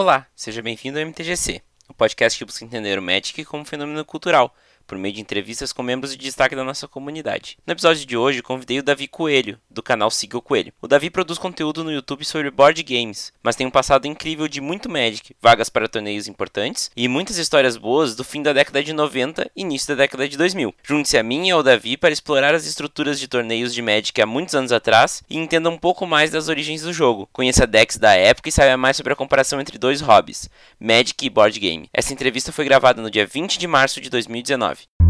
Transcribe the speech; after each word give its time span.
Olá, 0.00 0.28
seja 0.32 0.62
bem-vindo 0.62 0.96
ao 0.96 1.04
MTGC, 1.04 1.60
o 1.88 1.92
podcast 1.92 2.38
que 2.38 2.44
busca 2.44 2.64
entender 2.64 3.00
o 3.00 3.02
Magic 3.02 3.44
como 3.44 3.64
fenômeno 3.64 4.04
cultural 4.04 4.54
por 4.88 4.96
meio 4.96 5.14
de 5.14 5.20
entrevistas 5.20 5.72
com 5.72 5.82
membros 5.82 6.12
de 6.12 6.16
destaque 6.16 6.56
da 6.56 6.64
nossa 6.64 6.88
comunidade. 6.88 7.58
No 7.66 7.72
episódio 7.72 8.06
de 8.06 8.16
hoje, 8.16 8.42
convidei 8.42 8.78
o 8.78 8.82
Davi 8.82 9.06
Coelho, 9.06 9.60
do 9.70 9.82
canal 9.82 10.10
Siga 10.10 10.38
o 10.38 10.42
Coelho. 10.42 10.72
O 10.80 10.88
Davi 10.88 11.10
produz 11.10 11.38
conteúdo 11.38 11.84
no 11.84 11.92
YouTube 11.92 12.24
sobre 12.24 12.50
board 12.50 12.82
games, 12.82 13.30
mas 13.42 13.54
tem 13.54 13.66
um 13.66 13.70
passado 13.70 14.06
incrível 14.06 14.48
de 14.48 14.62
muito 14.62 14.88
Magic, 14.88 15.36
vagas 15.42 15.68
para 15.68 15.88
torneios 15.88 16.26
importantes 16.26 16.90
e 16.96 17.06
muitas 17.06 17.36
histórias 17.36 17.76
boas 17.76 18.16
do 18.16 18.24
fim 18.24 18.42
da 18.42 18.54
década 18.54 18.82
de 18.82 18.94
90 18.94 19.50
e 19.54 19.60
início 19.60 19.88
da 19.88 20.02
década 20.02 20.26
de 20.26 20.38
2000. 20.38 20.74
Junte-se 20.82 21.18
a 21.18 21.22
mim 21.22 21.48
e 21.48 21.50
ao 21.50 21.62
Davi 21.62 21.98
para 21.98 22.12
explorar 22.12 22.54
as 22.54 22.64
estruturas 22.64 23.20
de 23.20 23.28
torneios 23.28 23.74
de 23.74 23.82
Magic 23.82 24.18
há 24.22 24.26
muitos 24.26 24.54
anos 24.54 24.72
atrás 24.72 25.22
e 25.28 25.36
entenda 25.36 25.68
um 25.68 25.76
pouco 25.76 26.06
mais 26.06 26.30
das 26.30 26.48
origens 26.48 26.80
do 26.80 26.94
jogo. 26.94 27.28
Conheça 27.30 27.66
decks 27.66 27.98
da 27.98 28.14
época 28.14 28.48
e 28.48 28.52
saiba 28.52 28.78
mais 28.78 28.96
sobre 28.96 29.12
a 29.12 29.16
comparação 29.16 29.60
entre 29.60 29.76
dois 29.76 30.00
hobbies, 30.00 30.48
Magic 30.80 31.26
e 31.26 31.28
board 31.28 31.60
game. 31.60 31.90
Essa 31.92 32.14
entrevista 32.14 32.50
foi 32.50 32.64
gravada 32.64 33.02
no 33.02 33.10
dia 33.10 33.26
20 33.26 33.58
de 33.58 33.66
março 33.66 34.00
de 34.00 34.08
2019. 34.08 34.77
Você 34.78 35.07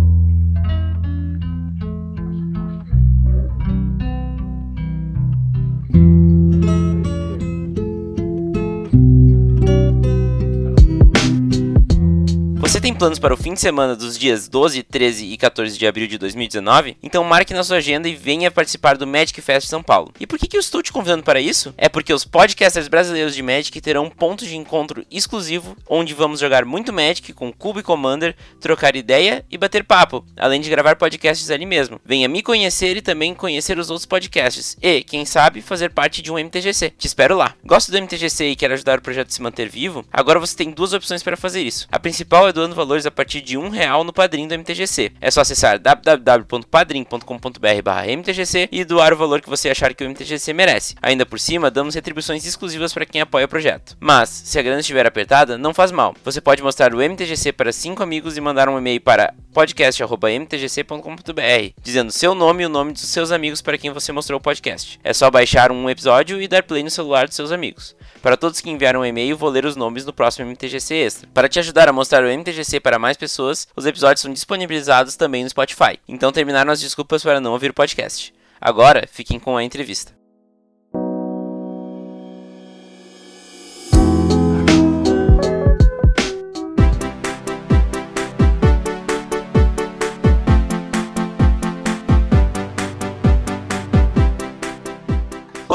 tem 12.88 12.94
planos 12.94 13.18
para 13.18 13.34
o 13.34 13.36
fim 13.36 13.52
de 13.52 13.60
semana 13.60 13.94
dos 13.94 14.16
dias 14.16 14.48
12, 14.48 14.82
13 14.82 15.26
e 15.26 15.36
14 15.36 15.76
de 15.76 15.86
abril 15.86 16.06
de 16.06 16.16
2019? 16.16 16.96
Então 17.02 17.22
marque 17.22 17.52
na 17.52 17.62
sua 17.62 17.76
agenda 17.76 18.08
e 18.08 18.14
venha 18.14 18.50
participar 18.50 18.96
do 18.96 19.06
Magic 19.06 19.38
Fest 19.42 19.68
São 19.68 19.82
Paulo. 19.82 20.10
E 20.18 20.26
por 20.26 20.38
que, 20.38 20.46
que 20.46 20.56
eu 20.56 20.60
estou 20.60 20.82
te 20.82 20.90
convidando 20.90 21.22
para 21.22 21.38
isso? 21.38 21.74
É 21.76 21.86
porque 21.86 22.14
os 22.14 22.24
podcasters 22.24 22.88
brasileiros 22.88 23.34
de 23.34 23.42
Magic 23.42 23.78
terão 23.82 24.06
um 24.06 24.10
ponto 24.10 24.46
de 24.46 24.56
encontro 24.56 25.04
exclusivo 25.10 25.76
onde 25.86 26.14
vamos 26.14 26.40
jogar 26.40 26.64
muito 26.64 26.90
Magic 26.90 27.34
com 27.34 27.52
Cube 27.52 27.82
Commander, 27.82 28.34
trocar 28.58 28.96
ideia 28.96 29.44
e 29.50 29.58
bater 29.58 29.84
papo, 29.84 30.24
além 30.34 30.62
de 30.62 30.70
gravar 30.70 30.96
podcasts 30.96 31.50
ali 31.50 31.66
mesmo. 31.66 32.00
Venha 32.02 32.26
me 32.26 32.42
conhecer 32.42 32.96
e 32.96 33.02
também 33.02 33.34
conhecer 33.34 33.78
os 33.78 33.90
outros 33.90 34.06
podcasts 34.06 34.78
e, 34.80 35.02
quem 35.02 35.26
sabe, 35.26 35.60
fazer 35.60 35.90
parte 35.90 36.22
de 36.22 36.32
um 36.32 36.38
MTGC. 36.38 36.94
Te 36.96 37.06
espero 37.06 37.36
lá. 37.36 37.54
Gosta 37.62 37.92
do 37.92 37.98
MTGC 37.98 38.46
e 38.46 38.56
quer 38.56 38.72
ajudar 38.72 38.98
o 38.98 39.02
projeto 39.02 39.28
a 39.28 39.32
se 39.32 39.42
manter 39.42 39.68
vivo? 39.68 40.06
Agora 40.10 40.40
você 40.40 40.56
tem 40.56 40.70
duas 40.70 40.94
opções 40.94 41.22
para 41.22 41.36
fazer 41.36 41.60
isso. 41.60 41.86
A 41.92 41.98
principal 41.98 42.48
é 42.48 42.52
doando 42.54 42.77
valores 42.78 43.06
a 43.06 43.10
partir 43.10 43.40
de 43.40 43.58
um 43.58 43.68
real 43.68 44.04
no 44.04 44.12
padrinho 44.12 44.48
do 44.48 44.54
MTGC. 44.54 45.10
É 45.20 45.28
só 45.30 45.40
acessar 45.40 45.80
www.padrim.com.br/mtgc 45.80 48.68
e 48.70 48.84
doar 48.84 49.12
o 49.12 49.16
valor 49.16 49.40
que 49.40 49.50
você 49.50 49.68
achar 49.68 49.92
que 49.92 50.04
o 50.04 50.08
MTGC 50.08 50.52
merece. 50.52 50.94
Ainda 51.02 51.26
por 51.26 51.40
cima, 51.40 51.72
damos 51.72 51.96
retribuições 51.96 52.46
exclusivas 52.46 52.94
para 52.94 53.04
quem 53.04 53.20
apoia 53.20 53.46
o 53.46 53.48
projeto. 53.48 53.96
Mas, 53.98 54.28
se 54.28 54.56
a 54.58 54.62
grana 54.62 54.80
estiver 54.80 55.06
apertada, 55.06 55.58
não 55.58 55.74
faz 55.74 55.90
mal. 55.90 56.14
Você 56.24 56.40
pode 56.40 56.62
mostrar 56.62 56.94
o 56.94 57.02
MTGC 57.02 57.52
para 57.52 57.72
cinco 57.72 58.00
amigos 58.02 58.36
e 58.36 58.40
mandar 58.40 58.68
um 58.68 58.78
e-mail 58.78 59.00
para 59.00 59.34
podcast@mtgc.com.br, 59.52 61.72
dizendo 61.82 62.12
seu 62.12 62.32
nome 62.34 62.62
e 62.62 62.66
o 62.66 62.70
nome 62.70 62.92
dos 62.92 63.02
seus 63.02 63.32
amigos 63.32 63.60
para 63.60 63.76
quem 63.76 63.90
você 63.90 64.12
mostrou 64.12 64.38
o 64.38 64.42
podcast. 64.42 65.00
É 65.02 65.12
só 65.12 65.28
baixar 65.30 65.72
um 65.72 65.90
episódio 65.90 66.40
e 66.40 66.46
dar 66.46 66.62
play 66.62 66.84
no 66.84 66.90
celular 66.90 67.26
dos 67.26 67.34
seus 67.34 67.50
amigos. 67.50 67.96
Para 68.20 68.36
todos 68.36 68.60
que 68.60 68.70
enviaram 68.70 69.00
um 69.00 69.04
e-mail, 69.04 69.36
vou 69.36 69.48
ler 69.48 69.64
os 69.64 69.76
nomes 69.76 70.04
no 70.04 70.12
próximo 70.12 70.48
MTGC 70.48 70.94
Extra. 70.94 71.28
Para 71.32 71.48
te 71.48 71.58
ajudar 71.58 71.88
a 71.88 71.92
mostrar 71.92 72.24
o 72.24 72.28
MTGC 72.28 72.80
para 72.80 72.98
mais 72.98 73.16
pessoas, 73.16 73.68
os 73.76 73.86
episódios 73.86 74.22
são 74.22 74.32
disponibilizados 74.32 75.16
também 75.16 75.44
no 75.44 75.50
Spotify. 75.50 75.98
Então 76.08 76.32
terminaram 76.32 76.72
as 76.72 76.80
desculpas 76.80 77.22
para 77.22 77.40
não 77.40 77.52
ouvir 77.52 77.70
o 77.70 77.74
podcast. 77.74 78.34
Agora, 78.60 79.08
fiquem 79.10 79.38
com 79.38 79.56
a 79.56 79.62
entrevista. 79.62 80.17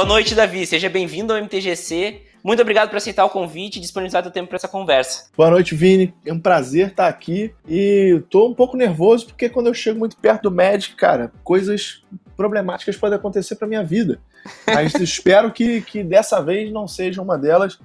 Boa 0.03 0.16
noite, 0.16 0.36
Davi. 0.36 0.66
Seja 0.68 0.90
bem-vindo 0.90 1.31
ao 1.31 1.40
MTGC. 1.40 2.24
Muito 2.44 2.62
obrigado 2.62 2.90
por 2.90 2.97
aceitar 2.97 3.24
o 3.24 3.30
convite 3.30 3.78
e 3.78 3.80
disponibilizar 3.80 4.22
seu 4.22 4.34
tempo 4.34 4.50
para 4.50 4.58
essa 4.58 4.68
conversa. 4.68 5.30
Boa 5.36 5.50
noite, 5.50 5.74
Vini. 5.75 6.14
É 6.25 6.34
um 6.34 6.40
prazer 6.41 6.90
estar 6.90 7.08
aqui. 7.08 7.56
E 7.66 8.22
tô 8.30 8.50
um 8.50 8.53
pouco 8.53 8.75
nervoso 8.75 9.28
porque 9.28 9.47
quando 9.47 9.68
eu 9.68 9.74
chego 9.74 9.97
muito 9.97 10.18
perto 10.18 10.44
do 10.44 10.52
Magic, 10.52 10.94
cara, 10.97 11.31
coisas 11.42 12.03
problemáticas 12.36 12.97
podem 12.97 13.18
acontecer 13.18 13.56
para 13.56 13.66
minha 13.66 13.81
vida. 13.81 14.19
Mas 14.68 14.94
espero 15.00 15.53
que, 15.53 15.80
que 15.80 16.03
dessa 16.03 16.42
vez 16.42 16.69
não 16.69 16.86
seja 16.86 17.22
uma 17.22 17.38
delas. 17.38 17.80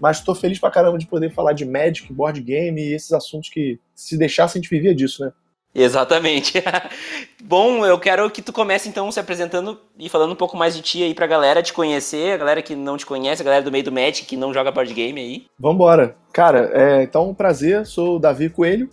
Mas 0.00 0.16
estou 0.16 0.34
feliz 0.34 0.58
pra 0.58 0.72
caramba 0.72 0.98
de 0.98 1.06
poder 1.06 1.32
falar 1.32 1.52
de 1.52 1.64
Magic, 1.64 2.12
board 2.12 2.40
game 2.40 2.80
e 2.82 2.94
esses 2.94 3.12
assuntos 3.12 3.48
que, 3.48 3.78
se 3.94 4.18
deixasse, 4.18 4.58
a 4.58 4.60
gente 4.60 4.68
vivia 4.68 4.92
disso, 4.92 5.24
né? 5.24 5.32
Exatamente. 5.74 6.54
Bom, 7.42 7.86
eu 7.86 7.98
quero 7.98 8.28
que 8.30 8.42
tu 8.42 8.52
comece 8.52 8.88
então 8.88 9.10
se 9.10 9.20
apresentando 9.20 9.78
e 9.98 10.08
falando 10.08 10.32
um 10.32 10.36
pouco 10.36 10.56
mais 10.56 10.74
de 10.74 10.82
ti 10.82 11.02
aí 11.02 11.14
pra 11.14 11.26
galera 11.26 11.62
te 11.62 11.72
conhecer, 11.72 12.32
a 12.32 12.36
galera 12.36 12.62
que 12.62 12.74
não 12.74 12.96
te 12.96 13.06
conhece, 13.06 13.42
a 13.42 13.44
galera 13.44 13.64
do 13.64 13.70
meio 13.70 13.84
do 13.84 13.92
Magic 13.92 14.24
que 14.24 14.36
não 14.36 14.52
joga 14.52 14.72
board 14.72 14.92
game 14.92 15.20
aí. 15.20 15.46
Vambora. 15.58 16.16
Cara, 16.32 16.70
é, 16.74 17.02
então 17.02 17.30
um 17.30 17.34
prazer, 17.34 17.86
sou 17.86 18.16
o 18.16 18.18
Davi 18.18 18.50
Coelho. 18.50 18.90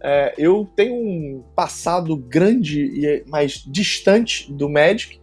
É, 0.00 0.34
eu 0.38 0.68
tenho 0.76 0.94
um 0.94 1.44
passado 1.56 2.16
grande 2.16 2.82
e 2.82 3.24
mais 3.26 3.64
distante 3.66 4.52
do 4.52 4.68
Magic. 4.68 5.18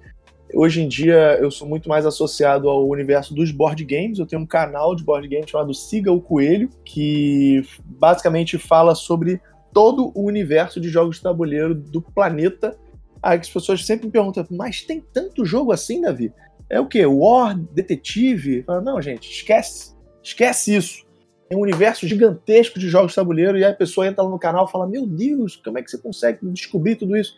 Hoje 0.53 0.81
em 0.81 0.88
dia 0.88 1.38
eu 1.39 1.49
sou 1.49 1.67
muito 1.67 1.88
mais 1.88 2.05
associado 2.05 2.67
ao 2.67 2.88
universo 2.88 3.33
dos 3.33 3.51
board 3.51 3.83
games. 3.85 4.19
Eu 4.19 4.25
tenho 4.25 4.41
um 4.41 4.45
canal 4.45 4.95
de 4.95 5.03
board 5.03 5.27
games 5.27 5.49
chamado 5.49 5.73
Siga 5.73 6.11
o 6.11 6.21
Coelho, 6.21 6.69
que 6.83 7.63
basicamente 7.85 8.57
fala 8.57 8.95
sobre 8.95 9.39
todo 9.75 10.09
o 10.16 10.25
universo 10.25 10.80
de 10.80 10.88
jogos 10.88 11.18
de 11.18 11.24
tabuleiro 11.24 11.75
do 11.75 12.02
planeta. 12.02 12.80
Aí 13.22 13.38
as 13.38 13.50
pessoas 13.50 13.86
sempre 13.86 14.06
me 14.06 14.12
perguntam, 14.13 14.47
mas 14.50 14.81
tem 14.84 15.02
tanto 15.02 15.44
jogo 15.44 15.74
assim, 15.74 16.00
Davi? 16.00 16.31
É 16.69 16.80
o 16.80 16.88
quê? 16.88 17.06
War, 17.06 17.59
detetive? 17.74 18.63
Falo, 18.63 18.81
não, 18.81 19.02
gente, 19.02 19.30
esquece. 19.30 19.94
Esquece 20.24 20.74
isso. 20.78 21.06
É 21.50 21.58
um 21.58 21.59
universo 21.59 22.08
gigantesco 22.08 22.80
de 22.80 22.88
jogos 22.88 23.12
de 23.12 23.16
tabuleiro 23.18 23.58
e 23.58 23.66
aí 23.66 23.72
a 23.72 23.75
pessoa 23.75 24.08
entra 24.08 24.24
lá 24.24 24.30
no 24.30 24.40
canal 24.40 24.66
e 24.66 24.72
fala: 24.72 24.88
Meu 24.88 25.06
Deus, 25.06 25.58
como 25.58 25.78
é 25.78 25.84
que 25.84 25.92
você 25.92 25.97
consegue 25.97 26.40
descobrir 26.53 26.96
tudo 26.96 27.18
isso? 27.18 27.36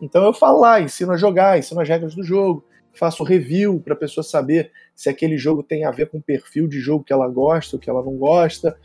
Então 0.00 0.22
eu 0.24 0.34
falo 0.34 0.60
lá, 0.60 0.80
ensino 0.80 1.12
a 1.12 1.16
jogar, 1.16 1.58
ensino 1.58 1.80
as 1.80 1.88
regras 1.88 2.14
do 2.14 2.22
jogo, 2.22 2.62
faço 2.92 3.24
review 3.24 3.80
para 3.80 3.94
a 3.94 3.96
pessoa 3.96 4.22
saber 4.22 4.70
se 4.94 5.08
aquele 5.08 5.38
jogo 5.38 5.62
tem 5.62 5.84
a 5.84 5.90
ver 5.90 6.10
com 6.10 6.18
o 6.18 6.22
perfil 6.22 6.68
de 6.68 6.80
jogo 6.80 7.02
que 7.02 7.12
ela 7.12 7.28
gosta 7.28 7.76
ou 7.76 7.80
que 7.80 7.88
ela 7.88 8.02
não 8.02 8.16
gosta. 8.16 8.78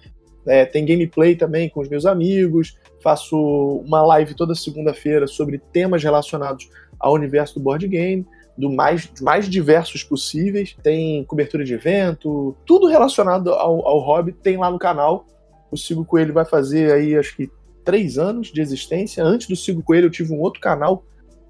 É, 0.46 0.66
tem 0.66 0.86
gameplay 0.86 1.36
também 1.36 1.70
com 1.70 1.82
os 1.82 1.90
meus 1.90 2.06
amigos. 2.06 2.78
Faço 3.02 3.38
uma 3.86 4.02
live 4.02 4.34
toda 4.34 4.56
segunda-feira 4.56 5.28
sobre 5.28 5.58
temas 5.58 6.04
relacionados 6.04 6.70
ao 7.00 7.14
universo 7.14 7.56
do 7.56 7.62
board 7.62 7.88
game, 7.88 8.26
do 8.58 8.72
mais, 8.72 9.12
mais 9.22 9.50
diversos 9.50 10.04
possíveis. 10.04 10.76
Tem 10.82 11.24
cobertura 11.26 11.64
de 11.64 11.74
evento, 11.74 12.56
tudo 12.66 12.88
relacionado 12.88 13.52
ao, 13.52 13.86
ao 13.88 14.00
hobby 14.00 14.32
tem 14.32 14.58
lá 14.58 14.70
no 14.70 14.80
canal. 14.80 15.26
O 15.72 15.78
Sigo 15.78 16.06
Coelho 16.06 16.34
vai 16.34 16.46
fazer 16.46 16.92
aí, 16.92 17.18
acho 17.18 17.36
que, 17.36 17.50
três 17.84 18.18
anos 18.18 18.48
de 18.48 18.62
existência. 18.62 19.24
Antes 19.24 19.48
do 19.48 19.56
Sigo 19.56 19.84
Coelho, 19.84 20.08
eu 20.08 20.12
tive 20.12 20.34
um 20.34 20.40
outro 20.40 20.62
canal 20.62 21.04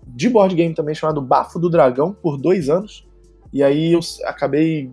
de 0.08 0.30
board 0.30 0.56
game 0.56 0.74
também 0.74 0.96
chamado 0.96 1.22
Bafo 1.22 1.60
do 1.60 1.70
Dragão, 1.70 2.14
por 2.14 2.38
dois 2.38 2.70
anos. 2.70 3.08
E 3.52 3.62
aí 3.62 3.94
eu 3.94 4.00
acabei 4.26 4.92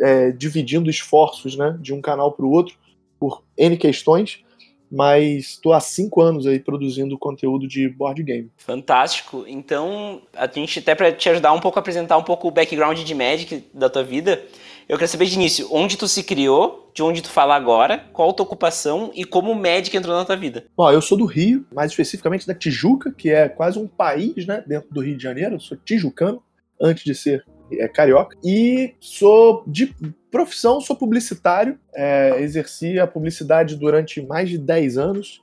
é, 0.00 0.32
dividindo 0.32 0.88
esforços 0.88 1.56
né, 1.56 1.76
de 1.80 1.92
um 1.92 2.00
canal 2.00 2.32
para 2.32 2.46
o 2.46 2.50
outro 2.50 2.74
por 3.20 3.44
N 3.56 3.76
questões, 3.76 4.42
mas 4.90 5.50
estou 5.50 5.72
há 5.72 5.78
cinco 5.78 6.20
anos 6.20 6.46
aí 6.46 6.58
produzindo 6.58 7.16
conteúdo 7.18 7.68
de 7.68 7.88
board 7.88 8.22
game. 8.24 8.50
Fantástico. 8.56 9.44
Então, 9.46 10.22
a 10.34 10.48
gente 10.48 10.80
até 10.80 10.94
para 10.94 11.12
te 11.12 11.28
ajudar 11.28 11.52
um 11.52 11.60
pouco 11.60 11.78
a 11.78 11.80
apresentar 11.80 12.16
um 12.16 12.24
pouco 12.24 12.48
o 12.48 12.50
background 12.50 12.98
de 12.98 13.14
Magic 13.14 13.62
da 13.72 13.88
tua 13.88 14.02
vida, 14.02 14.42
eu 14.88 14.98
quero 14.98 15.08
saber 15.08 15.26
de 15.26 15.36
início, 15.36 15.68
onde 15.70 15.96
tu 15.96 16.08
se 16.08 16.24
criou, 16.24 16.90
de 16.92 17.00
onde 17.00 17.22
tu 17.22 17.30
fala 17.30 17.54
agora, 17.54 18.06
qual 18.12 18.30
a 18.30 18.32
tua 18.32 18.44
ocupação 18.44 19.12
e 19.14 19.24
como 19.24 19.52
o 19.52 19.54
Magic 19.54 19.96
entrou 19.96 20.16
na 20.16 20.24
tua 20.24 20.36
vida. 20.36 20.66
Bom, 20.76 20.90
eu 20.90 21.00
sou 21.00 21.16
do 21.16 21.26
Rio, 21.26 21.64
mais 21.72 21.92
especificamente 21.92 22.44
da 22.44 22.54
Tijuca, 22.54 23.12
que 23.12 23.30
é 23.30 23.48
quase 23.48 23.78
um 23.78 23.86
país, 23.86 24.44
né, 24.46 24.64
dentro 24.66 24.92
do 24.92 25.00
Rio 25.00 25.16
de 25.16 25.22
Janeiro. 25.22 25.54
Eu 25.54 25.60
sou 25.60 25.76
tijucano, 25.76 26.42
antes 26.80 27.04
de 27.04 27.14
ser 27.14 27.44
é, 27.72 27.88
carioca. 27.88 28.36
E 28.42 28.94
sou 29.00 29.62
de 29.66 29.94
profissão, 30.30 30.80
sou 30.80 30.96
publicitário. 30.96 31.78
É, 31.94 32.40
exerci 32.40 32.98
a 32.98 33.06
publicidade 33.06 33.76
durante 33.76 34.20
mais 34.22 34.48
de 34.48 34.58
10 34.58 34.98
anos. 34.98 35.42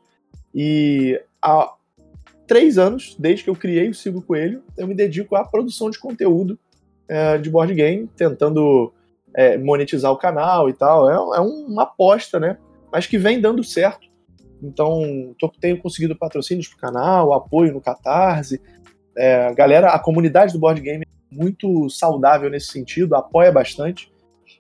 E 0.54 1.22
há 1.42 1.74
três 2.48 2.78
anos, 2.78 3.16
desde 3.20 3.44
que 3.44 3.50
eu 3.50 3.56
criei 3.56 3.90
o 3.90 3.94
Sigo 3.94 4.22
Coelho, 4.22 4.64
eu 4.78 4.88
me 4.88 4.96
dedico 4.96 5.36
à 5.36 5.44
produção 5.44 5.90
de 5.90 6.00
conteúdo 6.00 6.58
é, 7.08 7.38
de 7.38 7.50
board 7.50 7.74
game, 7.74 8.10
tentando 8.16 8.94
é, 9.36 9.58
monetizar 9.58 10.12
o 10.12 10.18
canal 10.18 10.70
e 10.70 10.74
tal. 10.74 11.10
É, 11.10 11.38
é, 11.38 11.42
uma 11.42 11.84
aposta, 11.84 12.40
né? 12.40 12.58
Mas 12.92 13.06
que 13.06 13.18
vem 13.18 13.40
dando 13.40 13.64
certo. 13.64 14.08
Então, 14.62 15.36
tô, 15.38 15.50
tenho 15.50 15.78
conseguido 15.78 16.16
patrocínios 16.16 16.68
pro 16.68 16.78
canal, 16.78 17.34
apoio 17.34 17.74
no 17.74 17.82
Catarse. 17.82 18.62
É, 19.16 19.48
a 19.48 19.54
galera, 19.54 19.90
a 19.90 20.00
comunidade 20.00 20.54
do 20.54 20.60
board 20.60 20.82
game 20.82 21.07
muito 21.32 21.90
saudável 21.90 22.50
nesse 22.50 22.68
sentido, 22.68 23.16
apoia 23.16 23.52
bastante. 23.52 24.12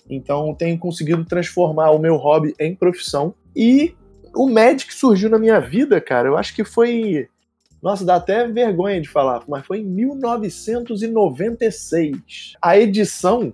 Então 0.10 0.56
tenho 0.56 0.78
conseguido 0.78 1.26
transformar 1.26 1.92
o 1.92 2.00
meu 2.00 2.16
hobby 2.16 2.56
em 2.60 2.74
profissão. 2.76 3.34
E 3.56 3.96
o 4.36 4.50
Magic 4.50 4.94
surgiu 4.94 5.30
na 5.30 5.40
minha 5.40 5.60
vida, 5.60 6.00
cara, 6.00 6.28
eu 6.28 6.38
acho 6.38 6.56
que 6.56 6.64
foi. 6.64 7.28
Nossa, 7.82 8.06
dá 8.06 8.16
até 8.16 8.48
vergonha 8.48 9.02
de 9.02 9.10
falar, 9.10 9.44
mas 9.48 9.66
foi 9.66 9.80
em 9.80 9.86
1996. 9.86 12.54
A 12.62 12.78
edição 12.78 13.54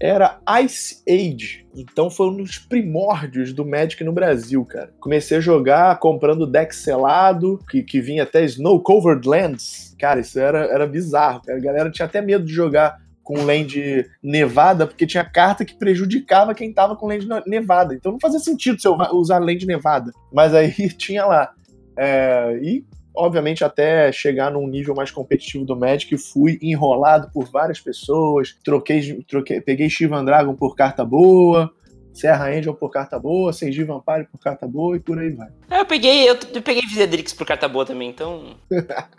era 0.00 0.40
Ice 0.62 1.02
Age. 1.08 1.66
Então 1.74 2.10
foi 2.10 2.28
um 2.28 2.36
dos 2.36 2.58
primórdios 2.58 3.52
do 3.52 3.64
Magic 3.64 4.02
no 4.04 4.12
Brasil, 4.12 4.64
cara. 4.64 4.92
Comecei 5.00 5.38
a 5.38 5.40
jogar 5.40 5.98
comprando 5.98 6.46
deck 6.46 6.74
selado, 6.74 7.58
que, 7.68 7.82
que 7.82 8.00
vinha 8.00 8.22
até 8.22 8.44
Snow 8.44 8.80
Covered 8.80 9.26
Lands. 9.26 9.96
Cara, 9.98 10.20
isso 10.20 10.38
era, 10.38 10.66
era 10.66 10.86
bizarro. 10.86 11.42
A 11.48 11.58
galera 11.58 11.90
tinha 11.90 12.06
até 12.06 12.20
medo 12.20 12.44
de 12.44 12.52
jogar 12.52 12.98
com 13.22 13.44
land 13.44 14.06
nevada, 14.22 14.86
porque 14.86 15.06
tinha 15.06 15.22
carta 15.22 15.64
que 15.64 15.76
prejudicava 15.76 16.54
quem 16.54 16.72
tava 16.72 16.96
com 16.96 17.06
land 17.06 17.26
nevada. 17.46 17.94
Então 17.94 18.12
não 18.12 18.20
fazia 18.20 18.40
sentido 18.40 18.80
você 18.80 18.88
usar 19.12 19.38
land 19.38 19.66
nevada. 19.66 20.12
Mas 20.32 20.54
aí 20.54 20.72
tinha 20.96 21.26
lá. 21.26 21.52
É, 21.96 22.58
e 22.62 22.84
obviamente, 23.18 23.64
até 23.64 24.10
chegar 24.12 24.50
num 24.50 24.66
nível 24.66 24.94
mais 24.94 25.10
competitivo 25.10 25.64
do 25.64 25.76
Magic, 25.76 26.16
fui 26.16 26.58
enrolado 26.62 27.30
por 27.32 27.44
várias 27.50 27.80
pessoas, 27.80 28.56
troquei, 28.64 29.22
troquei 29.28 29.60
peguei 29.60 29.90
Shivan 29.90 30.24
Dragon 30.24 30.54
por 30.54 30.76
carta 30.76 31.04
boa, 31.04 31.72
Serra 32.18 32.48
Angel 32.48 32.74
por 32.74 32.90
carta 32.90 33.16
boa, 33.16 33.52
Senji 33.52 33.84
Vampire 33.84 34.26
por 34.30 34.40
carta 34.40 34.66
boa 34.66 34.96
e 34.96 35.00
por 35.00 35.18
aí 35.18 35.30
vai. 35.30 35.48
É, 35.70 35.80
eu 35.80 35.86
peguei, 35.86 36.28
eu, 36.28 36.36
eu 36.52 36.62
peguei 36.62 36.82
Visedrix 36.82 37.32
por 37.32 37.46
carta 37.46 37.68
boa 37.68 37.86
também, 37.86 38.08
então. 38.10 38.56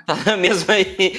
tá 0.05 0.35
mesmo 0.35 0.69
aí. 0.69 1.13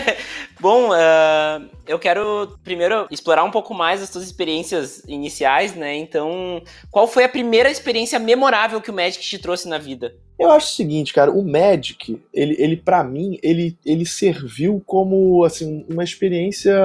Bom, 0.60 0.90
uh, 0.90 1.70
eu 1.86 1.98
quero 1.98 2.58
primeiro 2.62 3.06
explorar 3.10 3.44
um 3.44 3.50
pouco 3.50 3.72
mais 3.72 4.02
as 4.02 4.10
suas 4.10 4.24
experiências 4.24 5.02
iniciais, 5.08 5.74
né? 5.74 5.96
Então, 5.96 6.62
qual 6.90 7.08
foi 7.08 7.24
a 7.24 7.28
primeira 7.28 7.70
experiência 7.70 8.18
memorável 8.18 8.80
que 8.82 8.90
o 8.90 8.94
Magic 8.94 9.24
te 9.24 9.38
trouxe 9.38 9.66
na 9.66 9.78
vida? 9.78 10.14
Eu 10.38 10.50
acho 10.50 10.66
o 10.66 10.76
seguinte, 10.76 11.14
cara, 11.14 11.30
o 11.30 11.42
Magic, 11.42 12.20
ele, 12.32 12.56
ele 12.58 12.76
para 12.76 13.02
mim, 13.02 13.38
ele, 13.42 13.78
ele 13.86 14.04
serviu 14.04 14.82
como, 14.84 15.44
assim, 15.44 15.86
uma 15.88 16.04
experiência 16.04 16.76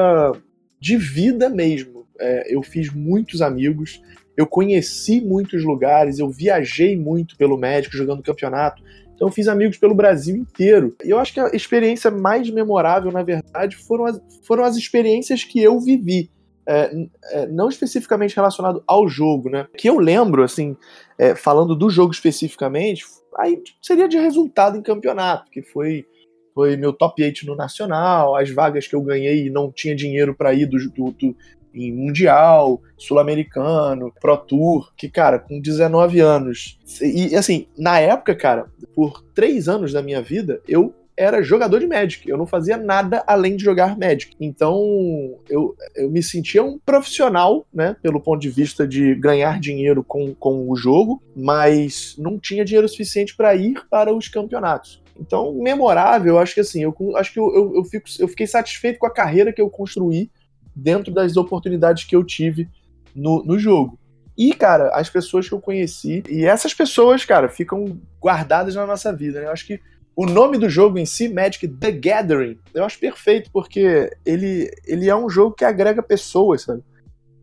de 0.80 0.96
vida 0.96 1.50
mesmo. 1.50 2.08
É, 2.20 2.56
eu 2.56 2.64
fiz 2.64 2.92
muitos 2.94 3.42
amigos, 3.42 4.02
eu 4.38 4.46
conheci 4.46 5.20
muitos 5.20 5.64
lugares, 5.64 6.20
eu 6.20 6.30
viajei 6.30 6.96
muito 6.96 7.36
pelo 7.36 7.58
Médico 7.58 7.98
jogando 7.98 8.22
campeonato. 8.22 8.84
Então 9.16 9.32
fiz 9.32 9.48
amigos 9.48 9.78
pelo 9.78 9.96
Brasil 9.96 10.36
inteiro. 10.36 10.96
E 11.04 11.10
eu 11.10 11.18
acho 11.18 11.34
que 11.34 11.40
a 11.40 11.50
experiência 11.50 12.12
mais 12.12 12.48
memorável, 12.52 13.12
na 13.12 13.24
verdade, 13.24 13.76
foram 13.76 14.06
as, 14.06 14.22
foram 14.44 14.64
as 14.64 14.78
experiências 14.78 15.44
que 15.44 15.60
eu 15.60 15.80
vivi. 15.80 16.30
É, 16.70 16.92
é, 17.32 17.48
não 17.48 17.70
especificamente 17.70 18.36
relacionado 18.36 18.84
ao 18.86 19.08
jogo, 19.08 19.50
né? 19.50 19.68
Que 19.76 19.90
eu 19.90 19.98
lembro, 19.98 20.44
assim, 20.44 20.76
é, 21.18 21.34
falando 21.34 21.76
do 21.76 21.90
jogo 21.90 22.12
especificamente, 22.12 23.06
aí 23.40 23.60
seria 23.82 24.08
de 24.08 24.18
resultado 24.18 24.78
em 24.78 24.82
campeonato, 24.82 25.50
que 25.50 25.64
foi 25.64 26.06
foi 26.54 26.76
meu 26.76 26.92
top 26.92 27.24
8 27.24 27.46
no 27.46 27.56
Nacional, 27.56 28.36
as 28.36 28.50
vagas 28.50 28.88
que 28.88 28.96
eu 28.96 29.02
ganhei 29.04 29.46
e 29.46 29.50
não 29.52 29.72
tinha 29.72 29.96
dinheiro 29.96 30.34
para 30.34 30.56
ir 30.56 30.66
do, 30.66 30.78
do, 30.90 31.12
do, 31.12 31.36
em 31.74 31.92
Mundial, 31.92 32.82
Sul-Americano, 32.98 34.14
Pro 34.20 34.38
Tour, 34.38 34.92
que, 34.96 35.10
cara, 35.10 35.40
com 35.40 35.60
19 35.60 36.20
anos. 36.20 36.80
E, 37.02 37.36
assim, 37.36 37.68
na 37.78 38.00
época, 38.00 38.36
cara, 38.36 38.66
por 38.96 39.24
três 39.34 39.68
anos 39.68 39.94
da 39.94 40.02
minha 40.02 40.22
vida, 40.22 40.62
eu 40.68 40.94
era 41.18 41.42
jogador 41.42 41.80
de 41.80 41.88
Magic. 41.88 42.30
Eu 42.30 42.38
não 42.38 42.46
fazia 42.46 42.78
nada 42.78 43.24
além 43.26 43.58
de 43.58 43.64
jogar 43.64 43.98
Magic. 43.98 44.36
Então, 44.40 45.36
eu, 45.50 45.76
eu 45.96 46.12
me 46.12 46.22
sentia 46.22 46.64
um 46.64 46.78
profissional, 46.78 47.66
né? 47.74 47.98
Pelo 48.04 48.22
ponto 48.22 48.40
de 48.40 48.50
vista 48.50 48.88
de 48.88 49.16
ganhar 49.16 49.60
dinheiro 49.60 50.04
com, 50.04 50.34
com 50.36 50.70
o 50.70 50.76
jogo, 50.76 51.22
mas 51.36 52.16
não 52.20 52.40
tinha 52.40 52.64
dinheiro 52.64 52.88
suficiente 52.88 53.36
para 53.36 53.56
ir 53.56 53.82
para 53.90 54.14
os 54.14 54.28
campeonatos. 54.28 55.02
Então, 55.20 55.54
memorável, 55.56 56.38
acho 56.38 56.54
que 56.54 56.60
assim, 56.60 56.84
eu 56.84 56.96
acho 57.16 57.34
que 57.34 57.40
eu, 57.40 57.52
eu, 57.54 57.76
eu, 57.78 57.84
fico, 57.84 58.08
eu 58.20 58.28
fiquei 58.28 58.46
satisfeito 58.46 59.00
com 59.00 59.08
a 59.08 59.14
carreira 59.14 59.52
que 59.52 59.60
eu 59.60 59.70
construí 59.70 60.30
dentro 60.78 61.14
das 61.14 61.36
oportunidades 61.36 62.04
que 62.04 62.16
eu 62.16 62.24
tive 62.24 62.70
no, 63.16 63.44
no 63.44 63.58
jogo. 63.58 63.98
E, 64.38 64.54
cara, 64.54 64.90
as 64.94 65.10
pessoas 65.10 65.50
que 65.50 65.56
eu 65.56 65.60
conheci, 65.60 66.24
e 66.30 66.46
essas 66.46 66.74
pessoas, 66.74 67.26
cara, 67.26 67.50
ficam 67.50 68.00
guardadas 68.22 68.76
na 68.76 68.86
nossa 68.86 69.12
vida, 69.12 69.40
né? 69.40 69.48
Eu 69.48 69.52
acho 69.52 69.66
que 69.66 69.80
o 70.16 70.26
nome 70.26 70.58
do 70.58 70.70
jogo 70.70 71.00
em 71.00 71.06
si, 71.06 71.28
Magic 71.28 71.68
The 71.68 71.92
Gathering, 71.92 72.60
eu 72.74 72.84
acho 72.84 73.00
perfeito, 73.00 73.50
porque 73.52 74.12
ele, 74.26 74.70
ele 74.86 75.10
é 75.10 75.16
um 75.16 75.30
jogo 75.30 75.56
que 75.56 75.66
agrega 75.66 76.04
pessoas, 76.04 76.64
sabe? 76.64 76.84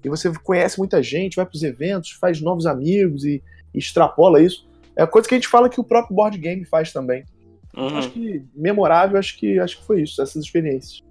E 0.04 0.08
você 0.08 0.32
conhece 0.42 0.78
muita 0.78 1.02
gente, 1.02 1.36
vai 1.36 1.46
pros 1.46 1.62
eventos, 1.62 2.10
faz 2.12 2.40
novos 2.40 2.66
amigos 2.66 3.24
e, 3.24 3.42
e 3.72 3.78
extrapola 3.78 4.40
isso. 4.40 4.68
É 4.96 5.02
a 5.02 5.06
coisa 5.06 5.26
que 5.26 5.34
a 5.34 5.38
gente 5.38 5.48
fala 5.48 5.68
que 5.68 5.80
o 5.80 5.84
próprio 5.84 6.14
board 6.14 6.38
game 6.38 6.64
faz 6.64 6.92
também. 6.92 7.24
Uhum. 7.76 7.98
Acho 7.98 8.10
que 8.10 8.44
memorável, 8.54 9.18
acho 9.18 9.36
que, 9.36 9.58
acho 9.58 9.78
que 9.78 9.86
foi 9.86 10.02
isso, 10.02 10.22
essas 10.22 10.44
experiências. 10.44 11.02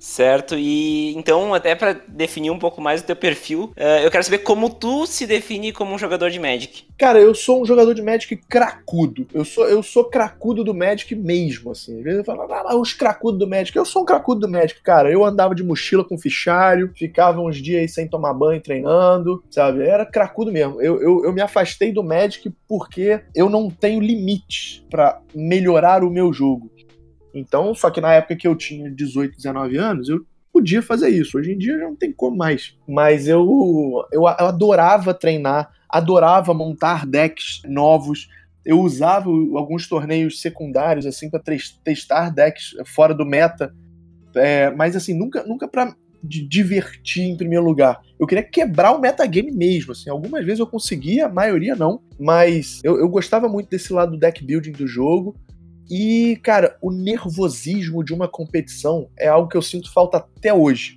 Certo, 0.00 0.56
e 0.56 1.14
então, 1.14 1.52
até 1.52 1.74
para 1.74 1.92
definir 2.08 2.50
um 2.50 2.58
pouco 2.58 2.80
mais 2.80 3.02
o 3.02 3.04
teu 3.04 3.14
perfil, 3.14 3.64
uh, 3.76 4.02
eu 4.02 4.10
quero 4.10 4.24
saber 4.24 4.38
como 4.38 4.70
tu 4.70 5.06
se 5.06 5.26
define 5.26 5.72
como 5.72 5.94
um 5.94 5.98
jogador 5.98 6.30
de 6.30 6.40
Magic. 6.40 6.86
Cara, 6.96 7.18
eu 7.18 7.34
sou 7.34 7.60
um 7.60 7.66
jogador 7.66 7.92
de 7.92 8.00
Magic 8.00 8.34
cracudo. 8.48 9.26
Eu 9.34 9.44
sou, 9.44 9.68
eu 9.68 9.82
sou 9.82 10.04
cracudo 10.04 10.64
do 10.64 10.74
Magic 10.74 11.14
mesmo, 11.14 11.72
assim. 11.72 11.98
Às 11.98 12.04
vezes 12.04 12.18
eu 12.20 12.24
falo, 12.24 12.50
ah, 12.50 12.74
os 12.76 12.94
cracudos 12.94 13.38
do 13.38 13.46
Magic. 13.46 13.76
Eu 13.76 13.84
sou 13.84 14.00
um 14.02 14.04
cracudo 14.06 14.40
do 14.40 14.48
Magic, 14.48 14.80
cara. 14.82 15.10
Eu 15.10 15.22
andava 15.22 15.54
de 15.54 15.62
mochila 15.62 16.02
com 16.02 16.16
fichário, 16.16 16.90
ficava 16.96 17.40
uns 17.42 17.58
dias 17.58 17.80
aí 17.82 17.88
sem 17.88 18.08
tomar 18.08 18.32
banho, 18.32 18.60
treinando, 18.60 19.44
sabe? 19.50 19.82
Era 19.82 20.06
cracudo 20.06 20.50
mesmo. 20.50 20.80
Eu, 20.80 21.00
eu, 21.02 21.24
eu 21.26 21.32
me 21.32 21.42
afastei 21.42 21.92
do 21.92 22.02
Magic 22.02 22.50
porque 22.66 23.20
eu 23.34 23.50
não 23.50 23.68
tenho 23.68 24.00
limites 24.00 24.82
para 24.88 25.20
melhorar 25.34 26.02
o 26.02 26.10
meu 26.10 26.32
jogo. 26.32 26.70
Então, 27.34 27.74
só 27.74 27.90
que 27.90 28.00
na 28.00 28.14
época 28.14 28.36
que 28.36 28.46
eu 28.46 28.56
tinha 28.56 28.90
18, 28.90 29.36
19 29.36 29.76
anos, 29.76 30.08
eu 30.08 30.24
podia 30.52 30.82
fazer 30.82 31.08
isso. 31.08 31.38
Hoje 31.38 31.52
em 31.52 31.58
dia 31.58 31.78
já 31.78 31.84
não 31.84 31.96
tem 31.96 32.12
como 32.12 32.36
mais. 32.36 32.76
Mas 32.88 33.28
eu, 33.28 34.06
eu, 34.12 34.22
eu 34.22 34.26
adorava 34.26 35.14
treinar, 35.14 35.70
adorava 35.88 36.52
montar 36.52 37.06
decks 37.06 37.62
novos. 37.64 38.28
Eu 38.64 38.80
usava 38.80 39.28
alguns 39.28 39.88
torneios 39.88 40.40
secundários 40.40 41.06
assim 41.06 41.30
para 41.30 41.42
testar 41.84 42.30
decks 42.30 42.74
fora 42.84 43.14
do 43.14 43.24
meta, 43.24 43.74
é, 44.34 44.70
mas 44.70 44.94
assim 44.94 45.18
nunca, 45.18 45.42
nunca 45.44 45.66
para 45.66 45.94
divertir 46.22 47.22
em 47.22 47.36
primeiro 47.36 47.64
lugar. 47.64 48.00
Eu 48.18 48.26
queria 48.26 48.44
quebrar 48.44 48.92
o 48.92 49.00
metagame 49.00 49.50
mesmo. 49.50 49.92
Assim, 49.92 50.10
algumas 50.10 50.44
vezes 50.44 50.60
eu 50.60 50.66
conseguia, 50.66 51.26
a 51.26 51.28
maioria 51.28 51.74
não, 51.74 52.02
mas 52.18 52.80
eu, 52.84 52.98
eu 52.98 53.08
gostava 53.08 53.48
muito 53.48 53.70
desse 53.70 53.92
lado 53.92 54.12
do 54.12 54.18
deck 54.18 54.44
building 54.44 54.72
do 54.72 54.86
jogo. 54.86 55.34
E, 55.90 56.36
cara, 56.44 56.76
o 56.80 56.92
nervosismo 56.92 58.04
de 58.04 58.14
uma 58.14 58.28
competição 58.28 59.08
é 59.18 59.26
algo 59.26 59.48
que 59.48 59.56
eu 59.56 59.62
sinto 59.62 59.92
falta 59.92 60.18
até 60.18 60.54
hoje. 60.54 60.96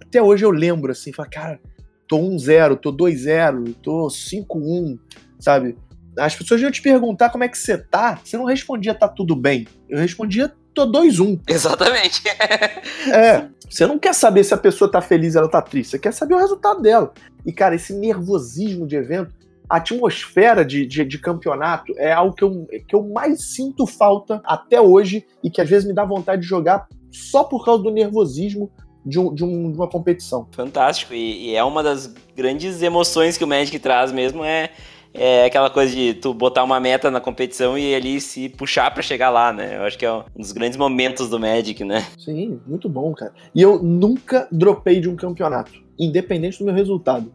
Até 0.00 0.22
hoje 0.22 0.42
eu 0.42 0.50
lembro, 0.50 0.90
assim, 0.90 1.12
falo, 1.12 1.28
cara, 1.30 1.60
tô 2.08 2.18
1-0, 2.18 2.78
tô 2.78 2.90
2-0, 2.90 3.74
tô 3.82 4.06
5-1, 4.06 4.98
sabe? 5.38 5.76
As 6.18 6.34
pessoas 6.34 6.62
iam 6.62 6.70
te 6.70 6.80
perguntar 6.80 7.28
como 7.28 7.44
é 7.44 7.48
que 7.48 7.58
você 7.58 7.76
tá, 7.76 8.18
você 8.24 8.38
não 8.38 8.46
respondia 8.46 8.94
tá 8.94 9.06
tudo 9.06 9.36
bem. 9.36 9.66
Eu 9.86 9.98
respondia 9.98 10.50
tô 10.72 10.90
2-1. 10.90 11.40
Exatamente. 11.46 12.22
é, 13.12 13.48
você 13.68 13.86
não 13.86 13.98
quer 13.98 14.14
saber 14.14 14.44
se 14.44 14.54
a 14.54 14.58
pessoa 14.58 14.90
tá 14.90 15.02
feliz 15.02 15.34
ou 15.34 15.42
ela 15.42 15.50
tá 15.50 15.60
triste, 15.60 15.90
você 15.90 15.98
quer 15.98 16.12
saber 16.12 16.34
o 16.34 16.38
resultado 16.38 16.80
dela. 16.80 17.12
E, 17.44 17.52
cara, 17.52 17.74
esse 17.74 17.92
nervosismo 17.92 18.86
de 18.86 18.96
evento 18.96 19.34
a 19.72 19.76
atmosfera 19.78 20.66
de, 20.66 20.84
de, 20.84 21.02
de, 21.02 21.18
campeonato 21.18 21.94
é 21.96 22.12
algo 22.12 22.34
que 22.34 22.44
eu, 22.44 22.66
que 22.86 22.94
eu 22.94 23.08
mais 23.08 23.54
sinto 23.54 23.86
falta 23.86 24.42
até 24.44 24.78
hoje 24.78 25.24
e 25.42 25.48
que 25.48 25.62
às 25.62 25.70
vezes 25.70 25.88
me 25.88 25.94
dá 25.94 26.04
vontade 26.04 26.42
de 26.42 26.46
jogar 26.46 26.86
só 27.10 27.42
por 27.42 27.64
causa 27.64 27.82
do 27.82 27.90
nervosismo 27.90 28.70
de, 29.04 29.18
um, 29.18 29.34
de, 29.34 29.42
um, 29.42 29.72
de 29.72 29.78
uma 29.78 29.88
competição. 29.88 30.46
Fantástico, 30.52 31.14
e, 31.14 31.46
e, 31.46 31.56
é 31.56 31.64
uma 31.64 31.82
das 31.82 32.14
grandes 32.36 32.82
emoções 32.82 33.38
que 33.38 33.44
o 33.44 33.48
Magic 33.48 33.78
traz 33.78 34.12
mesmo, 34.12 34.44
é, 34.44 34.68
é 35.14 35.46
aquela 35.46 35.70
coisa 35.70 35.96
de 35.96 36.12
tu 36.12 36.34
botar 36.34 36.64
uma 36.64 36.78
meta 36.78 37.10
na 37.10 37.18
competição 37.18 37.78
e 37.78 37.94
ali 37.94 38.20
se 38.20 38.50
puxar 38.50 38.92
para 38.92 39.02
chegar 39.02 39.30
lá, 39.30 39.54
né? 39.54 39.78
Eu 39.78 39.84
acho 39.84 39.98
que 39.98 40.04
é 40.04 40.12
um 40.12 40.22
dos 40.36 40.52
grandes 40.52 40.76
momentos 40.76 41.30
do 41.30 41.40
Magic, 41.40 41.82
né? 41.82 42.06
Sim, 42.18 42.60
muito 42.66 42.90
bom, 42.90 43.14
cara. 43.14 43.32
E 43.54 43.62
eu 43.62 43.82
nunca 43.82 44.46
dropei 44.52 45.00
de 45.00 45.08
um 45.08 45.16
campeonato, 45.16 45.72
independente 45.98 46.58
do 46.58 46.66
meu 46.66 46.74
resultado. 46.74 47.32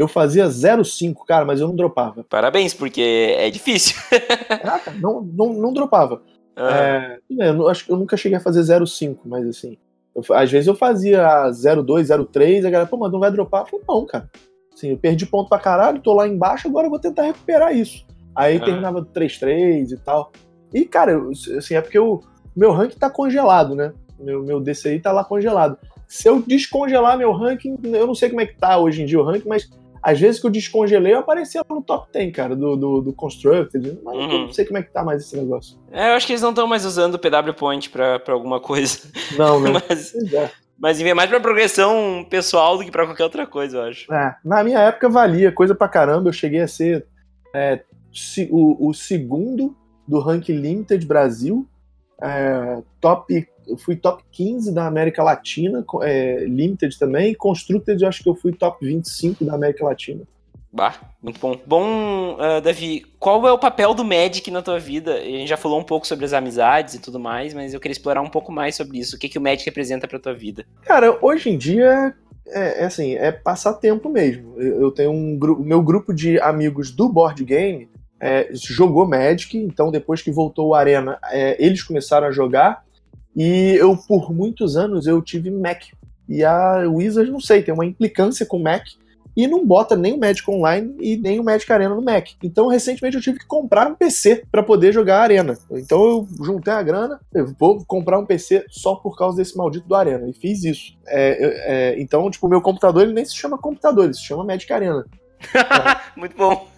Eu 0.00 0.08
fazia 0.08 0.46
0,5, 0.46 1.26
cara, 1.26 1.44
mas 1.44 1.60
eu 1.60 1.68
não 1.68 1.76
dropava. 1.76 2.24
Parabéns, 2.24 2.72
porque 2.72 3.34
é 3.36 3.50
difícil. 3.50 4.00
Caraca, 4.48 4.92
não, 4.92 5.20
não, 5.20 5.52
não 5.52 5.74
dropava. 5.74 6.22
Uhum. 6.58 6.66
É, 6.66 7.18
eu, 7.38 7.68
acho 7.68 7.84
que 7.84 7.92
eu 7.92 7.98
nunca 7.98 8.16
cheguei 8.16 8.38
a 8.38 8.40
fazer 8.40 8.62
0,5, 8.62 9.18
mas 9.26 9.46
assim. 9.46 9.76
Eu, 10.16 10.24
às 10.34 10.50
vezes 10.50 10.66
eu 10.66 10.74
fazia 10.74 11.22
0,2, 11.50 12.04
0,3, 12.04 12.60
a 12.60 12.70
galera, 12.70 12.86
pô, 12.86 12.96
mas 12.96 13.12
não 13.12 13.20
vai 13.20 13.30
dropar? 13.30 13.60
Eu 13.60 13.66
falei, 13.66 13.84
não, 13.86 14.06
cara. 14.06 14.30
Assim, 14.72 14.88
eu 14.88 14.96
perdi 14.96 15.26
ponto 15.26 15.50
pra 15.50 15.58
caralho, 15.58 16.00
tô 16.00 16.14
lá 16.14 16.26
embaixo, 16.26 16.66
agora 16.66 16.86
eu 16.86 16.90
vou 16.90 16.98
tentar 16.98 17.24
recuperar 17.24 17.76
isso. 17.76 18.06
Aí 18.34 18.56
uhum. 18.56 18.64
terminava 18.64 19.04
3-3 19.04 19.92
e 19.92 19.96
tal. 19.98 20.32
E, 20.72 20.86
cara, 20.86 21.12
eu, 21.12 21.30
assim, 21.58 21.74
é 21.74 21.80
porque 21.82 21.98
o 21.98 22.22
meu 22.56 22.72
ranking 22.72 22.98
tá 22.98 23.10
congelado, 23.10 23.74
né? 23.74 23.92
Meu, 24.18 24.42
meu 24.42 24.60
DCI 24.60 24.98
tá 24.98 25.12
lá 25.12 25.24
congelado. 25.24 25.76
Se 26.08 26.26
eu 26.26 26.40
descongelar 26.40 27.18
meu 27.18 27.32
ranking, 27.32 27.76
eu 27.84 28.06
não 28.06 28.14
sei 28.14 28.30
como 28.30 28.40
é 28.40 28.46
que 28.46 28.56
tá 28.56 28.78
hoje 28.78 29.02
em 29.02 29.04
dia 29.04 29.20
o 29.20 29.22
ranking, 29.22 29.48
mas 29.48 29.68
Às 30.02 30.18
vezes 30.18 30.40
que 30.40 30.46
eu 30.46 30.50
descongelei, 30.50 31.12
eu 31.12 31.18
aparecia 31.18 31.62
no 31.68 31.82
top 31.82 32.10
10, 32.12 32.32
cara, 32.34 32.56
do, 32.56 32.76
do, 32.76 33.00
do 33.02 33.12
Constructed. 33.12 33.98
Mas 34.02 34.16
uhum. 34.16 34.30
eu 34.30 34.38
não 34.38 34.52
sei 34.52 34.64
como 34.64 34.78
é 34.78 34.82
que 34.82 34.90
tá 34.90 35.04
mais 35.04 35.22
esse 35.22 35.36
negócio. 35.36 35.78
É, 35.90 36.10
eu 36.10 36.14
acho 36.14 36.26
que 36.26 36.32
eles 36.32 36.42
não 36.42 36.50
estão 36.50 36.66
mais 36.66 36.84
usando 36.84 37.14
o 37.14 37.18
PW 37.18 37.52
Point 37.56 37.90
pra, 37.90 38.18
pra 38.18 38.32
alguma 38.32 38.60
coisa. 38.60 38.98
Não, 39.36 39.60
né? 39.60 39.70
mas, 39.88 40.14
é. 40.14 40.50
mas 40.78 41.00
enfim, 41.00 41.10
é 41.10 41.14
mais 41.14 41.28
pra 41.28 41.40
progressão 41.40 42.26
pessoal 42.28 42.78
do 42.78 42.84
que 42.84 42.90
pra 42.90 43.06
qualquer 43.06 43.24
outra 43.24 43.46
coisa, 43.46 43.78
eu 43.78 43.82
acho. 43.82 44.12
É, 44.12 44.36
na 44.44 44.64
minha 44.64 44.78
época 44.78 45.08
valia 45.08 45.52
coisa 45.52 45.74
pra 45.74 45.88
caramba. 45.88 46.30
Eu 46.30 46.32
cheguei 46.32 46.60
a 46.60 46.68
ser 46.68 47.06
é, 47.54 47.82
o, 48.50 48.88
o 48.88 48.94
segundo 48.94 49.76
do 50.08 50.18
ranking 50.18 50.56
Limited 50.56 51.06
Brasil. 51.06 51.68
É, 52.22 52.82
top 53.00 53.46
eu 53.70 53.76
fui 53.76 53.96
top 53.96 54.22
15 54.32 54.72
da 54.72 54.86
América 54.86 55.22
Latina, 55.22 55.84
é, 56.02 56.44
Limited 56.44 56.98
também, 56.98 57.34
Constructed 57.34 58.02
eu 58.02 58.08
acho 58.08 58.22
que 58.22 58.28
eu 58.28 58.34
fui 58.34 58.52
top 58.52 58.84
25 58.84 59.44
da 59.44 59.54
América 59.54 59.84
Latina. 59.84 60.22
Bah, 60.72 60.94
muito 61.20 61.40
bom. 61.40 61.60
Bom, 61.66 62.34
uh, 62.34 62.60
Davi, 62.60 63.04
qual 63.18 63.44
é 63.46 63.52
o 63.52 63.58
papel 63.58 63.92
do 63.92 64.04
Magic 64.04 64.48
na 64.52 64.62
tua 64.62 64.78
vida? 64.78 65.14
A 65.14 65.24
gente 65.24 65.48
já 65.48 65.56
falou 65.56 65.80
um 65.80 65.84
pouco 65.84 66.06
sobre 66.06 66.24
as 66.24 66.32
amizades 66.32 66.94
e 66.94 67.00
tudo 67.00 67.18
mais, 67.18 67.52
mas 67.52 67.74
eu 67.74 67.80
queria 67.80 67.92
explorar 67.92 68.20
um 68.20 68.30
pouco 68.30 68.52
mais 68.52 68.76
sobre 68.76 68.98
isso. 68.98 69.16
O 69.16 69.18
que, 69.18 69.28
que 69.28 69.38
o 69.38 69.40
Magic 69.40 69.64
representa 69.64 70.06
pra 70.06 70.20
tua 70.20 70.32
vida? 70.32 70.64
Cara, 70.82 71.18
hoje 71.20 71.50
em 71.50 71.58
dia 71.58 72.14
é, 72.46 72.82
é 72.82 72.84
assim, 72.84 73.16
é 73.16 73.32
passar 73.32 73.74
tempo 73.74 74.08
mesmo. 74.08 74.54
Eu, 74.60 74.82
eu 74.82 74.90
tenho 74.92 75.10
um 75.10 75.36
grupo, 75.36 75.62
meu 75.62 75.82
grupo 75.82 76.14
de 76.14 76.38
amigos 76.40 76.92
do 76.92 77.08
board 77.08 77.44
game 77.44 77.88
é, 78.20 78.48
jogou 78.52 79.08
Magic, 79.08 79.56
então 79.56 79.90
depois 79.90 80.20
que 80.20 80.30
voltou 80.30 80.68
o 80.68 80.74
Arena, 80.74 81.18
é, 81.30 81.56
eles 81.58 81.82
começaram 81.82 82.26
a 82.26 82.30
jogar 82.30 82.84
e 83.36 83.74
eu, 83.76 83.96
por 83.96 84.32
muitos 84.32 84.76
anos, 84.76 85.06
eu 85.06 85.20
tive 85.22 85.50
Mac. 85.50 85.82
E 86.28 86.44
a 86.44 86.84
Wizards, 86.86 87.32
não 87.32 87.40
sei, 87.40 87.62
tem 87.62 87.74
uma 87.74 87.86
implicância 87.86 88.46
com 88.46 88.58
Mac 88.58 88.84
e 89.36 89.46
não 89.46 89.66
bota 89.66 89.96
nem 89.96 90.12
o 90.12 90.18
Magic 90.18 90.48
Online 90.50 90.94
e 91.00 91.16
nem 91.16 91.38
o 91.38 91.44
Magic 91.44 91.72
Arena 91.72 91.94
no 91.94 92.02
Mac. 92.02 92.30
Então, 92.42 92.68
recentemente 92.68 93.16
eu 93.16 93.22
tive 93.22 93.38
que 93.38 93.46
comprar 93.46 93.86
um 93.86 93.94
PC 93.94 94.44
para 94.50 94.62
poder 94.62 94.92
jogar 94.92 95.18
a 95.18 95.22
Arena. 95.22 95.58
Então, 95.70 96.02
eu 96.02 96.28
juntei 96.44 96.72
a 96.72 96.82
grana, 96.82 97.20
eu 97.32 97.54
vou 97.58 97.84
comprar 97.84 98.18
um 98.18 98.26
PC 98.26 98.64
só 98.68 98.94
por 98.96 99.16
causa 99.16 99.36
desse 99.36 99.56
maldito 99.56 99.86
do 99.86 99.94
Arena. 99.94 100.28
E 100.28 100.32
fiz 100.32 100.64
isso. 100.64 100.96
É, 101.06 101.94
é, 101.94 102.00
então, 102.00 102.30
tipo, 102.30 102.46
o 102.46 102.50
meu 102.50 102.60
computador 102.60 103.02
ele 103.02 103.12
nem 103.12 103.24
se 103.24 103.36
chama 103.36 103.58
computador, 103.58 104.04
ele 104.04 104.14
se 104.14 104.24
chama 104.24 104.44
Magic 104.44 104.72
Arena. 104.72 105.06
Muito 106.16 106.36
bom. 106.36 106.68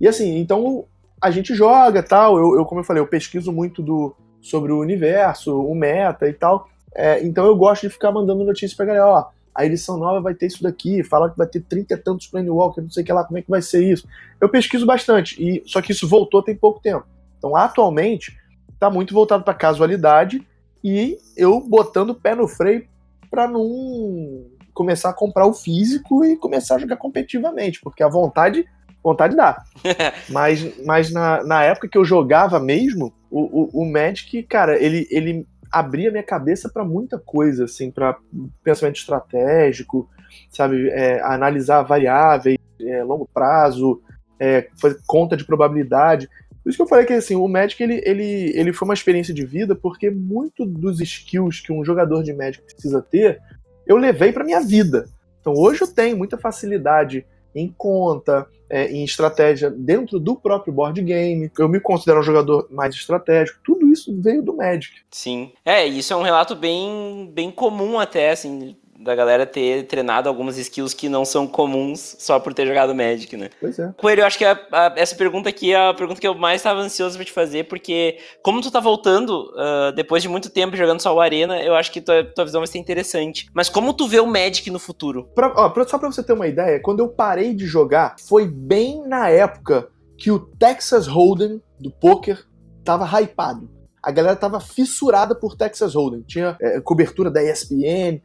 e 0.00 0.06
assim, 0.06 0.38
então 0.38 0.84
a 1.20 1.30
gente 1.30 1.54
joga 1.54 2.02
tal. 2.02 2.36
Eu, 2.36 2.56
eu, 2.56 2.64
como 2.64 2.80
eu 2.80 2.84
falei, 2.84 3.00
eu 3.00 3.06
pesquiso 3.06 3.52
muito 3.52 3.80
do, 3.80 4.14
sobre 4.42 4.72
o 4.72 4.80
universo, 4.80 5.58
o 5.58 5.74
meta 5.74 6.28
e 6.28 6.32
tal. 6.34 6.68
É, 6.94 7.24
então 7.24 7.46
eu 7.46 7.56
gosto 7.56 7.82
de 7.82 7.90
ficar 7.90 8.12
mandando 8.12 8.44
notícias 8.44 8.74
pra 8.74 8.84
galera, 8.84 9.06
ó, 9.06 9.26
a 9.54 9.64
edição 9.64 9.96
nova 9.96 10.20
vai 10.20 10.34
ter 10.34 10.46
isso 10.46 10.62
daqui, 10.62 11.02
fala 11.02 11.30
que 11.30 11.38
vai 11.38 11.46
ter 11.46 11.60
30 11.60 11.94
e 11.94 11.96
tantos 11.96 12.26
Planewalker, 12.26 12.82
não 12.82 12.90
sei 12.90 13.02
o 13.02 13.06
que 13.06 13.12
lá, 13.12 13.24
como 13.24 13.38
é 13.38 13.42
que 13.42 13.50
vai 13.50 13.62
ser 13.62 13.84
isso. 13.84 14.06
Eu 14.40 14.48
pesquiso 14.48 14.84
bastante, 14.84 15.42
e 15.42 15.62
só 15.66 15.80
que 15.80 15.92
isso 15.92 16.08
voltou 16.08 16.42
tem 16.42 16.56
pouco 16.56 16.80
tempo. 16.80 17.06
Então, 17.38 17.56
atualmente, 17.56 18.36
tá 18.78 18.90
muito 18.90 19.14
voltado 19.14 19.44
para 19.44 19.54
casualidade 19.54 20.46
e 20.82 21.18
eu 21.36 21.60
botando 21.60 22.10
o 22.10 22.14
pé 22.14 22.34
no 22.34 22.48
freio 22.48 22.86
para 23.30 23.46
não 23.46 24.44
começar 24.74 25.10
a 25.10 25.14
comprar 25.14 25.46
o 25.46 25.52
físico 25.52 26.24
e 26.24 26.36
começar 26.36 26.76
a 26.76 26.78
jogar 26.78 26.96
competitivamente, 26.96 27.80
porque 27.80 28.02
a 28.02 28.08
vontade 28.08 28.66
vontade 29.02 29.36
dá. 29.36 29.62
mas 30.30 30.84
mas 30.84 31.12
na, 31.12 31.42
na 31.44 31.62
época 31.62 31.88
que 31.88 31.98
eu 31.98 32.04
jogava 32.04 32.60
mesmo, 32.60 33.12
o, 33.30 33.80
o, 33.80 33.82
o 33.82 33.90
Magic, 33.90 34.42
cara, 34.44 34.78
ele, 34.82 35.08
ele 35.10 35.46
abria 35.70 36.10
minha 36.10 36.22
cabeça 36.22 36.68
para 36.68 36.84
muita 36.84 37.18
coisa, 37.18 37.64
assim, 37.64 37.90
para 37.90 38.18
pensamento 38.62 38.96
estratégico, 38.96 40.08
sabe, 40.50 40.90
é, 40.90 41.20
analisar 41.22 41.82
variáveis, 41.82 42.58
é, 42.80 43.02
longo 43.02 43.26
prazo, 43.32 44.02
é, 44.38 44.68
fazer 44.78 45.00
conta 45.06 45.36
de 45.36 45.44
probabilidade. 45.44 46.28
Por 46.62 46.68
isso 46.68 46.76
que 46.76 46.82
eu 46.82 46.86
falei 46.86 47.06
que 47.06 47.12
assim, 47.14 47.34
o 47.34 47.48
Magic 47.48 47.82
ele, 47.82 48.02
ele, 48.04 48.52
ele 48.54 48.72
foi 48.72 48.86
uma 48.86 48.94
experiência 48.94 49.32
de 49.32 49.44
vida, 49.46 49.74
porque 49.74 50.10
muito 50.10 50.66
dos 50.66 51.00
skills 51.00 51.60
que 51.60 51.72
um 51.72 51.84
jogador 51.84 52.22
de 52.22 52.32
Magic 52.34 52.62
precisa 52.64 53.00
ter, 53.00 53.40
eu 53.86 53.96
levei 53.96 54.30
para 54.32 54.44
minha 54.44 54.60
vida. 54.60 55.06
Então 55.40 55.54
hoje 55.54 55.82
eu 55.82 55.88
tenho 55.88 56.16
muita 56.16 56.36
facilidade 56.36 57.26
em 57.54 57.72
conta, 57.76 58.46
é, 58.68 58.90
em 58.90 59.04
estratégia 59.04 59.70
dentro 59.70 60.18
do 60.18 60.34
próprio 60.34 60.72
board 60.72 61.00
game. 61.02 61.50
Eu 61.58 61.68
me 61.68 61.78
considero 61.78 62.20
um 62.20 62.22
jogador 62.22 62.66
mais 62.70 62.94
estratégico. 62.94 63.60
Tudo 63.62 63.86
isso 63.92 64.14
veio 64.18 64.42
do 64.42 64.56
Magic. 64.56 64.94
Sim. 65.10 65.52
É, 65.64 65.86
isso 65.86 66.12
é 66.12 66.16
um 66.16 66.22
relato 66.22 66.56
bem, 66.56 67.30
bem 67.32 67.50
comum 67.50 67.98
até, 67.98 68.30
assim, 68.30 68.74
da 69.02 69.14
galera 69.14 69.44
ter 69.44 69.86
treinado 69.86 70.28
algumas 70.28 70.56
skills 70.56 70.94
que 70.94 71.08
não 71.08 71.24
são 71.24 71.46
comuns 71.46 72.16
só 72.18 72.38
por 72.38 72.54
ter 72.54 72.66
jogado 72.66 72.94
Magic, 72.94 73.36
né? 73.36 73.50
Pois 73.60 73.78
é. 73.78 73.92
Coelho, 73.96 74.20
eu 74.20 74.26
acho 74.26 74.38
que 74.38 74.44
a, 74.44 74.58
a, 74.72 74.92
essa 74.96 75.14
pergunta 75.14 75.48
aqui 75.48 75.72
é 75.72 75.88
a 75.88 75.94
pergunta 75.94 76.20
que 76.20 76.26
eu 76.26 76.34
mais 76.34 76.60
estava 76.60 76.80
ansioso 76.80 77.16
pra 77.16 77.24
te 77.24 77.32
fazer, 77.32 77.64
porque 77.68 78.18
como 78.42 78.60
tu 78.60 78.70
tá 78.70 78.80
voltando 78.80 79.50
uh, 79.52 79.92
depois 79.94 80.22
de 80.22 80.28
muito 80.28 80.50
tempo 80.50 80.76
jogando 80.76 81.00
só 81.00 81.14
o 81.14 81.20
Arena, 81.20 81.60
eu 81.60 81.74
acho 81.74 81.90
que 81.90 82.00
tua, 82.00 82.24
tua 82.24 82.44
visão 82.44 82.60
vai 82.60 82.68
ser 82.68 82.78
interessante. 82.78 83.46
Mas 83.52 83.68
como 83.68 83.92
tu 83.92 84.06
vê 84.06 84.20
o 84.20 84.26
Magic 84.26 84.70
no 84.70 84.78
futuro? 84.78 85.28
Pra, 85.34 85.52
ó, 85.56 85.84
só 85.86 85.98
pra 85.98 86.10
você 86.10 86.22
ter 86.22 86.32
uma 86.32 86.46
ideia, 86.46 86.80
quando 86.80 87.00
eu 87.00 87.08
parei 87.08 87.54
de 87.54 87.66
jogar, 87.66 88.16
foi 88.28 88.46
bem 88.46 89.06
na 89.06 89.28
época 89.28 89.88
que 90.16 90.30
o 90.30 90.38
Texas 90.38 91.06
Hold'em 91.06 91.60
do 91.80 91.90
poker 91.90 92.44
tava 92.84 93.04
hypado 93.20 93.81
a 94.02 94.10
galera 94.10 94.34
tava 94.34 94.58
fissurada 94.58 95.34
por 95.34 95.56
Texas 95.56 95.94
Hold'em. 95.94 96.22
Tinha 96.22 96.56
é, 96.60 96.80
cobertura 96.80 97.30
da 97.30 97.42
ESPN, 97.42 98.20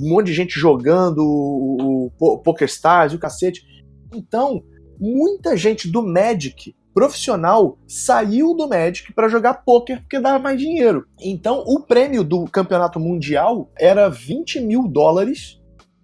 um 0.00 0.08
monte 0.08 0.26
de 0.26 0.32
gente 0.32 0.58
jogando 0.58 1.18
o, 1.18 2.10
o, 2.18 2.34
o 2.34 2.38
PokerStars 2.38 3.12
e 3.12 3.16
o 3.16 3.18
cacete. 3.18 3.62
Então, 4.14 4.62
muita 4.98 5.56
gente 5.56 5.90
do 5.90 6.02
Magic 6.02 6.74
profissional 6.94 7.78
saiu 7.86 8.54
do 8.54 8.68
Magic 8.68 9.12
para 9.12 9.28
jogar 9.28 9.64
poker 9.64 10.00
porque 10.00 10.20
dava 10.20 10.38
mais 10.38 10.58
dinheiro. 10.58 11.06
Então, 11.20 11.62
o 11.66 11.80
prêmio 11.80 12.22
do 12.22 12.44
campeonato 12.44 13.00
mundial 13.00 13.70
era 13.78 14.08
20 14.08 14.60
mil 14.60 14.86
dólares 14.88 15.60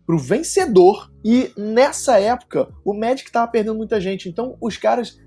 pro 0.06 0.18
vencedor. 0.18 1.10
E 1.24 1.50
nessa 1.56 2.18
época, 2.18 2.68
o 2.84 2.94
Magic 2.94 3.30
tava 3.30 3.50
perdendo 3.50 3.76
muita 3.76 4.00
gente. 4.00 4.28
Então, 4.28 4.56
os 4.60 4.76
caras 4.76 5.18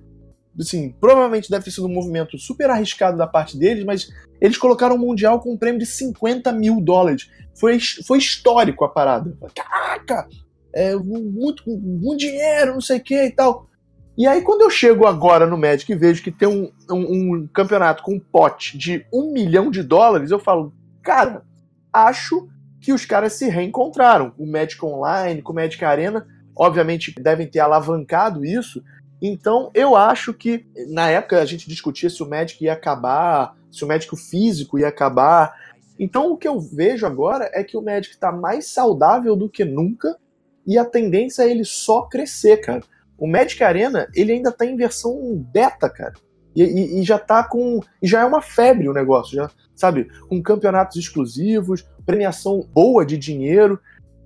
assim, 0.60 0.94
provavelmente 1.00 1.50
deve 1.50 1.66
ter 1.66 1.72
sido 1.72 1.88
um 1.88 1.94
movimento 1.94 2.38
super 2.38 2.70
arriscado 2.70 3.18
da 3.18 3.28
parte 3.28 3.58
deles, 3.58 3.84
mas 3.84 4.10
eles 4.40 4.58
colocaram 4.58 4.96
o 4.96 5.00
Mundial 5.00 5.40
com 5.40 5.54
um 5.54 5.58
prêmio 5.58 5.80
de 5.80 5.86
50 5.86 6.52
mil 6.52 6.82
dólares. 6.82 7.30
Foi, 7.56 7.80
foi 8.06 8.18
histórico 8.18 8.84
a 8.84 8.90
parada. 8.90 9.36
Caraca! 9.56 10.28
É, 10.74 10.96
muito, 10.96 11.64
muito 11.70 12.20
dinheiro, 12.20 12.74
não 12.74 12.82
sei 12.82 12.98
o 12.98 13.04
que 13.04 13.26
e 13.26 13.32
tal. 13.32 13.68
E 14.18 14.28
aí, 14.28 14.42
quando 14.42 14.62
eu 14.62 14.70
chego 14.70 15.06
agora 15.06 15.46
no 15.46 15.58
Magic 15.58 15.92
e 15.92 15.96
vejo 15.96 16.22
que 16.22 16.32
tem 16.32 16.48
um, 16.48 16.72
um, 16.90 17.42
um 17.44 17.48
campeonato 17.48 18.04
com 18.04 18.16
um 18.16 18.20
pote 18.20 18.78
de 18.78 19.06
um 19.12 19.32
milhão 19.32 19.72
de 19.72 19.82
dólares, 19.82 20.32
eu 20.32 20.40
falo, 20.40 20.74
cara, 21.02 21.44
acho 21.92 22.48
que 22.80 22.92
os 22.92 23.06
caras 23.06 23.34
se 23.34 23.48
reencontraram. 23.50 24.34
O 24.38 24.46
Magic 24.46 24.84
Online, 24.84 25.42
com 25.42 25.54
o 25.54 25.56
Magic 25.56 25.84
Arena, 25.84 26.26
obviamente 26.56 27.14
devem 27.20 27.48
ter 27.48 27.60
alavancado 27.60 28.44
isso, 28.44 28.84
então, 29.22 29.70
eu 29.76 29.96
acho 29.96 30.34
que 30.34 30.66
na 30.90 31.10
época 31.10 31.40
a 31.40 31.46
gente 31.46 31.70
discutia 31.70 32.10
se 32.10 32.24
o 32.24 32.30
Magic 32.30 32.64
ia 32.64 32.74
acabar, 32.74 33.56
se 33.72 33.84
o 33.84 33.88
Magic 33.88 34.16
físico 34.18 34.80
ia 34.80 34.88
acabar. 34.88 35.54
Então, 36.00 36.32
o 36.32 36.38
que 36.38 36.48
eu 36.48 36.60
vejo 36.60 37.06
agora 37.06 37.50
é 37.54 37.64
que 37.64 37.78
o 37.78 37.82
Magic 37.82 38.16
está 38.16 38.32
mais 38.32 38.68
saudável 38.68 39.36
do 39.36 39.48
que 39.48 39.64
nunca 39.64 40.18
e 40.66 40.78
a 40.78 40.86
tendência 40.86 41.44
é 41.44 41.52
ele 41.52 41.64
só 41.64 42.04
crescer, 42.04 42.58
cara. 42.58 42.82
O 43.18 43.28
Magic 43.28 43.64
Arena, 43.64 44.08
ele 44.16 44.32
ainda 44.32 44.50
está 44.50 44.66
em 44.66 44.76
versão 44.76 45.38
beta, 45.54 45.88
cara. 45.88 46.14
E, 46.56 46.64
e, 46.64 47.00
e, 47.00 47.04
já 47.04 47.18
tá 47.18 47.44
com. 47.44 47.80
Já 48.02 48.22
é 48.22 48.26
uma 48.26 48.42
febre 48.42 48.90
o 48.90 48.94
negócio, 48.94 49.36
já, 49.36 49.50
sabe? 49.76 50.10
Com 50.28 50.42
campeonatos 50.42 50.98
exclusivos, 50.98 51.88
premiação 52.06 52.68
boa 52.74 53.06
de 53.06 53.18
dinheiro. 53.18 53.80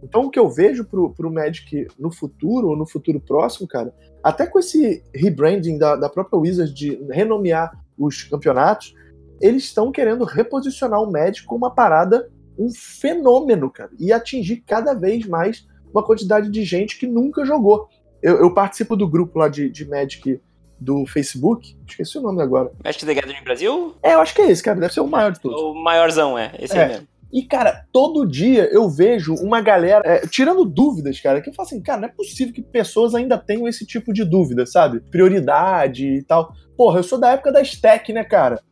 Então, 0.06 0.26
o 0.26 0.30
que 0.30 0.38
eu 0.38 0.48
vejo 0.48 0.86
pro, 0.86 1.12
pro 1.12 1.34
Magic 1.34 1.88
no 1.98 2.12
futuro, 2.12 2.70
ou 2.70 2.78
no 2.78 2.86
futuro 2.86 3.20
próximo, 3.20 3.68
cara, 3.68 3.92
até 4.24 4.46
com 4.46 4.60
esse 4.60 5.04
rebranding 5.14 5.80
da, 5.80 5.96
da 5.96 6.08
própria 6.08 6.38
Wizards 6.38 6.74
de 6.74 6.96
renomear 7.10 7.72
os 7.98 8.24
campeonatos, 8.24 8.94
eles 9.42 9.64
estão 9.64 9.92
querendo 9.92 10.24
reposicionar 10.24 11.02
o 11.02 11.12
Magic 11.12 11.46
como 11.46 11.66
uma 11.66 11.74
parada, 11.74 12.30
um 12.58 12.70
fenômeno, 12.72 13.70
cara, 13.70 13.90
e 14.00 14.14
atingir 14.14 14.58
cada 14.58 14.94
vez 14.94 15.26
mais 15.26 15.68
uma 15.92 16.04
quantidade 16.04 16.52
de 16.52 16.64
gente 16.64 17.00
que 17.00 17.08
nunca 17.08 17.44
jogou. 17.44 17.90
Eu, 18.22 18.38
eu 18.38 18.54
participo 18.54 18.96
do 18.96 19.10
grupo 19.10 19.40
lá 19.40 19.50
de, 19.50 19.70
de 19.70 19.90
Magic 19.90 20.40
do 20.80 21.06
Facebook, 21.08 21.76
esqueci 21.88 22.18
o 22.18 22.22
nome 22.22 22.44
agora. 22.44 22.72
Magic 22.84 23.04
the 23.04 23.14
Gathering 23.14 23.44
Brasil? 23.44 23.96
É, 24.04 24.14
eu 24.14 24.20
acho 24.20 24.36
que 24.36 24.42
é 24.42 24.52
esse, 24.52 24.62
cara, 24.62 24.80
deve 24.80 24.94
ser 24.94 25.02
o 25.02 25.08
maior 25.08 25.32
de 25.32 25.40
todos. 25.40 25.60
O 25.60 25.74
maiorzão, 25.74 26.38
é, 26.38 26.54
esse 26.60 26.78
é. 26.78 26.84
aí 26.84 26.90
mesmo. 26.90 27.08
E, 27.36 27.44
cara, 27.44 27.86
todo 27.92 28.26
dia 28.26 28.70
eu 28.72 28.90
vejo 28.90 29.36
uma 29.36 29.60
galera 29.60 30.02
é, 30.06 30.26
tirando 30.26 30.64
dúvidas, 30.64 31.20
cara, 31.20 31.42
que 31.42 31.50
eu 31.50 31.54
falo 31.54 31.68
assim, 31.68 31.82
cara, 31.82 32.00
não 32.00 32.08
é 32.08 32.12
possível 32.12 32.54
que 32.54 32.62
pessoas 32.62 33.14
ainda 33.14 33.38
tenham 33.38 33.68
esse 33.68 33.86
tipo 33.86 34.14
de 34.14 34.24
dúvida, 34.24 34.66
sabe? 34.66 35.02
Prioridade 35.12 36.08
e 36.08 36.24
tal. 36.24 36.54
Porra, 36.78 37.00
eu 37.00 37.04
sou 37.04 37.20
da 37.20 37.32
época 37.32 37.52
da 37.52 37.62
stack, 37.62 38.14
né, 38.14 38.24
cara? 38.24 38.64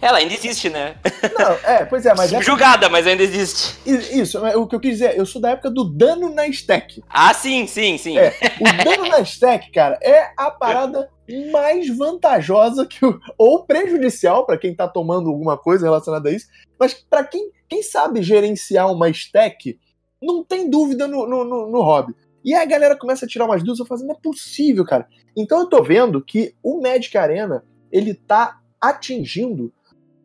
Ela 0.00 0.16
ainda 0.16 0.32
existe, 0.32 0.70
né? 0.70 0.96
Não, 1.38 1.52
é, 1.70 1.84
pois 1.84 2.06
é, 2.06 2.14
mas. 2.14 2.30
Subjugada, 2.30 2.86
é... 2.86 2.88
mas 2.88 3.06
ainda 3.06 3.22
existe. 3.22 3.76
Isso, 3.86 4.38
o 4.38 4.66
que 4.66 4.74
eu 4.74 4.80
quis 4.80 4.92
dizer, 4.92 5.18
eu 5.18 5.26
sou 5.26 5.40
da 5.40 5.50
época 5.50 5.70
do 5.70 5.84
dano 5.84 6.30
na 6.30 6.46
stack. 6.48 7.02
Ah, 7.10 7.34
sim, 7.34 7.66
sim, 7.66 7.98
sim. 7.98 8.16
É, 8.16 8.32
o 8.60 8.84
dano 8.84 9.10
na 9.10 9.20
stack, 9.20 9.70
cara, 9.70 9.98
é 10.02 10.30
a 10.38 10.50
parada 10.50 11.10
mais 11.50 11.88
vantajosa 11.94 12.86
que 12.86 13.04
o, 13.04 13.18
ou 13.36 13.64
prejudicial 13.64 14.46
para 14.46 14.56
quem 14.56 14.74
tá 14.74 14.88
tomando 14.88 15.28
alguma 15.28 15.58
coisa 15.58 15.86
relacionada 15.86 16.28
a 16.28 16.32
isso, 16.32 16.46
mas 16.78 16.94
para 16.94 17.24
quem, 17.24 17.50
quem 17.68 17.82
sabe 17.82 18.22
gerenciar 18.22 18.90
uma 18.92 19.08
stack, 19.08 19.78
não 20.22 20.44
tem 20.44 20.68
dúvida 20.68 21.06
no, 21.06 21.26
no, 21.26 21.44
no, 21.44 21.70
no 21.70 21.82
hobby. 21.82 22.14
E 22.44 22.54
aí 22.54 22.62
a 22.62 22.66
galera 22.66 22.96
começa 22.96 23.26
a 23.26 23.28
tirar 23.28 23.44
umas 23.44 23.60
dúvidas, 23.60 23.80
eu 23.80 23.86
falo 23.86 23.98
assim, 23.98 24.06
não 24.06 24.14
é 24.14 24.18
possível, 24.22 24.84
cara. 24.84 25.08
Então 25.36 25.60
eu 25.60 25.66
tô 25.66 25.82
vendo 25.82 26.22
que 26.22 26.54
o 26.62 26.80
Magic 26.80 27.16
Arena, 27.18 27.64
ele 27.90 28.14
tá 28.14 28.60
atingindo 28.80 29.72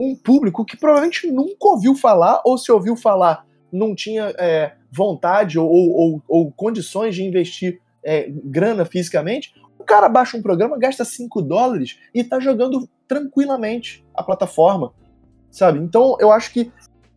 um 0.00 0.14
público 0.14 0.64
que 0.64 0.76
provavelmente 0.76 1.30
nunca 1.30 1.68
ouviu 1.68 1.94
falar, 1.94 2.40
ou 2.44 2.56
se 2.56 2.70
ouviu 2.70 2.96
falar, 2.96 3.44
não 3.72 3.94
tinha 3.94 4.34
é, 4.38 4.72
vontade 4.90 5.58
ou, 5.58 5.68
ou, 5.68 6.22
ou, 6.28 6.52
condições 6.52 7.14
de 7.14 7.24
investir 7.24 7.80
é, 8.04 8.28
grana 8.28 8.84
fisicamente. 8.84 9.54
O 9.78 9.84
cara 9.84 10.08
baixa 10.08 10.36
um 10.36 10.42
programa, 10.42 10.78
gasta 10.78 11.04
5 11.04 11.42
dólares 11.42 11.98
e 12.14 12.22
tá 12.22 12.38
jogando 12.38 12.88
tranquilamente 13.08 14.04
a 14.14 14.22
plataforma, 14.22 14.92
sabe? 15.50 15.78
Então 15.78 16.16
eu 16.20 16.30
acho 16.30 16.52
que 16.52 16.70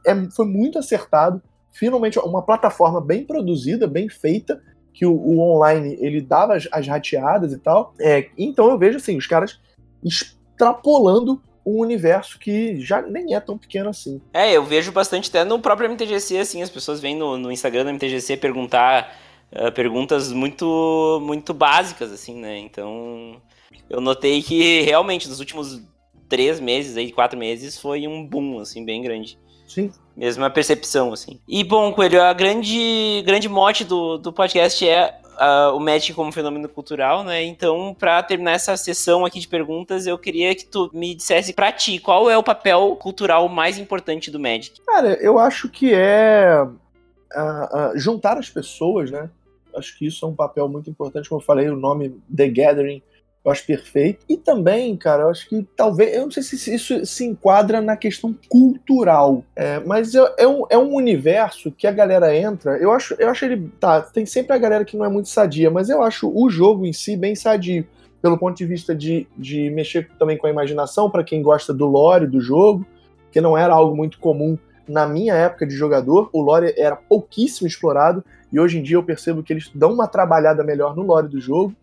é, 0.06 0.30
foi 0.32 0.46
muito 0.46 0.80
acertado. 0.80 1.42
Finalmente, 1.72 2.18
uma 2.20 2.42
plataforma 2.42 3.02
bem 3.02 3.26
produzida, 3.26 3.86
bem 3.88 4.08
feita, 4.08 4.62
que 4.94 5.06
o, 5.06 5.14
o 5.14 5.40
online 5.40 5.98
ele 6.00 6.22
dava 6.22 6.56
as, 6.56 6.68
as 6.72 6.88
rateadas 6.88 7.52
e 7.52 7.58
tal. 7.58 7.94
É, 8.00 8.30
então 8.38 8.70
eu 8.70 8.78
vejo 8.78 8.98
assim, 8.98 9.18
os 9.18 9.28
caras 9.28 9.60
extrapolando 10.04 11.42
um 11.66 11.80
universo 11.80 12.38
que 12.38 12.80
já 12.80 13.02
nem 13.02 13.34
é 13.34 13.40
tão 13.40 13.58
pequeno 13.58 13.90
assim. 13.90 14.22
É, 14.34 14.54
eu 14.54 14.64
vejo 14.64 14.92
bastante 14.92 15.30
até 15.30 15.44
no 15.44 15.60
próprio 15.60 15.90
MTGC, 15.90 16.38
assim, 16.38 16.62
as 16.62 16.70
pessoas 16.70 17.00
vêm 17.00 17.16
no, 17.16 17.38
no 17.38 17.52
Instagram 17.52 17.86
do 17.86 17.94
MTGC 17.94 18.38
perguntar 18.38 19.18
uh, 19.52 19.72
perguntas 19.72 20.32
muito, 20.32 21.20
muito 21.24 21.54
básicas, 21.54 22.12
assim, 22.12 22.36
né? 22.40 22.60
Então, 22.60 23.42
eu 23.90 24.00
notei 24.00 24.44
que 24.44 24.82
realmente 24.82 25.28
nos 25.28 25.40
últimos 25.40 25.82
três 26.30 26.60
meses, 26.60 26.96
aí, 26.98 27.12
quatro 27.12 27.38
meses, 27.38 27.80
foi 27.80 28.08
um 28.08 28.26
boom, 28.26 28.60
assim, 28.60 28.86
bem 28.86 29.02
grande. 29.02 29.40
Sim. 29.68 29.92
Mesma 30.16 30.50
percepção, 30.50 31.12
assim. 31.12 31.40
E, 31.48 31.64
bom, 31.64 31.92
Coelho, 31.92 32.22
a 32.22 32.32
grande, 32.32 33.22
grande 33.26 33.50
mote 33.50 33.84
do, 33.84 34.18
do 34.18 34.32
podcast 34.32 34.88
é 34.88 35.20
uh, 35.36 35.76
o 35.76 35.80
Magic 35.80 36.14
como 36.14 36.32
fenômeno 36.32 36.70
cultural, 36.70 37.24
né? 37.24 37.44
Então, 37.44 37.96
para 37.98 38.24
terminar 38.24 38.54
essa 38.54 38.76
sessão 38.78 39.26
aqui 39.26 39.40
de 39.40 39.48
perguntas, 39.48 40.08
eu 40.08 40.18
queria 40.18 40.56
que 40.56 40.66
tu 40.66 40.90
me 40.94 41.14
dissesse 41.14 41.54
para 41.54 41.72
ti 41.72 42.00
qual 42.00 42.30
é 42.30 42.38
o 42.38 42.44
papel 42.44 42.96
cultural 42.96 43.48
mais 43.50 43.78
importante 43.78 44.32
do 44.32 44.40
Magic. 44.40 44.82
Cara, 44.86 45.14
eu 45.22 45.38
acho 45.38 45.70
que 45.70 45.94
é 45.94 46.64
uh, 46.64 47.94
uh, 47.94 48.00
juntar 48.00 48.38
as 48.38 48.50
pessoas, 48.50 49.12
né? 49.12 49.30
Acho 49.76 49.98
que 49.98 50.08
isso 50.08 50.26
é 50.26 50.30
um 50.30 50.36
papel 50.36 50.70
muito 50.70 50.90
importante, 50.90 51.28
como 51.28 51.42
eu 51.42 51.46
falei, 51.46 51.70
o 51.70 51.76
nome 51.76 52.18
The 52.34 52.48
Gathering 52.48 53.02
eu 53.46 53.52
acho 53.52 53.64
perfeito. 53.64 54.26
E 54.28 54.36
também, 54.36 54.98
cara, 54.98 55.24
eu 55.24 55.30
acho 55.30 55.48
que 55.48 55.66
talvez. 55.76 56.16
Eu 56.16 56.24
não 56.24 56.32
sei 56.32 56.42
se 56.42 56.74
isso 56.74 57.06
se 57.06 57.24
enquadra 57.24 57.80
na 57.80 57.96
questão 57.96 58.36
cultural. 58.50 59.44
É, 59.56 59.80
mas 59.82 60.16
é, 60.16 60.34
é, 60.40 60.48
um, 60.48 60.66
é 60.68 60.78
um 60.78 60.96
universo 60.96 61.72
que 61.72 61.86
a 61.86 61.92
galera 61.92 62.36
entra. 62.36 62.76
Eu 62.80 62.92
acho, 62.92 63.14
eu 63.20 63.30
acho 63.30 63.46
ele. 63.46 63.70
Tá, 63.80 64.02
tem 64.02 64.26
sempre 64.26 64.54
a 64.54 64.58
galera 64.58 64.84
que 64.84 64.98
não 64.98 65.06
é 65.06 65.10
muito 65.10 65.30
sadia, 65.30 65.70
mas 65.70 65.90
eu 65.90 66.02
acho 66.02 66.28
o 66.28 66.50
jogo 66.50 66.88
em 66.88 66.94
si 66.94 67.16
bem 67.16 67.36
sadio. 67.36 67.86
Pelo 68.20 68.40
ponto 68.40 68.58
de 68.58 68.66
vista 68.66 68.96
de, 68.96 69.28
de 69.38 69.70
mexer 69.70 70.10
também 70.18 70.36
com 70.36 70.48
a 70.48 70.50
imaginação, 70.50 71.12
para 71.12 71.24
quem 71.24 71.44
gosta 71.44 71.72
do 71.72 71.86
lore 71.86 72.26
do 72.26 72.42
jogo, 72.42 72.84
que 73.32 73.40
não 73.40 73.56
era 73.56 73.72
algo 73.72 73.96
muito 73.96 74.18
comum 74.18 74.58
na 74.88 75.06
minha 75.06 75.36
época 75.36 75.68
de 75.68 75.76
jogador. 75.76 76.32
O 76.34 76.42
lore 76.42 76.74
era 76.76 76.96
pouquíssimo 76.96 77.68
explorado, 77.68 78.26
e 78.52 78.60
hoje 78.60 78.80
em 78.80 78.82
dia 78.82 78.98
eu 78.98 79.04
percebo 79.04 79.44
que 79.44 79.54
eles 79.54 79.70
dão 79.76 79.94
uma 79.94 80.08
trabalhada 80.08 80.64
melhor 80.64 80.96
no 80.96 81.04
lore 81.04 81.28
do 81.28 81.40
jogo. 81.40 81.76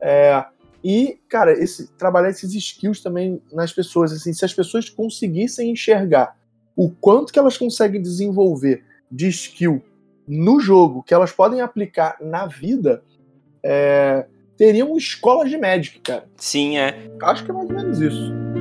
É, 0.00 0.42
e, 0.84 1.18
cara, 1.28 1.52
esse, 1.52 1.92
trabalhar 1.92 2.30
esses 2.30 2.52
skills 2.54 3.00
também 3.00 3.40
nas 3.52 3.72
pessoas. 3.72 4.12
Assim, 4.12 4.32
se 4.32 4.44
as 4.44 4.52
pessoas 4.52 4.88
conseguissem 4.88 5.70
enxergar 5.70 6.36
o 6.76 6.90
quanto 6.90 7.32
que 7.32 7.38
elas 7.38 7.56
conseguem 7.56 8.00
desenvolver 8.00 8.84
de 9.10 9.28
skill 9.28 9.82
no 10.26 10.58
jogo, 10.60 11.02
que 11.02 11.14
elas 11.14 11.30
podem 11.32 11.60
aplicar 11.60 12.16
na 12.20 12.46
vida, 12.46 13.02
é, 13.62 14.26
teriam 14.56 14.96
escolas 14.96 15.50
de 15.50 15.58
Magic, 15.58 16.00
cara. 16.00 16.24
Sim, 16.36 16.78
é. 16.78 17.10
Acho 17.22 17.44
que 17.44 17.50
é 17.50 17.54
mais 17.54 17.68
ou 17.68 17.76
menos 17.76 18.00
isso. 18.00 18.51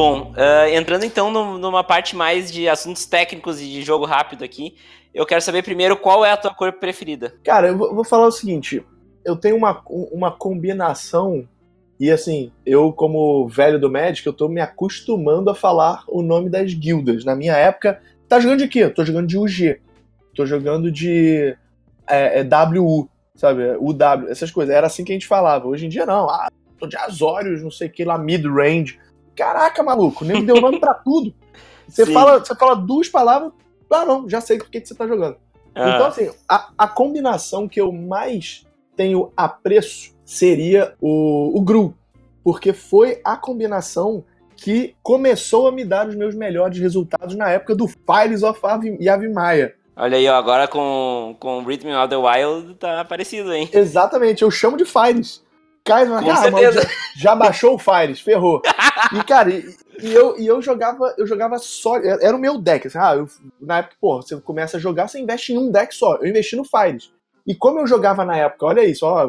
Bom, 0.00 0.32
uh, 0.32 0.66
entrando 0.74 1.04
então 1.04 1.30
no, 1.30 1.58
numa 1.58 1.84
parte 1.84 2.16
mais 2.16 2.50
de 2.50 2.66
assuntos 2.66 3.04
técnicos 3.04 3.60
e 3.60 3.66
de 3.66 3.82
jogo 3.82 4.06
rápido 4.06 4.42
aqui, 4.42 4.74
eu 5.12 5.26
quero 5.26 5.42
saber 5.42 5.62
primeiro 5.62 5.94
qual 5.94 6.24
é 6.24 6.32
a 6.32 6.38
tua 6.38 6.54
cor 6.54 6.72
preferida. 6.72 7.34
Cara, 7.44 7.68
eu 7.68 7.76
vou 7.76 8.02
falar 8.02 8.26
o 8.26 8.32
seguinte: 8.32 8.82
eu 9.22 9.36
tenho 9.36 9.56
uma, 9.56 9.82
uma 10.10 10.30
combinação, 10.30 11.46
e 12.00 12.10
assim, 12.10 12.50
eu, 12.64 12.94
como 12.94 13.46
velho 13.46 13.78
do 13.78 13.90
Magic, 13.90 14.26
eu 14.26 14.32
tô 14.32 14.48
me 14.48 14.62
acostumando 14.62 15.50
a 15.50 15.54
falar 15.54 16.02
o 16.08 16.22
nome 16.22 16.48
das 16.48 16.72
guildas. 16.72 17.22
Na 17.22 17.36
minha 17.36 17.54
época, 17.54 18.00
tá 18.26 18.40
jogando 18.40 18.60
de 18.60 18.68
quê? 18.68 18.84
Eu 18.84 18.94
tô 18.94 19.04
jogando 19.04 19.26
de 19.26 19.36
UG, 19.36 19.82
tô 20.34 20.46
jogando 20.46 20.90
de 20.90 21.54
é, 22.08 22.40
é, 22.40 22.78
WU, 22.78 23.06
sabe? 23.34 23.76
UW, 23.78 24.30
essas 24.30 24.50
coisas. 24.50 24.74
Era 24.74 24.86
assim 24.86 25.04
que 25.04 25.12
a 25.12 25.14
gente 25.14 25.26
falava. 25.26 25.68
Hoje 25.68 25.84
em 25.84 25.90
dia, 25.90 26.06
não. 26.06 26.26
Ah, 26.30 26.48
tô 26.78 26.86
de 26.86 26.96
Azorius, 26.96 27.62
não 27.62 27.70
sei 27.70 27.88
o 27.88 27.92
que 27.92 28.02
lá, 28.02 28.16
mid-range. 28.16 28.98
Caraca, 29.36 29.82
maluco, 29.82 30.24
nem 30.24 30.44
deu 30.44 30.60
nome 30.60 30.78
pra 30.80 30.94
tudo. 30.94 31.32
Você 31.88 32.06
fala, 32.06 32.38
você 32.38 32.54
fala 32.54 32.76
duas 32.76 33.08
palavras, 33.08 33.50
ah, 33.90 34.04
não, 34.04 34.28
já 34.28 34.40
sei 34.40 34.58
por 34.58 34.70
que, 34.70 34.80
que 34.80 34.86
você 34.86 34.94
tá 34.94 35.08
jogando. 35.08 35.36
Ah. 35.74 35.90
Então, 35.90 36.06
assim, 36.06 36.30
a, 36.48 36.70
a, 36.78 36.86
combinação 36.86 37.68
que 37.68 37.80
eu 37.80 37.90
mais 37.90 38.64
tenho 38.94 39.32
apreço 39.36 40.14
seria 40.24 40.94
o, 41.00 41.58
o 41.58 41.60
Gru. 41.60 41.92
Porque 42.44 42.72
foi 42.72 43.20
a 43.24 43.36
combinação 43.36 44.24
que 44.56 44.94
começou 45.02 45.66
a 45.66 45.72
me 45.72 45.84
dar 45.84 46.06
os 46.06 46.14
meus 46.14 46.34
melhores 46.34 46.78
resultados 46.78 47.34
na 47.34 47.50
época 47.50 47.74
do 47.74 47.88
Files 47.88 48.42
of 48.42 48.60
Yavimaya. 49.00 49.74
Olha 49.96 50.16
aí, 50.16 50.28
ó, 50.28 50.34
agora 50.34 50.68
com, 50.68 51.36
com 51.38 51.62
Rhythm 51.62 51.90
of 51.90 52.08
the 52.08 52.16
Wild 52.16 52.74
tá 52.74 53.04
parecido, 53.04 53.52
hein? 53.52 53.68
Exatamente, 53.72 54.42
eu 54.42 54.50
chamo 54.50 54.76
de 54.76 54.84
Files. 54.84 55.42
Cai 55.84 56.04
na 56.04 56.22
cara, 56.22 56.48
ah, 56.48 56.50
mano, 56.50 56.72
já, 56.72 56.80
já, 57.16 57.34
baixou 57.34 57.74
o 57.74 57.78
Fires, 57.78 58.20
ferrou. 58.20 58.60
E, 59.12 59.24
cara, 59.24 59.50
e, 59.50 59.74
e, 60.02 60.12
eu, 60.12 60.38
e 60.38 60.46
eu 60.46 60.60
jogava, 60.60 61.14
eu 61.16 61.26
jogava 61.26 61.58
só. 61.58 61.96
Era 61.96 62.36
o 62.36 62.40
meu 62.40 62.58
deck. 62.58 62.86
Assim, 62.86 62.98
ah, 62.98 63.16
eu, 63.16 63.26
na 63.60 63.78
época, 63.78 63.96
pô, 64.00 64.20
você 64.20 64.36
começa 64.40 64.76
a 64.76 64.80
jogar, 64.80 65.08
você 65.08 65.18
investe 65.18 65.52
em 65.52 65.58
um 65.58 65.70
deck 65.70 65.94
só. 65.94 66.16
Eu 66.16 66.28
investi 66.28 66.54
no 66.54 66.64
Fires. 66.64 67.10
E 67.46 67.54
como 67.54 67.80
eu 67.80 67.86
jogava 67.86 68.24
na 68.24 68.36
época, 68.36 68.66
olha 68.66 68.84
isso, 68.84 69.04
ó, 69.04 69.26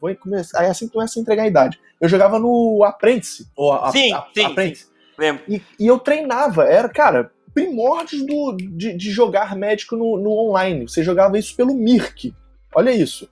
vou 0.00 0.14
começar, 0.16 0.60
aí 0.60 0.66
assim 0.66 0.88
começa 0.88 1.18
a 1.18 1.22
entregar 1.22 1.44
a 1.44 1.46
idade. 1.46 1.80
Eu 2.00 2.08
jogava 2.08 2.38
no 2.38 2.84
Apprentice, 2.84 3.46
ou 3.56 3.72
a, 3.72 3.90
sim, 3.90 4.12
a, 4.12 4.26
sim, 4.34 4.44
Apprentice. 4.44 4.84
Sim. 4.84 4.90
Lembro. 5.18 5.42
E, 5.48 5.62
e, 5.80 5.86
eu 5.86 5.98
treinava, 5.98 6.64
era, 6.64 6.88
cara, 6.88 7.30
primórdios 7.52 8.24
do, 8.24 8.56
de, 8.56 8.94
de 8.94 9.10
jogar 9.10 9.56
médico 9.56 9.96
no, 9.96 10.16
no, 10.18 10.30
online. 10.30 10.88
Você 10.88 11.02
jogava 11.02 11.38
isso 11.38 11.56
pelo 11.56 11.74
Mirk. 11.74 12.32
Olha 12.74 12.90
isso. 12.90 13.28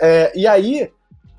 É, 0.00 0.32
e 0.34 0.46
aí, 0.46 0.90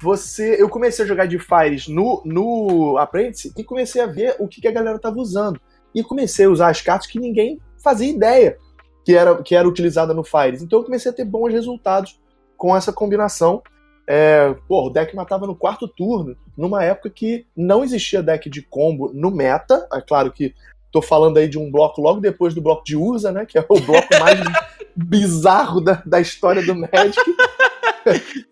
você. 0.02 0.62
Eu 0.62 0.70
comecei 0.70 1.06
a 1.06 1.08
jogar 1.08 1.26
de 1.26 1.40
Fires 1.40 1.88
no, 1.88 2.22
no 2.26 2.98
Apprentice 2.98 3.54
e 3.58 3.64
comecei 3.64 4.02
a 4.02 4.08
ver 4.08 4.36
o 4.40 4.48
que, 4.48 4.62
que 4.62 4.68
a 4.68 4.72
galera 4.72 5.00
tava 5.00 5.18
usando. 5.18 5.60
E 5.94 6.04
comecei 6.04 6.46
a 6.46 6.50
usar 6.50 6.70
as 6.70 6.82
cartas 6.82 7.08
que 7.08 7.20
ninguém 7.20 7.60
fazia 7.82 8.10
ideia 8.10 8.58
que 9.04 9.16
era, 9.16 9.42
que 9.42 9.56
era 9.56 9.68
utilizada 9.68 10.14
no 10.14 10.24
Fires. 10.24 10.62
Então 10.62 10.80
eu 10.80 10.86
comecei 10.86 11.12
a 11.12 11.14
ter 11.14 11.26
bons 11.26 11.52
resultados 11.52 12.20
com 12.56 12.76
essa 12.76 12.94
combinação. 12.94 13.64
É, 14.08 14.56
pô, 14.68 14.88
o 14.88 14.90
deck 14.90 15.16
matava 15.16 15.48
no 15.48 15.56
quarto 15.56 15.88
turno, 15.88 16.36
numa 16.58 16.84
época 16.84 17.10
que 17.10 17.46
não 17.56 17.84
existia 17.84 18.24
deck 18.24 18.50
de 18.50 18.62
combo 18.62 19.12
no 19.14 19.32
meta. 19.32 19.88
É 19.94 20.02
claro 20.02 20.32
que 20.32 20.54
tô 20.92 21.02
falando 21.02 21.38
aí 21.38 21.48
de 21.48 21.58
um 21.58 21.72
bloco 21.72 22.02
logo 22.02 22.20
depois 22.20 22.54
do 22.54 22.62
bloco 22.62 22.84
de 22.84 22.96
Urza, 22.96 23.32
né? 23.32 23.46
Que 23.46 23.58
é 23.58 23.66
o 23.68 23.80
bloco 23.80 24.08
mais 24.20 24.40
bizarro 24.96 25.82
da, 25.82 26.02
da 26.06 26.20
história 26.20 26.64
do 26.64 26.76
Magic. 26.76 27.20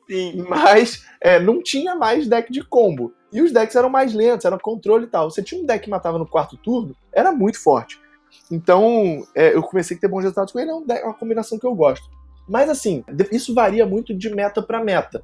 Sim. 0.10 0.46
Mas 0.48 1.06
é, 1.22 1.40
não 1.40 1.62
tinha 1.62 1.96
mais 1.96 2.28
deck 2.28 2.52
de 2.52 2.64
combo. 2.64 3.14
E 3.32 3.42
os 3.42 3.52
decks 3.52 3.76
eram 3.76 3.90
mais 3.90 4.14
lentos, 4.14 4.46
era 4.46 4.58
controle 4.58 5.06
e 5.06 5.08
tal. 5.08 5.30
Você 5.30 5.44
tinha 5.44 5.62
um 5.62 5.66
deck 5.66 5.84
que 5.84 5.90
matava 5.90 6.18
no 6.18 6.28
quarto 6.28 6.56
turno, 6.58 6.96
era 7.12 7.32
muito 7.32 7.62
forte. 7.62 8.00
Então, 8.52 9.26
é, 9.36 9.54
eu 9.54 9.62
comecei 9.62 9.98
a 9.98 10.00
ter 10.00 10.08
bons 10.08 10.22
resultados 10.22 10.54
com 10.54 10.60
ele, 10.60 10.72
é 10.72 10.74
um 10.74 10.86
deck, 10.86 11.04
uma 11.04 11.14
combinação 11.14 11.60
que 11.60 11.66
eu 11.66 11.76
gosto. 11.76 12.08
Mas 12.48 12.70
assim, 12.70 13.04
isso 13.32 13.54
varia 13.54 13.86
muito 13.86 14.14
de 14.14 14.30
meta 14.34 14.62
para 14.62 14.84
meta. 14.84 15.22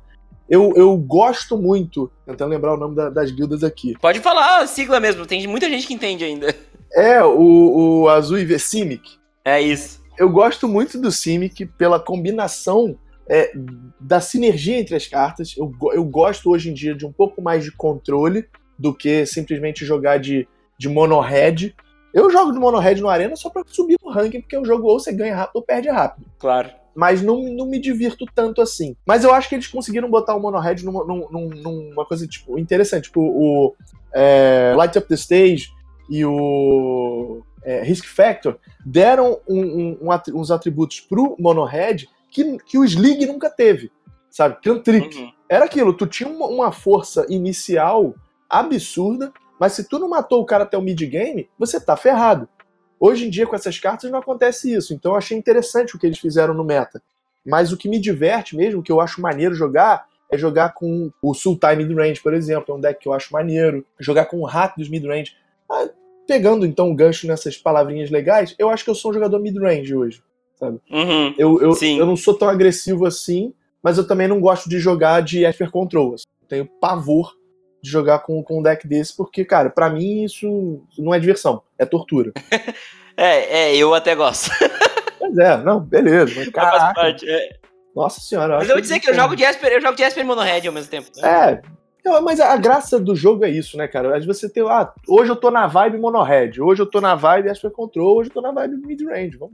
Eu, 0.50 0.74
eu 0.76 0.96
gosto 0.98 1.58
muito, 1.58 2.12
tentando 2.26 2.50
lembrar 2.50 2.74
o 2.74 2.78
nome 2.78 2.96
da, 2.96 3.10
das 3.10 3.32
guildas 3.32 3.64
aqui. 3.64 3.98
Pode 4.00 4.20
falar 4.20 4.60
a 4.60 4.68
sigla 4.68 5.00
mesmo, 5.00 5.26
tem 5.26 5.48
muita 5.48 5.70
gente 5.70 5.88
que 5.88 5.94
entende 5.94 6.24
ainda. 6.24 6.54
É, 6.92 7.24
o, 7.24 8.02
o 8.02 8.10
Azul 8.10 8.38
e 8.38 8.60
Simic. 8.60 9.18
É 9.44 9.62
isso. 9.62 10.04
Eu 10.18 10.30
gosto 10.30 10.68
muito 10.68 11.00
do 11.00 11.12
Simic 11.12 11.66
pela 11.66 12.00
combinação 12.00 12.98
é, 13.30 13.52
da 14.00 14.20
sinergia 14.20 14.80
entre 14.80 14.96
as 14.96 15.08
cartas. 15.08 15.56
Eu, 15.58 15.72
eu 15.94 16.04
gosto 16.04 16.50
hoje 16.50 16.70
em 16.70 16.74
dia 16.74 16.96
de 16.96 17.06
um 17.06 17.12
pouco 17.12 17.42
mais 17.42 17.64
de 17.64 17.72
controle 17.72 18.48
do 18.78 18.94
que 18.94 19.26
simplesmente 19.26 19.86
jogar 19.86 20.18
de, 20.18 20.48
de 20.78 20.90
mono-red. 20.90 21.74
Eu 22.14 22.30
jogo 22.30 22.52
de 22.52 22.60
mono-red 22.60 22.96
no 22.96 23.10
Arena 23.10 23.36
só 23.36 23.50
pra 23.50 23.64
subir 23.66 23.98
no 24.04 24.12
ranking, 24.12 24.42
porque 24.42 24.58
o 24.58 24.66
jogo 24.66 24.88
ou 24.88 25.00
você 25.00 25.12
ganha 25.12 25.36
rápido 25.36 25.56
ou 25.56 25.62
perde 25.62 25.90
rápido. 25.90 26.28
Claro. 26.38 26.70
Mas 26.96 27.24
não, 27.24 27.42
não 27.42 27.66
me 27.66 27.80
divirto 27.80 28.26
tanto 28.36 28.62
assim. 28.62 28.96
Mas 29.06 29.24
eu 29.24 29.34
acho 29.34 29.50
que 29.50 29.56
eles 29.56 29.68
conseguiram 29.68 30.10
botar 30.10 30.36
o 30.36 30.40
mono-red 30.40 30.84
numa, 30.84 31.04
numa, 31.04 31.56
numa, 31.56 32.06
coisa 32.06 32.28
tipo, 32.28 32.60
interessante. 32.60 33.06
Tipo, 33.06 33.22
o 33.22 33.76
é, 34.14 34.74
Light 34.76 34.96
Up 34.98 35.08
the 35.08 35.16
Stage 35.16 35.70
e 36.08 36.24
o 36.24 37.42
é, 37.64 37.82
Risk 37.82 38.06
Factor 38.06 38.60
deram 38.86 39.40
um, 39.50 39.62
um, 39.62 39.98
um, 40.02 40.40
uns 40.40 40.52
atributos 40.52 41.00
pro 41.00 41.36
mono-red 41.40 42.08
que, 42.34 42.58
que 42.66 42.78
o 42.78 42.84
Slig 42.84 43.26
nunca 43.26 43.50
teve. 43.50 43.92
Sabe? 44.30 44.58
Cantrick. 44.62 45.18
Uhum. 45.18 45.32
Era 45.48 45.66
aquilo, 45.66 45.94
tu 45.94 46.08
tinha 46.08 46.28
uma, 46.28 46.48
uma 46.48 46.72
força 46.72 47.26
inicial 47.30 48.16
absurda, 48.50 49.32
mas 49.60 49.74
se 49.74 49.88
tu 49.88 50.00
não 50.00 50.10
matou 50.10 50.42
o 50.42 50.46
cara 50.46 50.64
até 50.64 50.78
o 50.78 50.82
mid-game, 50.82 51.48
você 51.58 51.80
tá 51.80 51.96
ferrado. 51.96 52.50
Hoje 53.00 53.28
em 53.28 53.30
dia, 53.30 53.46
com 53.46 53.56
essas 53.56 53.78
cartas, 53.80 54.10
não 54.10 54.20
acontece 54.20 54.74
isso. 54.74 54.94
Então 54.94 55.12
eu 55.12 55.18
achei 55.18 55.38
interessante 55.38 55.96
o 55.96 56.00
que 56.00 56.08
eles 56.08 56.20
fizeram 56.20 56.54
no 56.54 56.64
meta. 56.64 57.02
Mas 57.46 57.72
o 57.72 57.78
que 57.78 57.90
me 57.90 58.00
diverte 58.00 58.56
mesmo, 58.56 58.80
o 58.80 58.84
que 58.84 58.92
eu 58.92 59.02
acho 59.02 59.22
maneiro 59.22 59.54
jogar, 59.54 60.06
é 60.32 60.38
jogar 60.38 60.74
com 60.74 61.12
o 61.22 61.34
Sultai 61.34 61.76
Midrange, 61.76 62.22
por 62.22 62.34
exemplo. 62.34 62.74
É 62.74 62.78
um 62.78 62.82
deck 62.82 63.02
que 63.02 63.08
eu 63.08 63.14
acho 63.14 63.32
maneiro. 63.32 63.86
Jogar 64.00 64.26
com 64.26 64.40
o 64.40 64.46
Rat 64.46 64.76
dos 64.78 64.90
Midrange. 64.90 65.36
Ah, 65.70 65.90
pegando 66.28 66.66
então 66.66 66.90
o 66.90 66.96
gancho 66.96 67.28
nessas 67.28 67.58
palavrinhas 67.58 68.10
legais, 68.10 68.56
eu 68.58 68.70
acho 68.70 68.84
que 68.84 68.90
eu 68.90 68.96
sou 68.96 69.12
um 69.12 69.14
jogador 69.14 69.40
midrange 69.40 69.94
hoje. 69.96 70.24
Sabe? 70.56 70.80
Uhum, 70.90 71.34
eu, 71.38 71.62
eu, 71.62 71.74
eu 71.82 72.06
não 72.06 72.16
sou 72.16 72.34
tão 72.34 72.48
agressivo 72.48 73.06
assim, 73.06 73.54
mas 73.82 73.98
eu 73.98 74.08
também 74.08 74.28
não 74.28 74.40
gosto 74.40 74.70
de 74.70 74.80
jogar 74.80 75.22
de 75.22 75.44
Esper 75.44 75.70
Control. 75.70 76.14
Assim. 76.14 76.26
Eu 76.42 76.48
tenho 76.48 76.66
pavor 76.80 77.34
de 77.82 77.90
jogar 77.90 78.20
com, 78.20 78.42
com 78.42 78.60
um 78.60 78.64
deck 78.64 78.88
desse, 78.88 79.16
porque, 79.16 79.44
cara, 79.44 79.70
para 79.70 79.90
mim 79.90 80.24
isso 80.24 80.82
não 80.98 81.14
é 81.14 81.20
diversão, 81.20 81.62
é 81.78 81.86
tortura. 81.86 82.32
é, 83.18 83.72
é, 83.72 83.76
eu 83.76 83.94
até 83.94 84.16
gosto. 84.16 84.50
pois 85.20 85.38
é, 85.38 85.58
não, 85.58 85.82
beleza, 85.82 86.34
mas 86.36 86.50
caraca. 86.50 86.94
Parte, 86.94 87.30
é. 87.30 87.50
Nossa 87.94 88.22
senhora. 88.22 88.58
Mas 88.58 88.70
eu 88.70 88.76
vou 88.76 88.82
dizer 88.82 89.00
que, 89.00 89.06
que 89.06 89.12
eu 89.12 89.16
jogo 89.16 89.36
de 89.36 89.44
Esper, 89.44 89.72
eu 89.72 89.82
jogo 89.82 89.96
de 89.96 90.04
Esper 90.04 90.26
Mono 90.26 90.42
Red 90.42 90.66
ao 90.66 90.74
mesmo 90.74 90.90
tempo. 90.90 91.10
É. 91.24 91.62
Não, 92.04 92.22
mas 92.22 92.40
a 92.40 92.58
graça 92.58 93.00
do 93.00 93.16
jogo 93.16 93.46
é 93.46 93.50
isso, 93.50 93.78
né, 93.78 93.88
cara? 93.88 94.18
Às 94.18 94.26
vezes 94.26 94.42
você 94.42 94.50
tem, 94.50 94.64
ah, 94.64 94.92
hoje 95.08 95.32
eu 95.32 95.36
tô 95.36 95.52
na 95.52 95.68
vibe 95.68 96.00
Mono 96.00 96.22
Red, 96.22 96.60
hoje 96.60 96.82
eu 96.82 96.86
tô 96.86 97.00
na 97.00 97.16
vibe 97.16 97.50
Esper 97.50 97.72
Control, 97.72 98.18
hoje 98.18 98.30
eu 98.30 98.34
tô 98.34 98.42
na 98.42 98.52
vibe 98.52 98.86
Mid 98.86 99.02
Range, 99.02 99.38
vamos 99.38 99.54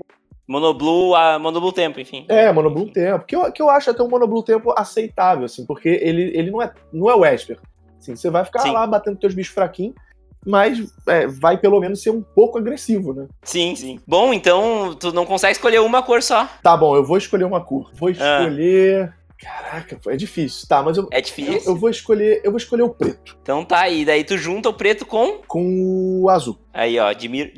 Monoblue, 0.49 1.13
a 1.13 1.37
Monoblue 1.37 1.71
Tempo, 1.71 1.99
enfim. 1.99 2.25
É, 2.27 2.51
Monoblue 2.51 2.91
Tempo. 2.91 3.23
Que 3.23 3.35
eu, 3.35 3.51
que 3.51 3.61
eu 3.61 3.69
acho 3.69 3.91
até 3.91 4.01
um 4.01 4.09
Monoblue 4.09 4.43
Tempo 4.43 4.73
aceitável, 4.75 5.45
assim, 5.45 5.63
porque 5.63 5.87
ele, 5.87 6.31
ele 6.35 6.49
não, 6.49 6.59
é, 6.59 6.73
não 6.91 7.07
é 7.07 7.15
o 7.15 7.23
Esper. 7.23 7.59
Assim, 7.99 8.15
você 8.15 8.31
vai 8.31 8.43
ficar 8.43 8.61
Sim. 8.61 8.71
lá 8.71 8.87
batendo 8.87 9.19
teus 9.19 9.35
bichos 9.35 9.53
fraquinhos, 9.53 9.93
mas 10.43 10.91
é, 11.07 11.27
vai 11.27 11.55
pelo 11.57 11.79
menos 11.79 12.01
ser 12.01 12.09
um 12.09 12.23
pouco 12.23 12.57
agressivo, 12.57 13.13
né? 13.13 13.27
Sim, 13.43 13.75
sim. 13.75 13.99
Bom, 14.07 14.33
então 14.33 14.95
tu 14.99 15.13
não 15.13 15.23
consegue 15.23 15.51
escolher 15.51 15.81
uma 15.81 16.01
cor 16.01 16.23
só. 16.23 16.49
Tá 16.63 16.75
bom, 16.75 16.95
eu 16.95 17.05
vou 17.05 17.17
escolher 17.17 17.43
uma 17.43 17.61
cor. 17.61 17.91
Vou 17.93 18.09
ah. 18.09 18.11
escolher. 18.11 19.13
Ah. 19.13 19.18
Caraca, 19.41 19.97
é 20.07 20.17
difícil. 20.17 20.67
Tá, 20.67 20.83
mas 20.83 20.97
eu. 20.97 21.07
É 21.11 21.21
difícil? 21.21 21.53
Eu, 21.53 21.61
eu, 21.67 21.75
vou 21.75 21.89
escolher. 21.89 22.41
Eu 22.43 22.51
vou 22.51 22.57
escolher 22.57 22.83
o 22.83 22.89
preto. 22.89 23.37
Então 23.41 23.63
tá 23.63 23.79
aí. 23.79 24.03
Daí 24.03 24.23
tu 24.23 24.37
junta 24.37 24.67
o 24.67 24.73
preto 24.73 25.05
com. 25.05 25.39
Com 25.47 26.21
o 26.21 26.29
azul. 26.29 26.59
Aí, 26.73 26.99
ó, 26.99 27.11
Dimir. 27.13 27.53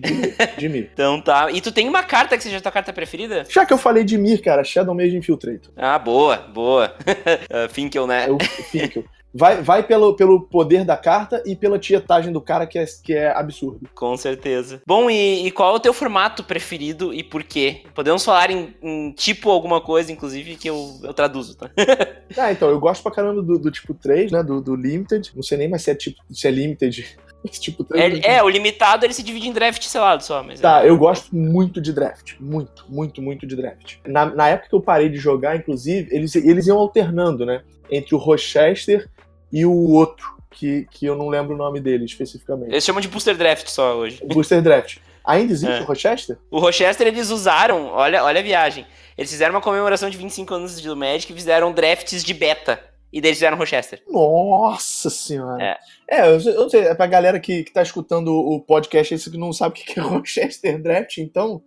Dimir. 0.59 0.89
então 0.93 1.19
tá. 1.19 1.51
E 1.51 1.59
tu 1.59 1.71
tem 1.71 1.89
uma 1.89 2.03
carta 2.03 2.37
que 2.37 2.43
seja 2.43 2.57
a 2.57 2.61
tua 2.61 2.71
carta 2.71 2.93
preferida? 2.93 3.45
Já 3.49 3.65
que 3.65 3.73
eu 3.73 3.79
falei 3.79 4.03
de 4.03 4.15
Mir, 4.15 4.41
cara, 4.41 4.63
Shadow 4.63 4.93
Mage 4.93 5.17
Infiltrator. 5.17 5.73
Ah, 5.75 5.97
boa, 5.97 6.37
boa. 6.37 6.93
uh, 6.99 7.69
Finkel, 7.73 8.05
né? 8.05 8.27
É 8.27 8.31
o 8.31 8.37
Finkel. 8.39 9.03
Vai, 9.33 9.61
vai 9.61 9.83
pelo, 9.83 10.13
pelo 10.13 10.41
poder 10.41 10.83
da 10.83 10.97
carta 10.97 11.41
e 11.45 11.55
pela 11.55 11.79
tietagem 11.79 12.33
do 12.33 12.41
cara 12.41 12.67
que 12.67 12.77
é, 12.77 12.85
que 13.01 13.13
é 13.13 13.31
absurdo. 13.31 13.89
Com 13.95 14.17
certeza. 14.17 14.81
Bom, 14.85 15.09
e, 15.09 15.47
e 15.47 15.51
qual 15.51 15.73
é 15.73 15.75
o 15.77 15.79
teu 15.79 15.93
formato 15.93 16.43
preferido 16.43 17.13
e 17.13 17.23
por 17.23 17.43
quê? 17.43 17.83
Podemos 17.95 18.25
falar 18.25 18.51
em, 18.51 18.75
em 18.81 19.11
tipo 19.11 19.49
alguma 19.49 19.79
coisa, 19.79 20.11
inclusive, 20.11 20.57
que 20.57 20.69
eu, 20.69 20.99
eu 21.03 21.13
traduzo, 21.13 21.55
tá? 21.55 21.69
ah, 22.37 22.51
então, 22.51 22.69
eu 22.69 22.79
gosto 22.79 23.01
pra 23.01 23.11
caramba 23.11 23.41
do, 23.41 23.57
do 23.57 23.71
tipo 23.71 23.93
3, 23.93 24.31
né? 24.31 24.43
Do, 24.43 24.61
do 24.61 24.75
Limited. 24.75 25.31
Não 25.33 25.43
sei 25.43 25.57
nem 25.57 25.69
mais 25.69 25.83
se 25.83 25.91
é 25.91 25.95
tipo 25.95 26.21
se 26.29 26.47
é 26.47 26.51
Limited. 26.51 27.17
tipo 27.49 27.85
3, 27.85 28.23
é, 28.23 28.35
é, 28.35 28.43
o 28.43 28.49
limitado 28.49 29.05
ele 29.05 29.13
se 29.13 29.23
divide 29.23 29.47
em 29.47 29.53
draft 29.53 29.81
selado 29.83 30.23
só. 30.23 30.43
Mas 30.43 30.59
tá, 30.59 30.83
é... 30.83 30.89
eu 30.89 30.97
gosto 30.97 31.33
muito 31.33 31.79
de 31.79 31.93
draft. 31.93 32.33
Muito, 32.37 32.85
muito, 32.89 33.21
muito 33.21 33.47
de 33.47 33.55
draft. 33.55 33.95
Na, 34.05 34.25
na 34.25 34.49
época 34.49 34.69
que 34.69 34.75
eu 34.75 34.81
parei 34.81 35.07
de 35.07 35.17
jogar, 35.17 35.55
inclusive, 35.55 36.13
eles, 36.13 36.35
eles 36.35 36.67
iam 36.67 36.77
alternando, 36.77 37.45
né? 37.45 37.63
Entre 37.89 38.13
o 38.13 38.17
Rochester 38.17 39.09
e 39.51 39.65
o 39.65 39.89
outro, 39.89 40.25
que, 40.51 40.87
que 40.91 41.05
eu 41.05 41.15
não 41.15 41.27
lembro 41.27 41.55
o 41.55 41.57
nome 41.57 41.79
dele 41.79 42.05
especificamente. 42.05 42.71
Eles 42.71 42.83
chamam 42.83 43.01
de 43.01 43.07
Booster 43.07 43.35
Draft 43.35 43.67
só 43.67 43.95
hoje. 43.95 44.21
Booster 44.25 44.61
Draft. 44.61 44.97
Ainda 45.23 45.53
existe 45.53 45.73
é. 45.73 45.81
o 45.81 45.85
Rochester? 45.85 46.37
O 46.49 46.59
Rochester 46.59 47.07
eles 47.07 47.29
usaram, 47.29 47.87
olha, 47.87 48.23
olha 48.23 48.39
a 48.39 48.43
viagem. 48.43 48.85
Eles 49.17 49.29
fizeram 49.29 49.53
uma 49.53 49.61
comemoração 49.61 50.09
de 50.09 50.17
25 50.17 50.53
anos 50.53 50.81
do 50.81 50.95
Magic 50.95 51.31
e 51.31 51.35
fizeram 51.35 51.71
drafts 51.71 52.23
de 52.23 52.33
beta. 52.33 52.79
E 53.13 53.19
daí 53.19 53.29
eles 53.29 53.37
fizeram 53.37 53.57
Rochester. 53.57 54.01
Nossa 54.07 55.09
senhora. 55.09 55.61
É, 55.61 55.77
é 56.07 56.27
eu, 56.27 56.39
eu 56.39 56.61
não 56.61 56.69
sei, 56.69 56.81
é 56.81 56.95
pra 56.95 57.07
galera 57.07 57.39
que, 57.39 57.63
que 57.63 57.73
tá 57.73 57.81
escutando 57.81 58.33
o 58.33 58.59
podcast 58.61 59.13
esse 59.13 59.29
que 59.29 59.37
não 59.37 59.51
sabe 59.51 59.79
o 59.79 59.83
que 59.83 59.99
é 59.99 60.01
Rochester 60.03 60.81
Draft, 60.81 61.17
então. 61.17 61.61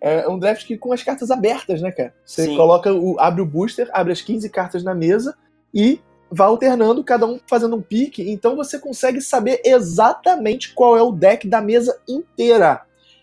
É 0.00 0.28
um 0.28 0.38
draft 0.38 0.64
que 0.64 0.78
com 0.78 0.92
as 0.92 1.02
cartas 1.02 1.28
abertas, 1.28 1.82
né, 1.82 1.90
cara? 1.90 2.14
Você 2.24 2.44
Sim. 2.44 2.56
coloca 2.56 2.92
o. 2.92 3.18
abre 3.18 3.42
o 3.42 3.46
booster, 3.46 3.90
abre 3.92 4.12
as 4.12 4.20
15 4.20 4.48
cartas 4.48 4.84
na 4.84 4.94
mesa 4.94 5.36
e 5.74 6.00
vai 6.30 6.46
alternando, 6.46 7.02
cada 7.02 7.26
um 7.26 7.38
fazendo 7.46 7.76
um 7.76 7.82
pique, 7.82 8.28
então 8.30 8.56
você 8.56 8.78
consegue 8.78 9.20
saber 9.20 9.60
exatamente 9.64 10.72
qual 10.74 10.96
é 10.96 11.02
o 11.02 11.12
deck 11.12 11.46
da 11.48 11.60
mesa 11.60 11.98
inteira. 12.08 12.82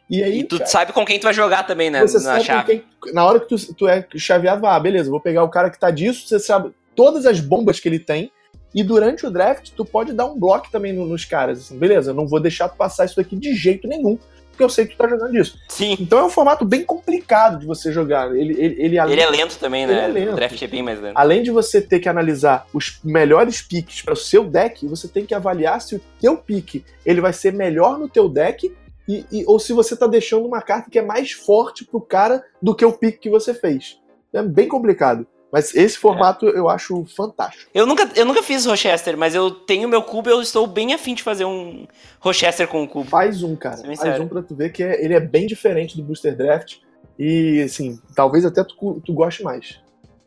E 0.09 0.23
aí. 0.23 0.39
E 0.39 0.43
tu 0.43 0.57
cara, 0.57 0.69
sabe 0.69 0.93
com 0.93 1.05
quem 1.05 1.19
tu 1.19 1.23
vai 1.23 1.33
jogar 1.33 1.63
também, 1.63 1.89
né? 1.89 2.01
Você 2.01 2.19
na 2.19 2.39
chave. 2.39 2.65
Quem, 2.65 3.13
na 3.13 3.25
hora 3.25 3.39
que 3.39 3.47
tu, 3.47 3.73
tu 3.73 3.87
é 3.87 4.05
chaveado, 4.15 4.65
ah, 4.65 4.79
beleza, 4.79 5.09
vou 5.09 5.19
pegar 5.19 5.43
o 5.43 5.49
cara 5.49 5.69
que 5.69 5.79
tá 5.79 5.89
disso, 5.91 6.27
você 6.27 6.39
sabe 6.39 6.71
todas 6.95 7.25
as 7.25 7.39
bombas 7.39 7.79
que 7.79 7.87
ele 7.87 7.99
tem. 7.99 8.31
E 8.73 8.83
durante 8.83 9.25
o 9.25 9.31
draft, 9.31 9.71
tu 9.71 9.85
pode 9.85 10.11
dar 10.11 10.25
um 10.25 10.37
bloco 10.37 10.69
também 10.69 10.91
nos 10.91 11.23
caras. 11.23 11.59
Assim, 11.59 11.77
beleza, 11.77 12.11
eu 12.11 12.15
não 12.15 12.27
vou 12.27 12.41
deixar 12.41 12.67
tu 12.67 12.75
passar 12.75 13.05
isso 13.05 13.15
daqui 13.15 13.35
de 13.35 13.55
jeito 13.55 13.87
nenhum 13.87 14.19
porque 14.55 14.63
eu 14.63 14.69
sei 14.69 14.85
que 14.85 14.95
tu 14.95 14.97
tá 14.97 15.07
jogando 15.07 15.35
isso. 15.35 15.59
Sim. 15.67 15.97
Então 15.99 16.19
é 16.19 16.23
um 16.23 16.29
formato 16.29 16.63
bem 16.63 16.83
complicado 16.83 17.59
de 17.59 17.65
você 17.65 17.91
jogar. 17.91 18.35
Ele, 18.35 18.53
ele, 18.53 18.75
ele, 18.81 18.97
ele 18.97 19.21
é 19.21 19.29
lento 19.29 19.59
também, 19.59 19.85
né? 19.85 20.05
É 20.05 20.07
lento. 20.07 20.31
O 20.31 20.35
draft 20.35 20.61
é 20.61 20.67
bem 20.67 20.81
mais 20.81 20.99
lento. 20.99 21.15
Além 21.15 21.43
de 21.43 21.51
você 21.51 21.81
ter 21.81 21.99
que 21.99 22.07
analisar 22.07 22.65
os 22.73 22.99
melhores 23.03 23.61
picks 23.61 24.01
para 24.01 24.13
o 24.13 24.17
seu 24.17 24.45
deck, 24.45 24.87
você 24.87 25.07
tem 25.07 25.25
que 25.25 25.35
avaliar 25.35 25.81
se 25.81 25.95
o 25.95 26.01
teu 26.19 26.37
pick 26.37 26.85
ele 27.05 27.21
vai 27.21 27.33
ser 27.33 27.53
melhor 27.53 27.99
no 27.99 28.07
teu 28.07 28.29
deck 28.29 28.73
e, 29.07 29.25
e, 29.31 29.45
ou 29.45 29.59
se 29.59 29.73
você 29.73 29.95
tá 29.95 30.07
deixando 30.07 30.45
uma 30.45 30.61
carta 30.61 30.89
que 30.89 30.97
é 30.97 31.01
mais 31.01 31.31
forte 31.31 31.85
pro 31.85 32.01
cara 32.01 32.43
do 32.61 32.73
que 32.73 32.85
o 32.85 32.93
pick 32.93 33.19
que 33.19 33.29
você 33.29 33.53
fez. 33.53 33.99
É 34.33 34.41
bem 34.41 34.67
complicado. 34.67 35.27
Mas 35.55 35.73
esse 35.73 35.97
formato 35.97 36.49
é. 36.49 36.59
eu 36.59 36.67
acho 36.67 37.05
fantástico. 37.05 37.71
Eu 37.73 37.85
nunca, 37.85 38.09
eu 38.13 38.25
nunca 38.25 38.43
fiz 38.43 38.65
Rochester, 38.65 39.17
mas 39.17 39.33
eu 39.33 39.49
tenho 39.49 39.87
meu 39.87 40.03
cubo 40.03 40.27
e 40.27 40.33
eu 40.33 40.41
estou 40.41 40.67
bem 40.67 40.93
afim 40.93 41.13
de 41.13 41.23
fazer 41.23 41.45
um 41.45 41.87
Rochester 42.19 42.67
com 42.67 42.83
o 42.83 42.87
cubo. 42.89 43.09
Faz 43.09 43.41
um, 43.41 43.55
cara. 43.55 43.77
Faz 43.77 43.99
sério. 43.99 44.23
um 44.23 44.27
pra 44.27 44.41
tu 44.41 44.53
ver 44.53 44.73
que 44.73 44.83
é, 44.83 45.01
ele 45.01 45.13
é 45.13 45.19
bem 45.21 45.47
diferente 45.47 45.95
do 45.95 46.03
Booster 46.03 46.35
Draft. 46.35 46.79
E, 47.17 47.61
assim, 47.61 47.97
talvez 48.13 48.43
até 48.43 48.65
tu, 48.65 49.01
tu 49.05 49.13
goste 49.13 49.43
mais. 49.43 49.79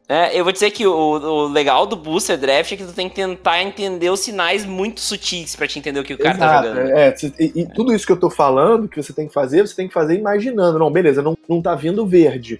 É, 0.09 0.35
eu 0.35 0.45
vou 0.45 0.51
dizer 0.51 0.71
que 0.71 0.87
o, 0.87 0.95
o, 0.95 1.49
legal 1.49 1.85
do 1.85 1.95
Booster 1.95 2.38
Draft 2.38 2.73
é 2.73 2.77
que 2.79 2.85
tu 2.85 2.95
tem 2.95 3.11
que 3.11 3.14
tentar 3.14 3.62
entender 3.62 4.09
os 4.09 4.21
sinais 4.21 4.64
muito 4.64 4.99
sutis 4.99 5.55
para 5.55 5.69
te 5.69 5.79
entender 5.79 6.01
o 6.01 6.05
que 6.05 6.14
o 6.14 6.19
cara 6.19 6.38
tá 6.38 6.47
Exato, 6.47 6.69
tá 6.69 6.75
jogando. 6.75 6.97
É, 6.97 7.14
e, 7.38 7.53
e, 7.61 7.67
tudo 7.67 7.93
isso 7.93 8.07
que 8.07 8.12
eu 8.12 8.19
tô 8.19 8.31
falando, 8.31 8.88
que 8.88 8.97
você 8.97 9.12
tem 9.12 9.29
que 9.29 9.35
fazer, 9.35 9.61
você 9.61 9.77
tem 9.77 9.88
que 9.88 9.93
fazer 9.93 10.14
imaginando. 10.14 10.79
Não, 10.79 10.91
beleza, 10.91 11.21
não, 11.21 11.37
não 11.47 11.61
tá 11.61 11.75
vindo 11.75 12.07
verde 12.07 12.59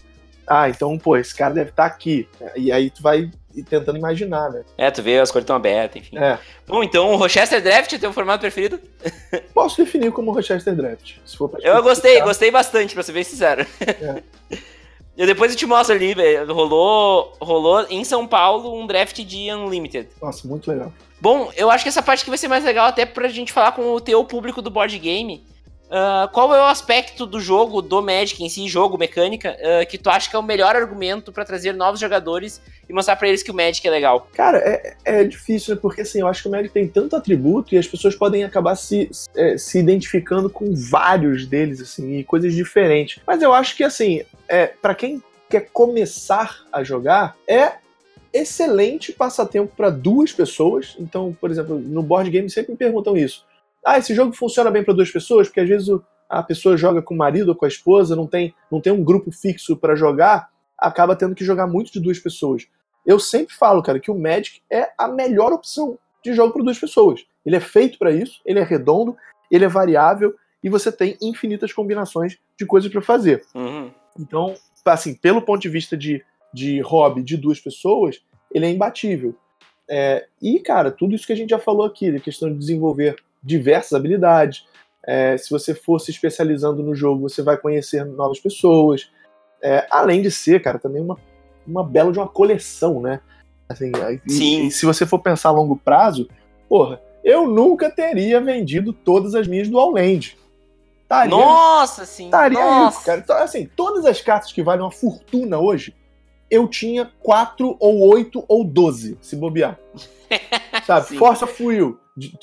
ah, 0.49 0.69
então, 0.69 0.99
pô, 0.99 1.17
esse 1.17 1.35
cara 1.35 1.55
deve 1.55 1.71
estar 1.71 1.89
tá 1.89 1.95
aqui. 1.95 2.29
E 2.57 2.73
aí 2.73 2.91
tu 2.91 3.03
vai 3.03 3.31
tentando 3.69 3.99
imaginar, 3.99 4.51
né? 4.51 4.63
É, 4.77 4.91
tu 4.91 5.03
vê 5.03 5.19
as 5.19 5.31
cores 5.31 5.45
estão 5.45 5.57
abertas, 5.57 6.01
enfim. 6.03 6.17
É. 6.17 6.39
Bom, 6.67 6.83
então 6.83 7.13
o 7.13 7.17
Rochester 7.17 7.63
Draft 7.63 7.93
é 7.93 7.99
teu 7.99 8.13
formato 8.13 8.41
preferido? 8.41 8.81
Posso 9.53 9.77
definir 9.77 10.13
como 10.13 10.33
Rochester 10.33 10.75
Draft. 10.75 11.17
Se 11.25 11.37
for 11.37 11.49
pra 11.49 11.61
eu 11.63 11.83
gostei, 11.83 12.21
gostei 12.21 12.51
bastante, 12.51 12.95
pra 12.95 13.03
ser 13.03 13.13
bem 13.13 13.25
sincero. 13.25 13.67
É. 13.81 14.23
E 15.19 15.27
depois 15.27 15.51
eu 15.51 15.59
te 15.59 15.67
mostro 15.67 15.97
ali, 15.97 16.15
velho. 16.15 16.55
Rolou, 16.55 17.37
rolou 17.41 17.85
em 17.91 18.05
São 18.05 18.25
Paulo 18.25 18.73
um 18.73 18.87
draft 18.87 19.21
de 19.25 19.53
Unlimited. 19.53 20.09
Nossa, 20.23 20.47
muito 20.47 20.71
legal. 20.71 20.93
Bom, 21.21 21.51
eu 21.57 21.69
acho 21.69 21.83
que 21.83 21.89
essa 21.89 22.01
parte 22.01 22.21
aqui 22.21 22.31
vai 22.31 22.39
ser 22.39 22.47
mais 22.47 22.63
legal 22.63 22.87
até 22.87 23.05
pra 23.05 23.27
gente 23.27 23.53
falar 23.53 23.73
com 23.73 23.95
o 23.95 24.01
teu 24.01 24.25
público 24.25 24.63
do 24.63 24.71
board 24.71 24.97
game. 24.97 25.45
Uh, 25.88 26.29
qual 26.33 26.55
é 26.55 26.61
o 26.61 26.66
aspecto 26.66 27.24
do 27.24 27.40
jogo, 27.40 27.81
do 27.81 28.03
Magic 28.03 28.44
em 28.44 28.48
si, 28.51 28.68
jogo, 28.68 28.98
mecânica, 28.98 29.57
uh, 29.59 29.87
que 29.88 29.96
tu 29.96 30.11
acha 30.11 30.29
que 30.29 30.37
é 30.37 30.38
o 30.38 30.42
melhor 30.42 30.77
argumento 30.77 31.33
para 31.33 31.46
trazer 31.46 31.72
novos 31.72 31.98
jogadores 31.98 32.61
e 32.87 32.92
mostrar 32.92 33.16
para 33.16 33.29
eles 33.29 33.42
que 33.42 33.51
o 33.51 33.55
Magic 33.55 33.87
é 33.87 33.90
legal? 33.90 34.29
Cara, 34.35 34.59
é, 34.59 34.96
é 35.05 35.24
difícil, 35.24 35.74
né? 35.74 35.81
Porque 35.81 36.03
assim, 36.03 36.20
eu 36.20 36.29
acho 36.29 36.42
que 36.42 36.48
o 36.48 36.51
Magic 36.51 36.74
tem 36.74 36.87
tanto 36.87 37.16
atributo 37.16 37.74
e 37.74 37.79
as 37.79 37.87
pessoas 37.87 38.14
podem 38.14 38.44
acabar 38.44 38.77
se, 38.77 39.11
é, 39.35 39.57
se 39.57 39.79
identificando 39.79 40.51
com 40.51 40.74
vários 40.74 41.46
deles, 41.46 41.81
assim, 41.81 42.18
e 42.18 42.24
coisas 42.24 42.53
diferentes. 42.53 43.22
Mas 43.27 43.40
eu 43.40 43.55
acho 43.55 43.74
que, 43.74 43.83
assim, 43.83 44.22
é, 44.46 44.66
para 44.66 44.94
quem 44.94 45.22
quer 45.48 45.70
começar 45.72 46.66
a 46.70 46.85
jogar, 46.85 47.35
é 47.48 47.72
excelente 48.31 49.12
passatempo 49.12 49.72
para 49.74 49.88
duas 49.88 50.33
pessoas. 50.33 50.96
Então, 50.98 51.35
por 51.40 51.51
exemplo, 51.51 51.79
no 51.79 52.03
board 52.03 52.31
game 52.31 52.51
sempre 52.51 52.72
me 52.72 52.79
perguntam 52.79 53.16
isso. 53.16 53.48
Ah, 53.85 53.99
esse 53.99 54.14
jogo 54.14 54.33
funciona 54.33 54.71
bem 54.71 54.85
para 54.85 54.95
duas 54.95 55.11
pessoas? 55.11 55.49
Porque 55.49 55.61
às 55.61 55.69
vezes 55.69 55.88
a 56.29 56.43
pessoa 56.43 56.77
joga 56.77 57.01
com 57.01 57.14
o 57.14 57.19
marido 57.19 57.51
ou 57.51 57.55
com 57.55 57.64
a 57.64 57.69
esposa, 57.69 58.14
não 58.14 58.27
tem, 58.27 58.55
não 58.71 58.81
tem 58.81 58.93
um 58.93 59.03
grupo 59.03 59.33
fixo 59.33 59.77
para 59.77 59.97
jogar, 59.97 60.51
acaba 60.77 61.17
tendo 61.17 61.35
que 61.35 61.45
jogar 61.45 61.67
muito 61.67 61.93
de 61.93 62.01
duas 62.01 62.19
pessoas. 62.19 62.67
Eu 63.07 63.19
sempre 63.19 63.55
falo, 63.55 63.83
cara, 63.83 63.99
que 63.99 64.11
o 64.11 64.19
Magic 64.19 64.61
é 64.71 64.91
a 64.99 65.09
melhor 65.09 65.53
opção 65.53 65.99
de 66.23 66.35
jogo 66.35 66.53
para 66.53 66.62
duas 66.62 66.79
pessoas. 66.79 67.25
Ele 67.45 67.57
é 67.57 67.61
feito 67.61 67.99
para 67.99 68.12
isso, 68.12 68.41
ele 68.45 68.59
é 68.59 68.62
redondo, 68.62 69.17
ele 69.51 69.64
é 69.64 69.69
variável 69.69 70.35
e 70.62 70.69
você 70.69 70.93
tem 70.93 71.17
infinitas 71.23 71.73
combinações 71.73 72.37
de 72.59 72.67
coisas 72.67 72.91
para 72.91 73.01
fazer. 73.01 73.45
Uhum. 73.55 73.91
Então, 74.19 74.55
assim, 74.85 75.14
pelo 75.14 75.41
ponto 75.41 75.62
de 75.62 75.69
vista 75.69 75.97
de, 75.97 76.23
de 76.53 76.81
hobby 76.81 77.23
de 77.23 77.37
duas 77.37 77.61
pessoas, 77.61 78.23
ele 78.53 78.67
é 78.67 78.71
imbatível. 78.71 79.35
É, 79.88 80.27
e, 80.43 80.61
cara, 80.61 80.91
tudo 80.91 81.14
isso 81.14 81.27
que 81.27 81.33
a 81.33 81.37
gente 81.37 81.51
já 81.51 81.59
falou 81.59 81.87
aqui, 81.87 82.14
a 82.14 82.21
questão 82.21 82.53
de 82.53 82.59
desenvolver 82.59 83.17
diversas 83.49 83.95
habilidades. 83.95 84.67
É, 85.05 85.37
se 85.39 85.51
você 85.51 85.75
for 85.75 85.99
se 85.99 86.11
especializando 86.11 86.83
no 86.83 86.95
jogo, 86.95 87.29
você 87.29 87.43
vai 87.43 87.57
conhecer 87.57 88.05
novas 88.05 88.39
pessoas. 88.39 89.11
É, 89.63 89.87
além 89.91 90.23
de 90.23 90.31
ser, 90.31 90.61
cara, 90.63 90.79
também 90.79 91.03
uma, 91.03 91.17
uma 91.67 91.83
bela 91.83 92.13
de 92.13 92.19
uma 92.19 92.29
coleção, 92.29 93.01
né? 93.01 93.21
Assim, 93.69 93.91
Sim. 94.29 94.63
E, 94.63 94.67
e 94.69 94.71
se 94.71 94.85
você 94.87 95.07
for 95.07 95.19
pensar 95.19 95.49
a 95.49 95.53
longo 95.53 95.77
prazo, 95.77 96.29
porra, 96.69 97.01
eu 97.25 97.47
nunca 97.47 97.91
teria 97.91 98.41
vendido 98.41 98.93
todas 98.93 99.35
as 99.35 99.47
minhas 99.47 99.69
do 99.69 99.79
Allland. 99.79 100.37
Estaria, 101.03 101.31
Nossa, 101.31 102.05
sim. 102.05 102.27
Estaria 102.27 102.59
Nossa. 102.59 102.99
rico, 102.99 103.07
cara. 103.07 103.21
Então, 103.21 103.37
assim, 103.39 103.67
todas 103.75 104.05
as 104.05 104.21
cartas 104.21 104.53
que 104.53 104.63
valem 104.63 104.83
uma 104.83 104.91
fortuna 104.91 105.59
hoje, 105.59 105.95
eu 106.51 106.69
tinha 106.69 107.11
4 107.23 107.77
ou 107.81 108.07
8 108.13 108.45
ou 108.47 108.63
12, 108.63 109.17
se 109.21 109.35
bobear. 109.35 109.79
Sabe? 110.87 111.07
Sim. 111.07 111.19
Of 111.19 111.63
Will. 111.63 111.99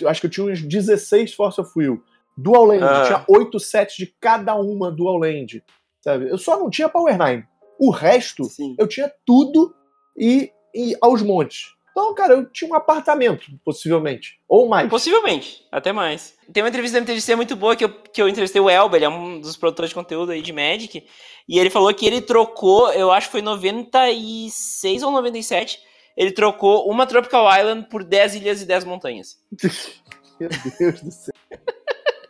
Acho 0.07 0.21
que 0.21 0.27
eu 0.27 0.31
tinha 0.31 0.45
uns 0.45 0.61
16 0.61 1.33
Force 1.33 1.59
of 1.59 1.71
Will. 1.75 2.01
Dual 2.37 2.65
Land. 2.65 2.83
Ah. 2.83 3.03
Tinha 3.05 3.25
8 3.27 3.59
sets 3.59 3.95
de 3.95 4.07
cada 4.19 4.55
uma 4.55 4.91
Dual 4.91 5.17
Land. 5.17 5.63
Sabe? 6.01 6.29
Eu 6.29 6.37
só 6.37 6.59
não 6.59 6.69
tinha 6.69 6.89
Power 6.89 7.17
Nine. 7.17 7.45
O 7.79 7.89
resto, 7.89 8.43
Sim. 8.45 8.75
eu 8.77 8.87
tinha 8.87 9.11
tudo 9.25 9.73
e, 10.17 10.51
e 10.73 10.95
aos 11.01 11.21
montes. 11.21 11.75
Então, 11.91 12.13
cara, 12.13 12.33
eu 12.33 12.51
tinha 12.51 12.69
um 12.69 12.75
apartamento, 12.75 13.45
possivelmente. 13.63 14.37
Ou 14.49 14.67
mais. 14.67 14.89
Possivelmente, 14.89 15.65
até 15.71 15.93
mais. 15.93 16.37
Tem 16.51 16.61
uma 16.61 16.67
entrevista 16.67 16.99
da 16.99 17.01
MTGC 17.01 17.37
muito 17.37 17.55
boa 17.55 17.73
que 17.73 17.85
eu, 17.85 17.89
que 17.89 18.21
eu 18.21 18.27
entrevistei 18.27 18.61
o 18.61 18.69
Elber, 18.69 18.97
ele 18.97 19.05
é 19.05 19.09
um 19.09 19.39
dos 19.39 19.55
produtores 19.55 19.91
de 19.91 19.95
conteúdo 19.95 20.33
aí 20.33 20.41
de 20.41 20.51
Magic, 20.51 21.05
e 21.47 21.57
ele 21.57 21.69
falou 21.69 21.93
que 21.93 22.05
ele 22.05 22.19
trocou, 22.19 22.91
eu 22.91 23.11
acho 23.11 23.27
que 23.27 23.31
foi 23.31 23.41
96 23.41 25.03
ou 25.03 25.11
97, 25.11 25.79
ele 26.15 26.31
trocou 26.31 26.89
uma 26.89 27.05
Tropical 27.05 27.45
Island 27.57 27.87
por 27.89 28.03
10 28.03 28.35
ilhas 28.35 28.61
e 28.61 28.65
10 28.65 28.83
montanhas. 28.85 29.37
Meu 30.39 30.49
Deus 30.79 31.01
do 31.01 31.11
céu. 31.11 31.33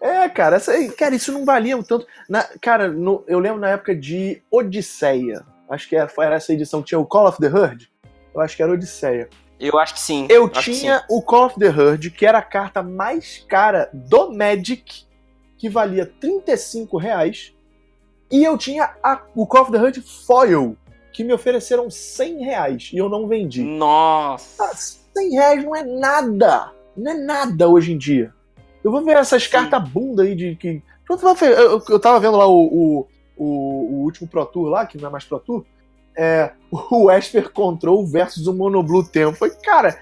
É, 0.01 0.29
cara, 0.29 0.57
essa, 0.57 0.71
cara, 0.93 1.15
isso 1.15 1.31
não 1.31 1.43
valia 1.45 1.75
um 1.75 1.81
tanto. 1.81 2.05
Na, 2.29 2.43
cara, 2.61 2.87
no- 2.89 3.23
eu 3.27 3.39
lembro 3.39 3.59
na 3.59 3.69
época 3.69 3.95
de 3.95 4.41
Odisseia. 4.51 5.43
Acho 5.69 5.89
que 5.89 5.95
era, 5.95 6.11
era 6.19 6.35
essa 6.35 6.53
edição 6.53 6.81
que 6.81 6.89
tinha 6.89 6.99
o 6.99 7.05
Call 7.07 7.27
of 7.27 7.39
the 7.39 7.47
Herd. 7.47 7.89
Eu 8.33 8.41
acho 8.41 8.55
que 8.55 8.61
era 8.61 8.71
Odisseia. 8.71 9.27
Eu 9.59 9.79
acho 9.79 9.93
que 9.95 9.99
sim. 9.99 10.27
Eu 10.29 10.47
que 10.49 10.61
tinha 10.61 11.03
o 11.09 11.21
Call 11.23 11.45
of 11.47 11.57
the 11.59 11.65
Herd, 11.67 12.11
que 12.11 12.25
era 12.25 12.37
a 12.37 12.41
carta 12.43 12.83
mais 12.83 13.43
cara 13.49 13.89
do 13.93 14.31
Magic, 14.31 15.05
que 15.57 15.69
valia 15.69 16.05
35 16.05 16.97
reais. 16.97 17.55
E 18.31 18.43
eu 18.43 18.57
tinha 18.59 18.93
a- 19.01 19.23
o 19.33 19.47
Call 19.47 19.63
of 19.63 19.71
the 19.71 19.77
Herd 19.79 20.01
Foil, 20.01 20.77
que 21.15 21.23
me 21.23 21.31
ofereceram 21.33 21.89
100 21.89 22.43
reais 22.43 22.89
e 22.91 22.97
eu 22.97 23.07
não 23.07 23.25
vendi. 23.25 23.63
Nossa. 23.63 24.65
Ah, 24.65 24.75
100 24.75 25.29
reais 25.31 25.63
não 25.63 25.73
é 25.73 25.81
nada. 25.81 26.73
Não 26.95 27.09
é 27.09 27.13
nada 27.17 27.69
hoje 27.69 27.93
em 27.93 27.97
dia. 27.97 28.33
Eu 28.83 28.91
vou 28.91 29.01
ver 29.01 29.15
essas 29.15 29.45
Sim. 29.45 29.49
cartas 29.49 29.87
bunda 29.89 30.23
aí 30.23 30.35
de 30.35 30.57
que. 30.57 30.83
Ver, 31.39 31.51
Eu, 31.57 31.81
eu 31.87 31.99
tava 32.01 32.19
vendo 32.19 32.35
lá 32.35 32.45
o, 32.47 32.65
o, 32.65 33.07
o, 33.37 34.03
último 34.03 34.27
Pro 34.27 34.45
Tour 34.45 34.67
lá, 34.67 34.85
que 34.85 34.97
não 34.97 35.07
é 35.07 35.11
mais 35.11 35.23
Pro 35.23 35.39
Tour. 35.39 35.63
É, 36.17 36.51
o 36.69 37.09
Esper 37.09 37.49
Control 37.49 38.05
versus 38.05 38.45
o 38.45 38.53
Monoblue 38.53 39.07
Tempo. 39.07 39.37
Foi, 39.37 39.51
cara, 39.51 39.97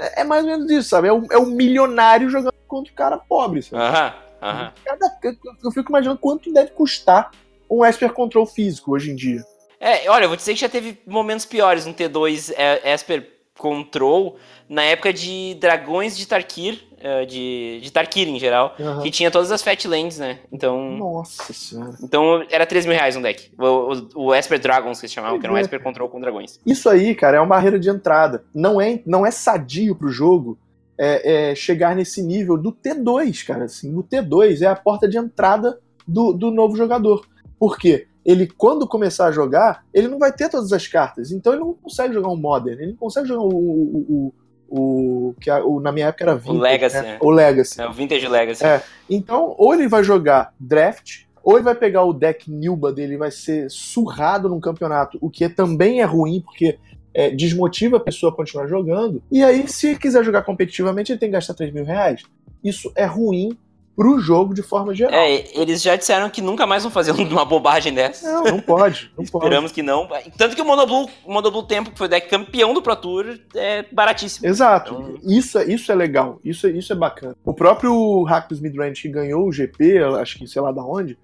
é 0.00 0.22
é 0.22 0.24
mais 0.24 0.44
ou 0.44 0.50
menos 0.50 0.68
isso, 0.68 0.88
sabe? 0.88 1.06
É 1.06 1.12
o, 1.12 1.22
é 1.30 1.38
milionário 1.46 2.28
jogando 2.28 2.54
contra 2.66 2.92
o 2.92 2.96
cara 2.96 3.18
pobre, 3.18 3.62
sabe? 3.62 3.80
Aham, 3.84 4.14
aham. 4.42 4.72
Cada- 4.84 5.18
eu- 5.22 5.36
eu 5.62 5.70
fico 5.70 5.90
imaginando 5.92 6.18
quanto 6.18 6.52
deve 6.52 6.72
custar 6.72 7.30
um 7.70 7.84
Esper 7.84 8.12
Control 8.12 8.46
físico 8.46 8.92
hoje 8.92 9.12
em 9.12 9.14
dia. 9.14 9.44
É, 9.80 10.08
olha, 10.10 10.24
eu 10.24 10.28
vou 10.28 10.36
dizer 10.36 10.54
que 10.54 10.60
já 10.60 10.68
teve 10.68 10.98
momentos 11.06 11.44
piores 11.44 11.86
no 11.86 11.94
T2 11.94 12.52
é, 12.56 12.92
Esper 12.92 13.30
Control, 13.58 14.36
na 14.68 14.82
época 14.82 15.12
de 15.12 15.56
Dragões 15.60 16.16
de 16.16 16.26
Tarkir, 16.26 16.82
é, 16.98 17.24
de, 17.24 17.80
de 17.82 17.90
Tarkir 17.90 18.28
em 18.28 18.38
geral, 18.38 18.74
Aham. 18.78 19.02
que 19.02 19.10
tinha 19.10 19.30
todas 19.30 19.50
as 19.50 19.62
Fatlands, 19.62 20.18
né? 20.18 20.40
Então, 20.52 20.96
Nossa 20.96 21.52
senhora. 21.52 21.94
então 22.02 22.44
era 22.50 22.66
3 22.66 22.86
mil 22.86 22.94
reais 22.94 23.16
um 23.16 23.22
deck. 23.22 23.50
O, 23.58 23.64
o, 23.64 24.26
o 24.26 24.34
Esper 24.34 24.58
Dragons, 24.58 25.00
que 25.00 25.08
se 25.08 25.14
chamavam, 25.14 25.38
que 25.38 25.46
era 25.46 25.52
um 25.52 25.56
é. 25.56 25.60
Esper 25.60 25.82
Control 25.82 26.08
com 26.08 26.20
dragões. 26.20 26.60
Isso 26.66 26.88
aí, 26.88 27.14
cara, 27.14 27.36
é 27.36 27.40
uma 27.40 27.46
barreira 27.46 27.78
de 27.78 27.88
entrada. 27.88 28.44
Não 28.54 28.80
é, 28.80 29.00
não 29.06 29.24
é 29.24 29.30
sadio 29.30 29.94
pro 29.94 30.08
jogo 30.08 30.58
é, 30.98 31.50
é, 31.50 31.54
chegar 31.54 31.94
nesse 31.94 32.22
nível 32.22 32.56
do 32.56 32.72
T2, 32.72 33.46
cara. 33.46 33.64
Assim, 33.64 33.94
o 33.94 34.02
T2 34.02 34.62
é 34.62 34.66
a 34.66 34.76
porta 34.76 35.08
de 35.08 35.18
entrada 35.18 35.78
do, 36.06 36.32
do 36.32 36.50
novo 36.50 36.76
jogador. 36.76 37.26
Por 37.58 37.78
quê? 37.78 38.06
Ele, 38.26 38.46
quando 38.46 38.86
começar 38.88 39.26
a 39.28 39.32
jogar, 39.32 39.84
ele 39.94 40.08
não 40.08 40.18
vai 40.18 40.32
ter 40.32 40.48
todas 40.50 40.72
as 40.72 40.86
cartas. 40.88 41.30
Então 41.30 41.52
ele 41.52 41.60
não 41.60 41.72
consegue 41.74 42.12
jogar 42.12 42.28
um 42.28 42.36
Modern. 42.36 42.78
Ele 42.80 42.90
não 42.90 42.96
consegue 42.98 43.28
jogar 43.28 43.42
o. 43.42 43.48
o, 43.48 44.32
o, 44.68 44.78
o- 45.28 45.34
que 45.40 45.48
a- 45.48 45.64
o- 45.64 45.78
na 45.80 45.92
minha 45.92 46.08
época 46.08 46.24
era 46.24 46.34
Vintage, 46.34 46.58
Legacy, 46.60 46.96
né? 46.96 47.02
né? 47.02 47.18
O 47.20 47.30
Legacy. 47.30 47.80
É 47.80 47.88
o 47.88 47.92
Vintage 47.92 48.26
Legacy. 48.28 48.64
É. 48.66 48.82
Então, 49.08 49.54
ou 49.56 49.72
ele 49.72 49.86
vai 49.86 50.02
jogar 50.02 50.52
draft, 50.58 51.20
ou 51.44 51.54
ele 51.54 51.62
vai 51.62 51.76
pegar 51.76 52.02
o 52.02 52.12
deck 52.12 52.50
Nilba 52.50 52.92
dele 52.92 53.14
e 53.14 53.16
vai 53.16 53.30
ser 53.30 53.70
surrado 53.70 54.48
num 54.48 54.58
campeonato, 54.58 55.16
o 55.20 55.30
que 55.30 55.48
também 55.48 56.00
é 56.00 56.04
ruim, 56.04 56.40
porque 56.40 56.78
é, 57.14 57.30
desmotiva 57.30 57.98
a 57.98 58.00
pessoa 58.00 58.32
a 58.32 58.34
continuar 58.34 58.66
jogando. 58.66 59.22
E 59.30 59.42
aí, 59.44 59.68
se 59.68 59.96
quiser 59.96 60.24
jogar 60.24 60.42
competitivamente, 60.42 61.12
ele 61.12 61.18
tem 61.20 61.28
que 61.28 61.34
gastar 61.34 61.54
3 61.54 61.72
mil 61.72 61.84
reais. 61.84 62.22
Isso 62.64 62.90
é 62.96 63.04
ruim 63.04 63.56
pro 63.96 64.20
jogo 64.20 64.52
de 64.52 64.60
forma 64.62 64.94
geral. 64.94 65.14
É, 65.14 65.44
eles 65.58 65.80
já 65.82 65.96
disseram 65.96 66.28
que 66.28 66.42
nunca 66.42 66.66
mais 66.66 66.82
vão 66.82 66.92
fazer 66.92 67.12
uma 67.16 67.44
bobagem 67.46 67.94
dessa. 67.94 68.30
Não, 68.30 68.44
não 68.44 68.60
pode. 68.60 69.10
Não 69.16 69.24
pode. 69.24 69.44
Esperamos 69.44 69.72
que 69.72 69.82
não. 69.82 70.06
Tanto 70.36 70.54
que 70.54 70.60
o 70.60 70.64
Monoblue, 70.64 71.06
o 71.24 71.32
Monoblue 71.32 71.66
Tempo, 71.66 71.90
que 71.90 71.96
foi 71.98 72.06
o 72.06 72.10
deck 72.10 72.28
campeão 72.28 72.74
do 72.74 72.82
Pro 72.82 72.94
Tour, 72.94 73.38
é 73.54 73.84
baratíssimo. 73.90 74.46
Exato. 74.46 74.92
Então- 74.94 75.18
Isso, 75.24 75.58
é- 75.58 75.64
isso 75.64 75.90
é 75.90 75.94
legal. 75.94 76.38
Isso, 76.44 76.66
é- 76.66 76.70
isso 76.70 76.92
é 76.92 76.96
bacana. 76.96 77.34
O 77.44 77.54
próprio 77.54 78.22
Hackers 78.24 78.60
Midrange 78.60 79.00
que 79.02 79.08
ganhou 79.08 79.48
o 79.48 79.52
GP, 79.52 79.98
acho 80.20 80.38
que 80.38 80.46
sei 80.46 80.60
lá 80.60 80.70
da 80.70 80.84
onde, 80.84 81.18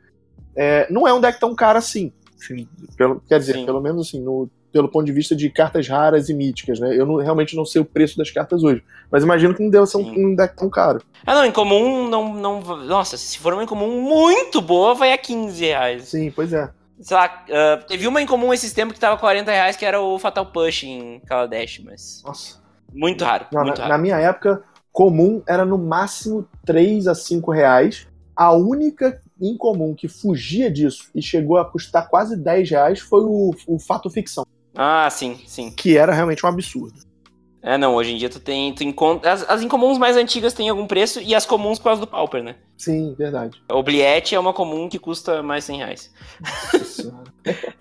é, 0.57 0.87
não 0.91 1.07
é 1.07 1.13
um 1.13 1.21
deck 1.21 1.39
tão 1.39 1.55
caro 1.55 1.79
assim. 1.79 2.11
Assim, 2.41 2.67
pelo- 2.97 3.21
quer 3.29 3.39
dizer, 3.39 3.55
Sim. 3.55 3.67
pelo 3.67 3.81
menos 3.81 4.09
assim, 4.09 4.21
no- 4.21 4.49
pelo 4.73 4.89
ponto 4.89 5.05
de 5.05 5.13
vista 5.13 5.37
de 5.37 5.51
cartas 5.51 5.87
raras 5.87 6.29
e 6.29 6.35
míticas, 6.35 6.81
né? 6.81 6.97
Eu 6.99 7.05
não- 7.07 7.17
realmente 7.17 7.55
não 7.55 7.65
sei 7.65 7.81
o 7.83 7.85
preço 7.85 8.17
das 8.17 8.31
cartas 8.31 8.63
hoje. 8.65 8.83
Mas 9.11 9.23
imagino 9.23 9.55
que 9.55 9.63
não 9.63 9.71
deva 9.71 9.87
ser 9.87 9.99
um, 9.99 10.31
um 10.31 10.35
deck 10.35 10.57
tão 10.57 10.71
caro. 10.71 11.03
Ah, 11.27 11.35
não, 11.35 11.45
em 11.45 11.53
comum, 11.53 12.09
não, 12.09 12.35
não. 12.35 12.61
Nossa, 12.85 13.17
se 13.17 13.39
for 13.39 13.53
uma 13.53 13.63
em 13.63 13.67
comum 13.67 14.01
muito 14.01 14.61
boa, 14.61 14.95
vai 14.95 15.13
a 15.13 15.19
15 15.19 15.65
reais. 15.65 16.09
Sim, 16.09 16.31
pois 16.31 16.53
é. 16.53 16.71
Sei 17.01 17.17
lá, 17.17 17.45
ah, 17.51 17.85
teve 17.87 18.07
uma 18.09 18.23
em 18.23 18.27
comum 18.27 18.53
esses 18.55 18.73
tempos 18.73 18.95
que 18.95 19.01
tava 19.01 19.19
40 19.19 19.51
reais, 19.51 19.77
que 19.77 19.85
era 19.85 20.01
o 20.01 20.19
Fatal 20.19 20.47
Push 20.47 20.85
em 20.85 21.21
Kaladesh, 21.27 21.81
mas. 21.85 22.23
Nossa. 22.25 22.63
Muito 22.93 23.25
raro. 23.25 23.47
Não, 23.53 23.63
muito 23.63 23.79
na, 23.79 23.85
raro. 23.85 23.93
na 23.97 23.99
minha 23.99 24.19
época, 24.19 24.63
comum 24.91 25.43
era 25.47 25.65
no 25.65 25.79
máximo 25.79 26.47
3 26.65 27.07
a 27.07 27.15
5 27.15 27.51
reais. 27.51 28.07
A 28.35 28.53
única 28.55 29.21
incomum 29.41 29.95
que 29.95 30.09
fugia 30.09 30.71
disso 30.71 31.11
e 31.15 31.21
chegou 31.21 31.59
a 31.59 31.65
custar 31.65 32.09
quase 32.09 32.37
10 32.37 32.71
reais 32.71 33.01
foi 33.01 33.21
o, 33.23 33.51
o 33.67 33.79
Fato 33.79 34.09
Ficção, 34.09 34.47
Ah, 34.75 35.09
sim, 35.11 35.39
sim. 35.47 35.71
que 35.71 35.97
era 35.97 36.13
realmente 36.13 36.45
um 36.45 36.49
absurdo. 36.49 37.01
É, 37.65 37.79
não, 37.79 37.95
hoje 37.95 38.13
em 38.13 38.17
dia 38.17 38.29
tu 38.29 38.41
tem. 38.41 38.75
Tu 38.75 38.83
encontra, 38.83 39.31
as, 39.33 39.49
as 39.49 39.63
incomuns 39.63 39.97
mais 39.97 40.17
antigas 40.17 40.53
têm 40.53 40.69
algum 40.69 40.85
preço 40.85 41.21
e 41.21 41.33
as 41.33 41.47
comuns 41.47 41.79
por 41.79 41.85
causa 41.85 42.01
do 42.01 42.09
Pauper, 42.09 42.43
né? 42.43 42.57
Sim, 42.77 43.15
verdade. 43.17 43.63
Obliette 43.71 44.35
é 44.35 44.41
uma 44.41 44.53
comum 44.53 44.89
que 44.89 44.99
custa 44.99 45.45
mais 45.45 45.63
100 45.65 45.77
reais. 45.79 46.13
Nossa. 46.73 47.23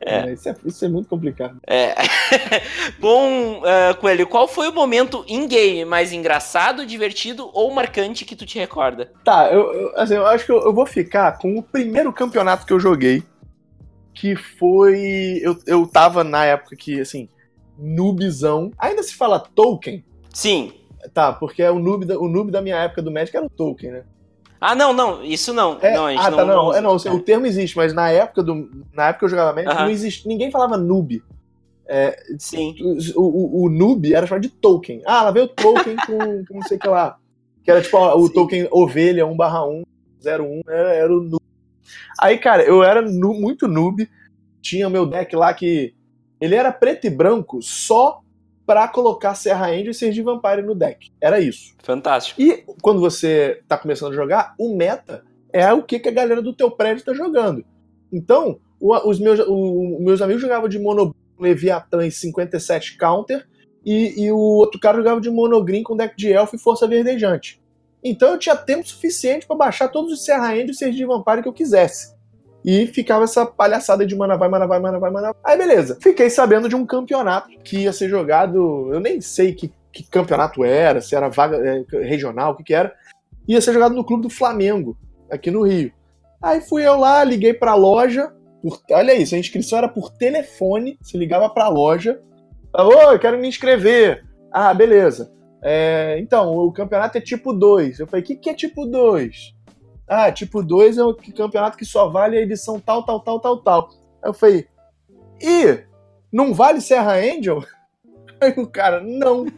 É. 0.04 0.30
É, 0.30 0.34
isso, 0.34 0.50
é, 0.50 0.56
isso 0.66 0.84
é 0.86 0.88
muito 0.90 1.08
complicado. 1.08 1.60
É. 1.68 1.94
Bom, 3.00 3.62
ah, 3.64 3.94
Coelho, 3.94 4.26
qual 4.26 4.48
foi 4.48 4.68
o 4.68 4.74
momento 4.74 5.24
in-game 5.28 5.86
mais 5.86 6.12
engraçado, 6.12 6.84
divertido 6.84 7.48
ou 7.54 7.72
marcante 7.72 8.26
que 8.26 8.36
tu 8.36 8.44
te 8.44 8.58
recorda? 8.58 9.12
Tá, 9.24 9.52
eu, 9.52 9.72
eu- 9.72 9.94
assim, 10.00 10.16
eu 10.16 10.26
acho 10.26 10.48
que 10.48 10.52
eu, 10.52 10.60
eu 10.64 10.74
vou 10.74 10.88
ficar 10.88 11.38
com 11.38 11.56
o 11.58 11.62
primeiro 11.62 12.12
campeonato 12.12 12.66
que 12.66 12.74
eu 12.74 12.80
joguei, 12.80 13.22
que 14.14 14.36
foi. 14.36 15.40
Eu, 15.42 15.58
eu 15.66 15.88
tava 15.88 16.24
na 16.24 16.46
época 16.46 16.76
que, 16.76 17.00
assim, 17.00 17.30
noobzão. 17.78 18.72
Ainda 18.78 19.04
se 19.04 19.16
fala 19.16 19.40
Tolkien? 19.40 20.04
Sim. 20.34 20.74
Tá, 21.14 21.34
porque 21.34 21.64
é 21.64 21.72
o 21.72 21.80
noob, 21.80 22.06
da, 22.06 22.18
o 22.20 22.28
noob 22.28 22.52
da 22.52 22.62
minha 22.62 22.78
época 22.78 23.02
do 23.02 23.12
Magic 23.12 23.36
era 23.36 23.46
o 23.46 23.50
Tolkien, 23.50 23.92
né? 23.92 24.04
Ah, 24.60 24.76
não, 24.76 24.94
não, 24.94 25.24
isso 25.24 25.52
não. 25.52 25.80
É, 25.82 25.92
não, 25.92 26.06
ah, 26.06 26.30
não, 26.30 26.38
tá, 26.38 26.46
não. 26.46 26.56
não 26.56 26.74
é, 26.76 26.82
não, 26.82 26.96
o 26.96 27.20
termo 27.20 27.48
existe, 27.48 27.76
mas 27.76 27.94
na 27.94 28.10
época, 28.10 28.44
do, 28.44 28.70
na 28.94 29.08
época 29.08 29.20
que 29.20 29.26
eu 29.26 29.30
jogava 29.30 29.54
Magic, 29.54 29.72
Aham. 29.72 29.84
não 29.86 29.90
existe, 29.90 30.28
ninguém 30.28 30.52
falava 30.52 30.78
noob. 30.78 31.24
Sim. 32.38 32.76
O, 33.16 33.22
o, 33.22 33.66
o 33.66 33.70
noob 33.70 34.14
era 34.14 34.26
chamado 34.26 34.44
de 34.44 34.50
token. 34.50 35.02
Ah, 35.06 35.24
lá 35.24 35.32
veio 35.32 35.46
o 35.46 35.50
token 35.50 35.96
com, 36.06 36.46
com 36.46 36.54
não 36.54 36.62
sei 36.64 36.78
o 36.78 36.80
que 36.80 36.88
lá. 36.88 37.18
Que 37.64 37.72
era 37.72 37.82
tipo 37.82 37.98
ó, 37.98 38.16
o 38.18 38.28
Sim. 38.28 38.34
token 38.34 38.68
ovelha 38.72 39.26
1 39.26 39.36
barra 39.36 39.66
1, 39.68 39.84
01, 40.24 40.62
era, 40.68 40.94
era 40.94 41.14
o 41.14 41.22
noob. 41.22 41.41
Aí, 42.20 42.38
cara, 42.38 42.64
eu 42.64 42.84
era 42.84 43.02
nu- 43.02 43.34
muito 43.40 43.68
noob. 43.68 44.10
Tinha 44.62 44.90
meu 44.90 45.06
deck 45.06 45.36
lá 45.36 45.54
que. 45.54 45.94
Ele 46.40 46.56
era 46.56 46.72
preto 46.72 47.06
e 47.06 47.10
branco 47.10 47.62
só 47.62 48.20
pra 48.66 48.88
colocar 48.88 49.36
Serra 49.36 49.68
Angel 49.70 49.92
e 49.92 49.94
Sergi 49.94 50.22
Vampire 50.22 50.62
no 50.64 50.74
deck. 50.74 51.12
Era 51.22 51.40
isso. 51.40 51.74
Fantástico. 51.84 52.42
E 52.42 52.64
quando 52.82 53.00
você 53.00 53.62
tá 53.68 53.78
começando 53.78 54.12
a 54.14 54.16
jogar, 54.16 54.54
o 54.58 54.76
meta 54.76 55.24
é 55.54 55.72
o 55.74 55.84
que, 55.84 56.00
que 56.00 56.10
a 56.10 56.12
galera 56.14 56.42
do 56.42 56.54
teu 56.54 56.72
prédio 56.72 57.04
tá 57.06 57.14
jogando. 57.14 57.64
Então, 58.12 58.60
o- 58.80 58.96
os 59.10 59.20
meus, 59.20 59.40
o- 59.48 59.98
meus 60.00 60.22
amigos 60.22 60.42
jogavam 60.42 60.68
de 60.68 60.80
Mono 60.80 61.14
Leviatã 61.40 62.06
e 62.06 62.12
57 62.12 62.98
counter, 62.98 63.48
e, 63.86 64.24
e 64.26 64.32
o 64.32 64.38
outro 64.38 64.80
cara 64.80 64.98
jogava 64.98 65.20
de 65.22 65.30
Monogreen 65.30 65.84
com 65.84 65.96
deck 65.98 66.16
de 66.16 66.32
Elfo 66.32 66.56
e 66.56 66.60
Força 66.60 66.88
Verdejante. 66.88 67.61
Então 68.04 68.30
eu 68.32 68.38
tinha 68.40 68.56
tempo 68.56 68.88
suficiente 68.88 69.46
pra 69.46 69.56
baixar 69.56 69.88
todos 69.90 70.12
os 70.12 70.26
Serra 70.26 70.56
End 70.58 70.68
e 70.70 70.72
os 70.72 70.78
Sergi 70.78 71.06
Vampire 71.06 71.42
que 71.44 71.48
eu 71.48 71.54
quisesse. 71.54 72.16
E 72.64 72.86
ficava 72.88 73.24
essa 73.24 73.46
palhaçada 73.46 74.06
de 74.06 74.16
mana 74.16 74.38
vai, 74.38 74.48
mana 74.48 74.68
vai, 74.68 74.80
mana 74.80 75.00
vai, 75.00 75.12
mana 75.12 75.34
vai. 75.34 75.54
Aí 75.54 75.58
beleza. 75.58 75.98
Fiquei 76.02 76.30
sabendo 76.30 76.70
de 76.70 76.76
um 76.76 76.86
campeonato 76.86 77.50
que 77.64 77.80
ia 77.80 77.94
ser 77.94 78.08
jogado. 78.10 78.90
Eu 78.94 79.00
nem 79.00 79.20
sei 79.20 79.54
que, 79.54 79.74
que 79.92 80.04
campeonato 80.04 80.64
era, 80.64 81.02
se 81.02 81.16
era 81.16 81.28
vaga 81.30 81.58
é, 81.58 81.84
regional, 82.04 82.52
o 82.52 82.56
que, 82.56 82.64
que 82.64 82.74
era. 82.74 82.94
Ia 83.48 83.60
ser 83.62 83.74
jogado 83.74 83.96
no 83.96 84.04
clube 84.06 84.24
do 84.24 84.30
Flamengo, 84.30 84.96
aqui 85.30 85.50
no 85.50 85.64
Rio. 85.64 85.92
Aí 86.42 86.62
fui 86.62 86.86
eu 86.86 86.98
lá, 86.98 87.24
liguei 87.24 87.54
pra 87.54 87.74
loja. 87.76 88.32
por- 88.62 88.80
olha 88.92 89.16
isso, 89.16 89.34
a 89.34 89.40
inscrição 89.40 89.80
era 89.80 89.88
por 89.90 90.12
telefone. 90.12 90.98
Se 91.02 91.18
ligava 91.18 91.50
pra 91.50 91.68
loja. 91.68 92.20
Falava, 92.72 93.08
Ô, 93.10 93.12
eu 93.14 93.20
quero 93.20 93.40
me 93.40 93.48
inscrever. 93.48 94.24
Ah, 94.54 94.72
beleza. 94.74 95.32
É, 95.62 96.18
então, 96.20 96.56
o 96.56 96.72
campeonato 96.72 97.18
é 97.18 97.22
tipo 97.22 97.54
2. 97.54 98.00
Eu 98.00 98.08
falei, 98.08 98.24
o 98.24 98.26
que, 98.26 98.36
que 98.36 98.50
é 98.50 98.54
tipo 98.54 98.86
2? 98.86 99.56
Ah, 100.08 100.32
tipo 100.32 100.64
2 100.64 100.98
é 100.98 101.04
o 101.04 101.16
campeonato 101.16 101.78
que 101.78 101.86
só 101.86 102.10
vale 102.10 102.38
a 102.38 102.42
edição 102.42 102.80
tal, 102.80 103.04
tal, 103.04 103.20
tal, 103.20 103.40
tal, 103.40 103.58
tal. 103.58 103.90
Aí 104.22 104.30
eu 104.30 104.34
falei, 104.34 104.68
e 105.42 105.80
não 106.32 106.54
vale 106.54 106.82
Serra 106.82 107.16
Angel? 107.16 107.64
Aí 108.42 108.54
o 108.58 108.68
cara, 108.68 109.02
não. 109.02 109.46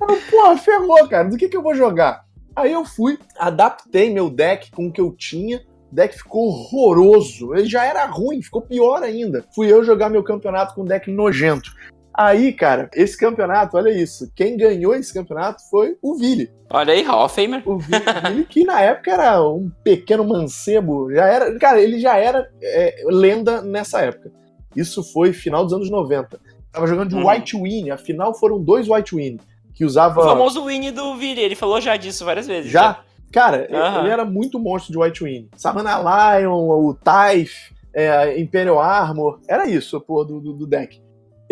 Eu, 0.00 0.18
Porra, 0.30 0.58
ferrou, 0.58 1.08
cara. 1.08 1.28
Do 1.28 1.36
que, 1.36 1.48
que 1.48 1.56
eu 1.56 1.62
vou 1.62 1.76
jogar? 1.76 2.24
Aí 2.56 2.72
eu 2.72 2.84
fui, 2.84 3.18
adaptei 3.38 4.12
meu 4.12 4.28
deck 4.28 4.70
com 4.72 4.88
o 4.88 4.92
que 4.92 5.00
eu 5.00 5.12
tinha. 5.12 5.62
O 5.90 5.94
deck 5.94 6.16
ficou 6.16 6.48
horroroso. 6.48 7.54
Ele 7.54 7.68
já 7.68 7.84
era 7.84 8.04
ruim, 8.06 8.42
ficou 8.42 8.62
pior 8.62 9.02
ainda. 9.02 9.44
Fui 9.54 9.72
eu 9.72 9.84
jogar 9.84 10.10
meu 10.10 10.22
campeonato 10.22 10.74
com 10.74 10.82
um 10.82 10.86
deck 10.86 11.10
nojento. 11.10 11.70
Aí, 12.14 12.52
cara, 12.52 12.90
esse 12.94 13.16
campeonato, 13.16 13.76
olha 13.76 13.90
isso. 13.90 14.30
Quem 14.36 14.56
ganhou 14.56 14.94
esse 14.94 15.12
campeonato 15.14 15.62
foi 15.70 15.96
o 16.02 16.14
Vili. 16.16 16.50
Olha 16.70 16.92
aí, 16.92 17.02
Hall 17.02 17.24
of 17.24 17.34
Famer. 17.34 17.62
O 17.66 17.78
Vili, 17.78 18.02
Vili, 18.28 18.44
que 18.44 18.64
na 18.64 18.80
época 18.82 19.12
era 19.12 19.42
um 19.42 19.70
pequeno 19.82 20.24
mancebo. 20.24 21.10
Já 21.12 21.26
era. 21.26 21.58
Cara, 21.58 21.80
ele 21.80 21.98
já 21.98 22.16
era 22.18 22.48
é, 22.62 23.02
lenda 23.06 23.62
nessa 23.62 24.00
época. 24.00 24.30
Isso 24.76 25.02
foi 25.12 25.32
final 25.32 25.64
dos 25.64 25.72
anos 25.72 25.90
90. 25.90 26.38
Tava 26.70 26.86
jogando 26.86 27.08
de 27.10 27.14
Uhum. 27.16 27.28
White 27.28 27.56
Win. 27.56 27.90
Afinal, 27.90 28.34
foram 28.34 28.62
dois 28.62 28.88
White 28.88 29.14
Win. 29.14 29.38
Que 29.74 29.84
usava. 29.84 30.20
O 30.20 30.24
famoso 30.24 30.64
Winnie 30.66 30.90
do 30.90 31.16
Vili, 31.16 31.40
ele 31.40 31.54
falou 31.54 31.80
já 31.80 31.96
disso 31.96 32.24
várias 32.24 32.46
vezes. 32.46 32.70
Já? 32.70 33.00
Cara, 33.32 33.66
Aham. 33.72 34.00
ele 34.00 34.10
era 34.10 34.24
muito 34.26 34.58
monstro 34.58 34.92
de 34.92 34.98
White 34.98 35.24
Win. 35.24 35.48
Savannah 35.56 36.36
Lion, 36.38 36.52
o 36.54 36.92
Typh, 36.94 37.70
é, 37.94 38.38
Imperial 38.38 38.78
Armor. 38.78 39.40
Era 39.48 39.66
isso, 39.66 39.98
pô, 39.98 40.22
do, 40.24 40.38
do, 40.40 40.52
do 40.52 40.66
deck. 40.66 41.00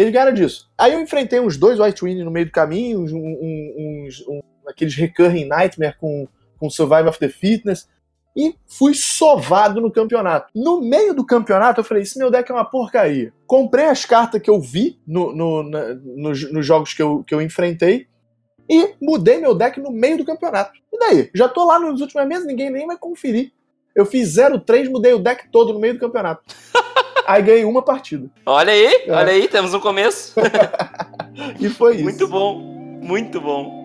Ele 0.00 0.16
era 0.16 0.30
disso. 0.32 0.70
Aí 0.78 0.94
eu 0.94 1.00
enfrentei 1.00 1.38
uns 1.40 1.56
dois 1.58 1.78
White 1.78 2.02
Win 2.04 2.24
no 2.24 2.30
meio 2.30 2.46
do 2.46 2.52
caminho, 2.52 3.00
uns, 3.02 3.12
uns, 3.12 4.26
um- 4.26 4.40
aqueles 4.66 4.94
Recurring 4.94 5.44
Nightmare 5.46 5.96
com, 5.98 6.26
com 6.58 6.70
Survive 6.70 7.08
of 7.08 7.18
the 7.18 7.28
Fitness. 7.28 7.86
E 8.34 8.54
fui 8.66 8.94
sovado 8.94 9.80
no 9.80 9.90
campeonato. 9.90 10.50
No 10.54 10.80
meio 10.80 11.12
do 11.12 11.26
campeonato, 11.26 11.80
eu 11.80 11.84
falei: 11.84 12.02
esse 12.04 12.16
meu 12.18 12.30
deck 12.30 12.50
é 12.50 12.54
uma 12.54 12.64
porcaria. 12.64 13.32
Comprei 13.46 13.86
as 13.86 14.04
cartas 14.06 14.40
que 14.40 14.48
eu 14.48 14.58
vi 14.60 14.98
no, 15.06 15.34
no- 15.34 15.62
na- 15.68 15.94
nos, 15.94 16.50
nos 16.50 16.64
jogos 16.64 16.94
que 16.94 17.02
eu, 17.02 17.22
que 17.24 17.34
eu 17.34 17.42
enfrentei 17.42 18.06
e 18.70 18.94
mudei 19.02 19.38
meu 19.38 19.54
deck 19.54 19.78
no 19.80 19.90
meio 19.90 20.16
do 20.16 20.24
campeonato. 20.24 20.72
E 20.92 20.98
daí? 20.98 21.30
Já 21.34 21.48
tô 21.48 21.66
lá 21.66 21.78
nos 21.78 22.00
últimos 22.00 22.26
meses, 22.26 22.46
ninguém 22.46 22.70
nem 22.70 22.86
vai 22.86 22.96
conferir. 22.96 23.52
Eu 23.94 24.06
fiz 24.06 24.28
0-3, 24.36 24.88
mudei 24.88 25.12
o 25.12 25.18
deck 25.18 25.48
todo 25.50 25.72
no 25.74 25.80
meio 25.80 25.94
do 25.94 26.00
campeonato. 26.00 26.42
Aí 27.30 27.42
ganhei 27.42 27.64
uma 27.64 27.80
partida. 27.80 28.28
Olha 28.44 28.72
aí, 28.72 28.86
É. 29.06 29.12
olha 29.12 29.30
aí, 29.32 29.46
temos 29.46 29.72
um 29.72 29.80
começo. 29.80 30.34
E 31.60 31.68
foi 31.70 31.94
isso. 31.94 32.04
Muito 32.04 32.26
bom, 32.28 32.58
muito 33.00 33.40
bom. 33.40 33.79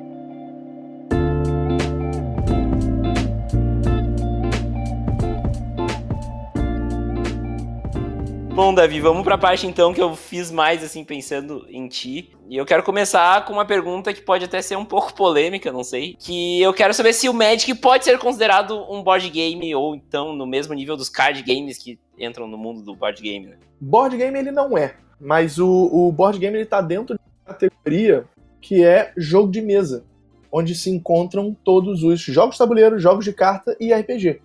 Bom, 8.55 8.73
Davi, 8.73 9.01
vamos 9.01 9.25
pra 9.25 9.37
parte 9.37 9.67
então 9.67 9.93
que 9.93 10.01
eu 10.01 10.15
fiz 10.15 10.49
mais 10.49 10.81
assim 10.81 11.03
pensando 11.03 11.65
em 11.69 11.89
ti. 11.89 12.31
E 12.47 12.55
eu 12.55 12.65
quero 12.65 12.83
começar 12.83 13.43
com 13.43 13.51
uma 13.51 13.65
pergunta 13.65 14.13
que 14.13 14.21
pode 14.21 14.45
até 14.45 14.61
ser 14.61 14.77
um 14.77 14.85
pouco 14.85 15.13
polêmica, 15.13 15.73
não 15.73 15.83
sei. 15.83 16.15
Que 16.17 16.61
eu 16.61 16.73
quero 16.73 16.93
saber 16.93 17.11
se 17.11 17.27
o 17.27 17.33
Magic 17.33 17.75
pode 17.75 18.05
ser 18.05 18.17
considerado 18.17 18.89
um 18.89 19.03
board 19.03 19.29
game 19.29 19.75
ou 19.75 19.93
então 19.93 20.33
no 20.33 20.47
mesmo 20.47 20.73
nível 20.73 20.95
dos 20.95 21.09
card 21.09 21.43
games 21.43 21.77
que 21.77 21.99
entram 22.17 22.47
no 22.47 22.57
mundo 22.57 22.81
do 22.81 22.95
board 22.95 23.21
game, 23.21 23.47
né? 23.47 23.57
Board 23.81 24.15
game 24.15 24.39
ele 24.39 24.51
não 24.51 24.77
é. 24.77 24.95
Mas 25.19 25.59
o, 25.59 25.89
o 25.91 26.09
board 26.13 26.39
game 26.39 26.55
ele 26.55 26.65
tá 26.65 26.79
dentro 26.79 27.15
de 27.15 27.21
uma 27.21 27.53
categoria 27.53 28.25
que 28.61 28.85
é 28.85 29.11
jogo 29.17 29.51
de 29.51 29.61
mesa. 29.61 30.05
Onde 30.49 30.73
se 30.75 30.89
encontram 30.89 31.53
todos 31.61 32.03
os 32.03 32.21
jogos 32.21 32.55
de 32.55 32.59
tabuleiro, 32.59 32.97
jogos 32.97 33.25
de 33.25 33.33
carta 33.33 33.75
e 33.81 33.93
RPG. 33.93 34.39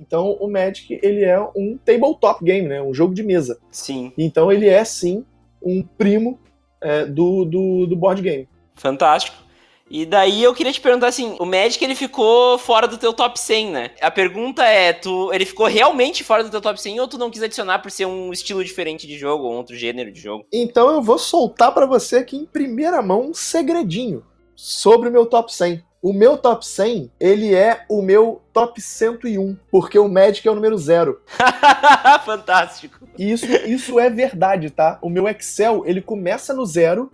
Então 0.00 0.32
o 0.40 0.50
Magic 0.50 0.98
ele 1.02 1.24
é 1.24 1.38
um 1.56 1.78
tabletop 1.84 2.44
game, 2.44 2.68
né? 2.68 2.82
Um 2.82 2.94
jogo 2.94 3.14
de 3.14 3.22
mesa. 3.22 3.58
Sim, 3.70 4.12
Então 4.16 4.50
ele 4.50 4.68
é 4.68 4.84
sim 4.84 5.24
um 5.62 5.82
primo 5.82 6.38
é, 6.80 7.04
do, 7.06 7.44
do, 7.44 7.86
do 7.86 7.96
board 7.96 8.22
game. 8.22 8.48
fantástico. 8.74 9.46
E 9.88 10.04
daí 10.04 10.42
eu 10.42 10.52
queria 10.52 10.72
te 10.72 10.80
perguntar 10.80 11.06
assim, 11.06 11.36
o 11.38 11.44
Magic 11.44 11.82
ele 11.84 11.94
ficou 11.94 12.58
fora 12.58 12.88
do 12.88 12.98
teu 12.98 13.12
top 13.12 13.38
100, 13.38 13.70
né? 13.70 13.90
A 14.00 14.10
pergunta 14.10 14.64
é, 14.64 14.92
tu, 14.92 15.32
ele 15.32 15.46
ficou 15.46 15.66
realmente 15.66 16.24
fora 16.24 16.42
do 16.42 16.50
teu 16.50 16.60
top 16.60 16.80
100 16.80 16.98
ou 16.98 17.06
tu 17.06 17.16
não 17.16 17.30
quis 17.30 17.42
adicionar 17.42 17.78
por 17.78 17.90
ser 17.90 18.04
um 18.04 18.32
estilo 18.32 18.64
diferente 18.64 19.06
de 19.06 19.16
jogo 19.16 19.44
ou 19.44 19.52
outro 19.52 19.76
gênero 19.76 20.10
de 20.10 20.20
jogo? 20.20 20.44
Então 20.52 20.90
eu 20.90 21.00
vou 21.00 21.18
soltar 21.18 21.72
pra 21.72 21.86
você 21.86 22.16
aqui 22.16 22.36
em 22.36 22.44
primeira 22.44 23.00
mão 23.00 23.28
um 23.30 23.34
segredinho 23.34 24.24
sobre 24.56 25.08
o 25.08 25.12
meu 25.12 25.24
top 25.24 25.54
100. 25.54 25.80
O 26.06 26.12
meu 26.12 26.38
top 26.38 26.64
100, 26.64 27.10
ele 27.18 27.52
é 27.52 27.84
o 27.88 28.00
meu 28.00 28.40
top 28.52 28.80
101, 28.80 29.56
porque 29.72 29.98
o 29.98 30.08
Magic 30.08 30.46
é 30.46 30.50
o 30.52 30.54
número 30.54 30.78
zero. 30.78 31.20
Fantástico. 32.24 33.08
E 33.18 33.32
isso, 33.32 33.44
isso 33.66 33.98
é 33.98 34.08
verdade, 34.08 34.70
tá? 34.70 35.00
O 35.02 35.10
meu 35.10 35.26
Excel, 35.26 35.82
ele 35.84 36.00
começa 36.00 36.54
no 36.54 36.64
zero 36.64 37.10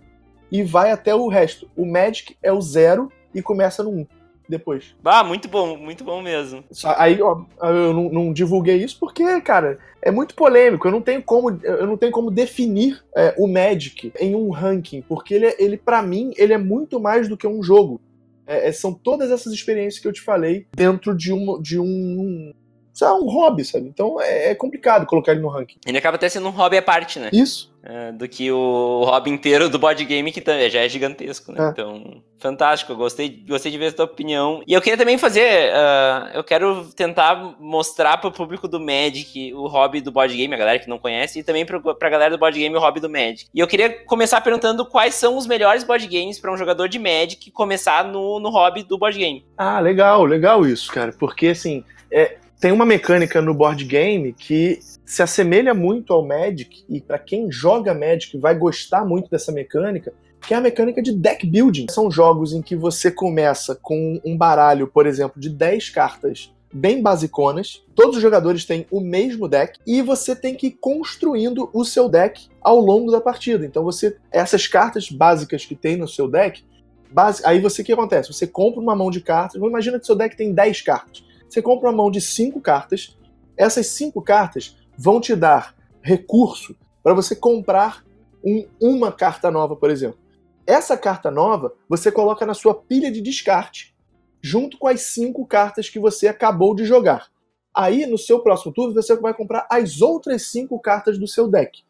e 0.51 0.61
vai 0.61 0.91
até 0.91 1.15
o 1.15 1.27
resto. 1.27 1.67
O 1.75 1.87
Magic 1.87 2.37
é 2.43 2.53
o 2.53 2.61
zero 2.61 3.11
e 3.33 3.41
começa 3.41 3.81
no 3.81 3.89
1 3.89 4.05
depois. 4.47 4.95
Ah, 5.03 5.23
muito 5.23 5.47
bom, 5.47 5.75
muito 5.75 6.03
bom 6.03 6.21
mesmo. 6.21 6.63
Aí, 6.95 7.19
ó, 7.19 7.41
eu 7.63 7.93
não, 7.95 8.09
não 8.11 8.31
divulguei 8.31 8.75
isso 8.77 8.97
porque, 8.99 9.41
cara, 9.41 9.79
é 10.03 10.11
muito 10.11 10.35
polêmico. 10.35 10.87
Eu 10.87 10.91
não 10.91 11.01
tenho 11.01 11.23
como, 11.23 11.49
eu 11.63 11.87
não 11.87 11.97
tenho 11.97 12.11
como 12.11 12.29
definir 12.29 13.03
é, 13.17 13.33
o 13.39 13.47
Magic 13.47 14.13
em 14.19 14.35
um 14.35 14.51
ranking, 14.51 15.01
porque 15.01 15.33
ele, 15.33 15.47
é- 15.47 15.55
ele 15.57 15.77
para 15.77 16.03
mim, 16.03 16.31
ele 16.37 16.53
é 16.53 16.59
muito 16.59 16.99
mais 16.99 17.27
do 17.27 17.35
que 17.35 17.47
um 17.47 17.63
jogo. 17.63 17.99
É, 18.45 18.69
é, 18.69 18.71
são 18.71 18.93
todas 18.93 19.31
essas 19.31 19.53
experiências 19.53 20.01
que 20.01 20.07
eu 20.07 20.13
te 20.13 20.21
falei 20.21 20.67
dentro 20.75 21.15
de 21.15 21.31
um, 21.31 21.61
de 21.61 21.79
um, 21.79 22.53
sei 22.93 23.07
lá, 23.07 23.15
um 23.15 23.25
hobby, 23.25 23.63
sabe? 23.65 23.87
Então 23.87 24.21
é, 24.21 24.51
é 24.51 24.55
complicado 24.55 25.05
colocar 25.05 25.31
ele 25.31 25.41
no 25.41 25.49
ranking. 25.49 25.77
Ele 25.85 25.97
acaba 25.97 26.15
até 26.15 26.29
sendo 26.29 26.47
um 26.47 26.51
hobby 26.51 26.77
à 26.77 26.81
parte, 26.81 27.19
né? 27.19 27.29
Isso. 27.33 27.72
É, 27.85 28.13
do 28.13 28.29
que 28.29 28.49
o 28.49 29.03
hobby 29.03 29.29
inteiro 29.29 29.69
do 29.69 29.77
board 29.77 30.05
game, 30.05 30.31
que 30.31 30.39
também 30.39 30.69
já 30.69 30.79
é 30.79 30.87
gigantesco, 30.87 31.51
né? 31.51 31.65
É. 31.65 31.69
Então, 31.69 32.23
fantástico. 32.39 32.95
Gostei, 32.95 33.43
gostei 33.45 33.69
de 33.73 33.77
ver 33.77 33.87
a 33.87 33.91
tua 33.91 34.05
opinião. 34.05 34.63
E 34.65 34.73
eu 34.73 34.81
queria 34.81 34.97
também 34.97 35.17
fazer. 35.17 35.69
ah, 35.73 36.31
eu 36.33 36.45
quero 36.45 36.85
tentar 36.95 37.55
mostrar 37.59 38.17
pro 38.17 38.31
público 38.31 38.69
do 38.69 38.79
Magic 38.79 39.53
o 39.53 39.67
hobby 39.67 39.99
do 39.99 40.13
board 40.13 40.33
game, 40.33 40.53
a 40.53 40.57
galera 40.57 40.79
que 40.79 40.87
não 40.87 40.97
conhece, 40.97 41.39
e 41.39 41.43
também 41.43 41.65
pro, 41.65 41.81
pra 41.95 42.09
galera 42.09 42.31
do 42.31 42.39
board 42.39 42.57
game 42.57 42.73
o 42.73 42.79
hobby 42.79 43.01
do 43.01 43.09
Magic. 43.09 43.47
E 43.53 43.59
eu 43.59 43.67
queria 43.67 43.89
começar 44.05 44.39
perguntando 44.39 44.85
quais 44.85 45.15
são 45.15 45.37
os 45.37 45.45
melhores 45.45 45.83
board 45.83 46.07
games 46.07 46.39
pra 46.39 46.53
um 46.53 46.57
jogador 46.57 46.87
de 46.87 46.97
Magic 46.97 47.51
começar 47.51 48.05
no, 48.05 48.39
no 48.39 48.49
hobby 48.49 48.83
do 48.83 48.97
board 48.97 49.19
game. 49.19 49.45
Ah, 49.57 49.81
legal, 49.81 50.23
legal 50.23 50.65
isso, 50.65 50.89
cara. 50.89 51.13
Porque, 51.19 51.47
assim, 51.47 51.83
é, 52.09 52.37
tem 52.63 52.71
uma 52.71 52.85
mecânica 52.85 53.41
no 53.41 53.53
board 53.53 53.83
game 53.83 54.31
que 54.31 54.79
se 55.05 55.21
assemelha 55.21 55.73
muito 55.73 56.13
ao 56.13 56.25
Magic, 56.25 56.85
e 56.87 57.01
pra 57.01 57.19
quem 57.19 57.51
joga 57.51 57.93
Magic 57.93 58.37
vai 58.37 58.55
gostar 58.57 59.03
muito 59.03 59.29
dessa 59.29 59.51
mecânica, 59.51 60.13
que 60.39 60.53
é 60.53 60.57
a 60.57 60.61
mecânica 60.61 61.01
de 61.01 61.11
deck 61.11 61.45
building. 61.45 61.87
São 61.91 62.09
jogos 62.09 62.53
em 62.53 62.61
que 62.61 62.73
você 62.73 63.11
começa 63.11 63.75
com 63.75 64.17
um 64.23 64.37
baralho, 64.37 64.87
por 64.87 65.05
exemplo, 65.05 65.41
de 65.41 65.49
10 65.49 65.89
cartas 65.89 66.53
bem 66.73 67.01
basiconas. 67.01 67.83
Todos 67.93 68.15
os 68.15 68.21
jogadores 68.21 68.63
têm 68.63 68.87
o 68.89 69.01
mesmo 69.01 69.49
deck 69.49 69.77
e 69.85 70.01
você 70.01 70.33
tem 70.33 70.55
que 70.55 70.67
ir 70.67 70.77
construindo 70.79 71.69
o 71.73 71.83
seu 71.83 72.07
deck 72.07 72.47
ao 72.61 72.79
longo 72.79 73.11
da 73.11 73.19
partida. 73.19 73.65
Então 73.65 73.83
você 73.83 74.15
essas 74.31 74.67
cartas 74.67 75.09
básicas 75.09 75.65
que 75.65 75.75
tem 75.75 75.97
no 75.97 76.07
seu 76.07 76.29
deck, 76.29 76.63
base, 77.11 77.45
aí 77.45 77.59
você 77.59 77.81
o 77.81 77.85
que 77.85 77.91
acontece? 77.91 78.31
Você 78.31 78.47
compra 78.47 78.79
uma 78.79 78.95
mão 78.95 79.11
de 79.11 79.19
cartas. 79.19 79.61
Imagina 79.61 79.99
que 79.99 80.05
seu 80.05 80.15
deck 80.15 80.37
tem 80.37 80.53
10 80.53 80.81
cartas. 80.81 81.32
Você 81.53 81.61
compra 81.61 81.87
uma 81.89 81.95
mão 81.95 82.09
de 82.09 82.19
5 82.19 82.59
cartas. 82.59 83.15
Essas 83.55 83.85
5 83.85 84.19
cartas 84.23 84.75
vão 84.97 85.21
te 85.21 85.35
dar 85.35 85.75
recurso 86.01 86.75
para 87.03 87.13
você 87.13 87.35
comprar 87.35 88.03
um, 88.43 88.65
uma 88.81 89.11
carta 89.11 89.51
nova, 89.51 89.75
por 89.75 89.91
exemplo. 89.91 90.17
Essa 90.65 90.97
carta 90.97 91.29
nova 91.29 91.75
você 91.87 92.11
coloca 92.11 92.43
na 92.43 92.55
sua 92.55 92.73
pilha 92.73 93.11
de 93.11 93.21
descarte, 93.21 93.95
junto 94.41 94.79
com 94.79 94.87
as 94.87 95.01
cinco 95.01 95.45
cartas 95.45 95.89
que 95.89 95.99
você 95.99 96.27
acabou 96.27 96.73
de 96.73 96.85
jogar. 96.85 97.27
Aí, 97.71 98.07
no 98.07 98.17
seu 98.17 98.39
próximo 98.39 98.73
turno, 98.73 98.95
você 98.95 99.15
vai 99.15 99.33
comprar 99.35 99.67
as 99.69 100.01
outras 100.01 100.47
cinco 100.47 100.79
cartas 100.79 101.19
do 101.19 101.27
seu 101.27 101.47
deck. 101.47 101.83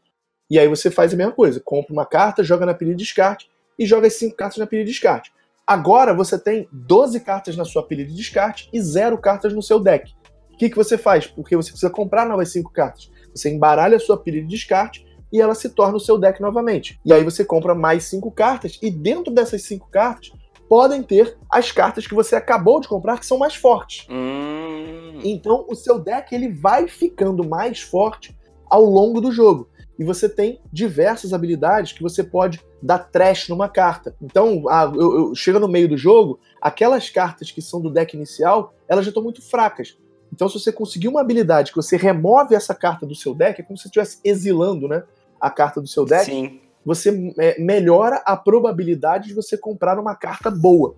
E 0.49 0.59
aí 0.59 0.67
você 0.67 0.91
faz 0.91 1.13
a 1.13 1.15
mesma 1.15 1.31
coisa: 1.31 1.61
compra 1.63 1.93
uma 1.93 2.05
carta, 2.05 2.43
joga 2.43 2.65
na 2.65 2.73
pilha 2.73 2.91
de 2.91 3.03
descarte 3.03 3.49
e 3.79 3.85
joga 3.85 4.07
as 4.07 4.13
cinco 4.15 4.35
cartas 4.35 4.57
na 4.57 4.67
pilha 4.67 4.83
de 4.83 4.91
descarte. 4.91 5.31
Agora 5.65 6.13
você 6.13 6.37
tem 6.37 6.67
12 6.71 7.21
cartas 7.21 7.55
na 7.55 7.63
sua 7.63 7.83
pilha 7.83 8.05
de 8.05 8.13
descarte 8.13 8.69
e 8.73 8.81
zero 8.81 9.17
cartas 9.17 9.53
no 9.53 9.61
seu 9.63 9.79
deck. 9.79 10.13
O 10.51 10.57
que, 10.57 10.69
que 10.69 10.75
você 10.75 10.97
faz? 10.97 11.25
Porque 11.25 11.55
você 11.55 11.71
precisa 11.71 11.89
comprar 11.89 12.27
novas 12.27 12.51
cinco 12.51 12.71
cartas. 12.71 13.09
Você 13.33 13.49
embaralha 13.49 13.95
a 13.95 13.99
sua 13.99 14.17
pilha 14.17 14.41
de 14.41 14.47
descarte 14.47 15.05
e 15.31 15.41
ela 15.41 15.55
se 15.55 15.69
torna 15.69 15.97
o 15.97 16.01
seu 16.01 16.17
deck 16.17 16.41
novamente. 16.41 16.99
E 17.03 17.13
aí 17.13 17.23
você 17.23 17.45
compra 17.45 17.73
mais 17.73 18.03
cinco 18.03 18.29
cartas, 18.29 18.77
e 18.83 18.91
dentro 18.91 19.33
dessas 19.33 19.63
cinco 19.63 19.89
cartas 19.89 20.31
podem 20.69 21.01
ter 21.01 21.37
as 21.49 21.71
cartas 21.71 22.05
que 22.05 22.13
você 22.13 22.35
acabou 22.35 22.79
de 22.79 22.87
comprar 22.87 23.17
que 23.17 23.25
são 23.25 23.37
mais 23.37 23.55
fortes. 23.55 24.05
Hum. 24.09 25.19
Então 25.23 25.65
o 25.67 25.75
seu 25.75 25.97
deck 25.97 26.35
ele 26.35 26.51
vai 26.51 26.87
ficando 26.87 27.43
mais 27.43 27.81
forte 27.81 28.37
ao 28.69 28.83
longo 28.83 29.19
do 29.19 29.31
jogo. 29.31 29.69
E 29.97 30.03
você 30.03 30.27
tem 30.27 30.59
diversas 30.71 31.33
habilidades 31.33 31.93
que 31.93 32.03
você 32.03 32.23
pode 32.23 32.61
dar 32.83 32.99
trash 32.99 33.49
numa 33.49 33.69
carta. 33.69 34.15
Então, 34.21 34.63
ah, 34.69 34.91
eu, 34.93 35.17
eu, 35.17 35.35
chega 35.35 35.59
no 35.59 35.67
meio 35.67 35.87
do 35.87 35.97
jogo, 35.97 36.39
aquelas 36.61 37.09
cartas 37.09 37.51
que 37.51 37.61
são 37.61 37.81
do 37.81 37.89
deck 37.89 38.15
inicial, 38.15 38.73
elas 38.87 39.05
já 39.05 39.09
estão 39.09 39.23
muito 39.23 39.41
fracas. 39.41 39.97
Então, 40.31 40.49
se 40.49 40.59
você 40.59 40.71
conseguir 40.71 41.07
uma 41.07 41.21
habilidade 41.21 41.71
que 41.71 41.75
você 41.75 41.95
remove 41.95 42.55
essa 42.55 42.73
carta 42.73 43.05
do 43.05 43.15
seu 43.15 43.33
deck, 43.33 43.61
é 43.61 43.63
como 43.63 43.77
se 43.77 43.83
você 43.83 43.87
estivesse 43.89 44.19
exilando, 44.23 44.87
né? 44.87 45.03
a 45.43 45.49
carta 45.49 45.81
do 45.81 45.87
seu 45.87 46.05
deck, 46.05 46.23
Sim. 46.23 46.61
você 46.85 47.33
é, 47.37 47.59
melhora 47.61 48.23
a 48.25 48.37
probabilidade 48.37 49.27
de 49.27 49.33
você 49.33 49.57
comprar 49.57 49.99
uma 49.99 50.15
carta 50.15 50.49
boa. 50.49 50.95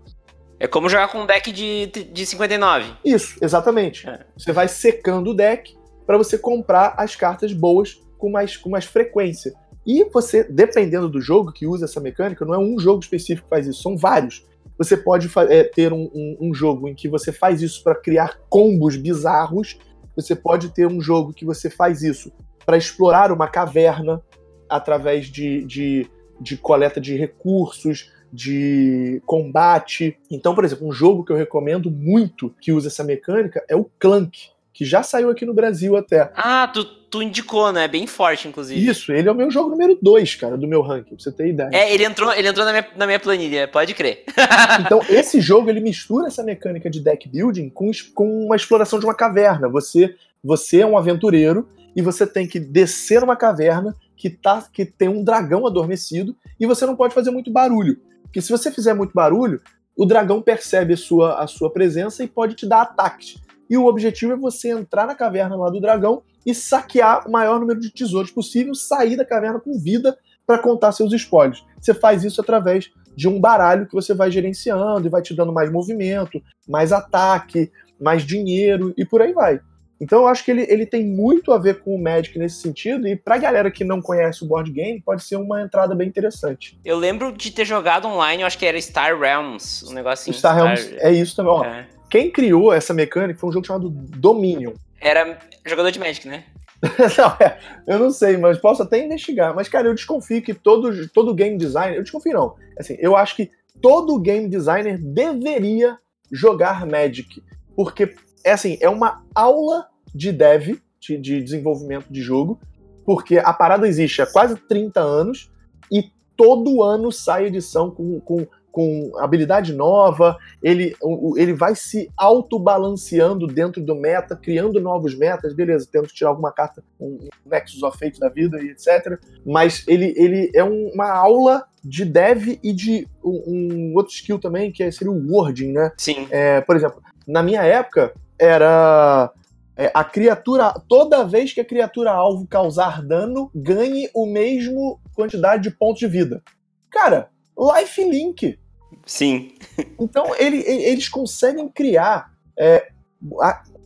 É 0.59 0.67
como 0.67 0.87
jogar 0.87 1.07
com 1.07 1.23
um 1.23 1.25
deck 1.25 1.51
de, 1.51 1.87
de 1.87 2.25
59. 2.27 2.93
Isso, 3.03 3.39
exatamente. 3.41 4.07
É. 4.07 4.23
Você 4.37 4.53
vai 4.53 4.67
secando 4.67 5.31
o 5.31 5.33
deck 5.33 5.75
para 6.05 6.15
você 6.15 6.37
comprar 6.37 6.93
as 6.95 7.15
cartas 7.15 7.53
boas 7.53 7.99
com 8.19 8.29
mais, 8.29 8.55
com 8.55 8.69
mais 8.69 8.85
frequência. 8.85 9.51
E 9.85 10.03
você, 10.05 10.43
dependendo 10.43 11.07
do 11.07 11.21
jogo 11.21 11.51
que 11.51 11.67
usa 11.67 11.85
essa 11.85 11.99
mecânica, 11.99 12.43
não 12.43 12.53
é 12.55 12.57
um 12.57 12.79
jogo 12.79 13.01
específico 13.01 13.43
que 13.43 13.49
faz 13.49 13.67
isso, 13.67 13.81
são 13.81 13.95
vários. 13.95 14.45
Você 14.77 14.97
pode 14.97 15.29
é, 15.49 15.63
ter 15.63 15.93
um, 15.93 16.09
um, 16.13 16.37
um, 16.41 16.53
jogo 16.53 16.89
em 16.89 16.95
que 16.95 17.07
você 17.07 17.31
faz 17.31 17.61
isso 17.61 17.83
para 17.83 17.95
criar 17.95 18.39
combos 18.49 18.95
bizarros. 18.95 19.77
Você 20.15 20.35
pode 20.35 20.69
ter 20.69 20.87
um 20.87 20.99
jogo 20.99 21.33
que 21.33 21.45
você 21.45 21.69
faz 21.69 22.01
isso 22.01 22.31
para 22.65 22.77
explorar 22.77 23.31
uma 23.31 23.47
caverna 23.47 24.21
através 24.67 25.27
de, 25.27 25.63
de, 25.63 26.07
de 26.41 26.57
coleta 26.57 26.99
de 26.99 27.15
recursos, 27.15 28.11
de 28.33 29.21
combate. 29.25 30.17
Então, 30.29 30.53
por 30.53 30.65
exemplo, 30.65 30.87
um 30.87 30.91
jogo 30.91 31.23
que 31.23 31.31
eu 31.31 31.37
recomendo 31.37 31.89
muito 31.89 32.53
que 32.59 32.71
usa 32.71 32.87
essa 32.87 33.03
mecânica 33.03 33.63
é 33.69 33.75
o 33.75 33.85
Clank, 33.99 34.49
que 34.75 34.83
já 34.83 35.01
saiu 35.01 35.29
aqui 35.29 35.45
no 35.45 35.53
Brasil 35.53 35.95
até. 35.95 36.29
Ah, 36.35 36.67
tu, 36.67 36.83
tu 36.83 37.23
indicou, 37.23 37.71
né? 37.71 37.87
Bem 37.87 38.05
forte, 38.05 38.45
inclusive. 38.45 38.85
Isso, 38.85 39.13
ele 39.13 39.29
é 39.29 39.31
o 39.31 39.35
meu 39.35 39.49
jogo 39.49 39.69
número 39.69 39.97
2, 40.01 40.35
cara, 40.35 40.57
do 40.57 40.67
meu 40.67 40.81
ranking, 40.81 41.15
pra 41.15 41.23
você 41.23 41.31
ter 41.31 41.47
ideia. 41.47 41.69
É, 41.71 41.93
ele 41.93 42.03
entrou, 42.03 42.33
ele 42.33 42.49
entrou 42.49 42.65
na, 42.65 42.73
minha, 42.73 42.87
na 42.97 43.05
minha 43.05 43.19
planilha, 43.19 43.69
pode 43.69 43.93
crer. 43.93 44.25
então, 44.85 44.99
esse 45.07 45.39
jogo, 45.39 45.69
ele 45.69 45.79
mistura 45.79 46.27
essa 46.27 46.43
mecânica 46.43 46.89
de 46.89 46.99
deck 46.99 47.29
building 47.29 47.69
com, 47.69 47.89
com 48.13 48.45
uma 48.47 48.57
exploração 48.57 48.99
de 48.99 49.05
uma 49.05 49.15
caverna. 49.15 49.69
Você, 49.69 50.13
você 50.43 50.81
é 50.81 50.85
um 50.85 50.97
aventureiro 50.97 51.69
e 51.95 52.01
você 52.01 52.27
tem 52.27 52.45
que 52.45 52.59
descer 52.59 53.23
uma 53.23 53.37
caverna 53.37 53.95
que, 54.17 54.29
tá, 54.29 54.61
que 54.73 54.83
tem 54.83 55.07
um 55.07 55.23
dragão 55.23 55.65
adormecido 55.65 56.35
e 56.59 56.65
você 56.65 56.85
não 56.85 56.97
pode 56.97 57.13
fazer 57.13 57.31
muito 57.31 57.49
barulho. 57.49 57.97
Porque 58.23 58.41
se 58.41 58.51
você 58.51 58.69
fizer 58.69 58.93
muito 58.93 59.13
barulho, 59.13 59.61
o 59.95 60.05
dragão 60.05 60.41
percebe 60.41 60.95
a 60.95 60.97
sua, 60.97 61.41
a 61.41 61.47
sua 61.47 61.71
presença 61.71 62.25
e 62.25 62.27
pode 62.27 62.55
te 62.55 62.67
dar 62.67 62.81
ataques. 62.81 63.44
E 63.69 63.77
o 63.77 63.85
objetivo 63.85 64.33
é 64.33 64.35
você 64.35 64.69
entrar 64.69 65.07
na 65.07 65.15
caverna 65.15 65.55
lá 65.55 65.69
do 65.69 65.81
dragão 65.81 66.21
e 66.45 66.53
saquear 66.53 67.27
o 67.27 67.31
maior 67.31 67.59
número 67.59 67.79
de 67.79 67.91
tesouros 67.91 68.31
possível, 68.31 68.75
sair 68.75 69.15
da 69.15 69.25
caverna 69.25 69.59
com 69.59 69.79
vida 69.79 70.17
para 70.45 70.59
contar 70.59 70.91
seus 70.91 71.11
spoilers. 71.13 71.63
Você 71.81 71.93
faz 71.93 72.23
isso 72.23 72.39
através 72.39 72.91
de 73.15 73.27
um 73.27 73.39
baralho 73.39 73.87
que 73.87 73.93
você 73.93 74.13
vai 74.13 74.29
gerenciando 74.29 75.07
e 75.07 75.09
vai 75.09 75.21
te 75.21 75.33
dando 75.33 75.53
mais 75.53 75.71
movimento, 75.71 76.41
mais 76.67 76.91
ataque, 76.91 77.71
mais 77.99 78.23
dinheiro 78.23 78.93
e 78.97 79.05
por 79.05 79.21
aí 79.21 79.33
vai. 79.33 79.59
Então 79.99 80.23
eu 80.23 80.27
acho 80.27 80.43
que 80.43 80.51
ele, 80.51 80.65
ele 80.69 80.85
tem 80.85 81.05
muito 81.05 81.53
a 81.53 81.57
ver 81.57 81.79
com 81.79 81.95
o 81.95 82.01
Magic 82.01 82.37
nesse 82.37 82.61
sentido, 82.61 83.07
e 83.07 83.15
pra 83.15 83.37
galera 83.37 83.71
que 83.71 83.83
não 83.83 84.01
conhece 84.01 84.43
o 84.43 84.47
board 84.47 84.69
game, 84.69 85.01
pode 85.01 85.23
ser 85.23 85.37
uma 85.37 85.61
entrada 85.61 85.95
bem 85.95 86.07
interessante. 86.07 86.77
Eu 86.83 86.97
lembro 86.97 87.31
de 87.31 87.49
ter 87.49 87.63
jogado 87.63 88.05
online, 88.05 88.41
eu 88.41 88.47
acho 88.47 88.57
que 88.57 88.65
era 88.65 88.79
Star 88.81 89.17
Realms, 89.17 89.85
um 89.89 89.93
negocinho. 89.93 90.35
Star, 90.35 90.53
Star... 90.53 90.75
Realms 90.75 90.95
é 90.99 91.11
isso 91.11 91.35
também. 91.35 91.53
Ó, 91.53 91.63
é. 91.63 91.87
Quem 92.15 92.31
criou 92.31 92.71
essa 92.71 92.93
mecânica 92.93 93.37
foi 93.37 93.49
um 93.49 93.51
jogo 93.51 93.67
chamado 93.67 93.89
Dominion. 93.89 94.71
Era 95.01 95.37
jogador 95.65 95.91
de 95.91 95.99
Magic, 95.99 96.25
né? 96.25 96.45
não, 97.17 97.45
é, 97.45 97.59
eu 97.85 97.99
não 97.99 98.09
sei, 98.09 98.37
mas 98.37 98.57
posso 98.57 98.83
até 98.83 99.03
investigar. 99.03 99.53
Mas, 99.53 99.67
cara, 99.67 99.89
eu 99.89 99.93
desconfio 99.93 100.41
que 100.41 100.53
todo, 100.53 101.09
todo 101.09 101.33
game 101.33 101.57
designer. 101.57 101.97
Eu 101.97 102.03
desconfio, 102.03 102.31
não. 102.31 102.55
Assim, 102.79 102.95
eu 102.99 103.17
acho 103.17 103.35
que 103.35 103.51
todo 103.81 104.17
game 104.17 104.47
designer 104.47 104.97
deveria 104.97 105.97
jogar 106.31 106.85
Magic. 106.85 107.43
Porque 107.75 108.15
é 108.45 108.53
assim, 108.53 108.77
é 108.79 108.87
uma 108.87 109.21
aula 109.35 109.89
de 110.13 110.31
dev, 110.31 110.79
de, 111.01 111.17
de 111.17 111.43
desenvolvimento 111.43 112.05
de 112.09 112.21
jogo, 112.21 112.61
porque 113.05 113.39
a 113.39 113.51
parada 113.51 113.89
existe 113.89 114.21
há 114.21 114.25
quase 114.25 114.55
30 114.55 115.01
anos 115.01 115.51
e 115.91 116.09
todo 116.37 116.81
ano 116.81 117.11
sai 117.11 117.47
edição 117.47 117.91
com, 117.91 118.21
com, 118.21 118.47
com 118.75 119.13
habilidade 119.19 119.71
nova, 119.73 120.37
ele, 120.61 120.93
ele 121.37 121.53
vai 121.53 121.73
se 121.73 122.11
autobalanceando 122.17 123.47
dentro 123.47 123.81
do 123.81 123.95
meta, 123.95 124.35
criando 124.35 124.81
novos 124.81 125.17
metas, 125.17 125.53
beleza, 125.53 125.87
temos 125.89 126.11
que 126.11 126.17
tirar 126.17 126.31
alguma 126.31 126.51
carta, 126.51 126.83
um 126.99 127.29
Nexus 127.45 127.81
of 127.83 127.97
Fate 127.97 128.19
da 128.19 128.27
vida 128.27 128.61
e 128.61 128.71
etc. 128.71 129.17
Mas 129.45 129.87
ele, 129.87 130.13
ele 130.17 130.51
é 130.53 130.61
uma 130.61 131.09
aula 131.09 131.63
de 131.81 132.03
dev 132.03 132.59
e 132.61 132.73
de 132.73 133.07
um, 133.23 133.43
um 133.47 133.93
outro 133.95 134.13
skill 134.13 134.39
também, 134.39 134.73
que 134.73 134.83
é, 134.83 134.91
seria 134.91 135.13
o 135.13 135.31
wording, 135.31 135.71
né? 135.71 135.93
Sim. 135.95 136.27
É, 136.29 136.59
por 136.59 136.75
exemplo, 136.75 137.01
na 137.25 137.41
minha 137.41 137.63
época, 137.63 138.13
era 138.37 139.31
é, 139.77 139.89
a 139.93 140.03
criatura, 140.03 140.73
toda 140.89 141.23
vez 141.23 141.53
que 141.53 141.61
a 141.61 141.65
criatura 141.65 142.11
alvo 142.11 142.45
causar 142.45 143.01
dano, 143.01 143.49
ganhe 143.55 144.09
o 144.13 144.25
mesmo 144.25 144.99
quantidade 145.13 145.63
de 145.63 145.71
pontos 145.71 145.99
de 145.99 146.07
vida. 146.07 146.43
Cara, 146.91 147.29
life 147.57 148.03
link. 148.03 148.59
Sim. 149.05 149.53
então 149.99 150.35
ele, 150.37 150.57
eles 150.67 151.09
conseguem 151.09 151.67
criar 151.69 152.31
é, 152.57 152.89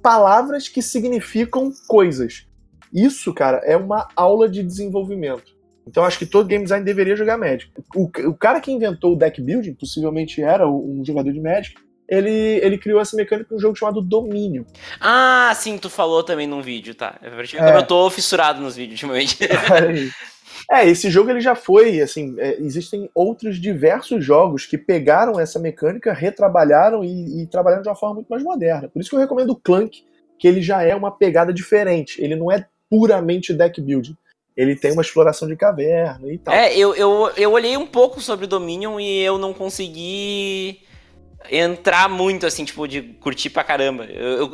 palavras 0.02 0.68
que 0.68 0.82
significam 0.82 1.72
coisas. 1.88 2.48
Isso, 2.94 3.34
cara, 3.34 3.58
é 3.64 3.78
uma 3.78 4.08
aula 4.16 4.50
de 4.50 4.64
desenvolvimento. 4.64 5.58
Então 5.88 6.04
acho 6.04 6.20
que 6.20 6.26
todo 6.26 6.48
game 6.48 6.64
design 6.64 6.86
deveria 6.86 7.16
jogar 7.16 7.38
Magic. 7.38 7.72
O, 7.96 8.10
o 8.28 8.34
cara 8.34 8.62
que 8.62 8.72
inventou 8.72 9.14
o 9.14 9.16
deck 9.16 9.42
building, 9.42 9.74
possivelmente 9.74 10.42
era 10.42 10.70
um 10.70 11.04
jogador 11.04 11.32
de 11.32 11.40
Magic, 11.40 11.76
ele, 12.08 12.32
ele 12.32 12.78
criou 12.78 13.00
essa 13.00 13.16
mecânica 13.16 13.54
um 13.54 13.60
jogo 13.60 13.76
chamado 13.76 14.02
Domínio. 14.02 14.66
Ah, 15.00 15.52
sim, 15.56 15.78
tu 15.78 15.90
falou 15.90 16.24
também 16.24 16.48
num 16.48 16.62
vídeo, 16.62 16.96
tá. 16.96 17.20
É. 17.22 17.78
Eu 17.78 17.84
tô 17.86 18.10
fissurado 18.10 18.60
nos 18.62 18.76
vídeos 18.76 19.02
ultimamente. 19.02 19.38
é, 20.72 20.88
esse 20.88 21.10
jogo 21.10 21.30
ele 21.30 21.42
já 21.42 21.56
foi, 21.56 22.02
assim, 22.02 22.36
é, 22.38 22.58
existem 22.60 23.10
outros 23.14 23.60
diversos 23.60 24.24
jogos 24.24 24.66
que 24.66 24.78
pegaram 24.78 25.40
essa 25.40 25.60
mecânica, 25.60 26.14
retrabalharam 26.14 27.04
e, 27.04 27.42
e 27.42 27.48
trabalharam 27.48 27.84
de 27.84 27.90
uma 27.90 27.96
forma 27.96 28.16
muito 28.16 28.28
mais 28.28 28.44
moderna. 28.44 28.88
Por 28.88 29.00
isso 29.00 29.10
que 29.10 29.16
eu 29.16 29.20
recomendo 29.20 29.52
o 29.52 29.56
Clank, 29.56 30.04
que 30.38 30.48
ele 30.48 30.62
já 30.62 30.84
é 30.84 30.96
uma 30.96 31.12
pegada 31.12 31.52
diferente. 31.54 32.22
Ele 32.22 32.36
não 32.36 32.52
é 32.52 32.66
puramente 32.90 33.54
deck 33.54 33.82
building 33.82 34.16
ele 34.60 34.76
tem 34.76 34.92
uma 34.92 35.02
exploração 35.02 35.48
de 35.48 35.56
caverna 35.56 36.30
e 36.30 36.38
tal. 36.38 36.54
É, 36.54 36.76
eu, 36.78 36.94
eu, 36.94 37.32
eu 37.38 37.52
olhei 37.54 37.78
um 37.78 37.86
pouco 37.86 38.20
sobre 38.20 38.46
Dominion 38.46 39.00
e 39.00 39.22
eu 39.22 39.38
não 39.38 39.54
consegui 39.54 40.82
entrar 41.50 42.10
muito, 42.10 42.46
assim, 42.46 42.66
tipo, 42.66 42.86
de 42.86 43.02
curtir 43.02 43.50
pra 43.50 43.64
caramba. 43.64 44.04
Eu, 44.04 44.38
eu, 44.38 44.52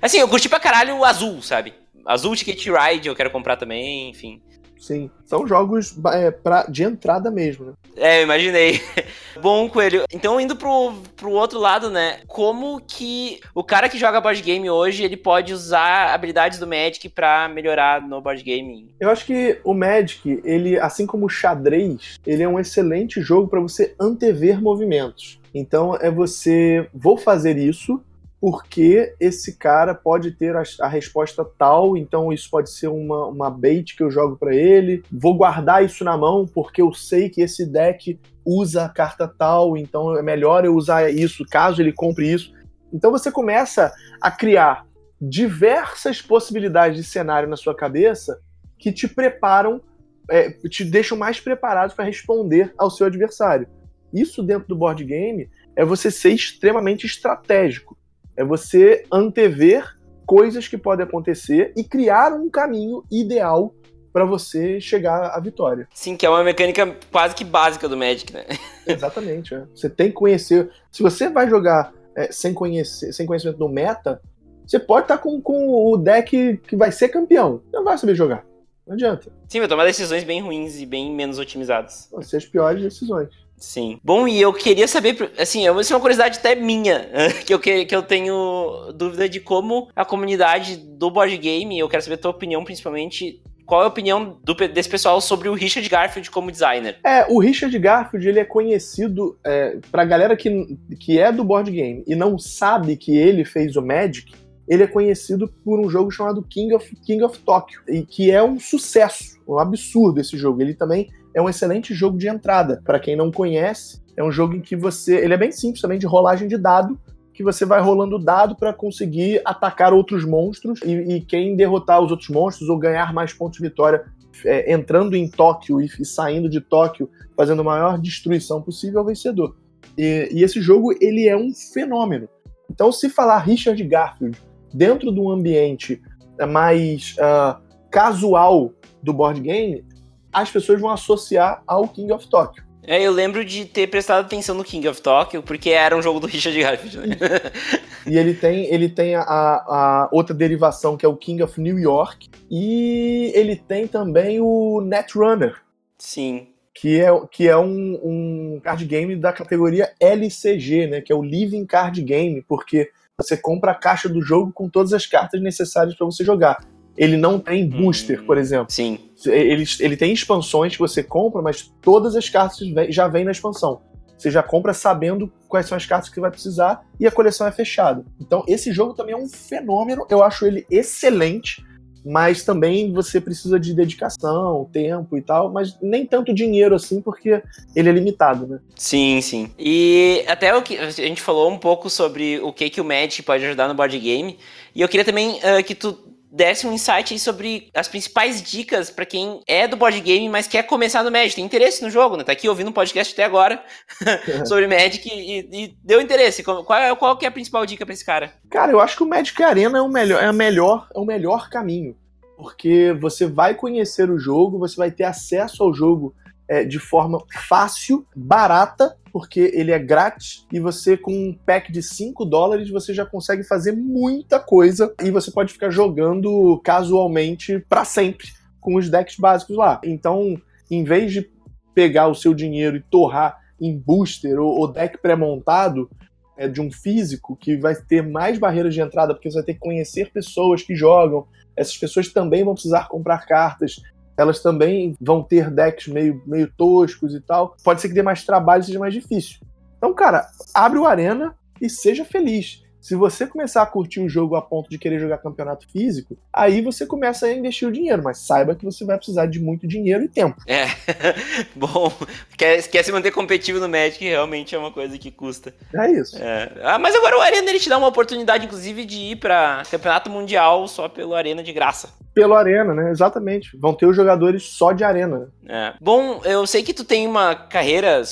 assim, 0.00 0.18
eu 0.18 0.28
curti 0.28 0.48
pra 0.48 0.60
caralho 0.60 0.98
o 0.98 1.04
azul, 1.04 1.42
sabe? 1.42 1.74
Azul 2.06 2.36
Ticket 2.36 2.64
Ride 2.64 3.08
eu 3.08 3.16
quero 3.16 3.32
comprar 3.32 3.56
também, 3.56 4.10
enfim. 4.10 4.40
Sim, 4.80 5.10
são 5.26 5.46
jogos 5.46 5.94
é, 6.06 6.30
pra, 6.30 6.64
de 6.64 6.82
entrada 6.82 7.30
mesmo, 7.30 7.66
né? 7.66 7.72
É, 7.96 8.20
eu 8.20 8.22
imaginei. 8.22 8.80
Bom, 9.40 9.68
Coelho, 9.68 10.04
então 10.10 10.40
indo 10.40 10.56
pro, 10.56 10.94
pro 11.14 11.32
outro 11.32 11.58
lado, 11.58 11.90
né? 11.90 12.20
Como 12.26 12.80
que 12.80 13.40
o 13.54 13.62
cara 13.62 13.90
que 13.90 13.98
joga 13.98 14.22
board 14.22 14.40
game 14.40 14.70
hoje, 14.70 15.04
ele 15.04 15.18
pode 15.18 15.52
usar 15.52 16.14
habilidades 16.14 16.58
do 16.58 16.66
Magic 16.66 17.10
para 17.10 17.46
melhorar 17.48 18.00
no 18.00 18.22
board 18.22 18.42
game? 18.42 18.88
Eu 18.98 19.10
acho 19.10 19.26
que 19.26 19.60
o 19.62 19.74
Magic, 19.74 20.40
ele, 20.42 20.78
assim 20.80 21.06
como 21.06 21.26
o 21.26 21.28
xadrez, 21.28 22.18
ele 22.26 22.42
é 22.42 22.48
um 22.48 22.58
excelente 22.58 23.20
jogo 23.20 23.48
para 23.48 23.60
você 23.60 23.94
antever 24.00 24.62
movimentos. 24.62 25.38
Então 25.54 25.94
é 25.96 26.10
você, 26.10 26.88
vou 26.94 27.18
fazer 27.18 27.58
isso, 27.58 28.00
porque 28.40 29.14
esse 29.20 29.58
cara 29.58 29.94
pode 29.94 30.30
ter 30.30 30.56
a, 30.56 30.62
a, 30.80 30.88
resposta 30.88 31.44
tal, 31.58 31.94
então 31.94 32.32
isso 32.32 32.48
pode 32.50 32.70
ser 32.70 32.88
uma, 32.88 33.26
uma 33.26 33.50
bait 33.50 33.94
que 33.94 34.02
eu 34.02 34.10
jogo 34.10 34.36
para 34.36 34.54
ele. 34.54 35.02
Vou 35.12 35.36
guardar 35.36 35.84
isso 35.84 36.02
na 36.04 36.16
mão 36.16 36.46
porque 36.46 36.80
eu 36.80 36.92
sei 36.94 37.28
que 37.28 37.42
esse 37.42 37.66
deck 37.66 38.18
usa 38.44 38.86
a 38.86 38.88
carta 38.88 39.28
tal, 39.28 39.76
então 39.76 40.16
é 40.16 40.22
melhor 40.22 40.64
eu 40.64 40.74
usar 40.74 41.10
isso 41.10 41.44
caso 41.44 41.82
ele 41.82 41.92
compre 41.92 42.32
isso. 42.32 42.54
Então 42.90 43.10
você 43.10 43.30
começa 43.30 43.92
a 44.22 44.30
criar 44.30 44.86
diversas 45.20 46.22
possibilidades 46.22 46.96
de 46.96 47.04
cenário 47.04 47.48
na 47.48 47.58
sua 47.58 47.74
cabeça 47.74 48.40
que 48.78 48.90
te 48.90 49.06
preparam, 49.06 49.82
é, 50.30 50.50
te 50.66 50.82
deixam 50.82 51.18
mais 51.18 51.38
preparados 51.38 51.94
para 51.94 52.06
responder 52.06 52.72
ao 52.78 52.90
seu 52.90 53.06
adversário. 53.06 53.68
Isso 54.14 54.42
dentro 54.42 54.66
do 54.66 54.76
board 54.76 55.04
game 55.04 55.50
é 55.76 55.84
você 55.84 56.10
ser 56.10 56.30
extremamente 56.30 57.04
estratégico 57.04 57.99
é 58.40 58.44
você 58.44 59.04
antever 59.12 59.84
coisas 60.24 60.66
que 60.66 60.78
podem 60.78 61.04
acontecer 61.04 61.74
e 61.76 61.84
criar 61.84 62.32
um 62.32 62.48
caminho 62.48 63.04
ideal 63.10 63.74
para 64.10 64.24
você 64.24 64.80
chegar 64.80 65.26
à 65.26 65.38
vitória. 65.38 65.86
Sim, 65.92 66.16
que 66.16 66.24
é 66.24 66.30
uma 66.30 66.42
mecânica 66.42 66.96
quase 67.12 67.34
que 67.34 67.44
básica 67.44 67.86
do 67.86 67.98
Magic, 67.98 68.32
né? 68.32 68.46
Exatamente. 68.88 69.54
É. 69.54 69.64
Você 69.74 69.90
tem 69.90 70.08
que 70.08 70.14
conhecer. 70.14 70.70
Se 70.90 71.02
você 71.02 71.28
vai 71.28 71.50
jogar 71.50 71.92
é, 72.16 72.32
sem, 72.32 72.54
conhecer, 72.54 73.12
sem 73.12 73.26
conhecimento 73.26 73.58
do 73.58 73.68
meta, 73.68 74.22
você 74.66 74.78
pode 74.78 75.04
estar 75.04 75.18
tá 75.18 75.22
com, 75.22 75.38
com 75.42 75.92
o 75.92 75.98
deck 75.98 76.56
que 76.66 76.76
vai 76.76 76.90
ser 76.90 77.10
campeão. 77.10 77.62
Não 77.70 77.84
vai 77.84 77.98
saber 77.98 78.14
jogar. 78.14 78.46
Não 78.86 78.94
adianta. 78.94 79.30
Sim, 79.48 79.58
vai 79.58 79.68
tomar 79.68 79.84
decisões 79.84 80.24
bem 80.24 80.40
ruins 80.40 80.80
e 80.80 80.86
bem 80.86 81.14
menos 81.14 81.38
otimizadas. 81.38 82.08
Vão 82.10 82.22
ser 82.22 82.38
as 82.38 82.46
piores 82.46 82.82
decisões. 82.82 83.28
Sim. 83.60 84.00
Bom, 84.02 84.26
e 84.26 84.40
eu 84.40 84.52
queria 84.54 84.88
saber, 84.88 85.30
assim, 85.38 85.68
isso 85.78 85.92
é 85.92 85.96
uma 85.96 86.00
curiosidade 86.00 86.38
até 86.38 86.54
minha, 86.54 87.08
que 87.44 87.52
eu, 87.52 87.58
que, 87.58 87.84
que 87.84 87.94
eu 87.94 88.02
tenho 88.02 88.90
dúvida 88.94 89.28
de 89.28 89.38
como 89.38 89.88
a 89.94 90.04
comunidade 90.04 90.76
do 90.76 91.10
board 91.10 91.36
game, 91.36 91.78
eu 91.78 91.88
quero 91.88 92.02
saber 92.02 92.14
a 92.14 92.18
tua 92.18 92.30
opinião 92.30 92.64
principalmente, 92.64 93.42
qual 93.66 93.82
é 93.82 93.84
a 93.84 93.88
opinião 93.88 94.38
do, 94.42 94.54
desse 94.54 94.88
pessoal 94.88 95.20
sobre 95.20 95.48
o 95.48 95.54
Richard 95.54 95.88
Garfield 95.88 96.30
como 96.30 96.50
designer? 96.50 96.98
É, 97.04 97.24
o 97.28 97.38
Richard 97.38 97.78
Garfield, 97.78 98.26
ele 98.26 98.40
é 98.40 98.44
conhecido, 98.44 99.38
é, 99.44 99.78
pra 99.92 100.04
galera 100.04 100.34
que, 100.36 100.76
que 100.98 101.20
é 101.20 101.30
do 101.30 101.44
board 101.44 101.70
game 101.70 102.02
e 102.06 102.16
não 102.16 102.38
sabe 102.38 102.96
que 102.96 103.16
ele 103.16 103.44
fez 103.44 103.76
o 103.76 103.82
Magic, 103.82 104.32
ele 104.66 104.84
é 104.84 104.86
conhecido 104.86 105.52
por 105.64 105.78
um 105.78 105.90
jogo 105.90 106.10
chamado 106.10 106.42
King 106.42 106.74
of, 106.74 106.96
King 107.04 107.22
of 107.24 107.38
Tokyo, 107.40 107.80
e 107.88 108.02
que 108.02 108.30
é 108.30 108.42
um 108.42 108.58
sucesso, 108.58 109.38
um 109.46 109.58
absurdo 109.58 110.20
esse 110.20 110.36
jogo. 110.36 110.62
Ele 110.62 110.74
também 110.74 111.08
é 111.34 111.40
um 111.40 111.48
excelente 111.48 111.94
jogo 111.94 112.18
de 112.18 112.28
entrada. 112.28 112.82
Para 112.84 112.98
quem 112.98 113.16
não 113.16 113.30
conhece, 113.30 114.00
é 114.16 114.24
um 114.24 114.30
jogo 114.30 114.54
em 114.54 114.60
que 114.60 114.76
você. 114.76 115.16
Ele 115.16 115.34
é 115.34 115.36
bem 115.36 115.52
simples 115.52 115.80
também, 115.80 115.98
de 115.98 116.06
rolagem 116.06 116.48
de 116.48 116.58
dado, 116.58 116.98
que 117.32 117.42
você 117.42 117.64
vai 117.64 117.80
rolando 117.80 118.18
dado 118.18 118.56
para 118.56 118.72
conseguir 118.72 119.40
atacar 119.44 119.92
outros 119.92 120.24
monstros 120.24 120.80
e, 120.82 120.92
e, 120.92 121.20
quem 121.20 121.56
derrotar 121.56 122.00
os 122.00 122.10
outros 122.10 122.28
monstros 122.28 122.68
ou 122.68 122.78
ganhar 122.78 123.12
mais 123.14 123.32
pontos 123.32 123.58
de 123.58 123.66
vitória 123.66 124.04
é, 124.44 124.72
entrando 124.72 125.16
em 125.16 125.28
Tóquio 125.28 125.80
e, 125.80 125.86
e, 125.98 126.04
saindo 126.04 126.48
de 126.48 126.60
Tóquio, 126.60 127.08
fazendo 127.36 127.62
a 127.62 127.64
maior 127.64 127.98
destruição 127.98 128.60
possível, 128.60 129.00
é 129.00 129.02
o 129.02 129.06
vencedor. 129.06 129.56
E, 129.96 130.28
e 130.32 130.42
esse 130.42 130.60
jogo 130.60 130.92
ele 131.00 131.28
é 131.28 131.36
um 131.36 131.52
fenômeno. 131.54 132.28
Então, 132.70 132.92
se 132.92 133.08
falar 133.08 133.38
Richard 133.38 133.82
Garfield 133.84 134.38
dentro 134.72 135.12
de 135.12 135.18
um 135.18 135.30
ambiente 135.30 136.00
mais 136.48 137.16
uh, 137.18 137.60
casual 137.90 138.72
do 139.02 139.12
board 139.12 139.40
game, 139.40 139.84
as 140.32 140.50
pessoas 140.50 140.80
vão 140.80 140.90
associar 140.90 141.62
ao 141.66 141.88
King 141.88 142.12
of 142.12 142.28
Tokyo. 142.28 142.62
É, 142.82 143.00
eu 143.02 143.12
lembro 143.12 143.44
de 143.44 143.66
ter 143.66 143.86
prestado 143.88 144.24
atenção 144.24 144.54
no 144.54 144.64
King 144.64 144.88
of 144.88 145.02
Tokyo, 145.02 145.42
porque 145.42 145.70
era 145.70 145.96
um 145.96 146.02
jogo 146.02 146.18
do 146.18 146.26
Richard 146.26 146.58
Garfield, 146.58 147.08
né? 147.08 147.16
e 148.06 148.16
ele 148.16 148.34
tem, 148.34 148.64
ele 148.72 148.88
tem 148.88 149.14
a, 149.14 149.22
a, 149.22 150.08
outra 150.10 150.34
derivação, 150.34 150.96
que 150.96 151.04
é 151.04 151.08
o 151.08 151.16
King 151.16 151.42
of 151.42 151.60
New 151.60 151.78
York, 151.78 152.28
e 152.50 153.30
ele 153.34 153.54
tem 153.54 153.86
também 153.86 154.40
o 154.40 154.80
Netrunner. 154.80 155.56
Sim. 155.98 156.48
Que 156.74 157.00
é, 157.00 157.08
que 157.30 157.46
é 157.46 157.56
um, 157.56 158.00
um 158.02 158.60
card 158.62 158.84
game 158.86 159.14
da 159.14 159.32
categoria 159.32 159.92
LCG, 160.00 160.86
né? 160.86 161.00
Que 161.02 161.12
é 161.12 161.14
o 161.14 161.22
Living 161.22 161.66
Card 161.66 162.02
Game, 162.02 162.42
porque 162.48 162.90
você 163.18 163.36
compra 163.36 163.72
a 163.72 163.74
caixa 163.74 164.08
do 164.08 164.22
jogo 164.22 164.50
com 164.52 164.68
todas 164.68 164.94
as 164.94 165.04
cartas 165.04 165.42
necessárias 165.42 165.94
para 165.94 166.06
você 166.06 166.24
jogar. 166.24 166.64
Ele 166.96 167.16
não 167.16 167.38
tem 167.38 167.68
booster, 167.68 168.20
hum, 168.20 168.26
por 168.26 168.38
exemplo. 168.38 168.70
Sim. 168.70 168.98
Ele, 169.26 169.64
ele 169.80 169.96
tem 169.96 170.12
expansões 170.12 170.72
que 170.72 170.78
você 170.78 171.02
compra, 171.02 171.42
mas 171.42 171.72
todas 171.80 172.16
as 172.16 172.28
cartas 172.28 172.58
já 172.88 173.08
vêm 173.08 173.24
na 173.24 173.30
expansão. 173.30 173.80
Você 174.20 174.30
já 174.30 174.42
compra 174.42 174.74
sabendo 174.74 175.32
quais 175.48 175.66
são 175.66 175.76
as 175.76 175.86
cartas 175.86 176.10
que 176.10 176.20
vai 176.20 176.30
precisar 176.30 176.82
e 176.98 177.06
a 177.06 177.10
coleção 177.10 177.46
é 177.46 177.52
fechada. 177.52 178.04
Então, 178.20 178.44
esse 178.46 178.70
jogo 178.70 178.92
também 178.92 179.14
é 179.14 179.18
um 179.18 179.28
fenômeno. 179.28 180.06
Eu 180.10 180.22
acho 180.22 180.44
ele 180.46 180.66
excelente, 180.70 181.64
mas 182.04 182.44
também 182.44 182.92
você 182.92 183.18
precisa 183.18 183.58
de 183.58 183.74
dedicação, 183.74 184.68
tempo 184.70 185.16
e 185.16 185.22
tal, 185.22 185.50
mas 185.50 185.74
nem 185.80 186.04
tanto 186.04 186.34
dinheiro 186.34 186.74
assim, 186.74 187.00
porque 187.00 187.42
ele 187.74 187.88
é 187.88 187.92
limitado, 187.92 188.46
né? 188.46 188.60
Sim, 188.76 189.22
sim. 189.22 189.50
E 189.58 190.22
até 190.28 190.54
o 190.54 190.62
que 190.62 190.76
a 190.76 190.90
gente 190.90 191.22
falou 191.22 191.50
um 191.50 191.58
pouco 191.58 191.88
sobre 191.88 192.40
o 192.40 192.52
que, 192.52 192.68
que 192.68 192.80
o 192.80 192.84
Magic 192.84 193.22
pode 193.22 193.44
ajudar 193.46 193.68
no 193.68 193.74
board 193.74 193.98
game. 193.98 194.38
E 194.74 194.82
eu 194.82 194.88
queria 194.88 195.04
também 195.04 195.38
uh, 195.38 195.64
que 195.64 195.74
tu 195.74 195.98
desse 196.30 196.66
um 196.66 196.72
insight 196.72 197.18
sobre 197.18 197.68
as 197.74 197.88
principais 197.88 198.40
dicas 198.40 198.88
para 198.88 199.04
quem 199.04 199.40
é 199.46 199.66
do 199.66 199.76
board 199.76 200.00
game, 200.00 200.28
mas 200.28 200.46
quer 200.46 200.62
começar 200.62 201.02
no 201.02 201.10
Magic, 201.10 201.34
tem 201.34 201.44
interesse 201.44 201.82
no 201.82 201.90
jogo, 201.90 202.16
né? 202.16 202.24
Tá 202.24 202.32
aqui 202.32 202.48
ouvindo 202.48 202.68
um 202.68 202.72
podcast 202.72 203.12
até 203.12 203.24
agora 203.24 203.62
sobre 204.46 204.66
Magic 204.66 205.08
e, 205.08 205.38
e, 205.52 205.76
deu 205.82 206.00
interesse. 206.00 206.42
Qual 206.42 206.74
é, 206.74 206.94
qual 206.94 207.16
que 207.16 207.24
é 207.24 207.28
a 207.28 207.32
principal 207.32 207.66
dica 207.66 207.84
para 207.84 207.92
esse 207.92 208.04
cara? 208.04 208.32
Cara, 208.48 208.70
eu 208.72 208.80
acho 208.80 208.96
que 208.96 209.02
o 209.02 209.08
Magic 209.08 209.42
Arena 209.42 209.78
é 209.78 209.82
o 209.82 209.88
melhor, 209.88 210.22
é 210.22 210.26
a 210.26 210.32
melhor, 210.32 210.88
é 210.94 210.98
o 210.98 211.04
melhor 211.04 211.50
caminho, 211.50 211.96
porque 212.36 212.92
você 213.00 213.26
vai 213.26 213.54
conhecer 213.54 214.10
o 214.10 214.18
jogo, 214.18 214.58
você 214.58 214.76
vai 214.76 214.90
ter 214.90 215.04
acesso 215.04 215.62
ao 215.62 215.74
jogo 215.74 216.14
é, 216.48 216.64
de 216.64 216.78
forma 216.78 217.22
fácil, 217.48 218.06
barata, 218.14 218.96
porque 219.12 219.50
ele 219.54 219.72
é 219.72 219.78
grátis 219.78 220.46
e 220.52 220.60
você 220.60 220.96
com 220.96 221.12
um 221.12 221.32
pack 221.32 221.70
de 221.72 221.82
5 221.82 222.24
dólares 222.24 222.70
você 222.70 222.94
já 222.94 223.04
consegue 223.04 223.44
fazer 223.44 223.72
muita 223.72 224.38
coisa 224.40 224.94
e 225.02 225.10
você 225.10 225.30
pode 225.30 225.52
ficar 225.52 225.70
jogando 225.70 226.60
casualmente 226.64 227.64
para 227.68 227.84
sempre 227.84 228.28
com 228.60 228.76
os 228.76 228.88
decks 228.88 229.16
básicos 229.16 229.56
lá. 229.56 229.80
Então, 229.84 230.40
em 230.70 230.84
vez 230.84 231.12
de 231.12 231.30
pegar 231.74 232.08
o 232.08 232.14
seu 232.14 232.34
dinheiro 232.34 232.76
e 232.76 232.82
torrar 232.82 233.38
em 233.60 233.76
booster 233.76 234.38
ou, 234.38 234.58
ou 234.58 234.72
deck 234.72 234.98
pré-montado 234.98 235.90
é, 236.36 236.48
de 236.48 236.60
um 236.60 236.70
físico 236.70 237.36
que 237.36 237.56
vai 237.56 237.74
ter 237.74 238.02
mais 238.02 238.38
barreiras 238.38 238.74
de 238.74 238.80
entrada 238.80 239.14
porque 239.14 239.30
você 239.30 239.36
vai 239.36 239.44
ter 239.44 239.54
que 239.54 239.60
conhecer 239.60 240.10
pessoas 240.10 240.62
que 240.62 240.74
jogam. 240.74 241.26
Essas 241.56 241.76
pessoas 241.76 242.08
também 242.08 242.44
vão 242.44 242.54
precisar 242.54 242.88
comprar 242.88 243.26
cartas 243.26 243.76
elas 244.20 244.42
também 244.42 244.94
vão 245.00 245.22
ter 245.22 245.50
decks 245.50 245.88
meio, 245.88 246.22
meio 246.26 246.52
toscos 246.56 247.14
e 247.14 247.20
tal. 247.20 247.56
Pode 247.64 247.80
ser 247.80 247.88
que 247.88 247.94
dê 247.94 248.02
mais 248.02 248.22
trabalho 248.22 248.62
seja 248.62 248.78
mais 248.78 248.92
difícil. 248.92 249.40
Então, 249.78 249.94
cara, 249.94 250.28
abre 250.54 250.78
o 250.78 250.86
Arena 250.86 251.34
e 251.60 251.70
seja 251.70 252.04
feliz. 252.04 252.62
Se 252.80 252.94
você 252.94 253.26
começar 253.26 253.62
a 253.62 253.66
curtir 253.66 254.00
o 254.00 254.08
jogo 254.08 254.36
a 254.36 254.42
ponto 254.42 254.70
de 254.70 254.78
querer 254.78 254.98
jogar 254.98 255.18
campeonato 255.18 255.66
físico, 255.70 256.16
aí 256.32 256.62
você 256.62 256.86
começa 256.86 257.26
a 257.26 257.32
investir 257.32 257.68
o 257.68 257.72
dinheiro, 257.72 258.02
mas 258.02 258.18
saiba 258.18 258.54
que 258.54 258.64
você 258.64 258.84
vai 258.84 258.96
precisar 258.96 259.26
de 259.26 259.38
muito 259.38 259.66
dinheiro 259.66 260.04
e 260.04 260.08
tempo. 260.08 260.40
É, 260.46 260.64
bom, 261.54 261.92
quer, 262.36 262.62
quer 262.68 262.82
se 262.82 262.90
manter 262.90 263.10
competitivo 263.10 263.60
no 263.60 263.68
Magic, 263.68 264.02
realmente 264.02 264.54
é 264.54 264.58
uma 264.58 264.72
coisa 264.72 264.96
que 264.96 265.10
custa. 265.10 265.54
É 265.74 265.90
isso. 265.92 266.16
É. 266.18 266.52
Ah, 266.62 266.78
mas 266.78 266.94
agora 266.94 267.18
o 267.18 267.20
Arena 267.20 267.50
ele 267.50 267.60
te 267.60 267.68
dá 267.68 267.76
uma 267.76 267.88
oportunidade, 267.88 268.46
inclusive, 268.46 268.84
de 268.84 268.96
ir 268.96 269.16
para 269.16 269.62
campeonato 269.70 270.08
mundial 270.08 270.66
só 270.66 270.88
pelo 270.88 271.14
Arena 271.14 271.42
de 271.42 271.52
graça. 271.52 271.90
Pelo 272.14 272.34
Arena, 272.34 272.74
né? 272.74 272.90
Exatamente. 272.90 273.56
Vão 273.56 273.74
ter 273.74 273.86
os 273.86 273.94
jogadores 273.94 274.42
só 274.42 274.72
de 274.72 274.82
Arena. 274.82 275.28
É. 275.46 275.74
Bom, 275.80 276.20
eu 276.24 276.46
sei 276.46 276.62
que 276.62 276.74
tu 276.74 276.84
tem 276.84 277.06
uma 277.06 277.34
carreira 277.34 278.02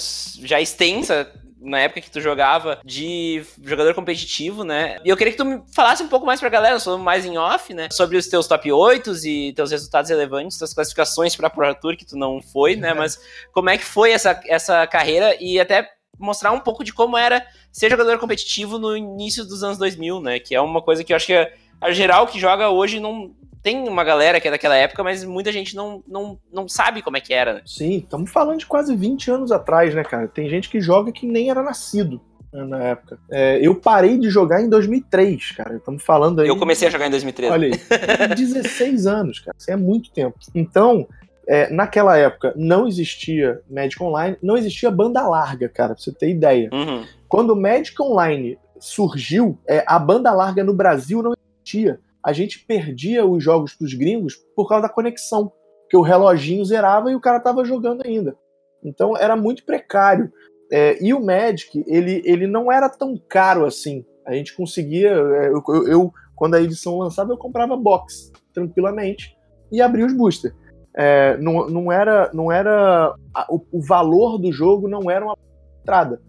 já 0.43 0.61
extensa 0.61 1.27
na 1.61 1.81
época 1.81 2.01
que 2.01 2.11
tu 2.11 2.21
jogava 2.21 2.81
de 2.85 3.45
jogador 3.63 3.95
competitivo, 3.95 4.65
né? 4.65 4.99
E 5.05 5.09
eu 5.09 5.17
queria 5.17 5.33
que 5.33 5.39
tu 5.39 5.45
me 5.45 5.63
falasse 5.75 6.03
um 6.03 6.09
pouco 6.09 6.27
mais 6.27 6.41
pra 6.41 6.49
galera, 6.49 6.79
sou 6.79 6.99
mais 6.99 7.25
em 7.25 7.37
off, 7.37 7.75
né? 7.75 7.89
Sobre 7.93 8.17
os 8.17 8.27
teus 8.29 8.47
top 8.47 8.71
8 8.71 9.13
e 9.27 9.53
teus 9.53 9.71
resultados 9.71 10.11
relevantes, 10.11 10.59
tuas 10.59 10.75
classificações 10.75 11.35
pra 11.37 11.51
Pro 11.51 11.75
Tour, 11.75 11.97
que 11.97 12.07
tu 12.07 12.17
não 12.17 12.41
foi, 12.41 12.77
né? 12.77 12.95
Mas 12.95 13.19
como 13.53 13.71
é 13.71 13.79
que 13.79 13.85
foi 13.85 14.13
essa, 14.13 14.41
essa 14.47 14.87
carreira 14.87 15.37
e 15.41 15.59
até 15.59 15.89
mostrar 16.19 16.53
um 16.53 16.61
pouco 16.61 16.83
de 16.83 16.93
como 16.93 17.17
era 17.17 17.47
ser 17.73 17.91
jogador 17.91 18.19
competitivo 18.19 18.79
no 18.79 18.97
início 18.97 19.45
dos 19.45 19.63
anos 19.63 19.79
2000, 19.79 20.21
né? 20.21 20.39
Que 20.39 20.55
é 20.55 20.61
uma 20.61 20.83
coisa 20.83 21.05
que 21.05 21.13
eu 21.13 21.17
acho 21.17 21.27
que 21.27 21.35
a, 21.35 21.49
a 21.81 21.93
geral 21.93 22.27
que 22.27 22.41
joga 22.41 22.71
hoje 22.71 23.01
não 23.01 23.35
tem 23.63 23.89
uma 23.89 24.05
galera 24.05 24.41
que 24.41 24.49
é 24.49 24.51
daquela 24.51 24.77
época, 24.77 25.03
mas 25.03 25.25
muita 25.25 25.53
gente 25.53 25.75
não, 25.75 26.03
não, 26.07 26.39
não 26.53 26.69
sabe 26.69 27.03
como 27.03 27.17
é 27.17 27.21
que 27.21 27.35
era. 27.35 27.55
Né? 27.55 27.63
Sim, 27.67 27.99
estamos 27.99 28.31
falando 28.31 28.59
de 28.59 28.67
quase 28.67 28.95
20 28.95 29.31
anos 29.31 29.53
atrás, 29.53 29.95
né, 29.95 30.05
cara? 30.05 30.29
Tem 30.29 30.49
gente 30.49 30.69
que 30.69 30.81
joga 30.81 31.13
que 31.13 31.27
nem 31.27 31.51
era 31.51 31.63
nascido 31.63 32.21
né, 32.53 32.65
na 32.65 32.83
época. 32.83 33.19
É, 33.31 33.59
eu 33.61 33.75
parei 33.75 34.19
de 34.19 34.31
jogar 34.31 34.63
em 34.63 34.69
2003, 34.69 35.53
cara. 35.53 35.77
Estamos 35.77 36.03
falando 36.03 36.41
aí. 36.41 36.49
Eu 36.49 36.57
comecei 36.57 36.89
a 36.89 36.91
jogar 36.91 37.07
em 37.07 37.11
2003. 37.11 37.53
Olha 37.53 37.69
aí, 37.69 38.35
16 38.35 39.07
anos, 39.07 39.41
cara. 39.41 39.57
Isso 39.59 39.71
é 39.71 39.77
muito 39.77 40.11
tempo. 40.11 40.39
Então, 40.55 41.07
é, 41.47 41.71
naquela 41.73 42.17
época 42.17 42.53
não 42.57 42.87
existia 42.87 43.61
Magic 43.71 44.03
Online, 44.03 44.37
não 44.43 44.57
existia 44.57 44.91
banda 44.91 45.27
larga, 45.27 45.69
cara, 45.69 45.95
pra 45.95 46.03
você 46.03 46.13
ter 46.13 46.29
ideia. 46.31 46.69
Uhum. 46.73 47.05
Quando 47.27 47.51
o 47.51 47.61
Magic 47.61 48.01
Online 48.01 48.59
surgiu, 48.79 49.59
é, 49.67 49.83
a 49.87 49.99
banda 49.99 50.33
larga 50.33 50.63
no 50.63 50.75
Brasil 50.75 51.23
não 51.23 51.33
existia. 51.65 52.01
A 52.25 52.33
gente 52.33 52.65
perdia 52.67 53.25
os 53.25 53.43
jogos 53.43 53.75
pros 53.75 53.95
gringos 53.95 54.35
por 54.55 54.69
causa 54.69 54.89
da 54.89 54.93
conexão, 54.93 55.53
que 55.89 55.97
o 55.97 56.03
reloginho 56.03 56.65
zerava 56.65 57.11
e 57.11 57.15
o 57.15 57.21
cara 57.21 57.41
tava 57.41 57.65
jogando 57.65 58.03
ainda. 58.05 58.37
Então 58.85 59.17
era 59.17 59.37
muito 59.37 59.65
precário. 59.65 60.31
É, 60.71 61.03
e 61.03 61.15
o 61.15 61.25
Magic, 61.25 61.83
ele, 61.87 62.23
ele 62.25 62.47
não 62.47 62.71
era 62.71 62.89
tão 62.89 63.17
caro 63.29 63.65
assim. 63.65 64.05
A 64.27 64.35
gente 64.35 64.55
conseguia. 64.55 65.11
É, 65.11 65.49
eu, 65.49 65.63
eu, 65.87 66.13
quando 66.37 66.55
a 66.55 66.61
edição 66.61 66.99
lançava, 66.99 67.33
eu 67.33 67.39
comprava 67.39 67.77
box 67.77 68.31
tranquilamente 68.53 69.37
e 69.73 69.81
abria 69.81 70.07
os 70.07 70.13
boosters. 70.13 70.55
É, 70.95 71.37
não, 71.39 71.69
não 71.69 71.93
era. 71.93 72.31
Não 72.35 72.53
era 72.53 73.15
o, 73.49 73.61
o, 73.73 73.81
valor 73.81 74.39
do 74.39 74.53
jogo 74.53 74.89
não 74.89 75.11
era 75.11 75.25
uma 75.25 75.37
entrada. 75.81 76.21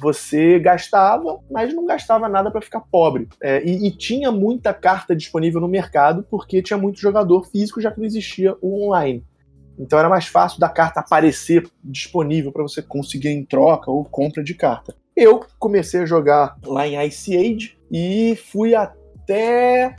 Você 0.00 0.58
gastava, 0.58 1.40
mas 1.50 1.74
não 1.74 1.84
gastava 1.84 2.28
nada 2.28 2.50
para 2.50 2.60
ficar 2.60 2.80
pobre. 2.80 3.28
É, 3.42 3.62
e, 3.64 3.86
e, 3.86 3.90
tinha 3.90 4.30
muita 4.30 4.72
carta 4.72 5.14
disponível 5.14 5.60
no 5.60 5.68
mercado 5.68 6.24
porque 6.30 6.62
tinha 6.62 6.78
muito 6.78 7.00
jogador 7.00 7.46
físico, 7.46 7.80
já 7.80 7.90
que 7.90 7.98
não 7.98 8.06
existia 8.06 8.56
o 8.60 8.86
online. 8.86 9.24
Então 9.78 9.98
era 9.98 10.08
mais 10.08 10.26
fácil 10.26 10.58
da 10.58 10.68
carta 10.68 11.00
aparecer 11.00 11.68
disponível 11.82 12.50
para 12.50 12.62
você 12.62 12.82
conseguir 12.82 13.28
em 13.28 13.44
troca 13.44 13.90
ou 13.90 14.04
compra 14.04 14.42
de 14.42 14.54
carta. 14.54 14.94
Eu 15.16 15.40
comecei 15.58 16.00
a 16.00 16.06
jogar 16.06 16.56
lá 16.64 16.86
em 16.86 17.06
Ice 17.06 17.36
Age 17.36 17.78
e 17.90 18.36
fui 18.36 18.74
até 18.74 19.94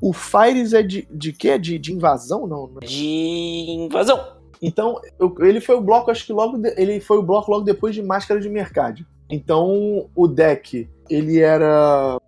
o 0.00 0.12
Fires 0.12 0.72
é 0.72 0.82
de, 0.82 1.08
de 1.10 1.32
quê? 1.32 1.58
De, 1.58 1.78
de 1.78 1.92
invasão? 1.92 2.46
Não, 2.46 2.66
não. 2.66 2.80
De 2.80 3.66
invasão. 3.70 4.34
Então, 4.60 5.00
eu, 5.18 5.34
ele 5.40 5.60
foi 5.60 5.76
o 5.76 5.80
bloco, 5.80 6.10
acho 6.10 6.26
que 6.26 6.32
logo. 6.32 6.58
De, 6.58 6.74
ele 6.76 7.00
foi 7.00 7.18
o 7.18 7.22
bloco 7.22 7.50
logo 7.50 7.64
depois 7.64 7.94
de 7.94 8.02
Máscara 8.02 8.40
de 8.40 8.48
Mercado. 8.48 9.04
Então, 9.30 10.08
o 10.14 10.28
deck, 10.28 10.88
ele 11.08 11.40
era. 11.40 12.18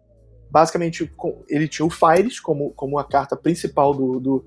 Basicamente, 0.51 1.11
ele 1.49 1.68
tinha 1.68 1.84
o 1.84 1.90
Fires 1.90 2.40
como, 2.40 2.70
como 2.70 2.99
a 2.99 3.05
carta 3.05 3.36
principal 3.36 3.94
do, 3.94 4.18
do, 4.20 4.44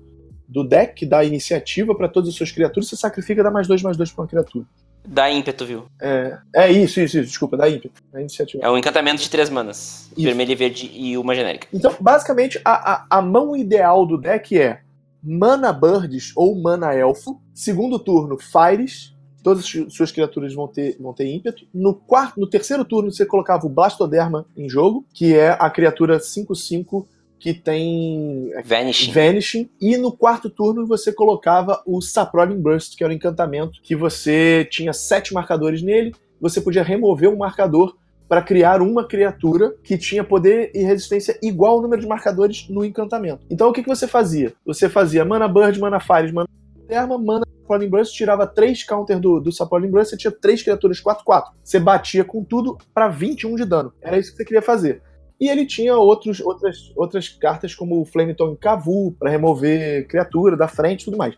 do 0.48 0.64
deck, 0.64 0.94
que 0.94 1.06
dá 1.06 1.22
iniciativa 1.22 1.94
para 1.94 2.08
todas 2.08 2.30
as 2.30 2.34
suas 2.34 2.50
criaturas. 2.50 2.88
Você 2.88 2.96
sacrifica, 2.96 3.42
dá 3.42 3.50
mais 3.50 3.68
dois, 3.68 3.82
mais 3.82 3.96
dois 3.96 4.10
para 4.10 4.22
uma 4.22 4.28
criatura. 4.28 4.66
Dá 5.06 5.30
ímpeto, 5.30 5.64
viu? 5.64 5.86
É, 6.00 6.38
é 6.54 6.70
isso, 6.70 7.00
isso, 7.00 7.18
isso, 7.18 7.28
desculpa, 7.28 7.56
dá 7.56 7.68
ímpeto. 7.68 8.02
É 8.12 8.20
iniciativa. 8.20 8.64
É 8.64 8.70
um 8.70 8.76
encantamento 8.76 9.22
de 9.22 9.30
três 9.30 9.48
manas: 9.48 10.10
isso. 10.12 10.22
vermelho 10.22 10.52
e 10.52 10.54
verde 10.54 10.90
e 10.92 11.16
uma 11.16 11.34
genérica. 11.34 11.66
Então, 11.72 11.94
basicamente, 12.00 12.60
a, 12.64 12.92
a, 12.92 13.06
a 13.18 13.22
mão 13.22 13.56
ideal 13.56 14.06
do 14.06 14.18
deck 14.18 14.58
é 14.58 14.80
Mana 15.22 15.72
Birds 15.72 16.32
ou 16.36 16.60
Mana 16.60 16.94
Elfo. 16.94 17.40
Segundo 17.54 17.98
turno, 17.98 18.36
Fires. 18.38 19.14
Todas 19.42 19.64
as 19.64 19.92
suas 19.92 20.12
criaturas 20.12 20.54
vão 20.54 20.68
ter, 20.68 20.96
vão 21.00 21.12
ter 21.12 21.26
ímpeto. 21.26 21.66
No 21.72 21.94
quarto, 21.94 22.38
no 22.38 22.46
terceiro 22.46 22.84
turno, 22.84 23.10
você 23.10 23.24
colocava 23.24 23.66
o 23.66 23.70
Blastoderma 23.70 24.46
em 24.56 24.68
jogo, 24.68 25.04
que 25.12 25.34
é 25.34 25.56
a 25.58 25.70
criatura 25.70 26.18
5-5 26.18 27.06
que 27.40 27.54
tem 27.54 28.52
Vanishing. 28.64 29.12
Vanishing. 29.12 29.70
E 29.80 29.96
no 29.96 30.12
quarto 30.12 30.50
turno 30.50 30.86
você 30.86 31.10
colocava 31.10 31.82
o 31.86 32.02
Saproling 32.02 32.60
Burst, 32.60 32.96
que 32.96 33.02
era 33.02 33.12
um 33.12 33.16
encantamento 33.16 33.80
que 33.82 33.96
você 33.96 34.68
tinha 34.70 34.92
sete 34.92 35.32
marcadores 35.32 35.82
nele. 35.82 36.14
Você 36.38 36.60
podia 36.60 36.82
remover 36.82 37.30
um 37.30 37.38
marcador 37.38 37.96
para 38.28 38.42
criar 38.42 38.80
uma 38.80 39.04
criatura 39.04 39.74
que 39.82 39.98
tinha 39.98 40.22
poder 40.22 40.70
e 40.72 40.84
resistência 40.84 41.36
igual 41.42 41.72
ao 41.72 41.82
número 41.82 42.00
de 42.00 42.06
marcadores 42.06 42.68
no 42.68 42.84
encantamento. 42.84 43.40
Então 43.50 43.68
o 43.68 43.72
que, 43.72 43.82
que 43.82 43.88
você 43.88 44.06
fazia? 44.06 44.52
Você 44.64 44.88
fazia 44.88 45.24
Mana 45.24 45.48
Bird, 45.48 45.80
Mana 45.80 45.98
Fire, 45.98 46.32
Mana 46.32 46.48
Terma, 46.86 47.18
Mana 47.18 47.44
Saproling 47.70 47.88
Burst, 47.88 48.14
tirava 48.14 48.46
três 48.46 48.82
counter 48.82 49.20
do, 49.20 49.40
do 49.40 49.52
Saproling 49.52 49.90
Burst, 49.90 50.10
você 50.10 50.16
tinha 50.16 50.32
três 50.32 50.62
criaturas 50.62 51.00
4-4. 51.00 51.52
Você 51.62 51.78
batia 51.78 52.24
com 52.24 52.42
tudo 52.42 52.76
para 52.92 53.08
21 53.08 53.54
de 53.54 53.64
dano. 53.64 53.92
Era 54.02 54.18
isso 54.18 54.32
que 54.32 54.38
você 54.38 54.44
queria 54.44 54.62
fazer. 54.62 55.02
E 55.40 55.48
ele 55.48 55.64
tinha 55.64 55.96
outros, 55.96 56.40
outras, 56.40 56.92
outras 56.96 57.28
cartas 57.28 57.74
como 57.74 58.00
o 58.00 58.04
Flametongue 58.04 58.58
Cavu 58.58 59.12
para 59.12 59.30
remover 59.30 60.06
criatura 60.08 60.56
da 60.56 60.68
frente 60.68 61.02
e 61.02 61.04
tudo 61.06 61.16
mais. 61.16 61.34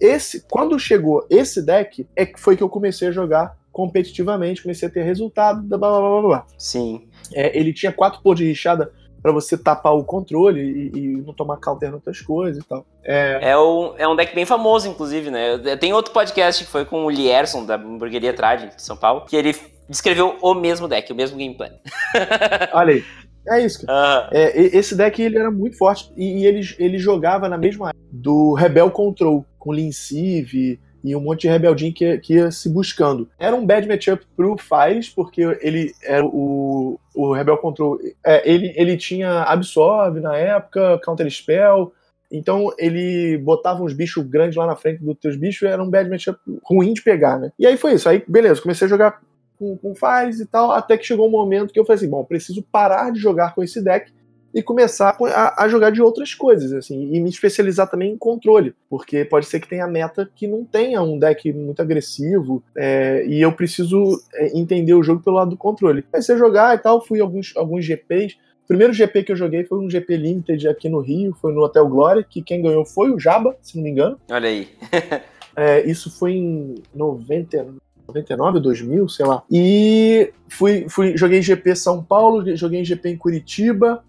Esse, 0.00 0.44
quando 0.48 0.78
chegou 0.78 1.24
esse 1.30 1.64
deck, 1.64 2.08
é 2.16 2.26
que 2.26 2.40
foi 2.40 2.56
que 2.56 2.62
eu 2.62 2.68
comecei 2.68 3.08
a 3.08 3.12
jogar 3.12 3.56
competitivamente, 3.70 4.62
comecei 4.62 4.88
a 4.88 4.90
ter 4.90 5.02
resultado, 5.02 5.62
blá 5.62 5.78
blá 5.78 6.00
blá 6.00 6.22
blá. 6.22 6.46
Sim. 6.58 7.08
É, 7.32 7.56
ele 7.58 7.72
tinha 7.72 7.92
quatro 7.92 8.22
por 8.22 8.34
de 8.34 8.44
rixada 8.44 8.92
para 9.24 9.32
você 9.32 9.56
tapar 9.56 9.94
o 9.94 10.04
controle 10.04 10.60
e, 10.60 10.98
e, 10.98 11.16
não 11.16 11.32
tomar 11.32 11.56
counter 11.56 11.88
em 11.88 11.94
outras 11.94 12.20
coisas 12.20 12.62
e 12.62 12.68
tal. 12.68 12.84
É... 13.02 13.52
É, 13.52 13.56
o, 13.56 13.94
é 13.96 14.06
um 14.06 14.14
deck 14.14 14.34
bem 14.34 14.44
famoso, 14.44 14.86
inclusive, 14.86 15.30
né? 15.30 15.56
Tem 15.80 15.94
outro 15.94 16.12
podcast 16.12 16.62
que 16.62 16.70
foi 16.70 16.84
com 16.84 17.06
o 17.06 17.10
Lierson, 17.10 17.64
da 17.64 17.76
hamburgueria 17.76 18.34
Trad, 18.34 18.76
de 18.76 18.82
São 18.82 18.98
Paulo, 18.98 19.22
que 19.22 19.34
ele 19.34 19.56
descreveu 19.88 20.36
o 20.42 20.52
mesmo 20.52 20.86
deck, 20.86 21.10
o 21.10 21.16
mesmo 21.16 21.38
gameplay. 21.38 21.70
Olha 22.74 22.96
aí. 22.96 23.04
É 23.48 23.64
isso, 23.64 23.86
cara. 23.86 24.28
É, 24.30 24.60
esse 24.76 24.94
deck 24.94 25.22
ele 25.22 25.38
era 25.38 25.50
muito 25.50 25.78
forte 25.78 26.12
e, 26.14 26.42
e, 26.42 26.46
ele, 26.46 26.60
ele 26.78 26.98
jogava 26.98 27.48
na 27.48 27.56
mesma 27.56 27.88
época 27.88 28.04
do 28.12 28.52
Rebel 28.52 28.90
Control, 28.90 29.42
com 29.58 29.72
Lincive 29.72 30.78
e 31.04 31.14
um 31.14 31.20
monte 31.20 31.42
de 31.42 31.48
rebeldinho 31.48 31.92
que, 31.92 32.16
que 32.18 32.34
ia 32.34 32.50
se 32.50 32.68
buscando. 32.68 33.28
Era 33.38 33.54
um 33.54 33.66
bad 33.66 33.86
matchup 33.86 34.24
pro 34.34 34.56
Fires, 34.56 35.10
porque 35.10 35.42
ele 35.60 35.92
era 36.02 36.24
o, 36.24 36.98
o 37.14 37.32
Rebel 37.34 37.58
Control. 37.58 37.98
É, 38.24 38.50
ele, 38.50 38.72
ele 38.74 38.96
tinha 38.96 39.42
Absorb 39.42 40.18
na 40.20 40.34
época, 40.34 40.98
Counter 41.04 41.30
Spell. 41.30 41.92
Então 42.32 42.72
ele 42.78 43.36
botava 43.36 43.82
uns 43.82 43.92
bichos 43.92 44.24
grandes 44.26 44.56
lá 44.56 44.66
na 44.66 44.74
frente 44.74 45.04
dos 45.04 45.16
teus 45.18 45.36
bichos, 45.36 45.68
era 45.68 45.82
um 45.82 45.90
bad 45.90 46.08
matchup 46.08 46.40
ruim 46.64 46.94
de 46.94 47.02
pegar, 47.02 47.38
né? 47.38 47.52
E 47.58 47.66
aí 47.66 47.76
foi 47.76 47.92
isso. 47.92 48.08
Aí, 48.08 48.24
beleza, 48.26 48.62
comecei 48.62 48.86
a 48.86 48.90
jogar 48.90 49.20
com, 49.58 49.76
com 49.76 49.94
Fires 49.94 50.40
e 50.40 50.46
tal, 50.46 50.72
até 50.72 50.96
que 50.96 51.04
chegou 51.04 51.28
um 51.28 51.30
momento 51.30 51.72
que 51.72 51.78
eu 51.78 51.84
falei 51.84 51.98
assim, 51.98 52.10
bom, 52.10 52.24
preciso 52.24 52.62
parar 52.72 53.12
de 53.12 53.20
jogar 53.20 53.54
com 53.54 53.62
esse 53.62 53.82
deck 53.84 54.10
e 54.54 54.62
começar 54.62 55.16
a, 55.20 55.64
a, 55.64 55.68
jogar 55.68 55.90
de 55.90 56.00
outras 56.00 56.32
coisas, 56.32 56.72
assim, 56.72 57.10
e 57.12 57.20
me 57.20 57.28
especializar 57.28 57.90
também 57.90 58.12
em 58.12 58.16
controle, 58.16 58.72
porque 58.88 59.24
pode 59.24 59.46
ser 59.46 59.58
que 59.58 59.68
tenha 59.68 59.86
meta 59.88 60.30
que 60.32 60.46
não 60.46 60.64
tenha 60.64 61.02
um 61.02 61.18
deck 61.18 61.52
muito 61.52 61.82
agressivo, 61.82 62.62
é, 62.76 63.26
e 63.26 63.42
eu 63.42 63.50
preciso 63.52 64.22
é, 64.34 64.56
entender 64.56 64.94
o 64.94 65.02
jogo 65.02 65.22
pelo 65.22 65.36
lado 65.36 65.50
do 65.50 65.56
controle. 65.56 66.02
Comecei 66.02 66.36
a 66.36 66.38
jogar 66.38 66.76
e 66.76 66.78
tal, 66.78 67.04
fui 67.04 67.20
alguns, 67.20 67.52
alguns 67.56 67.84
GPs. 67.84 68.36
O 68.64 68.68
primeiro 68.68 68.92
GP 68.92 69.24
que 69.24 69.32
eu 69.32 69.36
joguei 69.36 69.64
foi 69.64 69.78
um 69.78 69.90
GP 69.90 70.16
Limited 70.16 70.68
aqui 70.68 70.88
no 70.88 71.00
Rio, 71.00 71.36
foi 71.40 71.52
no 71.52 71.62
Hotel 71.62 71.86
Glória, 71.88 72.22
que 72.22 72.40
quem 72.40 72.62
ganhou 72.62 72.84
foi 72.84 73.10
o 73.10 73.18
Jaba, 73.18 73.56
se 73.60 73.76
não 73.76 73.82
me 73.82 73.90
engano. 73.90 74.18
Olha 74.30 74.48
aí. 74.48 74.68
é, 75.56 75.82
isso 75.84 76.16
foi 76.16 76.32
em 76.32 76.76
90, 76.94 77.74
99, 78.06 78.60
2000, 78.60 79.08
sei 79.08 79.26
lá. 79.26 79.42
E 79.50 80.32
fui, 80.48 80.86
fui 80.88 81.16
joguei 81.16 81.42
GP 81.42 81.74
São 81.74 82.02
Paulo, 82.02 82.56
joguei 82.56 82.84
GP 82.84 83.10
em 83.10 83.16
Curitiba. 83.16 84.02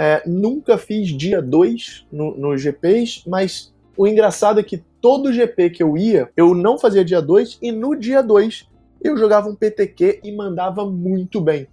É, 0.00 0.22
nunca 0.24 0.78
fiz 0.78 1.08
dia 1.08 1.42
2 1.42 2.06
no, 2.12 2.36
no 2.36 2.56
GPs, 2.56 3.24
mas 3.26 3.74
o 3.96 4.06
engraçado 4.06 4.60
é 4.60 4.62
que 4.62 4.80
todo 5.00 5.32
GP 5.32 5.70
que 5.70 5.82
eu 5.82 5.98
ia, 5.98 6.30
eu 6.36 6.54
não 6.54 6.78
fazia 6.78 7.04
dia 7.04 7.20
2 7.20 7.58
e 7.60 7.72
no 7.72 7.96
dia 7.96 8.22
2 8.22 8.68
eu 9.02 9.16
jogava 9.16 9.48
um 9.48 9.56
PTQ 9.56 10.20
e 10.22 10.30
mandava 10.30 10.88
muito 10.88 11.40
bem. 11.40 11.66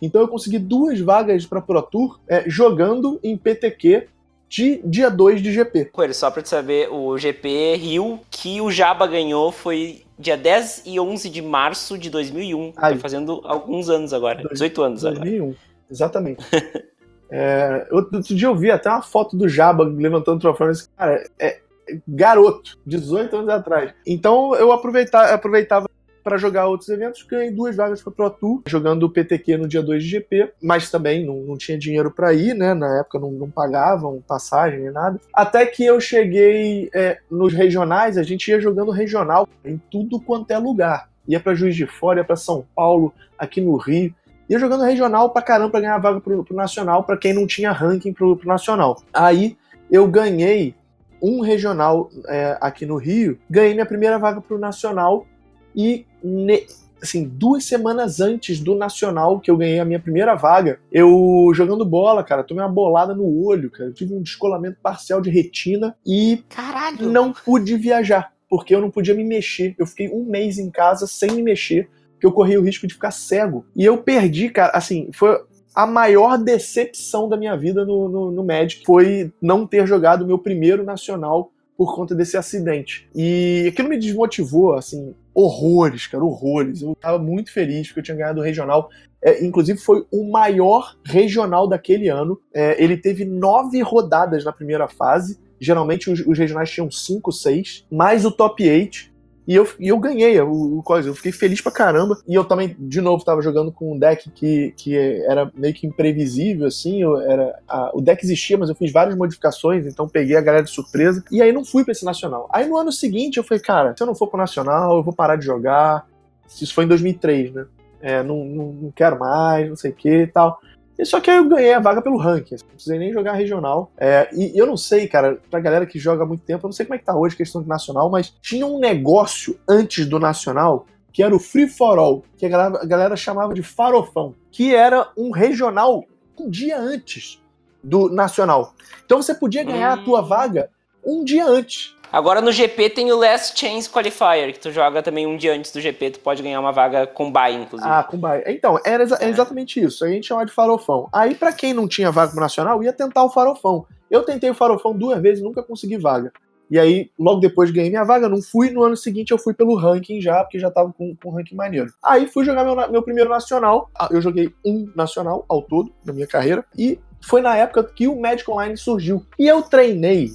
Então 0.00 0.20
eu 0.20 0.28
consegui 0.28 0.60
duas 0.60 1.00
vagas 1.00 1.44
para 1.44 1.60
Pro 1.60 1.82
Tour 1.82 2.20
é, 2.28 2.44
jogando 2.48 3.18
em 3.20 3.36
PTQ 3.36 4.06
de 4.48 4.80
dia 4.84 5.10
2 5.10 5.42
de 5.42 5.52
GP. 5.52 5.86
Coelho, 5.86 6.14
só 6.14 6.30
pra 6.30 6.40
te 6.40 6.48
saber, 6.48 6.88
o 6.88 7.18
GP 7.18 7.74
Rio 7.74 8.20
que 8.30 8.60
o 8.60 8.70
Jaba 8.70 9.08
ganhou 9.08 9.50
foi 9.50 10.04
dia 10.16 10.36
10 10.36 10.84
e 10.86 11.00
11 11.00 11.28
de 11.28 11.42
março 11.42 11.98
de 11.98 12.10
2001. 12.10 12.74
Aí. 12.76 12.94
Tá 12.94 13.00
fazendo 13.00 13.40
alguns 13.42 13.90
anos 13.90 14.12
agora, 14.12 14.46
18 14.52 14.82
anos 14.82 15.02
2001, 15.02 15.42
agora. 15.42 15.56
exatamente. 15.90 16.44
é, 17.34 17.88
outro 17.90 18.20
dia 18.20 18.46
eu 18.46 18.54
vi 18.54 18.70
até 18.70 18.90
uma 18.90 19.00
foto 19.00 19.34
do 19.38 19.48
Jaba 19.48 19.84
levantando 19.84 20.36
o 20.36 20.40
troféu 20.40 20.70
e 20.70 20.74
cara, 20.94 21.24
é 21.40 21.60
garoto, 22.06 22.78
18 22.86 23.36
anos 23.36 23.48
atrás. 23.48 23.94
Então 24.06 24.54
eu 24.54 24.70
aproveitava, 24.70 25.32
aproveitava 25.32 25.88
para 26.22 26.36
jogar 26.36 26.66
outros 26.66 26.90
eventos, 26.90 27.22
ganhei 27.22 27.50
duas 27.50 27.74
vagas 27.74 28.02
para 28.02 28.12
Pro 28.12 28.30
Tour, 28.30 28.62
jogando 28.66 29.04
o 29.04 29.10
PTQ 29.10 29.56
no 29.56 29.66
dia 29.66 29.82
2 29.82 30.04
de 30.04 30.08
GP, 30.10 30.52
mas 30.62 30.90
também 30.90 31.24
não, 31.24 31.36
não 31.36 31.56
tinha 31.56 31.78
dinheiro 31.78 32.10
para 32.10 32.32
ir, 32.34 32.54
né? 32.54 32.74
Na 32.74 33.00
época 33.00 33.18
não, 33.18 33.32
não 33.32 33.50
pagavam 33.50 34.22
passagem 34.28 34.80
nem 34.80 34.92
nada. 34.92 35.18
Até 35.32 35.64
que 35.66 35.84
eu 35.84 36.00
cheguei 36.00 36.90
é, 36.94 37.18
nos 37.30 37.52
regionais, 37.54 38.18
a 38.18 38.22
gente 38.22 38.48
ia 38.48 38.60
jogando 38.60 38.92
regional 38.92 39.48
em 39.64 39.80
tudo 39.90 40.20
quanto 40.20 40.50
é 40.50 40.58
lugar. 40.58 41.08
Ia 41.26 41.40
para 41.40 41.54
Juiz 41.54 41.74
de 41.74 41.86
Fora, 41.86 42.20
ia 42.20 42.24
para 42.24 42.36
São 42.36 42.64
Paulo, 42.74 43.12
aqui 43.38 43.60
no 43.60 43.76
Rio. 43.76 44.14
Ia 44.48 44.58
jogando 44.58 44.84
regional 44.84 45.30
pra 45.30 45.42
caramba 45.42 45.70
pra 45.70 45.80
ganhar 45.80 45.98
vaga 45.98 46.20
pro, 46.20 46.44
pro 46.44 46.56
Nacional, 46.56 47.04
para 47.04 47.16
quem 47.16 47.32
não 47.32 47.46
tinha 47.46 47.72
ranking 47.72 48.12
pro, 48.12 48.36
pro 48.36 48.48
Nacional. 48.48 49.02
Aí 49.12 49.56
eu 49.90 50.06
ganhei 50.06 50.74
um 51.22 51.40
regional 51.40 52.10
é, 52.26 52.58
aqui 52.60 52.84
no 52.84 52.96
Rio, 52.96 53.38
ganhei 53.48 53.72
minha 53.74 53.86
primeira 53.86 54.18
vaga 54.18 54.40
pro 54.40 54.58
Nacional 54.58 55.26
e 55.74 56.04
ne- 56.22 56.66
assim, 57.02 57.24
duas 57.24 57.64
semanas 57.64 58.20
antes 58.20 58.60
do 58.60 58.74
Nacional, 58.74 59.40
que 59.40 59.50
eu 59.50 59.56
ganhei 59.56 59.78
a 59.80 59.84
minha 59.84 59.98
primeira 59.98 60.34
vaga, 60.34 60.78
eu 60.90 61.50
jogando 61.54 61.84
bola, 61.84 62.22
cara, 62.22 62.44
tomei 62.44 62.62
uma 62.62 62.70
bolada 62.70 63.14
no 63.14 63.44
olho, 63.44 63.70
cara. 63.70 63.90
Eu 63.90 63.92
tive 63.94 64.14
um 64.14 64.22
descolamento 64.22 64.78
parcial 64.82 65.20
de 65.20 65.28
retina 65.30 65.96
e 66.06 66.44
Caralho! 66.48 67.08
não 67.10 67.32
pude 67.32 67.76
viajar, 67.76 68.32
porque 68.48 68.74
eu 68.74 68.80
não 68.80 68.90
podia 68.90 69.14
me 69.14 69.24
mexer. 69.24 69.74
Eu 69.78 69.86
fiquei 69.86 70.08
um 70.10 70.24
mês 70.24 70.58
em 70.58 70.70
casa 70.70 71.06
sem 71.06 71.32
me 71.32 71.42
mexer, 71.42 71.88
porque 72.22 72.26
eu 72.26 72.32
corria 72.32 72.60
o 72.60 72.62
risco 72.62 72.86
de 72.86 72.94
ficar 72.94 73.10
cego. 73.10 73.66
E 73.74 73.84
eu 73.84 73.98
perdi, 73.98 74.48
cara, 74.48 74.72
assim, 74.74 75.10
foi 75.12 75.40
a 75.74 75.86
maior 75.86 76.38
decepção 76.38 77.28
da 77.28 77.36
minha 77.36 77.56
vida 77.56 77.84
no, 77.84 78.08
no, 78.08 78.30
no 78.30 78.44
Magic 78.44 78.84
foi 78.84 79.32
não 79.40 79.66
ter 79.66 79.86
jogado 79.86 80.26
meu 80.26 80.38
primeiro 80.38 80.84
nacional 80.84 81.50
por 81.76 81.96
conta 81.96 82.14
desse 82.14 82.36
acidente. 82.36 83.08
E 83.12 83.66
aquilo 83.68 83.88
me 83.88 83.98
desmotivou, 83.98 84.74
assim, 84.74 85.14
horrores, 85.34 86.06
cara, 86.06 86.22
horrores. 86.22 86.82
Eu 86.82 86.94
tava 86.94 87.18
muito 87.18 87.52
feliz 87.52 87.88
porque 87.88 88.00
eu 88.00 88.04
tinha 88.04 88.16
ganhado 88.16 88.40
o 88.40 88.44
regional. 88.44 88.88
É, 89.20 89.44
inclusive, 89.44 89.80
foi 89.80 90.06
o 90.12 90.30
maior 90.30 90.94
regional 91.04 91.66
daquele 91.66 92.08
ano. 92.08 92.38
É, 92.54 92.80
ele 92.82 92.96
teve 92.96 93.24
nove 93.24 93.80
rodadas 93.82 94.44
na 94.44 94.52
primeira 94.52 94.86
fase. 94.86 95.40
Geralmente 95.58 96.08
os, 96.08 96.20
os 96.24 96.38
regionais 96.38 96.70
tinham 96.70 96.88
cinco, 96.90 97.32
seis, 97.32 97.84
mais 97.90 98.24
o 98.24 98.30
top 98.30 98.68
8. 98.68 99.11
E 99.52 99.54
eu, 99.54 99.68
e 99.78 99.88
eu 99.88 99.98
ganhei 99.98 100.40
o, 100.40 100.78
o 100.78 100.82
coisa, 100.82 101.10
eu 101.10 101.14
fiquei 101.14 101.30
feliz 101.30 101.60
pra 101.60 101.70
caramba. 101.70 102.16
E 102.26 102.34
eu 102.34 102.42
também, 102.42 102.74
de 102.78 103.02
novo, 103.02 103.22
tava 103.22 103.42
jogando 103.42 103.70
com 103.70 103.94
um 103.94 103.98
deck 103.98 104.30
que, 104.30 104.72
que 104.78 104.96
era 104.96 105.52
meio 105.54 105.74
que 105.74 105.86
imprevisível, 105.86 106.66
assim. 106.66 107.02
Eu 107.02 107.20
era, 107.20 107.54
a- 107.68 107.90
o 107.92 108.00
deck 108.00 108.24
existia, 108.24 108.56
mas 108.56 108.70
eu 108.70 108.74
fiz 108.74 108.90
várias 108.90 109.14
modificações, 109.14 109.86
então 109.86 110.08
peguei 110.08 110.36
a 110.36 110.40
galera 110.40 110.64
de 110.64 110.70
surpresa. 110.70 111.22
E 111.30 111.42
aí 111.42 111.52
não 111.52 111.66
fui 111.66 111.84
pra 111.84 111.92
esse 111.92 112.02
nacional. 112.02 112.48
Aí 112.50 112.66
no 112.66 112.78
ano 112.78 112.90
seguinte 112.90 113.36
eu 113.36 113.44
falei, 113.44 113.62
cara, 113.62 113.94
se 113.94 114.02
eu 114.02 114.06
não 114.06 114.14
for 114.14 114.28
pro 114.28 114.38
nacional, 114.38 114.96
eu 114.96 115.02
vou 115.02 115.12
parar 115.14 115.36
de 115.36 115.44
jogar. 115.44 116.06
Isso 116.48 116.72
foi 116.72 116.84
em 116.84 116.88
2003, 116.88 117.52
né? 117.52 117.66
É, 118.00 118.22
não, 118.22 118.44
não, 118.46 118.72
não 118.72 118.90
quero 118.90 119.18
mais, 119.18 119.68
não 119.68 119.76
sei 119.76 119.90
o 119.90 119.94
que 119.94 120.08
e 120.22 120.26
tal. 120.26 120.58
E 121.02 121.04
só 121.04 121.20
que 121.20 121.28
aí 121.28 121.36
eu 121.38 121.48
ganhei 121.48 121.74
a 121.74 121.80
vaga 121.80 122.00
pelo 122.00 122.16
ranking, 122.16 122.54
assim, 122.54 122.64
não 122.64 122.74
precisei 122.74 122.96
nem 122.96 123.12
jogar 123.12 123.32
regional. 123.32 123.90
É, 123.98 124.28
e 124.32 124.56
eu 124.56 124.64
não 124.64 124.76
sei, 124.76 125.08
cara, 125.08 125.36
pra 125.50 125.58
galera 125.58 125.84
que 125.84 125.98
joga 125.98 126.22
há 126.22 126.26
muito 126.26 126.44
tempo, 126.44 126.64
eu 126.64 126.68
não 126.68 126.72
sei 126.72 126.86
como 126.86 126.94
é 126.94 126.98
que 126.98 127.04
tá 127.04 127.16
hoje 127.16 127.34
a 127.34 127.38
questão 127.38 127.60
de 127.60 127.68
nacional, 127.68 128.08
mas 128.08 128.32
tinha 128.40 128.64
um 128.64 128.78
negócio 128.78 129.58
antes 129.68 130.06
do 130.06 130.20
nacional 130.20 130.86
que 131.12 131.20
era 131.22 131.34
o 131.34 131.40
Free 131.40 131.68
for 131.68 131.98
All, 131.98 132.24
que 132.38 132.46
a 132.46 132.48
galera, 132.48 132.80
a 132.82 132.86
galera 132.86 133.16
chamava 133.16 133.52
de 133.52 133.62
farofão, 133.64 134.34
que 134.50 134.74
era 134.74 135.08
um 135.16 135.30
regional 135.32 136.04
um 136.38 136.48
dia 136.48 136.78
antes 136.78 137.42
do 137.82 138.08
nacional. 138.08 138.72
Então 139.04 139.20
você 139.20 139.34
podia 139.34 139.64
ganhar 139.64 139.92
a 139.92 140.00
Hum. 140.00 140.04
tua 140.04 140.22
vaga 140.22 140.70
um 141.04 141.24
dia 141.24 141.44
antes. 141.44 141.94
Agora 142.12 142.40
no 142.42 142.52
GP 142.52 142.90
tem 142.90 143.10
o 143.10 143.16
Last 143.18 143.58
Chance 143.58 143.88
Qualifier, 143.88 144.52
que 144.52 144.60
tu 144.60 144.70
joga 144.70 145.02
também 145.02 145.26
um 145.26 145.36
dia 145.36 145.54
antes 145.54 145.72
do 145.72 145.80
GP, 145.80 146.10
tu 146.10 146.20
pode 146.20 146.42
ganhar 146.42 146.60
uma 146.60 146.70
vaga 146.72 147.06
com 147.06 147.32
buy, 147.32 147.54
inclusive. 147.54 147.90
Ah, 147.90 148.02
com 148.02 148.18
baia. 148.18 148.44
Então, 148.48 148.78
era, 148.84 149.02
exa- 149.02 149.18
É. 149.20 149.28
exatamente 149.30 149.80
isso. 149.82 150.04
A 150.04 150.08
gente 150.08 150.26
chamava 150.26 150.46
de 150.46 150.52
farofão. 150.52 151.08
Aí, 151.12 151.34
pra 151.34 151.52
quem 151.52 151.72
não 151.72 151.88
tinha 151.88 152.10
vaga 152.10 152.32
pro 152.32 152.40
nacional, 152.40 152.82
ia 152.84 152.92
tentar 152.92 153.24
o 153.24 153.30
farofão. 153.30 153.86
Eu 154.10 154.22
tentei 154.24 154.50
o 154.50 154.54
farofão 154.54 154.94
duas 154.94 155.20
vezes 155.22 155.40
e 155.40 155.42
nunca 155.42 155.62
consegui 155.62 155.96
vaga. 155.96 156.30
E 156.70 156.78
aí, 156.78 157.10
logo 157.18 157.40
depois 157.40 157.70
ganhei 157.70 157.88
minha 157.90 158.04
vaga, 158.04 158.28
não 158.28 158.40
fui. 158.42 158.70
No 158.70 158.82
ano 158.82 158.96
seguinte 158.96 159.30
eu 159.30 159.38
fui 159.38 159.52
pelo 159.54 159.74
ranking 159.74 160.20
já, 160.20 160.42
porque 160.42 160.58
já 160.58 160.70
tava 160.70 160.92
com, 160.92 161.14
com 161.16 161.30
um 161.30 161.32
ranking 161.34 161.54
maneiro. 161.54 161.92
Aí 162.04 162.26
fui 162.26 162.44
jogar 162.44 162.64
meu, 162.64 162.74
meu 162.90 163.02
primeiro 163.02 163.30
nacional. 163.30 163.90
Ah, 163.98 164.08
Eu 164.10 164.20
joguei 164.22 164.50
um 164.64 164.90
nacional 164.94 165.44
ao 165.48 165.62
todo 165.62 165.90
na 166.04 166.12
minha 166.12 166.26
carreira. 166.26 166.62
E 166.76 166.98
foi 167.22 167.40
na 167.40 167.56
época 167.56 167.84
que 167.84 168.06
o 168.08 168.18
Magic 168.20 168.50
Online 168.50 168.76
surgiu. 168.76 169.24
E 169.38 169.46
eu 169.46 169.62
treinei 169.62 170.30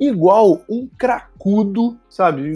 igual 0.00 0.62
um 0.68 0.88
cracudo, 0.98 1.98
sabe? 2.08 2.54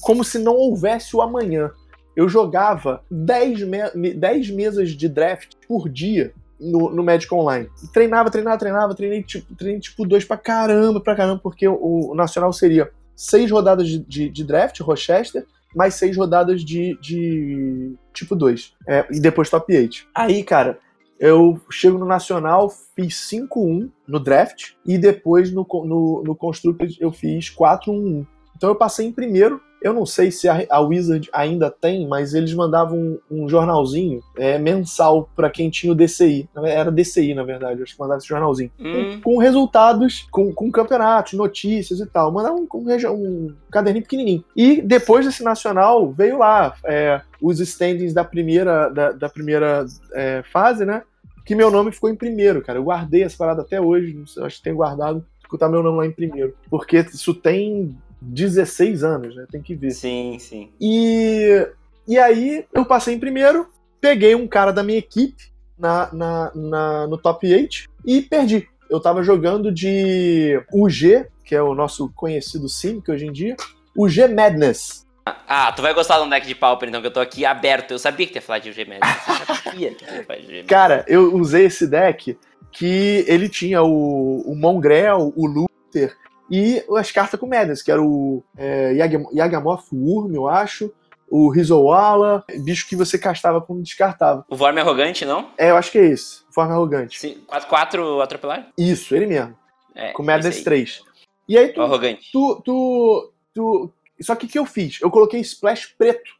Como 0.00 0.22
se 0.22 0.38
não 0.38 0.54
houvesse 0.54 1.16
o 1.16 1.20
amanhã. 1.20 1.70
Eu 2.16 2.28
jogava 2.28 3.02
10, 3.10 3.62
me 3.94 4.14
10 4.14 4.50
mesas 4.50 4.90
de 4.90 5.08
draft 5.08 5.54
por 5.66 5.88
dia 5.88 6.32
no, 6.60 6.90
no 6.90 7.02
Magic 7.02 7.32
Online. 7.34 7.68
Treinava, 7.92 8.30
treinava, 8.30 8.58
treinava, 8.58 8.94
treinei 8.94 9.22
tipo, 9.24 9.52
treinei, 9.56 9.80
tipo 9.80 10.06
dois 10.06 10.24
pra 10.24 10.36
caramba, 10.36 11.00
pra 11.00 11.16
caramba, 11.16 11.40
porque 11.42 11.66
o, 11.66 12.10
o 12.10 12.14
Nacional 12.14 12.52
seria 12.52 12.90
seis 13.16 13.50
rodadas 13.50 13.88
de, 13.88 13.98
de, 13.98 14.28
de 14.28 14.44
draft, 14.44 14.78
Rochester, 14.80 15.44
mais 15.74 15.94
seis 15.94 16.16
rodadas 16.16 16.64
de, 16.64 16.96
de 17.00 17.94
tipo 18.12 18.36
2. 18.36 18.74
e 19.10 19.20
depois 19.20 19.50
top 19.50 19.76
8. 19.76 20.06
Aí, 20.14 20.44
cara, 20.44 20.78
eu 21.18 21.60
chego 21.70 21.98
no 21.98 22.06
Nacional, 22.06 22.70
fiz 22.94 23.28
5-1 23.30 23.90
no 24.06 24.20
draft, 24.20 24.72
e 24.84 24.98
depois 24.98 25.52
no, 25.52 25.66
no, 25.84 26.22
no 26.24 26.36
Constructed 26.36 26.96
eu 27.00 27.12
fiz 27.12 27.54
4-1-1. 27.54 28.26
Então 28.56 28.68
eu 28.68 28.76
passei 28.76 29.06
em 29.06 29.12
primeiro. 29.12 29.60
Eu 29.84 29.92
não 29.92 30.06
sei 30.06 30.30
se 30.30 30.48
a, 30.48 30.64
a 30.70 30.80
Wizard 30.80 31.28
ainda 31.30 31.70
tem, 31.70 32.08
mas 32.08 32.32
eles 32.32 32.54
mandavam 32.54 32.96
um, 32.98 33.18
um 33.30 33.46
jornalzinho 33.46 34.22
é, 34.34 34.58
mensal 34.58 35.28
para 35.36 35.50
quem 35.50 35.68
tinha 35.68 35.92
o 35.92 35.94
DCI. 35.94 36.48
Era 36.64 36.90
DCI, 36.90 37.34
na 37.34 37.42
verdade, 37.42 37.82
acho 37.82 37.92
que 37.92 38.00
mandava 38.00 38.16
esse 38.16 38.26
jornalzinho. 38.26 38.70
Hum. 38.80 39.20
Com, 39.22 39.34
com 39.34 39.38
resultados, 39.38 40.26
com, 40.30 40.54
com 40.54 40.72
campeonatos, 40.72 41.34
notícias 41.34 42.00
e 42.00 42.06
tal. 42.06 42.32
Mandava 42.32 42.54
um, 42.54 42.66
um, 42.66 43.54
caderninho 43.70 44.04
pequenininho. 44.04 44.42
E 44.56 44.80
depois 44.80 45.26
desse 45.26 45.44
nacional, 45.44 46.10
veio 46.10 46.38
lá 46.38 46.74
é, 46.86 47.20
os 47.38 47.60
standings 47.60 48.14
da 48.14 48.24
primeira, 48.24 48.88
da, 48.88 49.12
da 49.12 49.28
primeira 49.28 49.84
é, 50.14 50.42
fase, 50.50 50.86
né? 50.86 51.02
Que 51.44 51.54
meu 51.54 51.70
nome 51.70 51.92
ficou 51.92 52.08
em 52.08 52.16
primeiro, 52.16 52.62
cara. 52.62 52.78
Eu 52.78 52.84
guardei 52.84 53.22
essa 53.22 53.36
parada 53.36 53.60
até 53.60 53.78
hoje, 53.78 54.14
não 54.14 54.26
sei, 54.26 54.44
acho 54.44 54.56
que 54.56 54.62
tenho 54.62 54.76
guardado, 54.76 55.22
botar 55.54 55.68
meu 55.68 55.82
nome 55.82 55.98
lá 55.98 56.06
em 56.06 56.10
primeiro. 56.10 56.54
Porque 56.70 56.96
isso 56.98 57.34
tem 57.34 57.94
16 58.24 59.04
anos, 59.04 59.36
né? 59.36 59.46
Tem 59.50 59.62
que 59.62 59.74
ver. 59.74 59.90
Sim, 59.90 60.38
sim. 60.38 60.70
E, 60.80 61.66
e 62.06 62.18
aí 62.18 62.64
eu 62.72 62.84
passei 62.84 63.14
em 63.14 63.20
primeiro, 63.20 63.68
peguei 64.00 64.34
um 64.34 64.46
cara 64.46 64.72
da 64.72 64.82
minha 64.82 64.98
equipe 64.98 65.52
na, 65.78 66.12
na, 66.12 66.52
na, 66.54 67.06
no 67.06 67.18
top 67.18 67.52
8 67.52 67.88
e 68.04 68.22
perdi. 68.22 68.68
Eu 68.90 69.00
tava 69.00 69.22
jogando 69.22 69.72
de 69.72 70.62
UG, 70.72 71.26
que 71.44 71.54
é 71.54 71.62
o 71.62 71.74
nosso 71.74 72.10
conhecido 72.14 72.68
Simic 72.68 73.10
hoje 73.10 73.26
em 73.26 73.32
dia, 73.32 73.56
UG 73.96 74.28
Madness. 74.28 75.04
Ah, 75.48 75.72
tu 75.72 75.80
vai 75.80 75.94
gostar 75.94 76.22
um 76.22 76.28
deck 76.28 76.46
de 76.46 76.54
Pauper, 76.54 76.88
então, 76.88 77.00
que 77.00 77.06
eu 77.06 77.12
tô 77.12 77.20
aqui 77.20 77.46
aberto. 77.46 77.92
Eu 77.92 77.98
sabia 77.98 78.26
que 78.26 78.32
tu 78.32 78.36
ia 78.36 78.42
falar 78.42 78.58
de 78.58 78.70
UG 78.70 78.84
Magic. 78.84 79.48
Eu 79.48 79.54
sabia 79.56 79.94
que 79.94 80.04
ia 80.04 80.24
falar 80.24 80.38
de 80.38 80.44
UG 80.44 80.52
Magic. 80.52 80.68
Cara, 80.68 81.04
eu 81.08 81.34
usei 81.34 81.64
esse 81.64 81.86
deck 81.86 82.36
que 82.70 83.24
ele 83.26 83.48
tinha 83.48 83.82
o, 83.82 84.42
o 84.42 84.54
Mongrel, 84.54 85.32
o 85.34 85.46
Luther 85.46 86.14
e 86.50 86.84
as 86.96 87.10
cartas 87.10 87.38
com 87.38 87.46
Madness, 87.46 87.82
que 87.82 87.90
era 87.90 88.02
o 88.02 88.42
é, 88.56 88.92
Yagam 88.94 89.26
Yagamoth 89.34 89.84
Wurm, 89.92 90.34
eu 90.34 90.48
acho, 90.48 90.92
o 91.30 91.48
Rizowala, 91.48 92.44
bicho 92.62 92.88
que 92.88 92.96
você 92.96 93.18
castava 93.18 93.60
quando 93.60 93.82
descartava. 93.82 94.44
O 94.48 94.56
Vorm 94.56 94.78
arrogante, 94.78 95.24
não? 95.24 95.50
É, 95.56 95.70
eu 95.70 95.76
acho 95.76 95.90
que 95.90 95.98
é 95.98 96.06
esse, 96.06 96.42
forma 96.52 96.72
arrogante. 96.72 97.18
4-4 97.50 98.22
atropelar? 98.22 98.68
Isso, 98.76 99.14
ele 99.14 99.26
mesmo, 99.26 99.56
É, 99.94 100.12
com 100.12 100.22
Madness 100.22 100.58
aí. 100.58 100.64
3. 100.64 101.02
E 101.48 101.58
aí 101.58 101.72
tu, 101.72 101.80
O 101.80 101.84
arrogante. 101.84 102.30
tu, 102.32 102.62
tu, 102.64 103.32
tu... 103.54 103.92
Só 104.20 104.34
que 104.34 104.46
o 104.46 104.48
que 104.48 104.58
eu 104.58 104.64
fiz? 104.66 105.00
Eu 105.00 105.10
coloquei 105.10 105.40
Splash 105.40 105.94
preto 105.98 106.30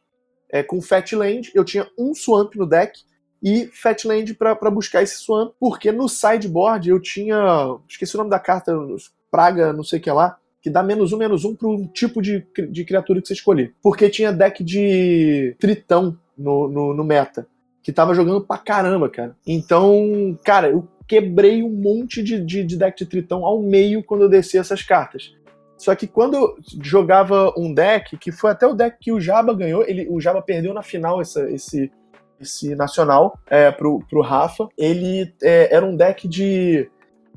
é, 0.49 0.63
com 0.63 0.81
Fatland, 0.81 1.51
eu 1.53 1.65
tinha 1.65 1.87
um 1.97 2.13
Swamp 2.13 2.55
no 2.55 2.65
deck, 2.65 2.99
e 3.43 3.67
Fatland 3.67 4.33
pra 4.33 4.55
buscar 4.71 5.03
esse 5.03 5.21
Swamp, 5.21 5.53
porque 5.59 5.91
no 5.91 6.07
sideboard 6.07 6.89
eu 6.89 6.99
tinha. 6.99 7.77
Esqueci 7.87 8.15
o 8.15 8.17
nome 8.17 8.29
da 8.29 8.39
carta, 8.39 8.71
Praga, 9.35 9.73
não 9.73 9.83
sei 9.83 9.99
o 9.99 10.01
que 10.01 10.09
lá, 10.09 10.37
que 10.61 10.69
dá 10.69 10.81
menos 10.81 11.11
um, 11.11 11.17
menos 11.17 11.43
um 11.43 11.53
pro 11.53 11.85
tipo 11.87 12.21
de, 12.21 12.47
de 12.71 12.85
criatura 12.85 13.21
que 13.21 13.27
você 13.27 13.33
escolher. 13.33 13.73
Porque 13.83 14.09
tinha 14.09 14.31
deck 14.31 14.63
de 14.63 15.53
Tritão 15.59 16.17
no, 16.37 16.69
no, 16.69 16.93
no 16.93 17.03
meta, 17.03 17.45
que 17.83 17.91
tava 17.91 18.15
jogando 18.15 18.39
pra 18.39 18.57
caramba, 18.57 19.09
cara. 19.09 19.35
Então, 19.45 20.39
cara, 20.45 20.69
eu 20.69 20.87
quebrei 21.05 21.61
um 21.61 21.69
monte 21.69 22.23
de, 22.23 22.39
de, 22.39 22.63
de 22.63 22.77
deck 22.77 22.97
de 22.97 23.09
Tritão 23.09 23.45
ao 23.45 23.61
meio 23.61 24.01
quando 24.01 24.21
eu 24.21 24.29
desci 24.29 24.57
essas 24.57 24.81
cartas. 24.81 25.33
Só 25.77 25.93
que 25.93 26.07
quando 26.07 26.35
eu 26.35 26.55
jogava 26.81 27.53
um 27.57 27.73
deck, 27.73 28.17
que 28.17 28.31
foi 28.31 28.51
até 28.51 28.65
o 28.65 28.73
deck 28.73 28.97
que 28.99 29.11
o 29.11 29.19
Jaba 29.19 29.53
ganhou, 29.53 29.83
ele, 29.83 30.07
o 30.09 30.21
Jaba 30.21 30.41
perdeu 30.41 30.73
na 30.73 30.81
final 30.81 31.19
essa, 31.19 31.49
esse, 31.51 31.91
esse 32.39 32.75
nacional 32.75 33.37
é, 33.47 33.71
pro, 33.71 33.99
pro 34.09 34.21
Rafa. 34.21 34.67
Ele 34.77 35.33
é, 35.43 35.75
era 35.75 35.85
um 35.85 35.95
deck 35.95 36.27
de. 36.27 36.89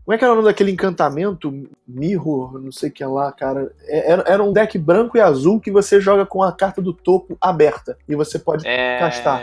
Como 0.08 0.14
é 0.14 0.18
que 0.18 0.24
era 0.24 0.32
o 0.32 0.36
nome 0.36 0.48
daquele 0.48 0.70
encantamento? 0.70 1.68
Mirror, 1.86 2.58
não 2.58 2.72
sei 2.72 2.88
o 2.88 2.92
que 2.92 3.04
lá, 3.04 3.30
cara. 3.30 3.70
É, 3.82 4.12
era, 4.12 4.24
era 4.26 4.42
um 4.42 4.54
deck 4.54 4.78
branco 4.78 5.18
e 5.18 5.20
azul 5.20 5.60
que 5.60 5.70
você 5.70 6.00
joga 6.00 6.24
com 6.24 6.42
a 6.42 6.50
carta 6.50 6.80
do 6.80 6.94
topo 6.94 7.36
aberta. 7.38 7.98
E 8.08 8.14
você 8.14 8.38
pode 8.38 8.66
É... 8.66 8.98
castar. 8.98 9.42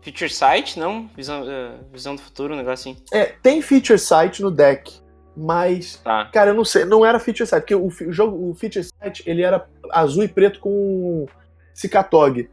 Future 0.00 0.30
Sight, 0.30 0.78
não? 0.78 1.10
Visão, 1.14 1.42
uh, 1.42 1.84
visão 1.92 2.16
do 2.16 2.22
futuro, 2.22 2.54
um 2.54 2.56
negócio 2.56 2.90
assim. 2.90 3.02
É, 3.12 3.34
tem 3.42 3.60
Feature 3.60 3.98
Sight 3.98 4.40
no 4.40 4.50
deck, 4.50 4.98
mas 5.36 5.96
Tá. 5.96 6.24
Cara, 6.32 6.52
eu 6.52 6.54
não 6.54 6.64
sei, 6.64 6.86
não 6.86 7.04
era 7.04 7.20
Feature 7.20 7.46
Sight, 7.46 7.60
porque 7.60 7.74
o, 7.74 7.88
o 7.88 8.12
jogo, 8.14 8.48
o 8.48 8.54
Feature 8.54 8.86
Sight, 8.86 9.22
ele 9.26 9.42
era 9.42 9.68
azul 9.90 10.24
e 10.24 10.28
preto 10.28 10.58
com 10.58 11.26
Cicatog. 11.74 12.48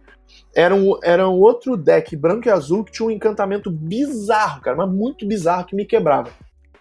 Era 0.53 0.75
um, 0.75 0.99
era 1.01 1.29
um 1.29 1.39
outro 1.39 1.77
deck 1.77 2.17
branco 2.17 2.49
e 2.49 2.51
azul 2.51 2.83
que 2.83 2.91
tinha 2.91 3.07
um 3.07 3.11
encantamento 3.11 3.71
bizarro, 3.71 4.59
cara, 4.59 4.75
mas 4.75 4.89
muito 4.89 5.25
bizarro 5.25 5.65
que 5.65 5.73
me 5.73 5.85
quebrava. 5.85 6.31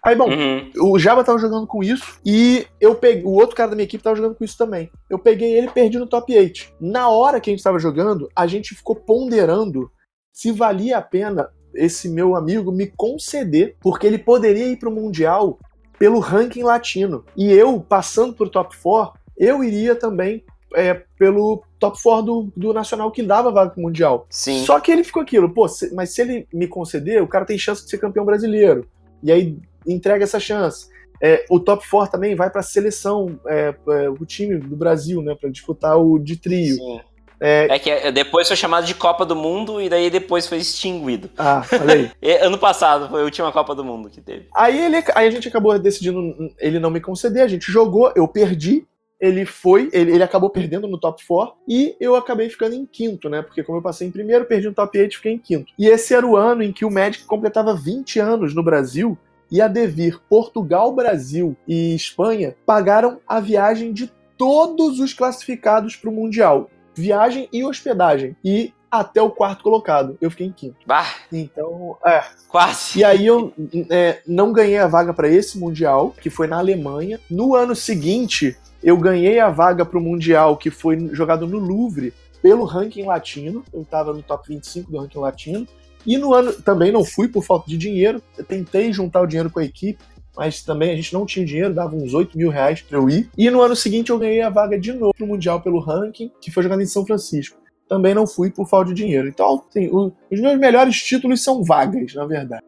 Aí, 0.01 0.15
bom, 0.15 0.29
uhum. 0.29 0.71
o 0.91 0.97
Java 0.97 1.23
tava 1.23 1.37
jogando 1.37 1.67
com 1.67 1.83
isso 1.83 2.19
e 2.25 2.65
eu 2.79 2.95
peguei. 2.95 3.23
O 3.23 3.31
outro 3.31 3.55
cara 3.55 3.69
da 3.69 3.75
minha 3.75 3.85
equipe 3.85 4.03
tava 4.03 4.15
jogando 4.15 4.35
com 4.35 4.43
isso 4.43 4.57
também. 4.57 4.89
Eu 5.09 5.19
peguei 5.19 5.57
ele 5.57 5.67
e 5.67 5.71
perdi 5.71 5.99
no 5.99 6.07
top 6.07 6.37
8. 6.37 6.73
Na 6.79 7.09
hora 7.09 7.39
que 7.39 7.49
a 7.49 7.53
gente 7.53 7.63
tava 7.63 7.79
jogando, 7.79 8.29
a 8.35 8.47
gente 8.47 8.75
ficou 8.75 8.95
ponderando 8.95 9.91
se 10.31 10.51
valia 10.51 10.97
a 10.97 11.01
pena 11.01 11.49
esse 11.73 12.09
meu 12.09 12.35
amigo 12.35 12.71
me 12.71 12.87
conceder, 12.87 13.75
porque 13.81 14.07
ele 14.07 14.17
poderia 14.17 14.67
ir 14.67 14.77
pro 14.77 14.91
Mundial 14.91 15.59
pelo 15.97 16.19
ranking 16.19 16.63
latino. 16.63 17.25
E 17.35 17.51
eu, 17.51 17.79
passando 17.79 18.33
pro 18.33 18.49
top 18.49 18.75
4, 18.81 19.19
eu 19.37 19.63
iria 19.63 19.95
também 19.95 20.43
é, 20.73 20.93
pelo 21.17 21.63
top 21.77 22.01
4 22.01 22.23
do, 22.23 22.53
do 22.55 22.73
Nacional 22.73 23.11
que 23.11 23.21
dava 23.21 23.51
vaga 23.51 23.71
pro 23.71 23.81
Mundial. 23.81 24.25
Sim. 24.29 24.63
Só 24.65 24.79
que 24.79 24.91
ele 24.91 25.03
ficou 25.03 25.21
aquilo, 25.21 25.53
pô, 25.53 25.67
se, 25.67 25.93
mas 25.93 26.11
se 26.11 26.21
ele 26.21 26.47
me 26.53 26.67
conceder, 26.67 27.21
o 27.21 27.27
cara 27.27 27.45
tem 27.45 27.57
chance 27.57 27.83
de 27.83 27.89
ser 27.89 27.97
campeão 27.97 28.25
brasileiro. 28.25 28.87
E 29.21 29.31
aí 29.31 29.57
entrega 29.91 30.23
essa 30.23 30.39
chance. 30.39 30.87
É, 31.21 31.45
o 31.49 31.59
top 31.59 31.87
4 31.89 32.11
também 32.11 32.35
vai 32.35 32.49
para 32.49 32.61
a 32.61 32.63
seleção, 32.63 33.39
é, 33.45 33.75
é, 33.89 34.09
o 34.09 34.25
time 34.25 34.57
do 34.57 34.75
Brasil, 34.75 35.21
né, 35.21 35.35
para 35.35 35.49
disputar 35.49 35.97
o 35.97 36.17
de 36.17 36.37
trio. 36.37 36.75
Sim. 36.75 37.01
É... 37.41 37.67
é... 37.69 37.79
que 37.79 37.89
é, 37.89 38.11
depois 38.11 38.47
foi 38.47 38.57
chamado 38.57 38.85
de 38.85 38.93
Copa 38.93 39.25
do 39.25 39.35
Mundo 39.35 39.81
e 39.81 39.89
daí 39.89 40.09
depois 40.09 40.47
foi 40.47 40.57
extinguido. 40.57 41.29
Ah, 41.37 41.63
olha 41.81 42.11
aí. 42.21 42.37
ano 42.41 42.57
passado 42.57 43.09
foi 43.09 43.21
a 43.21 43.25
última 43.25 43.51
Copa 43.51 43.75
do 43.75 43.83
Mundo 43.83 44.09
que 44.09 44.21
teve. 44.21 44.47
Aí, 44.55 44.77
ele, 44.77 44.97
aí 45.15 45.27
a 45.27 45.31
gente 45.31 45.47
acabou 45.47 45.77
decidindo 45.77 46.53
ele 46.57 46.79
não 46.79 46.89
me 46.89 47.01
conceder, 47.01 47.43
a 47.43 47.47
gente 47.47 47.71
jogou, 47.71 48.11
eu 48.15 48.27
perdi, 48.27 48.85
ele 49.19 49.45
foi, 49.45 49.89
ele, 49.91 50.13
ele 50.13 50.23
acabou 50.23 50.49
perdendo 50.49 50.87
no 50.87 50.97
top 50.97 51.21
4 51.27 51.53
e 51.67 51.95
eu 51.99 52.15
acabei 52.15 52.49
ficando 52.49 52.75
em 52.75 52.85
quinto, 52.85 53.29
né? 53.29 53.41
Porque 53.41 53.63
como 53.63 53.77
eu 53.77 53.81
passei 53.81 54.07
em 54.07 54.11
primeiro, 54.11 54.45
perdi 54.45 54.67
no 54.67 54.73
top 54.73 54.97
8 54.97 55.11
e 55.11 55.15
fiquei 55.15 55.33
em 55.33 55.37
quinto. 55.37 55.73
E 55.77 55.87
esse 55.87 56.13
era 56.13 56.25
o 56.25 56.37
ano 56.37 56.63
em 56.63 56.71
que 56.71 56.85
o 56.85 56.91
Magic 56.91 57.25
completava 57.25 57.75
20 57.75 58.19
anos 58.19 58.55
no 58.55 58.63
Brasil 58.63 59.17
e 59.51 59.61
a 59.61 59.67
Devir, 59.67 60.19
Portugal, 60.29 60.93
Brasil 60.93 61.55
e 61.67 61.95
Espanha 61.95 62.55
pagaram 62.65 63.19
a 63.27 63.39
viagem 63.39 63.91
de 63.91 64.11
todos 64.37 64.99
os 64.99 65.13
classificados 65.13 65.95
para 65.95 66.09
o 66.09 66.13
Mundial. 66.13 66.69
Viagem 66.95 67.47
e 67.51 67.63
hospedagem. 67.63 68.35
E 68.43 68.73
até 68.91 69.21
o 69.21 69.29
quarto 69.29 69.63
colocado. 69.63 70.17
Eu 70.19 70.31
fiquei 70.31 70.47
em 70.47 70.51
quinto. 70.51 70.77
Bah. 70.85 71.13
Então, 71.31 71.97
é. 72.05 72.23
Quase. 72.47 72.99
E 72.99 73.03
aí 73.03 73.25
eu 73.25 73.53
é, 73.89 74.21
não 74.25 74.51
ganhei 74.51 74.77
a 74.77 74.87
vaga 74.87 75.13
para 75.13 75.29
esse 75.29 75.57
Mundial, 75.59 76.13
que 76.19 76.29
foi 76.29 76.47
na 76.47 76.57
Alemanha. 76.57 77.19
No 77.29 77.55
ano 77.55 77.75
seguinte, 77.75 78.57
eu 78.83 78.97
ganhei 78.97 79.39
a 79.39 79.49
vaga 79.49 79.85
para 79.85 79.99
o 79.99 80.01
Mundial, 80.01 80.57
que 80.57 80.71
foi 80.71 81.09
jogado 81.11 81.45
no 81.45 81.59
Louvre, 81.59 82.13
pelo 82.41 82.63
ranking 82.63 83.03
latino. 83.03 83.63
Eu 83.71 83.81
estava 83.81 84.13
no 84.13 84.23
top 84.23 84.47
25 84.47 84.91
do 84.91 84.99
ranking 84.99 85.19
latino. 85.19 85.67
E 86.05 86.17
no 86.17 86.33
ano 86.33 86.53
também 86.53 86.91
não 86.91 87.03
fui 87.03 87.27
por 87.27 87.43
falta 87.43 87.69
de 87.69 87.77
dinheiro. 87.77 88.21
Eu 88.37 88.43
tentei 88.43 88.91
juntar 88.91 89.21
o 89.21 89.27
dinheiro 89.27 89.49
com 89.49 89.59
a 89.59 89.63
equipe, 89.63 90.03
mas 90.35 90.63
também 90.63 90.91
a 90.91 90.95
gente 90.95 91.13
não 91.13 91.25
tinha 91.25 91.45
dinheiro, 91.45 91.73
dava 91.73 91.95
uns 91.95 92.13
8 92.13 92.37
mil 92.37 92.49
reais 92.49 92.81
para 92.81 92.97
eu 92.97 93.09
ir. 93.09 93.29
E 93.37 93.49
no 93.49 93.61
ano 93.61 93.75
seguinte 93.75 94.09
eu 94.09 94.17
ganhei 94.17 94.41
a 94.41 94.49
vaga 94.49 94.79
de 94.79 94.93
novo 94.93 95.13
no 95.19 95.27
Mundial 95.27 95.61
pelo 95.61 95.79
ranking, 95.79 96.31
que 96.41 96.51
foi 96.51 96.63
jogado 96.63 96.81
em 96.81 96.85
São 96.85 97.05
Francisco. 97.05 97.57
Também 97.89 98.13
não 98.13 98.27
fui 98.27 98.51
por 98.51 98.69
falta 98.69 98.93
de 98.93 99.01
dinheiro. 99.01 99.27
Então, 99.27 99.63
assim, 99.67 99.87
o, 99.87 100.13
os 100.31 100.39
meus 100.39 100.59
melhores 100.59 100.95
títulos 101.01 101.43
são 101.43 101.63
vagas, 101.63 102.13
na 102.13 102.23
verdade. 102.23 102.63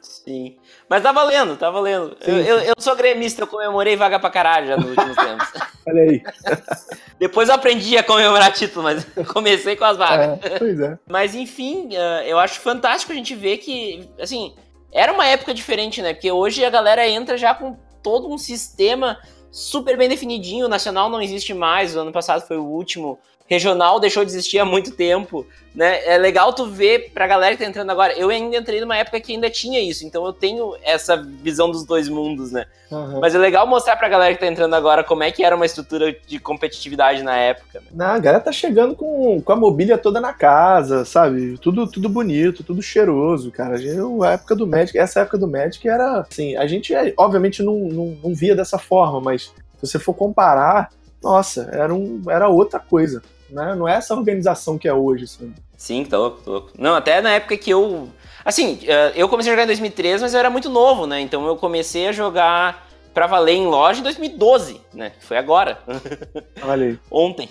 Sim. 0.00 0.56
Mas 0.88 1.02
tá 1.02 1.10
valendo, 1.10 1.56
tá 1.56 1.68
valendo. 1.68 2.16
Sim, 2.20 2.30
eu, 2.30 2.38
eu, 2.38 2.58
eu, 2.60 2.74
sou 2.78 2.94
gremista, 2.94 3.42
eu 3.42 3.48
comemorei 3.48 3.96
vaga 3.96 4.20
pra 4.20 4.30
caralho 4.30 4.68
já 4.68 4.76
nos 4.76 4.86
últimos 4.86 5.16
tempos. 5.18 5.48
Olha 5.88 6.02
aí. 6.02 6.22
Depois 7.18 7.48
eu 7.48 7.56
aprendi 7.56 7.98
a 7.98 8.04
comemorar 8.04 8.52
título, 8.52 8.84
mas 8.84 9.04
comecei 9.32 9.74
com 9.74 9.84
as 9.84 9.96
vagas. 9.96 10.38
É, 10.44 10.58
pois 10.60 10.78
é. 10.78 10.96
Mas 11.08 11.34
enfim, 11.34 11.88
eh, 11.92 12.24
eu 12.28 12.38
acho 12.38 12.60
fantástico 12.60 13.10
a 13.10 13.16
gente 13.16 13.34
ver 13.34 13.58
que, 13.58 14.08
assim, 14.20 14.54
era 14.92 15.12
uma 15.12 15.26
época 15.26 15.52
diferente, 15.52 16.00
né? 16.00 16.14
Porque 16.14 16.30
hoje 16.30 16.64
a 16.64 16.70
galera 16.70 17.08
entra 17.08 17.36
já 17.36 17.52
com 17.52 17.76
todo 18.00 18.32
um 18.32 18.38
sistema 18.38 19.18
super 19.50 19.96
bem 19.96 20.08
definidinho. 20.08 20.66
O 20.66 20.68
Nacional 20.68 21.10
não 21.10 21.20
existe 21.20 21.52
mais, 21.52 21.96
o 21.96 22.00
ano 22.00 22.12
passado 22.12 22.46
foi 22.46 22.58
o 22.58 22.64
último 22.64 23.18
regional 23.48 24.00
deixou 24.00 24.24
de 24.24 24.30
existir 24.30 24.58
há 24.58 24.64
muito 24.64 24.90
tempo, 24.90 25.46
né? 25.74 26.04
É 26.06 26.18
legal 26.18 26.52
tu 26.52 26.66
ver 26.66 27.10
pra 27.12 27.26
galera 27.26 27.54
que 27.54 27.62
tá 27.62 27.68
entrando 27.68 27.90
agora. 27.90 28.12
Eu 28.14 28.28
ainda 28.28 28.56
entrei 28.56 28.80
numa 28.80 28.96
época 28.96 29.20
que 29.20 29.32
ainda 29.32 29.48
tinha 29.48 29.80
isso, 29.80 30.04
então 30.04 30.24
eu 30.24 30.32
tenho 30.32 30.74
essa 30.82 31.16
visão 31.16 31.70
dos 31.70 31.84
dois 31.84 32.08
mundos, 32.08 32.50
né? 32.50 32.66
Uhum. 32.90 33.20
Mas 33.20 33.34
é 33.34 33.38
legal 33.38 33.66
mostrar 33.66 33.96
pra 33.96 34.08
galera 34.08 34.34
que 34.34 34.40
tá 34.40 34.46
entrando 34.46 34.74
agora 34.74 35.04
como 35.04 35.22
é 35.22 35.30
que 35.30 35.44
era 35.44 35.54
uma 35.54 35.66
estrutura 35.66 36.16
de 36.26 36.38
competitividade 36.38 37.22
na 37.22 37.36
época. 37.36 37.80
Né? 37.80 37.86
Não, 37.92 38.06
a 38.06 38.18
galera 38.18 38.42
tá 38.42 38.52
chegando 38.52 38.94
com, 38.94 39.40
com 39.40 39.52
a 39.52 39.56
mobília 39.56 39.98
toda 39.98 40.20
na 40.20 40.32
casa, 40.32 41.04
sabe? 41.04 41.58
Tudo, 41.58 41.86
tudo 41.86 42.08
bonito, 42.08 42.64
tudo 42.64 42.82
cheiroso, 42.82 43.50
cara. 43.50 43.80
Eu, 43.80 44.22
a 44.22 44.32
época 44.32 44.56
do 44.56 44.66
Magic, 44.66 44.96
essa 44.98 45.20
época 45.20 45.38
do 45.38 45.48
Magic 45.48 45.86
era, 45.88 46.20
assim, 46.20 46.56
a 46.56 46.66
gente 46.66 46.92
obviamente 47.16 47.62
não, 47.62 47.76
não, 47.78 48.18
não 48.24 48.34
via 48.34 48.56
dessa 48.56 48.78
forma, 48.78 49.20
mas 49.20 49.42
se 49.42 49.86
você 49.86 49.98
for 49.98 50.14
comparar, 50.14 50.90
nossa, 51.22 51.68
era, 51.72 51.92
um, 51.92 52.22
era 52.28 52.48
outra 52.48 52.80
coisa 52.80 53.22
né? 53.50 53.74
Não 53.74 53.88
é 53.88 53.94
essa 53.94 54.14
organização 54.14 54.78
que 54.78 54.88
é 54.88 54.94
hoje, 54.94 55.26
sabe? 55.26 55.52
Sim, 55.76 56.04
tô 56.04 56.18
louco, 56.18 56.40
tô 56.42 56.50
louco. 56.52 56.70
Não, 56.78 56.94
até 56.94 57.20
na 57.20 57.32
época 57.32 57.56
que 57.56 57.70
eu. 57.70 58.08
Assim, 58.44 58.78
eh, 58.86 59.12
eu 59.14 59.28
comecei 59.28 59.52
a 59.52 59.54
jogar 59.54 59.64
em 59.64 59.66
2013, 59.66 60.22
mas 60.22 60.34
eu 60.34 60.40
era 60.40 60.50
muito 60.50 60.70
novo, 60.70 61.06
né? 61.06 61.20
Então 61.20 61.46
eu 61.46 61.56
comecei 61.56 62.08
a 62.08 62.12
jogar 62.12 62.86
pra 63.16 63.26
valer 63.26 63.54
em 63.54 63.66
loja 63.66 64.00
em 64.00 64.02
2012, 64.02 64.78
né? 64.92 65.12
Foi 65.20 65.38
agora. 65.38 65.78
Valeu. 66.60 66.98
Ontem. 67.10 67.48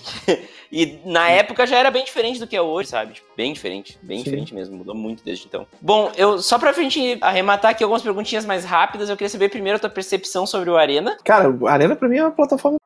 E 0.72 1.00
na 1.06 1.30
época 1.30 1.66
já 1.66 1.78
era 1.78 1.90
bem 1.90 2.04
diferente 2.04 2.40
do 2.40 2.46
que 2.46 2.56
é 2.56 2.62
hoje, 2.62 2.90
sabe? 2.90 3.14
Tipo, 3.14 3.28
bem 3.36 3.52
diferente, 3.52 3.98
bem 4.04 4.20
Sim. 4.20 4.26
diferente 4.26 4.54
mesmo. 4.54 4.78
Mudou 4.78 4.94
muito 4.94 5.24
desde 5.24 5.46
então. 5.48 5.66
Bom, 5.82 6.12
eu 6.16 6.40
só 6.40 6.60
pra 6.60 6.72
gente 6.74 7.18
arrematar 7.22 7.72
aqui 7.72 7.84
algumas 7.84 8.04
perguntinhas 8.04 8.46
mais 8.46 8.64
rápidas, 8.64 9.10
eu 9.10 9.18
queria 9.18 9.30
saber 9.30 9.50
primeiro 9.50 9.78
a 9.78 9.80
tua 9.80 9.90
percepção 9.90 10.46
sobre 10.46 10.70
o 10.70 10.78
Arena. 10.78 11.18
Cara, 11.24 11.50
o 11.50 11.68
Arena 11.68 11.96
pra 11.96 12.08
mim 12.08 12.18
é 12.18 12.24
uma 12.24 12.32
plataforma 12.32 12.78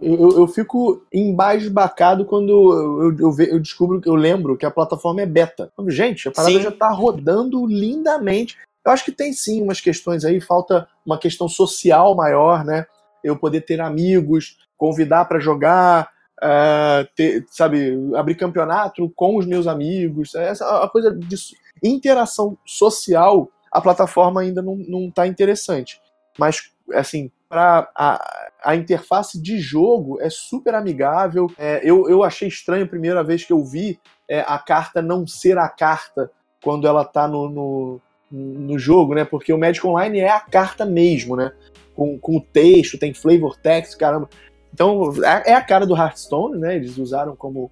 eu, 0.00 0.14
eu, 0.14 0.38
eu 0.40 0.46
fico 0.46 1.06
embasbacado 1.12 2.24
quando 2.26 2.50
eu, 3.02 3.18
eu, 3.18 3.36
eu, 3.38 3.60
descubro, 3.60 4.00
eu 4.04 4.14
lembro 4.14 4.56
que 4.56 4.66
a 4.66 4.70
plataforma 4.70 5.22
é 5.22 5.26
beta. 5.26 5.72
Gente, 5.88 6.28
a 6.28 6.32
parada 6.32 6.54
sim. 6.54 6.62
já 6.62 6.70
tá 6.70 6.88
rodando 6.90 7.66
lindamente. 7.66 8.58
Eu 8.84 8.92
acho 8.92 9.04
que 9.04 9.12
tem 9.12 9.32
sim 9.32 9.62
umas 9.62 9.80
questões 9.80 10.24
aí, 10.24 10.40
falta 10.40 10.86
uma 11.04 11.18
questão 11.18 11.48
social 11.48 12.14
maior, 12.14 12.64
né? 12.64 12.86
Eu 13.22 13.36
poder 13.36 13.62
ter 13.62 13.80
amigos, 13.80 14.58
convidar 14.76 15.24
para 15.24 15.40
jogar, 15.40 16.10
uh, 16.42 17.08
ter, 17.16 17.46
sabe, 17.48 17.96
abrir 18.14 18.34
campeonato 18.34 19.10
com 19.16 19.38
os 19.38 19.46
meus 19.46 19.66
amigos. 19.66 20.34
Essa 20.34 20.84
a 20.84 20.88
coisa 20.90 21.10
de 21.10 21.36
interação 21.82 22.58
social, 22.66 23.50
a 23.72 23.80
plataforma 23.80 24.42
ainda 24.42 24.60
não, 24.60 24.76
não 24.76 25.10
tá 25.10 25.26
interessante. 25.26 25.98
Mas, 26.38 26.70
assim, 26.92 27.30
para 27.54 27.88
a, 27.94 28.48
a 28.64 28.74
interface 28.74 29.40
de 29.40 29.60
jogo 29.60 30.20
é 30.20 30.28
super 30.28 30.74
amigável. 30.74 31.48
É, 31.56 31.80
eu, 31.84 32.10
eu 32.10 32.24
achei 32.24 32.48
estranho 32.48 32.84
a 32.84 32.88
primeira 32.88 33.22
vez 33.22 33.44
que 33.44 33.52
eu 33.52 33.64
vi 33.64 34.00
é, 34.28 34.40
a 34.40 34.58
carta 34.58 35.00
não 35.00 35.24
ser 35.24 35.56
a 35.56 35.68
carta 35.68 36.32
quando 36.60 36.88
ela 36.88 37.04
tá 37.04 37.28
no, 37.28 37.48
no, 37.48 38.00
no, 38.28 38.76
jogo, 38.76 39.14
né? 39.14 39.24
Porque 39.24 39.52
o 39.52 39.58
Magic 39.58 39.86
Online 39.86 40.18
é 40.18 40.30
a 40.30 40.40
carta 40.40 40.84
mesmo, 40.84 41.36
né? 41.36 41.52
Com, 41.94 42.18
com 42.18 42.38
o 42.38 42.40
texto, 42.40 42.98
tem 42.98 43.14
flavor 43.14 43.56
text, 43.56 43.96
caramba. 43.96 44.28
Então, 44.72 45.12
é, 45.24 45.52
é 45.52 45.54
a 45.54 45.62
cara 45.62 45.86
do 45.86 45.96
Hearthstone, 45.96 46.58
né? 46.58 46.74
Eles 46.74 46.98
usaram 46.98 47.36
como. 47.36 47.70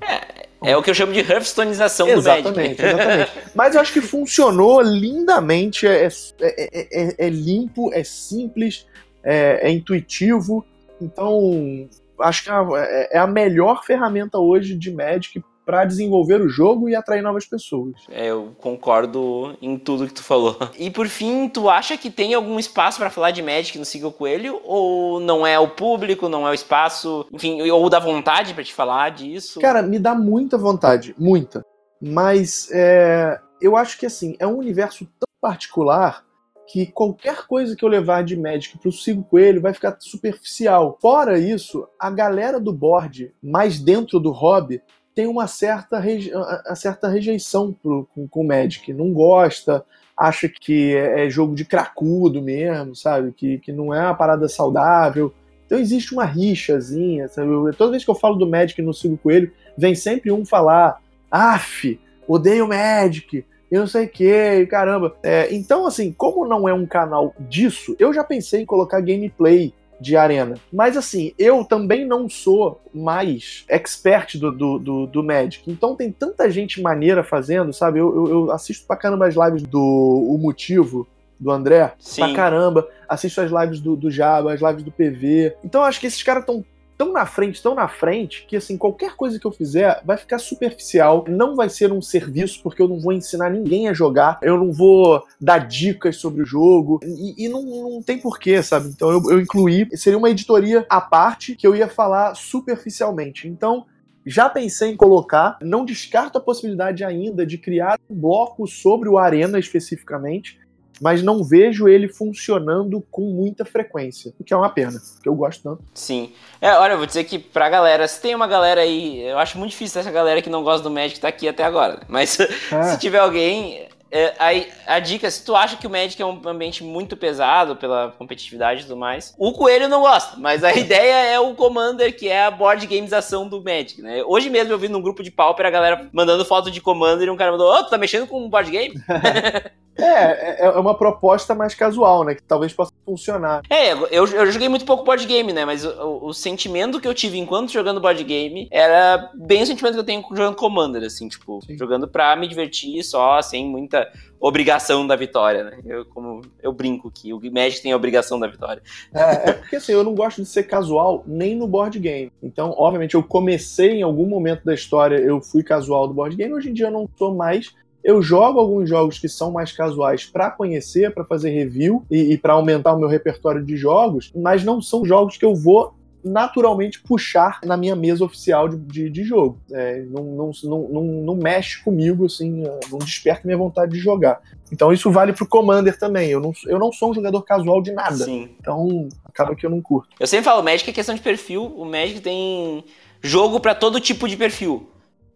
É, 0.00 0.46
é 0.62 0.76
o 0.76 0.82
que 0.82 0.90
eu 0.90 0.94
chamo 0.94 1.12
de 1.12 1.20
Hearthstoneização 1.20 2.06
do 2.06 2.22
Magic. 2.22 2.38
Exatamente, 2.38 2.82
exatamente. 2.82 3.32
Mas 3.52 3.74
eu 3.74 3.80
acho 3.80 3.92
que 3.92 4.00
funcionou 4.00 4.80
lindamente, 4.80 5.88
é, 5.88 6.06
é, 6.06 7.02
é, 7.02 7.26
é 7.26 7.28
limpo, 7.28 7.92
é 7.92 8.04
simples, 8.04 8.86
é, 9.24 9.68
é 9.68 9.70
intuitivo. 9.70 10.64
Então, 11.00 11.88
acho 12.20 12.44
que 12.44 12.50
é, 12.50 13.16
é 13.16 13.18
a 13.18 13.26
melhor 13.26 13.84
ferramenta 13.84 14.38
hoje 14.38 14.76
de 14.76 14.92
Magic 14.92 15.42
para 15.64 15.84
desenvolver 15.84 16.40
o 16.40 16.48
jogo 16.48 16.88
e 16.88 16.94
atrair 16.94 17.22
novas 17.22 17.46
pessoas. 17.46 17.94
É, 18.10 18.26
eu 18.26 18.54
concordo 18.58 19.56
em 19.62 19.78
tudo 19.78 20.06
que 20.06 20.12
tu 20.12 20.22
falou. 20.22 20.56
E 20.78 20.90
por 20.90 21.08
fim, 21.08 21.48
tu 21.48 21.70
acha 21.70 21.96
que 21.96 22.10
tem 22.10 22.34
algum 22.34 22.58
espaço 22.58 22.98
para 22.98 23.08
falar 23.08 23.30
de 23.30 23.42
Magic 23.42 23.78
no 23.78 23.84
Siga 23.84 24.06
o 24.06 24.12
Coelho? 24.12 24.60
Ou 24.64 25.18
não 25.20 25.46
é 25.46 25.58
o 25.58 25.68
público, 25.68 26.28
não 26.28 26.46
é 26.46 26.50
o 26.50 26.54
espaço, 26.54 27.26
enfim, 27.32 27.62
ou 27.70 27.88
dá 27.88 27.98
vontade 27.98 28.52
para 28.52 28.64
te 28.64 28.74
falar 28.74 29.10
disso? 29.10 29.60
Cara, 29.60 29.82
me 29.82 29.98
dá 29.98 30.14
muita 30.14 30.58
vontade, 30.58 31.14
muita. 31.18 31.64
Mas 32.02 32.68
é, 32.72 33.38
eu 33.60 33.76
acho 33.76 33.98
que 33.98 34.04
assim, 34.04 34.36
é 34.38 34.46
um 34.46 34.58
universo 34.58 35.06
tão 35.18 35.28
particular 35.40 36.24
que 36.66 36.86
qualquer 36.86 37.46
coisa 37.46 37.76
que 37.76 37.84
eu 37.84 37.88
levar 37.88 38.24
de 38.24 38.36
Magic 38.36 38.78
pro 38.78 38.90
Sigo 38.90 39.22
Coelho 39.24 39.60
vai 39.60 39.74
ficar 39.74 39.96
superficial. 40.00 40.98
Fora 41.00 41.38
isso, 41.38 41.86
a 41.98 42.10
galera 42.10 42.58
do 42.58 42.72
board, 42.72 43.32
mais 43.42 43.78
dentro 43.78 44.18
do 44.18 44.30
hobby, 44.30 44.80
tem 45.14 45.26
uma 45.26 45.46
certa, 45.46 45.98
reje 45.98 46.32
certa 46.74 47.08
rejeição 47.08 47.72
pro, 47.72 48.08
com, 48.14 48.26
com 48.26 48.44
Magic. 48.44 48.92
Não 48.92 49.12
gosta, 49.12 49.84
acha 50.16 50.48
que 50.48 50.96
é, 50.96 51.26
é 51.26 51.30
jogo 51.30 51.54
de 51.54 51.64
cracudo 51.64 52.42
mesmo, 52.42 52.96
sabe? 52.96 53.32
Que, 53.32 53.58
que 53.58 53.72
não 53.72 53.94
é 53.94 54.00
uma 54.00 54.14
parada 54.14 54.48
saudável. 54.48 55.32
Então 55.66 55.78
existe 55.78 56.12
uma 56.12 56.24
rixazinha, 56.24 57.28
sabe? 57.28 57.48
Toda 57.76 57.92
vez 57.92 58.04
que 58.04 58.10
eu 58.10 58.14
falo 58.14 58.36
do 58.36 58.48
Magic 58.48 58.80
no 58.82 58.92
Sigo 58.92 59.16
Coelho, 59.16 59.52
vem 59.76 59.94
sempre 59.94 60.32
um 60.32 60.44
falar: 60.44 61.00
af, 61.30 61.98
odeio 62.26 62.68
Magic, 62.68 63.44
e 63.74 63.78
não 63.78 63.88
sei 63.88 64.04
o 64.04 64.08
que, 64.08 64.66
caramba. 64.66 65.16
É, 65.20 65.52
então, 65.52 65.84
assim, 65.84 66.12
como 66.12 66.46
não 66.46 66.68
é 66.68 66.72
um 66.72 66.86
canal 66.86 67.34
disso, 67.40 67.96
eu 67.98 68.14
já 68.14 68.22
pensei 68.22 68.62
em 68.62 68.64
colocar 68.64 69.00
gameplay 69.00 69.74
de 70.00 70.16
arena. 70.16 70.54
Mas 70.72 70.96
assim, 70.96 71.32
eu 71.36 71.64
também 71.64 72.04
não 72.06 72.28
sou 72.28 72.80
mais 72.92 73.64
expert 73.68 74.38
do, 74.38 74.52
do, 74.52 74.78
do, 74.78 75.06
do 75.08 75.24
Magic. 75.24 75.68
Então 75.68 75.96
tem 75.96 76.12
tanta 76.12 76.48
gente 76.48 76.80
maneira 76.80 77.24
fazendo, 77.24 77.72
sabe? 77.72 77.98
Eu, 77.98 78.14
eu, 78.14 78.28
eu 78.28 78.52
assisto 78.52 78.86
pra 78.86 78.96
caramba 78.96 79.26
as 79.26 79.34
lives 79.34 79.64
do 79.64 79.80
O 79.80 80.38
Motivo, 80.38 81.04
do 81.38 81.50
André, 81.50 81.94
Sim. 81.98 82.22
pra 82.22 82.32
caramba. 82.32 82.88
Assisto 83.08 83.40
as 83.40 83.50
lives 83.50 83.80
do, 83.80 83.96
do 83.96 84.08
Jabo, 84.08 84.50
as 84.50 84.60
lives 84.60 84.84
do 84.84 84.92
PV. 84.92 85.56
Então 85.64 85.82
acho 85.82 85.98
que 85.98 86.06
esses 86.06 86.22
caras 86.22 86.42
estão 86.42 86.64
tão 86.96 87.12
na 87.12 87.26
frente, 87.26 87.62
tão 87.62 87.74
na 87.74 87.88
frente, 87.88 88.46
que 88.46 88.56
assim, 88.56 88.76
qualquer 88.76 89.14
coisa 89.16 89.38
que 89.38 89.46
eu 89.46 89.50
fizer 89.50 90.00
vai 90.04 90.16
ficar 90.16 90.38
superficial, 90.38 91.24
não 91.28 91.54
vai 91.54 91.68
ser 91.68 91.92
um 91.92 92.02
serviço, 92.02 92.62
porque 92.62 92.80
eu 92.80 92.88
não 92.88 93.00
vou 93.00 93.12
ensinar 93.12 93.50
ninguém 93.50 93.88
a 93.88 93.94
jogar, 93.94 94.38
eu 94.42 94.56
não 94.56 94.72
vou 94.72 95.24
dar 95.40 95.58
dicas 95.58 96.16
sobre 96.16 96.42
o 96.42 96.46
jogo, 96.46 97.00
e, 97.02 97.46
e 97.46 97.48
não, 97.48 97.62
não 97.62 98.02
tem 98.02 98.18
porquê, 98.18 98.62
sabe? 98.62 98.88
Então 98.88 99.10
eu, 99.10 99.22
eu 99.30 99.40
incluí, 99.40 99.88
seria 99.96 100.18
uma 100.18 100.30
editoria 100.30 100.86
à 100.88 101.00
parte 101.00 101.54
que 101.54 101.66
eu 101.66 101.74
ia 101.74 101.88
falar 101.88 102.34
superficialmente. 102.34 103.48
Então, 103.48 103.86
já 104.26 104.48
pensei 104.48 104.90
em 104.90 104.96
colocar, 104.96 105.58
não 105.60 105.84
descarto 105.84 106.38
a 106.38 106.40
possibilidade 106.40 107.04
ainda 107.04 107.44
de 107.44 107.58
criar 107.58 107.98
um 108.08 108.14
bloco 108.14 108.66
sobre 108.66 109.08
o 109.08 109.18
Arena 109.18 109.58
especificamente, 109.58 110.58
mas 111.00 111.22
não 111.22 111.42
vejo 111.42 111.88
ele 111.88 112.08
funcionando 112.08 113.04
com 113.10 113.22
muita 113.22 113.64
frequência, 113.64 114.32
o 114.38 114.44
que 114.44 114.52
é 114.52 114.56
uma 114.56 114.70
pena, 114.70 115.00
porque 115.14 115.28
eu 115.28 115.34
gosto 115.34 115.62
tanto. 115.62 115.82
Sim. 115.94 116.32
É, 116.60 116.72
olha, 116.74 116.92
eu 116.92 116.98
vou 116.98 117.06
dizer 117.06 117.24
que 117.24 117.38
pra 117.38 117.68
galera, 117.68 118.06
se 118.06 118.20
tem 118.20 118.34
uma 118.34 118.46
galera 118.46 118.80
aí, 118.80 119.20
eu 119.22 119.38
acho 119.38 119.58
muito 119.58 119.70
difícil 119.72 120.00
essa 120.00 120.10
galera 120.10 120.40
que 120.40 120.50
não 120.50 120.62
gosta 120.62 120.82
do 120.82 120.90
Magic 120.90 121.20
tá 121.20 121.28
aqui 121.28 121.48
até 121.48 121.64
agora, 121.64 122.00
mas 122.08 122.38
é. 122.70 122.82
se 122.84 122.98
tiver 122.98 123.18
alguém, 123.18 123.86
é, 124.14 124.32
a, 124.38 124.94
a, 124.94 125.00
dica, 125.00 125.28
se 125.28 125.44
tu 125.44 125.56
acha 125.56 125.76
que 125.76 125.88
o 125.88 125.90
Magic 125.90 126.22
é 126.22 126.24
um 126.24 126.40
ambiente 126.46 126.84
muito 126.84 127.16
pesado 127.16 127.74
pela 127.74 128.14
competitividade 128.16 128.82
e 128.82 128.84
tudo 128.84 128.96
mais, 128.96 129.34
o 129.36 129.50
Coelho 129.50 129.88
não 129.88 130.02
gosta, 130.02 130.36
mas 130.38 130.62
a 130.62 130.70
ideia 130.78 131.32
é 131.32 131.40
o 131.40 131.52
Commander, 131.56 132.16
que 132.16 132.28
é 132.28 132.44
a 132.44 132.50
board 132.50 132.86
gamização 132.86 133.48
do 133.48 133.60
Magic, 133.60 134.00
né? 134.00 134.22
Hoje 134.24 134.48
mesmo 134.48 134.72
eu 134.72 134.78
vi 134.78 134.86
num 134.86 135.02
grupo 135.02 135.20
de 135.20 135.32
Pauper 135.32 135.66
a 135.66 135.70
galera 135.70 136.08
mandando 136.12 136.44
foto 136.44 136.70
de 136.70 136.80
Commander 136.80 137.26
e 137.26 137.30
um 137.30 137.36
cara 137.36 137.50
mandou, 137.50 137.68
ô, 137.68 137.76
oh, 137.76 137.82
tu 137.82 137.90
tá 137.90 137.98
mexendo 137.98 138.28
com 138.28 138.40
um 138.40 138.48
board 138.48 138.70
game? 138.70 138.94
É, 139.96 140.64
é, 140.64 140.66
é 140.66 140.70
uma 140.70 140.94
proposta 140.94 141.54
mais 141.54 141.74
casual, 141.74 142.24
né? 142.24 142.34
Que 142.34 142.42
talvez 142.42 142.72
possa 142.72 142.92
funcionar. 143.04 143.62
É, 143.70 143.92
eu, 143.92 144.26
eu 144.26 144.50
joguei 144.50 144.68
muito 144.68 144.84
pouco 144.84 145.04
board 145.04 145.24
game, 145.24 145.52
né? 145.52 145.64
Mas 145.64 145.84
o, 145.84 146.26
o, 146.26 146.34
sentimento 146.34 147.00
que 147.00 147.06
eu 147.06 147.14
tive 147.14 147.38
enquanto 147.38 147.72
jogando 147.72 148.00
board 148.00 148.22
game 148.24 148.66
era 148.70 149.30
bem 149.34 149.62
o 149.62 149.66
sentimento 149.66 149.94
que 149.94 150.00
eu 150.00 150.04
tenho 150.04 150.24
jogando 150.30 150.56
Commander, 150.56 151.02
assim, 151.04 151.28
tipo, 151.28 151.60
Sim. 151.64 151.78
jogando 151.78 152.08
pra 152.08 152.34
me 152.34 152.48
divertir 152.48 153.02
só, 153.04 153.40
sem 153.40 153.66
muita 153.66 154.03
obrigação 154.40 155.06
da 155.06 155.16
vitória, 155.16 155.64
né? 155.64 155.78
Eu, 155.84 156.04
como 156.04 156.42
eu 156.62 156.72
brinco 156.72 157.10
que 157.10 157.32
o 157.32 157.40
Magic 157.52 157.82
tem 157.82 157.92
a 157.92 157.96
obrigação 157.96 158.38
da 158.38 158.46
vitória. 158.46 158.82
É, 159.12 159.50
é 159.50 159.52
porque 159.52 159.76
assim, 159.76 159.92
eu 159.92 160.04
não 160.04 160.14
gosto 160.14 160.42
de 160.42 160.48
ser 160.48 160.64
casual 160.64 161.24
nem 161.26 161.56
no 161.56 161.66
board 161.66 161.98
game. 161.98 162.30
Então, 162.42 162.74
obviamente, 162.76 163.14
eu 163.14 163.22
comecei 163.22 163.92
em 163.92 164.02
algum 164.02 164.26
momento 164.26 164.64
da 164.64 164.74
história, 164.74 165.16
eu 165.16 165.40
fui 165.40 165.62
casual 165.62 166.06
do 166.06 166.14
board 166.14 166.36
game, 166.36 166.52
hoje 166.52 166.70
em 166.70 166.74
dia 166.74 166.86
eu 166.86 166.92
não 166.92 167.08
sou 167.16 167.34
mais 167.34 167.72
eu 168.04 168.20
jogo 168.20 168.60
alguns 168.60 168.86
jogos 168.86 169.18
que 169.18 169.30
são 169.30 169.50
mais 169.50 169.72
casuais 169.72 170.26
para 170.26 170.50
conhecer, 170.50 171.14
para 171.14 171.24
fazer 171.24 171.48
review 171.48 172.04
e, 172.10 172.34
e 172.34 172.38
para 172.38 172.52
aumentar 172.52 172.92
o 172.92 172.98
meu 172.98 173.08
repertório 173.08 173.64
de 173.64 173.78
jogos, 173.78 174.30
mas 174.36 174.62
não 174.62 174.82
são 174.82 175.06
jogos 175.06 175.38
que 175.38 175.44
eu 175.44 175.54
vou 175.54 175.94
naturalmente 176.24 177.00
puxar 177.02 177.60
na 177.64 177.76
minha 177.76 177.94
mesa 177.94 178.24
oficial 178.24 178.68
de, 178.68 178.78
de, 178.78 179.10
de 179.10 179.24
jogo. 179.24 179.60
É, 179.70 180.02
não, 180.02 180.24
não, 180.24 180.50
não, 180.64 181.02
não, 181.02 181.36
mexe 181.36 181.82
comigo, 181.82 182.26
assim, 182.26 182.64
não 182.90 182.98
desperta 182.98 183.42
minha 183.44 183.58
vontade 183.58 183.92
de 183.92 183.98
jogar. 183.98 184.40
Então 184.72 184.92
isso 184.92 185.10
vale 185.10 185.32
pro 185.32 185.46
Commander 185.46 185.98
também. 185.98 186.30
Eu 186.30 186.40
não, 186.40 186.52
eu 186.66 186.78
não 186.78 186.90
sou 186.92 187.10
um 187.10 187.14
jogador 187.14 187.42
casual 187.42 187.82
de 187.82 187.92
nada. 187.92 188.24
Sim. 188.24 188.48
Então 188.58 189.08
acaba 189.24 189.54
que 189.54 189.66
eu 189.66 189.70
não 189.70 189.82
curto. 189.82 190.08
Eu 190.18 190.26
sempre 190.26 190.44
falo, 190.44 190.62
o 190.62 190.64
Magic 190.64 190.88
é 190.88 190.92
questão 190.92 191.14
de 191.14 191.20
perfil. 191.20 191.64
O 191.76 191.84
Magic 191.84 192.20
tem 192.20 192.84
jogo 193.22 193.60
para 193.60 193.74
todo 193.74 194.00
tipo 194.00 194.28
de 194.28 194.36
perfil. 194.36 194.88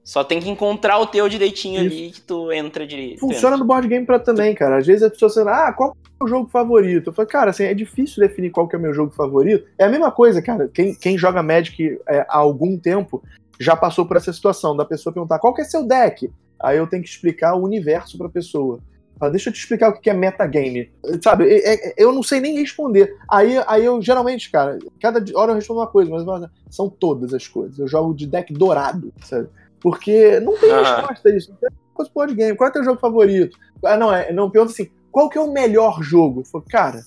Só 0.09 0.25
tem 0.25 0.41
que 0.41 0.49
encontrar 0.49 0.99
o 1.01 1.07
teu 1.07 1.29
direitinho 1.29 1.85
Isso. 1.85 1.95
ali 1.95 2.11
que 2.13 2.21
tu 2.23 2.51
entra 2.51 2.87
direito. 2.87 3.21
Funciona 3.21 3.57
entra. 3.57 3.59
no 3.59 3.65
board 3.67 3.87
game 3.87 4.07
pra 4.07 4.19
também, 4.19 4.55
cara. 4.55 4.79
Às 4.79 4.87
vezes 4.87 5.03
a 5.03 5.11
pessoa 5.11 5.31
fala, 5.31 5.69
ah, 5.69 5.73
qual 5.75 5.95
é 6.19 6.25
o 6.25 6.27
jogo 6.27 6.49
favorito? 6.49 7.11
Eu 7.11 7.13
falo, 7.13 7.29
cara, 7.29 7.51
assim, 7.51 7.65
é 7.65 7.75
difícil 7.75 8.27
definir 8.27 8.49
qual 8.49 8.67
que 8.67 8.75
é 8.75 8.79
o 8.79 8.81
meu 8.81 8.95
jogo 8.95 9.13
favorito. 9.15 9.69
É 9.77 9.85
a 9.85 9.89
mesma 9.91 10.11
coisa, 10.11 10.41
cara. 10.41 10.67
Quem, 10.73 10.95
quem 10.95 11.19
joga 11.19 11.43
Magic 11.43 12.01
é, 12.09 12.21
há 12.21 12.39
algum 12.39 12.79
tempo 12.79 13.23
já 13.61 13.77
passou 13.77 14.07
por 14.07 14.17
essa 14.17 14.33
situação 14.33 14.75
da 14.75 14.83
pessoa 14.83 15.13
perguntar 15.13 15.39
qual 15.41 15.53
que 15.53 15.61
é 15.61 15.65
seu 15.67 15.87
deck. 15.87 16.31
Aí 16.59 16.79
eu 16.79 16.87
tenho 16.87 17.03
que 17.03 17.09
explicar 17.11 17.55
o 17.55 17.63
universo 17.63 18.17
pra 18.17 18.31
pessoa. 18.31 18.81
Fala, 19.19 19.33
deixa 19.33 19.51
eu 19.51 19.53
te 19.53 19.59
explicar 19.59 19.91
o 19.91 20.01
que 20.01 20.09
é 20.09 20.15
metagame. 20.15 20.91
Sabe, 21.23 21.53
é, 21.53 21.91
é, 21.91 21.95
eu 21.99 22.13
não 22.13 22.23
sei 22.23 22.41
nem 22.41 22.59
responder. 22.59 23.15
Aí, 23.31 23.63
aí 23.67 23.85
eu, 23.85 24.01
geralmente, 24.01 24.51
cara, 24.51 24.79
cada 24.99 25.23
hora 25.39 25.51
eu 25.51 25.57
respondo 25.57 25.81
uma 25.81 25.87
coisa, 25.87 26.11
mas 26.11 26.51
são 26.71 26.89
todas 26.89 27.35
as 27.35 27.47
coisas. 27.47 27.79
Eu 27.79 27.87
jogo 27.87 28.15
de 28.15 28.27
deck 28.27 28.55
dourado, 28.55 29.13
sabe? 29.21 29.49
Porque 29.81 30.41
não 30.41 30.57
tem 30.59 30.71
ah. 30.71 30.97
resposta 30.97 31.29
a 31.29 31.37
isso. 31.37 31.51
Não 31.51 31.59
tem 31.59 31.71
coisa 31.95 32.11
board 32.15 32.35
game. 32.35 32.57
Qual 32.57 32.67
é 32.67 32.71
o 32.71 32.73
teu 32.73 32.85
jogo 32.85 33.01
favorito? 33.01 33.59
Ah, 33.85 33.97
não, 33.97 34.15
é, 34.15 34.33
não, 34.33 34.51
pergunta 34.51 34.73
assim, 34.73 34.91
qual 35.11 35.29
que 35.29 35.39
é 35.39 35.41
o 35.41 35.53
melhor 35.53 36.03
jogo? 36.03 36.45
Falo, 36.45 36.65
cara, 36.69 37.01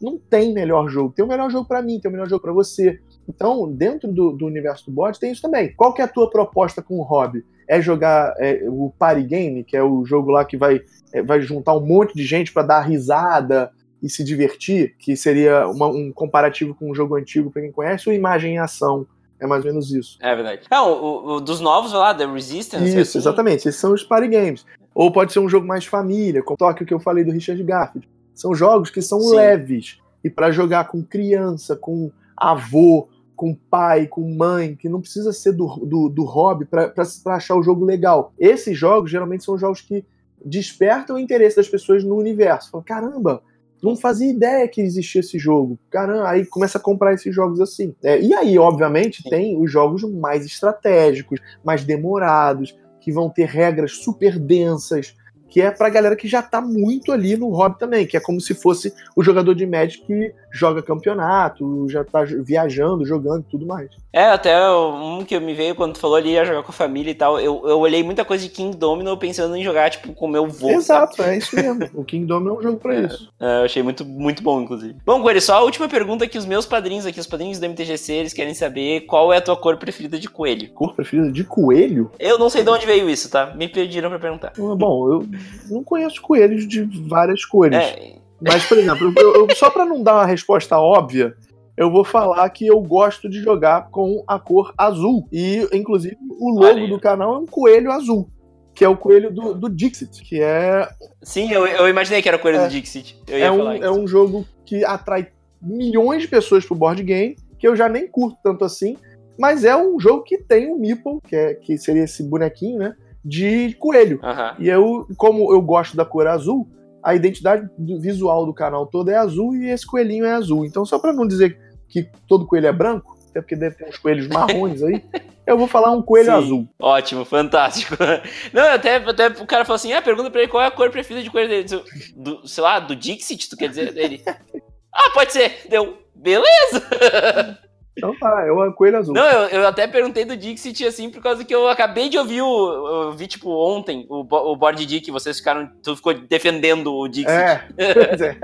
não 0.00 0.18
tem 0.18 0.52
melhor 0.52 0.88
jogo. 0.88 1.12
Tem 1.14 1.24
o 1.24 1.28
melhor 1.28 1.50
jogo 1.50 1.66
para 1.66 1.82
mim, 1.82 2.00
tem 2.00 2.08
o 2.08 2.12
melhor 2.12 2.28
jogo 2.28 2.42
para 2.42 2.52
você. 2.52 3.00
Então, 3.28 3.70
dentro 3.70 4.12
do, 4.12 4.32
do, 4.32 4.46
universo 4.46 4.86
do 4.86 4.92
board, 4.92 5.18
tem 5.18 5.30
isso 5.30 5.42
também. 5.42 5.72
Qual 5.74 5.94
que 5.94 6.02
é 6.02 6.04
a 6.04 6.08
tua 6.08 6.28
proposta 6.28 6.82
com 6.82 6.98
o 6.98 7.02
hobby? 7.02 7.44
É 7.68 7.80
jogar 7.80 8.34
é, 8.38 8.64
o 8.68 8.92
party 8.98 9.22
game, 9.22 9.64
que 9.64 9.76
é 9.76 9.82
o 9.82 10.04
jogo 10.04 10.30
lá 10.30 10.44
que 10.44 10.56
vai, 10.56 10.80
é, 11.12 11.22
vai 11.22 11.40
juntar 11.40 11.76
um 11.76 11.86
monte 11.86 12.14
de 12.14 12.24
gente 12.24 12.52
para 12.52 12.64
dar 12.64 12.80
risada 12.80 13.70
e 14.02 14.10
se 14.10 14.24
divertir, 14.24 14.96
que 14.98 15.14
seria 15.14 15.68
uma, 15.68 15.86
um 15.86 16.12
comparativo 16.12 16.74
com 16.74 16.90
um 16.90 16.94
jogo 16.94 17.14
antigo 17.14 17.50
para 17.50 17.62
quem 17.62 17.70
conhece, 17.70 18.08
ou 18.08 18.14
imagem 18.14 18.54
em 18.54 18.58
ação, 18.58 19.06
é 19.42 19.46
mais 19.46 19.64
ou 19.64 19.70
menos 19.70 19.90
isso. 19.90 20.16
É 20.20 20.34
verdade. 20.36 20.62
Não, 20.70 20.92
o, 20.92 21.26
o 21.34 21.40
dos 21.40 21.58
novos 21.58 21.92
lá, 21.92 22.14
The 22.14 22.26
Resistance. 22.26 22.88
Isso, 22.88 23.00
assim... 23.00 23.18
exatamente. 23.18 23.68
Esses 23.68 23.80
são 23.80 23.92
os 23.92 24.04
party 24.04 24.28
games. 24.28 24.64
Ou 24.94 25.10
pode 25.10 25.32
ser 25.32 25.40
um 25.40 25.48
jogo 25.48 25.66
mais 25.66 25.84
família, 25.84 26.42
como 26.42 26.54
o 26.54 26.58
Tóquio 26.58 26.86
que 26.86 26.94
eu 26.94 27.00
falei 27.00 27.24
do 27.24 27.32
Richard 27.32 27.60
Garfield. 27.64 28.08
São 28.32 28.54
jogos 28.54 28.88
que 28.88 29.02
são 29.02 29.20
Sim. 29.20 29.34
leves. 29.34 29.98
E 30.22 30.30
para 30.30 30.52
jogar 30.52 30.84
com 30.84 31.02
criança, 31.02 31.74
com 31.74 32.12
avô, 32.36 33.08
com 33.34 33.52
pai, 33.52 34.06
com 34.06 34.32
mãe, 34.32 34.76
que 34.76 34.88
não 34.88 35.00
precisa 35.00 35.32
ser 35.32 35.52
do, 35.52 35.66
do, 35.84 36.08
do 36.08 36.22
hobby 36.22 36.64
para 36.64 36.92
achar 37.26 37.56
o 37.56 37.62
jogo 37.64 37.84
legal. 37.84 38.32
Esses 38.38 38.78
jogos 38.78 39.10
geralmente 39.10 39.42
são 39.42 39.58
jogos 39.58 39.80
que 39.80 40.04
despertam 40.44 41.16
o 41.16 41.18
interesse 41.18 41.56
das 41.56 41.68
pessoas 41.68 42.04
no 42.04 42.14
universo. 42.14 42.70
Falam, 42.70 42.84
caramba, 42.84 43.42
não 43.82 43.96
fazia 43.96 44.30
ideia 44.30 44.68
que 44.68 44.80
existia 44.80 45.20
esse 45.20 45.38
jogo. 45.38 45.78
Caramba, 45.90 46.28
aí 46.28 46.46
começa 46.46 46.78
a 46.78 46.80
comprar 46.80 47.14
esses 47.14 47.34
jogos 47.34 47.60
assim. 47.60 47.94
É, 48.02 48.20
e 48.20 48.32
aí, 48.32 48.58
obviamente, 48.58 49.22
Sim. 49.22 49.30
tem 49.30 49.60
os 49.60 49.70
jogos 49.70 50.02
mais 50.04 50.46
estratégicos, 50.46 51.40
mais 51.64 51.84
demorados, 51.84 52.78
que 53.00 53.10
vão 53.10 53.28
ter 53.28 53.46
regras 53.46 53.96
super 53.96 54.38
densas, 54.38 55.16
que 55.52 55.60
é 55.60 55.70
pra 55.70 55.90
galera 55.90 56.16
que 56.16 56.26
já 56.26 56.40
tá 56.40 56.62
muito 56.62 57.12
ali 57.12 57.36
no 57.36 57.50
hobby 57.50 57.78
também, 57.78 58.06
que 58.06 58.16
é 58.16 58.20
como 58.20 58.40
se 58.40 58.54
fosse 58.54 58.90
o 59.14 59.22
jogador 59.22 59.54
de 59.54 59.66
Magic 59.66 60.02
que 60.06 60.34
joga 60.50 60.82
campeonato, 60.82 61.86
já 61.90 62.02
tá 62.02 62.24
viajando, 62.24 63.04
jogando 63.04 63.44
e 63.46 63.50
tudo 63.50 63.66
mais. 63.66 63.90
É, 64.10 64.24
até 64.24 64.58
um 64.70 65.24
que 65.26 65.38
me 65.38 65.52
veio 65.52 65.74
quando 65.74 65.92
tu 65.92 65.98
falou 65.98 66.16
ali, 66.16 66.30
ia 66.30 66.44
jogar 66.44 66.62
com 66.62 66.70
a 66.70 66.74
família 66.74 67.10
e 67.10 67.14
tal, 67.14 67.38
eu, 67.38 67.62
eu 67.66 67.78
olhei 67.78 68.02
muita 68.02 68.24
coisa 68.24 68.42
de 68.44 68.50
King 68.50 68.74
Domino 68.76 69.14
pensando 69.18 69.54
em 69.54 69.62
jogar, 69.62 69.90
tipo, 69.90 70.14
com 70.14 70.24
o 70.24 70.28
meu 70.28 70.46
vô. 70.46 70.70
Exato, 70.70 71.16
sabe? 71.16 71.30
é 71.30 71.36
isso 71.36 71.54
mesmo. 71.54 71.88
o 71.94 72.04
King 72.04 72.24
Domino 72.24 72.54
é 72.54 72.58
um 72.58 72.62
jogo 72.62 72.78
pra 72.78 72.94
é, 72.94 73.00
isso. 73.00 73.30
É, 73.38 73.60
eu 73.60 73.64
achei 73.64 73.82
muito, 73.82 74.06
muito 74.06 74.42
bom, 74.42 74.62
inclusive. 74.62 74.96
Bom, 75.04 75.20
Coelho, 75.20 75.40
só 75.40 75.56
a 75.56 75.62
última 75.62 75.86
pergunta 75.86 76.26
que 76.26 76.38
os 76.38 76.46
meus 76.46 76.64
padrinhos 76.64 77.04
aqui, 77.04 77.20
os 77.20 77.26
padrinhos 77.26 77.58
do 77.58 77.66
MTGC, 77.66 78.12
eles 78.12 78.32
querem 78.32 78.54
saber 78.54 79.02
qual 79.02 79.32
é 79.32 79.36
a 79.36 79.42
tua 79.42 79.56
cor 79.56 79.76
preferida 79.76 80.18
de 80.18 80.28
coelho. 80.30 80.70
Cor 80.72 80.94
preferida 80.94 81.30
de 81.30 81.44
coelho? 81.44 82.10
Eu 82.18 82.38
não 82.38 82.48
sei 82.48 82.62
de 82.62 82.70
onde 82.70 82.86
veio 82.86 83.08
isso, 83.08 83.30
tá? 83.30 83.54
Me 83.54 83.68
pediram 83.68 84.08
pra 84.08 84.18
perguntar. 84.18 84.52
Ah, 84.58 84.74
bom, 84.74 85.12
eu 85.12 85.26
não 85.70 85.82
conheço 85.82 86.20
coelhos 86.20 86.66
de 86.66 86.82
várias 87.06 87.44
cores. 87.44 87.78
É. 87.78 88.14
Mas, 88.40 88.64
por 88.64 88.76
exemplo, 88.76 89.12
eu, 89.16 89.34
eu, 89.34 89.54
só 89.54 89.70
para 89.70 89.84
não 89.84 90.02
dar 90.02 90.14
uma 90.14 90.26
resposta 90.26 90.76
óbvia, 90.76 91.34
eu 91.76 91.90
vou 91.90 92.04
falar 92.04 92.48
que 92.50 92.66
eu 92.66 92.80
gosto 92.80 93.28
de 93.28 93.40
jogar 93.40 93.88
com 93.90 94.24
a 94.26 94.38
cor 94.38 94.74
azul. 94.76 95.28
E, 95.32 95.66
inclusive, 95.72 96.16
o 96.38 96.50
logo 96.50 96.86
do 96.88 96.98
canal 96.98 97.36
é 97.36 97.38
um 97.38 97.46
coelho 97.46 97.92
azul. 97.92 98.28
Que 98.74 98.84
é 98.84 98.88
o 98.88 98.96
coelho 98.96 99.30
do, 99.30 99.54
do 99.54 99.68
Dixit, 99.68 100.22
que 100.22 100.40
é. 100.40 100.88
Sim, 101.22 101.52
eu, 101.52 101.66
eu 101.66 101.88
imaginei 101.88 102.22
que 102.22 102.28
era 102.28 102.38
o 102.38 102.40
coelho 102.40 102.58
é, 102.58 102.66
do 102.66 102.70
Dixit. 102.70 103.18
é, 103.28 103.50
um, 103.50 103.72
é 103.72 103.90
um 103.90 104.06
jogo 104.06 104.46
que 104.64 104.84
atrai 104.84 105.28
milhões 105.60 106.22
de 106.22 106.28
pessoas 106.28 106.64
pro 106.64 106.74
board 106.74 107.02
game, 107.02 107.36
que 107.58 107.68
eu 107.68 107.76
já 107.76 107.88
nem 107.88 108.08
curto 108.08 108.38
tanto 108.42 108.64
assim. 108.64 108.96
Mas 109.38 109.64
é 109.64 109.76
um 109.76 110.00
jogo 110.00 110.22
que 110.22 110.38
tem 110.38 110.70
o 110.70 110.74
um 110.74 110.78
Meeple, 110.78 111.20
que, 111.26 111.36
é, 111.36 111.54
que 111.54 111.78
seria 111.78 112.04
esse 112.04 112.22
bonequinho, 112.22 112.78
né? 112.78 112.96
De 113.24 113.74
coelho. 113.78 114.20
Uhum. 114.22 114.54
E 114.58 114.68
eu, 114.68 115.06
como 115.16 115.52
eu 115.52 115.60
gosto 115.60 115.96
da 115.96 116.04
cor 116.04 116.26
azul, 116.26 116.68
a 117.02 117.14
identidade 117.14 117.68
visual 117.78 118.46
do 118.46 118.54
canal 118.54 118.86
todo 118.86 119.10
é 119.10 119.16
azul 119.16 119.56
e 119.56 119.68
esse 119.68 119.86
coelhinho 119.86 120.24
é 120.24 120.32
azul. 120.32 120.64
Então, 120.64 120.84
só 120.84 120.98
para 120.98 121.12
não 121.12 121.26
dizer 121.26 121.58
que 121.88 122.08
todo 122.28 122.46
coelho 122.46 122.68
é 122.68 122.72
branco, 122.72 123.16
até 123.28 123.40
porque 123.40 123.56
deve 123.56 123.76
ter 123.76 123.88
uns 123.88 123.98
coelhos 123.98 124.28
marrons 124.28 124.82
aí. 124.82 125.02
Eu 125.44 125.58
vou 125.58 125.66
falar 125.66 125.90
um 125.90 126.00
coelho 126.00 126.26
Sim. 126.26 126.38
azul. 126.38 126.68
Ótimo, 126.80 127.24
fantástico. 127.24 127.96
Não, 128.52 128.62
até, 128.62 128.96
até 128.96 129.26
o 129.26 129.46
cara 129.46 129.64
falou 129.64 129.74
assim: 129.74 129.92
ah, 129.92 130.00
pergunta 130.00 130.30
pra 130.30 130.42
ele 130.42 130.50
qual 130.50 130.62
é 130.62 130.66
a 130.66 130.70
cor 130.70 130.88
preferida 130.90 131.24
de 131.24 131.30
coelho 131.30 131.48
dele. 131.48 131.82
Do, 132.14 132.46
sei 132.46 132.62
lá, 132.62 132.78
do 132.78 132.94
Dixit, 132.94 133.50
tu 133.50 133.56
quer 133.56 133.68
dizer 133.68 133.92
dele? 133.92 134.22
ah, 134.94 135.10
pode 135.12 135.32
ser. 135.32 135.66
Deu. 135.68 135.98
Beleza! 136.14 137.58
Então 137.96 138.18
tá, 138.18 138.44
é 138.46 138.50
o 138.50 138.72
coelho 138.72 138.98
azul. 138.98 139.14
Não, 139.14 139.24
eu, 139.24 139.60
eu 139.60 139.66
até 139.66 139.86
perguntei 139.86 140.24
do 140.24 140.36
Dixit 140.36 140.86
assim, 140.86 141.10
por 141.10 141.22
causa 141.22 141.44
que 141.44 141.54
eu 141.54 141.68
acabei 141.68 142.08
de 142.08 142.16
ouvir 142.16 142.40
o. 142.40 143.06
Eu 143.06 143.12
vi, 143.12 143.26
tipo, 143.26 143.50
ontem 143.50 144.06
o, 144.08 144.20
o 144.20 144.56
Board 144.56 144.84
Dick, 144.86 145.10
vocês 145.10 145.38
ficaram. 145.38 145.70
Tu 145.82 145.94
ficou 145.96 146.14
defendendo 146.14 146.94
o 146.94 147.06
Dixit. 147.06 147.30
É, 147.30 147.68
pois 147.76 148.20
é. 148.20 148.36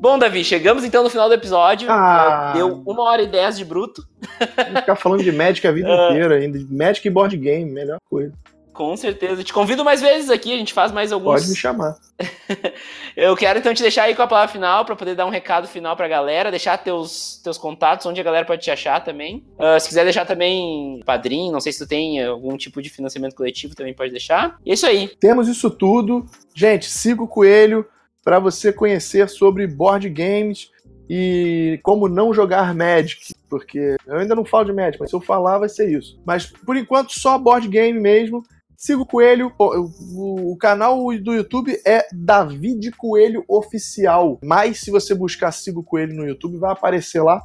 Bom, 0.00 0.18
Davi, 0.18 0.44
chegamos 0.44 0.84
então 0.84 1.02
no 1.02 1.08
final 1.08 1.28
do 1.28 1.34
episódio. 1.34 1.90
Ah. 1.90 2.50
Uh, 2.50 2.56
Deu 2.58 2.82
uma 2.84 3.04
hora 3.04 3.22
e 3.22 3.26
dez 3.26 3.56
de 3.56 3.64
bruto. 3.64 4.02
Vou 4.38 4.76
ficar 4.76 4.96
falando 4.96 5.22
de 5.22 5.32
Magic 5.32 5.66
a 5.66 5.72
vida 5.72 5.88
É. 5.88 6.10
inteira 6.10 6.34
ainda. 6.36 6.58
Magic 6.70 7.08
e 7.08 7.10
board 7.10 7.34
game, 7.38 7.70
melhor 7.70 7.96
coisa. 8.10 8.34
Com 8.74 8.96
certeza. 8.96 9.44
Te 9.44 9.52
convido 9.52 9.84
mais 9.84 10.00
vezes 10.00 10.28
aqui, 10.28 10.52
a 10.52 10.56
gente 10.56 10.74
faz 10.74 10.90
mais 10.90 11.12
alguns. 11.12 11.34
Pode 11.34 11.48
me 11.48 11.56
chamar. 11.56 11.96
Eu 13.16 13.36
quero 13.36 13.60
então 13.60 13.72
te 13.72 13.80
deixar 13.80 14.02
aí 14.02 14.16
com 14.16 14.22
a 14.22 14.26
palavra 14.26 14.52
final 14.52 14.84
para 14.84 14.96
poder 14.96 15.14
dar 15.14 15.24
um 15.26 15.30
recado 15.30 15.68
final 15.68 15.96
pra 15.96 16.08
galera, 16.08 16.50
deixar 16.50 16.76
teus, 16.78 17.40
teus 17.42 17.56
contatos, 17.56 18.04
onde 18.04 18.20
a 18.20 18.24
galera 18.24 18.44
pode 18.44 18.62
te 18.62 18.72
achar 18.72 19.02
também. 19.02 19.44
Ah, 19.56 19.78
se 19.78 19.86
quiser 19.86 20.02
deixar 20.02 20.26
também 20.26 21.00
padrinho, 21.06 21.52
não 21.52 21.60
sei 21.60 21.72
se 21.72 21.78
tu 21.78 21.88
tem 21.88 22.22
algum 22.24 22.56
tipo 22.56 22.82
de 22.82 22.90
financiamento 22.90 23.36
coletivo, 23.36 23.76
também 23.76 23.94
pode 23.94 24.10
deixar. 24.10 24.58
E 24.66 24.72
é 24.72 24.74
isso 24.74 24.86
aí. 24.86 25.08
Temos 25.20 25.46
isso 25.46 25.70
tudo. 25.70 26.26
Gente, 26.52 26.90
siga 26.90 27.22
o 27.22 27.28
Coelho 27.28 27.86
para 28.24 28.40
você 28.40 28.72
conhecer 28.72 29.28
sobre 29.28 29.68
board 29.68 30.08
games 30.08 30.68
e 31.08 31.78
como 31.84 32.08
não 32.08 32.34
jogar 32.34 32.74
Magic, 32.74 33.34
porque 33.48 33.94
eu 34.04 34.16
ainda 34.16 34.34
não 34.34 34.44
falo 34.44 34.64
de 34.64 34.72
Magic, 34.72 34.98
mas 34.98 35.10
se 35.10 35.16
eu 35.16 35.20
falar 35.20 35.58
vai 35.58 35.68
ser 35.68 35.88
isso. 35.96 36.20
Mas 36.26 36.46
por 36.46 36.76
enquanto 36.76 37.12
só 37.12 37.38
board 37.38 37.68
game 37.68 38.00
mesmo. 38.00 38.42
Siga 38.84 39.00
o 39.00 39.06
Coelho, 39.06 39.50
o, 39.58 40.52
o- 40.52 40.56
canal 40.58 40.98
do 41.18 41.32
YouTube 41.32 41.74
é 41.86 42.06
David 42.12 42.90
Coelho 42.90 43.42
Oficial. 43.48 44.38
Mas 44.44 44.80
se 44.80 44.90
você 44.90 45.14
buscar 45.14 45.52
Siga 45.52 45.78
o 45.78 45.82
Coelho 45.82 46.14
no 46.14 46.26
YouTube, 46.28 46.58
vai 46.58 46.70
aparecer 46.70 47.22
lá. 47.22 47.40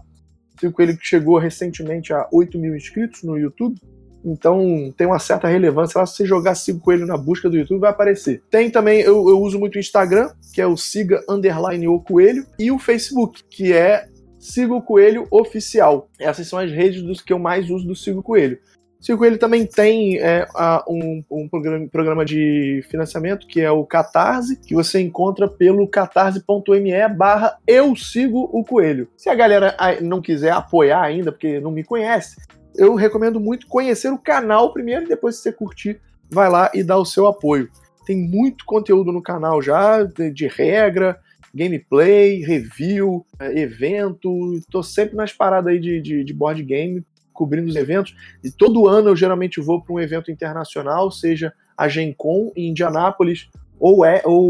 Siga 0.60 0.70
o 0.70 0.74
Coelho 0.74 0.98
que 0.98 1.06
chegou 1.08 1.38
recentemente 1.38 2.12
a 2.12 2.28
8 2.34 2.60
mil 2.60 2.76
inscritos 2.76 3.24
no 3.24 3.38
YouTube. 3.38 3.80
Então 4.26 4.94
tem 4.98 5.08
uma 5.08 5.18
certa 5.18 5.48
relevância 5.48 5.98
lá. 5.98 6.06
Se 6.06 6.18
você 6.18 6.26
jogar 6.26 6.56
Siga 6.56 6.78
Coelho 6.82 7.06
na 7.06 7.16
busca 7.16 7.50
do 7.50 7.56
YouTube, 7.56 7.80
vai 7.80 7.92
aparecer. 7.92 8.44
Tem 8.52 8.70
também, 8.70 9.00
eu, 9.00 9.30
eu 9.30 9.40
uso 9.40 9.58
muito 9.58 9.76
o 9.78 9.80
Instagram, 9.80 10.30
que 10.54 10.60
é 10.60 10.68
o 10.68 10.76
Siga 10.76 11.24
Underline 11.30 11.88
o 11.88 12.02
Coelho, 12.02 12.46
e 12.60 12.70
o 12.70 12.78
Facebook, 12.78 13.46
que 13.50 13.72
é 13.72 14.10
Siga 14.38 14.74
o 14.74 14.82
Coelho 14.82 15.26
Oficial. 15.32 16.10
Essas 16.20 16.50
são 16.50 16.60
as 16.60 16.70
redes 16.70 17.02
dos 17.02 17.22
que 17.22 17.32
eu 17.32 17.40
mais 17.40 17.70
uso 17.70 17.88
do 17.88 17.96
Siga 17.96 18.20
o 18.20 18.24
Coelho. 18.24 18.60
O 19.00 19.04
Siga 19.04 19.16
o 19.16 19.18
Coelho 19.18 19.38
também 19.38 19.66
tem 19.66 20.18
é, 20.18 20.46
um, 20.88 21.24
um 21.32 21.48
programa, 21.48 21.88
programa 21.88 22.26
de 22.26 22.84
financiamento, 22.90 23.48
que 23.48 23.62
é 23.62 23.72
o 23.72 23.86
Catarse, 23.86 24.60
que 24.60 24.74
você 24.74 25.00
encontra 25.00 25.48
pelo 25.48 25.88
catarse.me 25.88 27.08
barra 27.08 27.58
eu 27.66 27.96
sigo 27.96 28.50
o 28.52 28.64
coelho. 28.64 29.08
Se 29.16 29.30
a 29.30 29.36
galera 29.36 29.76
não 30.02 30.22
quiser 30.22 30.52
apoiar 30.52 31.02
ainda, 31.02 31.32
porque 31.32 31.62
não 31.62 31.72
me 31.72 31.84
conhece, 31.84 32.36
eu 32.76 32.94
recomendo 32.96 33.40
muito 33.40 33.68
conhecer 33.68 34.12
o 34.12 34.18
canal 34.18 34.74
primeiro, 34.74 35.06
e 35.06 35.10
depois 35.10 35.38
se 35.38 35.44
você 35.44 35.54
curtir, 35.54 36.02
vai 36.30 36.50
lá 36.50 36.70
e 36.74 36.84
dá 36.84 36.98
o 36.98 37.06
seu 37.06 37.26
apoio. 37.26 37.70
Tem 38.06 38.18
muito 38.18 38.66
conteúdo 38.66 39.14
no 39.14 39.22
canal 39.22 39.62
já, 39.62 40.04
de, 40.04 40.30
de 40.30 40.48
regra, 40.48 41.18
gameplay, 41.54 42.42
review, 42.42 43.26
eh, 43.40 43.62
evento. 43.62 44.60
Tô 44.70 44.84
sempre 44.84 45.16
nas 45.16 45.32
paradas 45.32 45.74
aí 45.74 45.80
de, 45.80 46.02
de, 46.02 46.24
de 46.24 46.34
board 46.34 46.64
game, 46.64 47.04
cobrindo 47.40 47.68
os 47.70 47.76
eventos. 47.76 48.14
E 48.44 48.52
todo 48.52 48.88
ano 48.88 49.10
eu 49.10 49.16
geralmente 49.16 49.62
vou 49.62 49.82
para 49.82 49.94
um 49.96 50.00
evento 50.00 50.30
internacional, 50.30 51.10
seja 51.10 51.54
a 51.78 51.88
Gen 51.88 52.14
Con 52.16 52.52
em 52.56 52.70
Indianápolis, 52.70 53.48
ou, 53.80 54.04
é, 54.04 54.22
ou, 54.26 54.42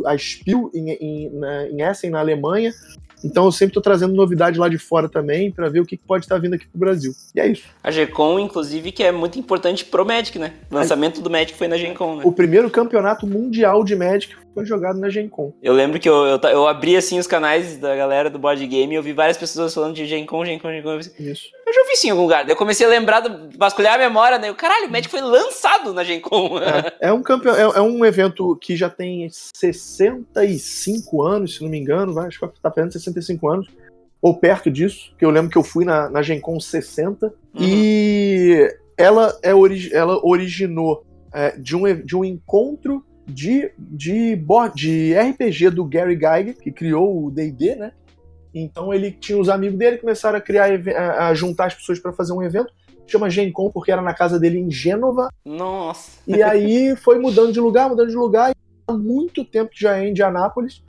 o- 0.00 0.02
a 0.06 0.16
Spiel 0.16 0.70
em, 0.72 0.90
em, 0.92 1.30
na- 1.30 1.66
em 1.68 1.82
Essen, 1.82 2.08
na 2.10 2.20
Alemanha. 2.20 2.72
Então 3.24 3.46
eu 3.46 3.50
sempre 3.50 3.70
estou 3.70 3.82
trazendo 3.82 4.14
novidade 4.14 4.58
lá 4.58 4.68
de 4.68 4.78
fora 4.78 5.08
também, 5.08 5.50
para 5.50 5.68
ver 5.70 5.80
o 5.80 5.86
que 5.86 5.96
pode 5.96 6.24
estar 6.26 6.38
vindo 6.38 6.54
aqui 6.54 6.68
pro 6.68 6.78
Brasil. 6.78 7.12
E 7.34 7.40
é 7.40 7.48
isso. 7.48 7.64
A 7.82 7.90
GCon, 7.90 8.38
inclusive, 8.38 8.92
que 8.92 9.02
é 9.02 9.10
muito 9.10 9.38
importante 9.38 9.84
pro 9.86 10.04
Magic, 10.06 10.38
né? 10.38 10.52
O 10.70 10.74
lançamento 10.74 11.20
do 11.22 11.30
Magic 11.30 11.54
foi 11.58 11.66
na 11.66 11.76
GenCon, 11.78 12.16
né? 12.16 12.22
O 12.24 12.30
primeiro 12.30 12.70
campeonato 12.70 13.26
mundial 13.26 13.82
de 13.82 13.96
Magic 13.96 14.36
foi 14.54 14.64
jogado 14.66 15.00
na 15.00 15.08
Gen 15.08 15.28
Con. 15.28 15.52
Eu 15.62 15.72
lembro 15.72 15.98
que 15.98 16.08
eu, 16.08 16.14
eu, 16.26 16.38
eu 16.50 16.68
abri 16.68 16.94
assim 16.94 17.18
os 17.18 17.26
canais 17.26 17.78
da 17.78 17.96
galera 17.96 18.28
do 18.30 18.38
board 18.38 18.64
game 18.66 18.92
e 18.92 18.96
eu 18.96 19.02
vi 19.02 19.12
várias 19.14 19.38
pessoas 19.38 19.74
falando 19.74 19.94
de 19.94 20.06
GenCon, 20.06 20.44
GenCon, 20.44 20.70
GenCon. 20.70 20.98
Isso. 21.18 21.46
Eu 21.66 21.72
já 21.74 21.84
vi 21.84 21.94
isso 21.94 22.06
em 22.06 22.10
algum 22.10 22.22
lugar. 22.22 22.44
Daí 22.44 22.52
eu 22.52 22.56
comecei 22.56 22.86
a 22.86 22.88
lembrar, 22.88 23.20
do- 23.20 23.50
vasculhar 23.58 23.94
a 23.96 23.98
memória, 23.98 24.38
né? 24.38 24.48
Eu, 24.48 24.54
Caralho, 24.54 24.86
o 24.86 24.90
Magic 24.92 25.10
foi 25.10 25.20
lançado 25.20 25.92
na 25.92 26.04
GenCon. 26.04 26.58
É, 26.60 27.08
é 27.08 27.12
um 27.12 27.22
campeão, 27.22 27.56
é, 27.56 27.78
é 27.78 27.80
um 27.82 28.04
evento 28.04 28.54
que 28.56 28.76
já 28.76 28.88
tem 28.88 29.28
65 29.30 31.22
anos, 31.22 31.56
se 31.56 31.62
não 31.62 31.68
me 31.68 31.78
engano, 31.78 32.14
vai, 32.14 32.28
acho 32.28 32.38
que 32.38 32.60
tá 32.60 32.70
perto 32.70 32.88
de 32.88 32.92
65 32.94 33.48
anos, 33.48 33.68
ou 34.22 34.38
perto 34.38 34.70
disso, 34.70 35.12
que 35.18 35.24
eu 35.24 35.30
lembro 35.30 35.50
que 35.50 35.58
eu 35.58 35.64
fui 35.64 35.84
na, 35.84 36.08
na 36.08 36.22
Gen 36.22 36.40
Con 36.40 36.60
60, 36.60 37.32
e 37.58 38.72
ela, 38.96 39.36
é 39.42 39.50
ela 39.92 40.24
originou 40.24 41.04
é, 41.32 41.50
de, 41.58 41.74
um, 41.76 41.82
de 42.00 42.16
um 42.16 42.24
encontro 42.24 43.04
de, 43.26 43.72
de, 43.76 44.36
board, 44.36 44.76
de 44.76 45.14
RPG 45.14 45.70
do 45.70 45.84
Gary 45.84 46.14
Gygax, 46.14 46.60
que 46.60 46.70
criou 46.70 47.26
o 47.26 47.30
D&D, 47.30 47.74
né? 47.74 47.92
Então 48.58 48.92
ele 48.92 49.10
tinha 49.10 49.38
os 49.38 49.50
amigos 49.50 49.78
dele, 49.78 49.98
começaram 49.98 50.38
a 50.38 50.40
criar, 50.40 50.70
a, 51.18 51.34
juntar 51.34 51.66
as 51.66 51.74
pessoas 51.74 51.98
para 51.98 52.12
fazer 52.12 52.32
um 52.32 52.42
evento, 52.42 52.72
chama 53.06 53.28
Gen 53.28 53.52
Con 53.52 53.70
porque 53.70 53.92
era 53.92 54.00
na 54.00 54.14
casa 54.14 54.40
dele 54.40 54.58
em 54.58 54.70
Gênova, 54.70 55.28
Nossa. 55.44 56.18
e 56.26 56.42
aí 56.42 56.96
foi 56.96 57.18
mudando 57.18 57.52
de 57.52 57.60
lugar, 57.60 57.88
mudando 57.88 58.08
de 58.08 58.16
lugar, 58.16 58.54
há 58.86 58.92
muito 58.92 59.44
tempo 59.44 59.70
que 59.70 59.80
já 59.80 59.98
é 59.98 60.06
em 60.06 60.10
Indianápolis. 60.10 60.82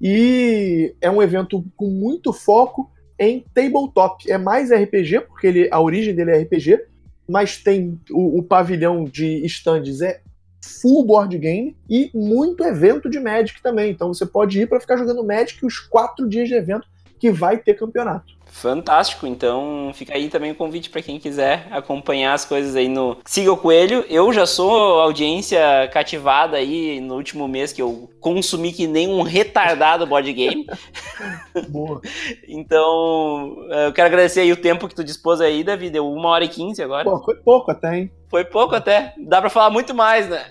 E 0.00 0.94
é 1.00 1.08
um 1.08 1.22
evento 1.22 1.64
com 1.76 1.86
muito 1.86 2.32
foco 2.32 2.90
em 3.18 3.44
tabletop. 3.54 4.30
É 4.30 4.36
mais 4.36 4.70
RPG, 4.70 5.20
porque 5.20 5.46
ele, 5.46 5.68
a 5.70 5.80
origem 5.80 6.14
dele 6.14 6.32
é 6.32 6.38
RPG, 6.42 6.84
mas 7.28 7.56
tem 7.58 7.98
o, 8.10 8.40
o 8.40 8.42
pavilhão 8.42 9.04
de 9.04 9.46
stands 9.46 10.00
é 10.00 10.20
full 10.60 11.06
board 11.06 11.38
game 11.38 11.76
e 11.88 12.10
muito 12.12 12.64
evento 12.64 13.08
de 13.08 13.20
Magic 13.20 13.62
também. 13.62 13.92
Então 13.92 14.12
você 14.12 14.26
pode 14.26 14.60
ir 14.60 14.68
para 14.68 14.80
ficar 14.80 14.96
jogando 14.96 15.24
Magic 15.24 15.64
os 15.64 15.78
quatro 15.78 16.28
dias 16.28 16.48
de 16.48 16.54
evento 16.54 16.86
que 17.18 17.30
vai 17.30 17.58
ter 17.58 17.74
campeonato. 17.74 18.34
Fantástico, 18.54 19.26
então 19.26 19.90
fica 19.94 20.14
aí 20.14 20.28
também 20.28 20.52
o 20.52 20.54
convite 20.54 20.88
para 20.88 21.02
quem 21.02 21.18
quiser 21.18 21.66
acompanhar 21.72 22.34
as 22.34 22.44
coisas 22.44 22.76
aí 22.76 22.88
no 22.88 23.18
Siga 23.24 23.52
o 23.52 23.56
Coelho. 23.56 24.04
Eu 24.08 24.32
já 24.32 24.46
sou 24.46 25.00
audiência 25.00 25.58
cativada 25.92 26.56
aí 26.56 27.00
no 27.00 27.16
último 27.16 27.48
mês 27.48 27.72
que 27.72 27.82
eu 27.82 28.08
consumi 28.20 28.72
que 28.72 28.86
nem 28.86 29.08
um 29.08 29.22
retardado 29.22 30.06
board 30.06 30.32
game. 30.32 30.66
Boa. 31.68 32.00
Então, 32.46 33.56
eu 33.86 33.92
quero 33.92 34.06
agradecer 34.06 34.40
aí 34.40 34.52
o 34.52 34.56
tempo 34.56 34.86
que 34.86 34.94
tu 34.94 35.02
dispôs 35.02 35.40
aí, 35.40 35.64
Davi. 35.64 35.90
Deu 35.90 36.08
uma 36.08 36.28
hora 36.28 36.44
e 36.44 36.48
quinze 36.48 36.80
agora. 36.80 37.04
Pô, 37.04 37.24
foi 37.24 37.34
pouco 37.34 37.72
até, 37.72 37.98
hein? 37.98 38.12
Foi 38.30 38.44
pouco 38.44 38.76
até. 38.76 39.14
Dá 39.18 39.40
pra 39.40 39.50
falar 39.50 39.70
muito 39.70 39.92
mais, 39.92 40.28
né? 40.28 40.46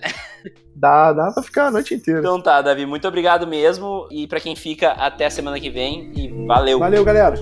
Dá, 0.74 1.12
dá 1.12 1.30
pra 1.30 1.42
ficar 1.42 1.66
a 1.66 1.70
noite 1.70 1.94
inteira. 1.94 2.20
Então 2.20 2.40
tá, 2.40 2.60
Davi, 2.60 2.84
muito 2.86 3.06
obrigado 3.06 3.46
mesmo. 3.46 4.08
E 4.10 4.26
para 4.26 4.40
quem 4.40 4.54
fica, 4.56 4.92
até 4.92 5.26
a 5.26 5.30
semana 5.30 5.58
que 5.60 5.70
vem 5.70 6.12
e 6.14 6.46
valeu. 6.46 6.78
Valeu, 6.78 7.04
galera. 7.04 7.36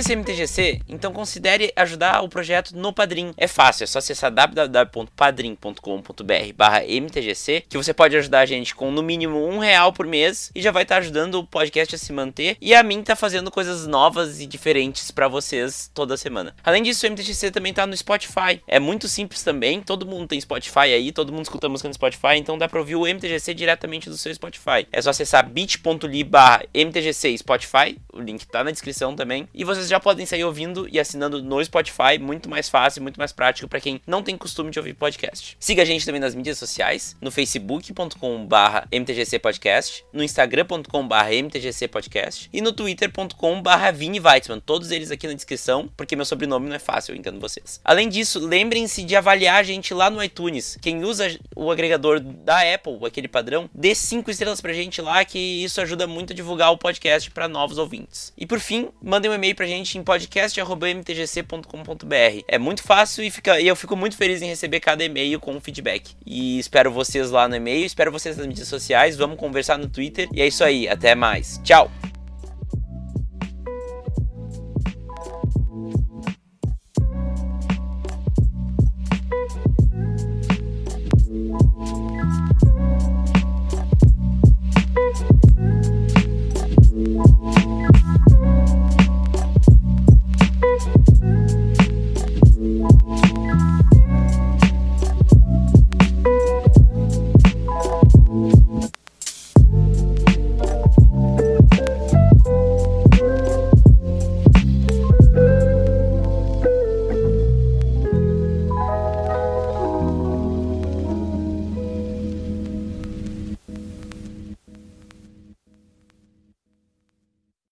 Desse 0.00 0.16
MTGC? 0.16 0.80
Então 0.88 1.12
considere 1.12 1.70
ajudar 1.76 2.22
o 2.22 2.28
projeto 2.28 2.74
no 2.74 2.90
Padrim. 2.90 3.34
É 3.36 3.46
fácil, 3.46 3.84
é 3.84 3.86
só 3.86 3.98
acessar 3.98 4.30
www.padrim.com.br 4.30 6.52
barra 6.56 6.82
MTGC 6.84 7.64
que 7.68 7.76
você 7.76 7.92
pode 7.92 8.16
ajudar 8.16 8.40
a 8.40 8.46
gente 8.46 8.74
com 8.74 8.90
no 8.90 9.02
mínimo 9.02 9.46
um 9.46 9.58
real 9.58 9.92
por 9.92 10.06
mês 10.06 10.50
e 10.54 10.62
já 10.62 10.70
vai 10.70 10.84
estar 10.84 10.94
tá 10.94 11.00
ajudando 11.00 11.34
o 11.34 11.46
podcast 11.46 11.94
a 11.94 11.98
se 11.98 12.14
manter 12.14 12.56
e 12.60 12.74
a 12.74 12.82
mim 12.82 13.02
tá 13.02 13.14
fazendo 13.14 13.50
coisas 13.50 13.86
novas 13.86 14.40
e 14.40 14.46
diferentes 14.46 15.10
para 15.10 15.28
vocês 15.28 15.90
toda 15.92 16.16
semana. 16.16 16.56
Além 16.64 16.82
disso, 16.82 17.06
o 17.06 17.10
MTGC 17.10 17.50
também 17.50 17.74
tá 17.74 17.86
no 17.86 17.94
Spotify. 17.94 18.62
É 18.66 18.80
muito 18.80 19.06
simples 19.06 19.42
também, 19.42 19.82
todo 19.82 20.06
mundo 20.06 20.28
tem 20.28 20.40
Spotify 20.40 20.94
aí, 20.94 21.12
todo 21.12 21.30
mundo 21.30 21.44
escuta 21.44 21.68
música 21.68 21.88
no 21.88 21.94
Spotify, 21.94 22.36
então 22.36 22.56
dá 22.56 22.66
pra 22.66 22.78
ouvir 22.78 22.96
o 22.96 23.06
MTGC 23.06 23.52
diretamente 23.52 24.08
do 24.08 24.16
seu 24.16 24.34
Spotify. 24.34 24.88
É 24.90 25.02
só 25.02 25.10
acessar 25.10 25.46
bit.ly 25.46 26.24
barra 26.24 26.64
MTGC 26.72 27.36
Spotify, 27.36 27.98
o 28.12 28.20
link 28.20 28.46
tá 28.46 28.64
na 28.64 28.70
descrição 28.70 29.14
também, 29.14 29.46
e 29.52 29.62
vocês 29.62 29.89
já 29.90 30.00
podem 30.00 30.24
sair 30.24 30.44
ouvindo 30.44 30.88
e 30.90 30.98
assinando 30.98 31.42
no 31.42 31.62
Spotify, 31.64 32.18
muito 32.20 32.48
mais 32.48 32.68
fácil, 32.68 33.02
muito 33.02 33.18
mais 33.18 33.32
prático 33.32 33.68
para 33.68 33.80
quem 33.80 34.00
não 34.06 34.22
tem 34.22 34.36
costume 34.36 34.70
de 34.70 34.78
ouvir 34.78 34.94
podcast. 34.94 35.56
Siga 35.58 35.82
a 35.82 35.84
gente 35.84 36.06
também 36.06 36.20
nas 36.20 36.34
mídias 36.34 36.58
sociais, 36.58 37.16
no 37.20 37.30
facebook.com 37.30 38.46
barra 38.46 38.86
MTGC 38.92 39.38
Podcast, 39.38 40.04
no 40.12 40.22
instagram.com 40.22 41.08
barra 41.08 41.34
MTGC 41.34 41.88
Podcast 41.88 42.48
e 42.52 42.60
no 42.60 42.72
twitter.com 42.72 43.60
barra 43.60 43.90
Vini 43.90 44.20
Weitzman, 44.20 44.60
todos 44.60 44.90
eles 44.90 45.10
aqui 45.10 45.26
na 45.26 45.34
descrição, 45.34 45.90
porque 45.96 46.14
meu 46.14 46.24
sobrenome 46.24 46.68
não 46.68 46.76
é 46.76 46.78
fácil, 46.78 47.12
eu 47.12 47.18
entendo 47.18 47.40
vocês. 47.40 47.80
Além 47.84 48.08
disso, 48.08 48.38
lembrem-se 48.38 49.02
de 49.02 49.16
avaliar 49.16 49.56
a 49.56 49.62
gente 49.64 49.92
lá 49.92 50.08
no 50.08 50.22
iTunes. 50.22 50.78
Quem 50.80 51.02
usa 51.04 51.36
o 51.56 51.70
agregador 51.70 52.20
da 52.20 52.60
Apple, 52.74 52.98
aquele 53.04 53.26
padrão, 53.26 53.68
dê 53.74 53.94
5 53.94 54.30
estrelas 54.30 54.60
pra 54.60 54.72
gente 54.72 55.02
lá, 55.02 55.24
que 55.24 55.38
isso 55.38 55.80
ajuda 55.80 56.06
muito 56.06 56.32
a 56.32 56.36
divulgar 56.36 56.70
o 56.70 56.78
podcast 56.78 57.30
para 57.30 57.48
novos 57.48 57.76
ouvintes. 57.76 58.32
E 58.38 58.46
por 58.46 58.60
fim, 58.60 58.88
mandem 59.02 59.30
um 59.30 59.34
e-mail 59.34 59.54
pra 59.54 59.66
gente 59.66 59.79
em 59.98 60.02
podcast.mtgc.com.br. 60.02 62.44
É 62.46 62.58
muito 62.58 62.82
fácil 62.82 63.24
e, 63.24 63.30
fica, 63.30 63.60
e 63.60 63.66
eu 63.66 63.76
fico 63.76 63.96
muito 63.96 64.16
feliz 64.16 64.42
em 64.42 64.46
receber 64.46 64.80
cada 64.80 65.04
e-mail 65.04 65.40
com 65.40 65.58
feedback. 65.60 66.14
E 66.24 66.58
espero 66.58 66.90
vocês 66.90 67.30
lá 67.30 67.48
no 67.48 67.56
e-mail, 67.56 67.86
espero 67.86 68.12
vocês 68.12 68.36
nas 68.36 68.46
mídias 68.46 68.68
sociais, 68.68 69.16
vamos 69.16 69.38
conversar 69.38 69.78
no 69.78 69.88
Twitter. 69.88 70.28
E 70.32 70.42
é 70.42 70.46
isso 70.46 70.62
aí, 70.62 70.88
até 70.88 71.14
mais. 71.14 71.60
Tchau! 71.64 71.90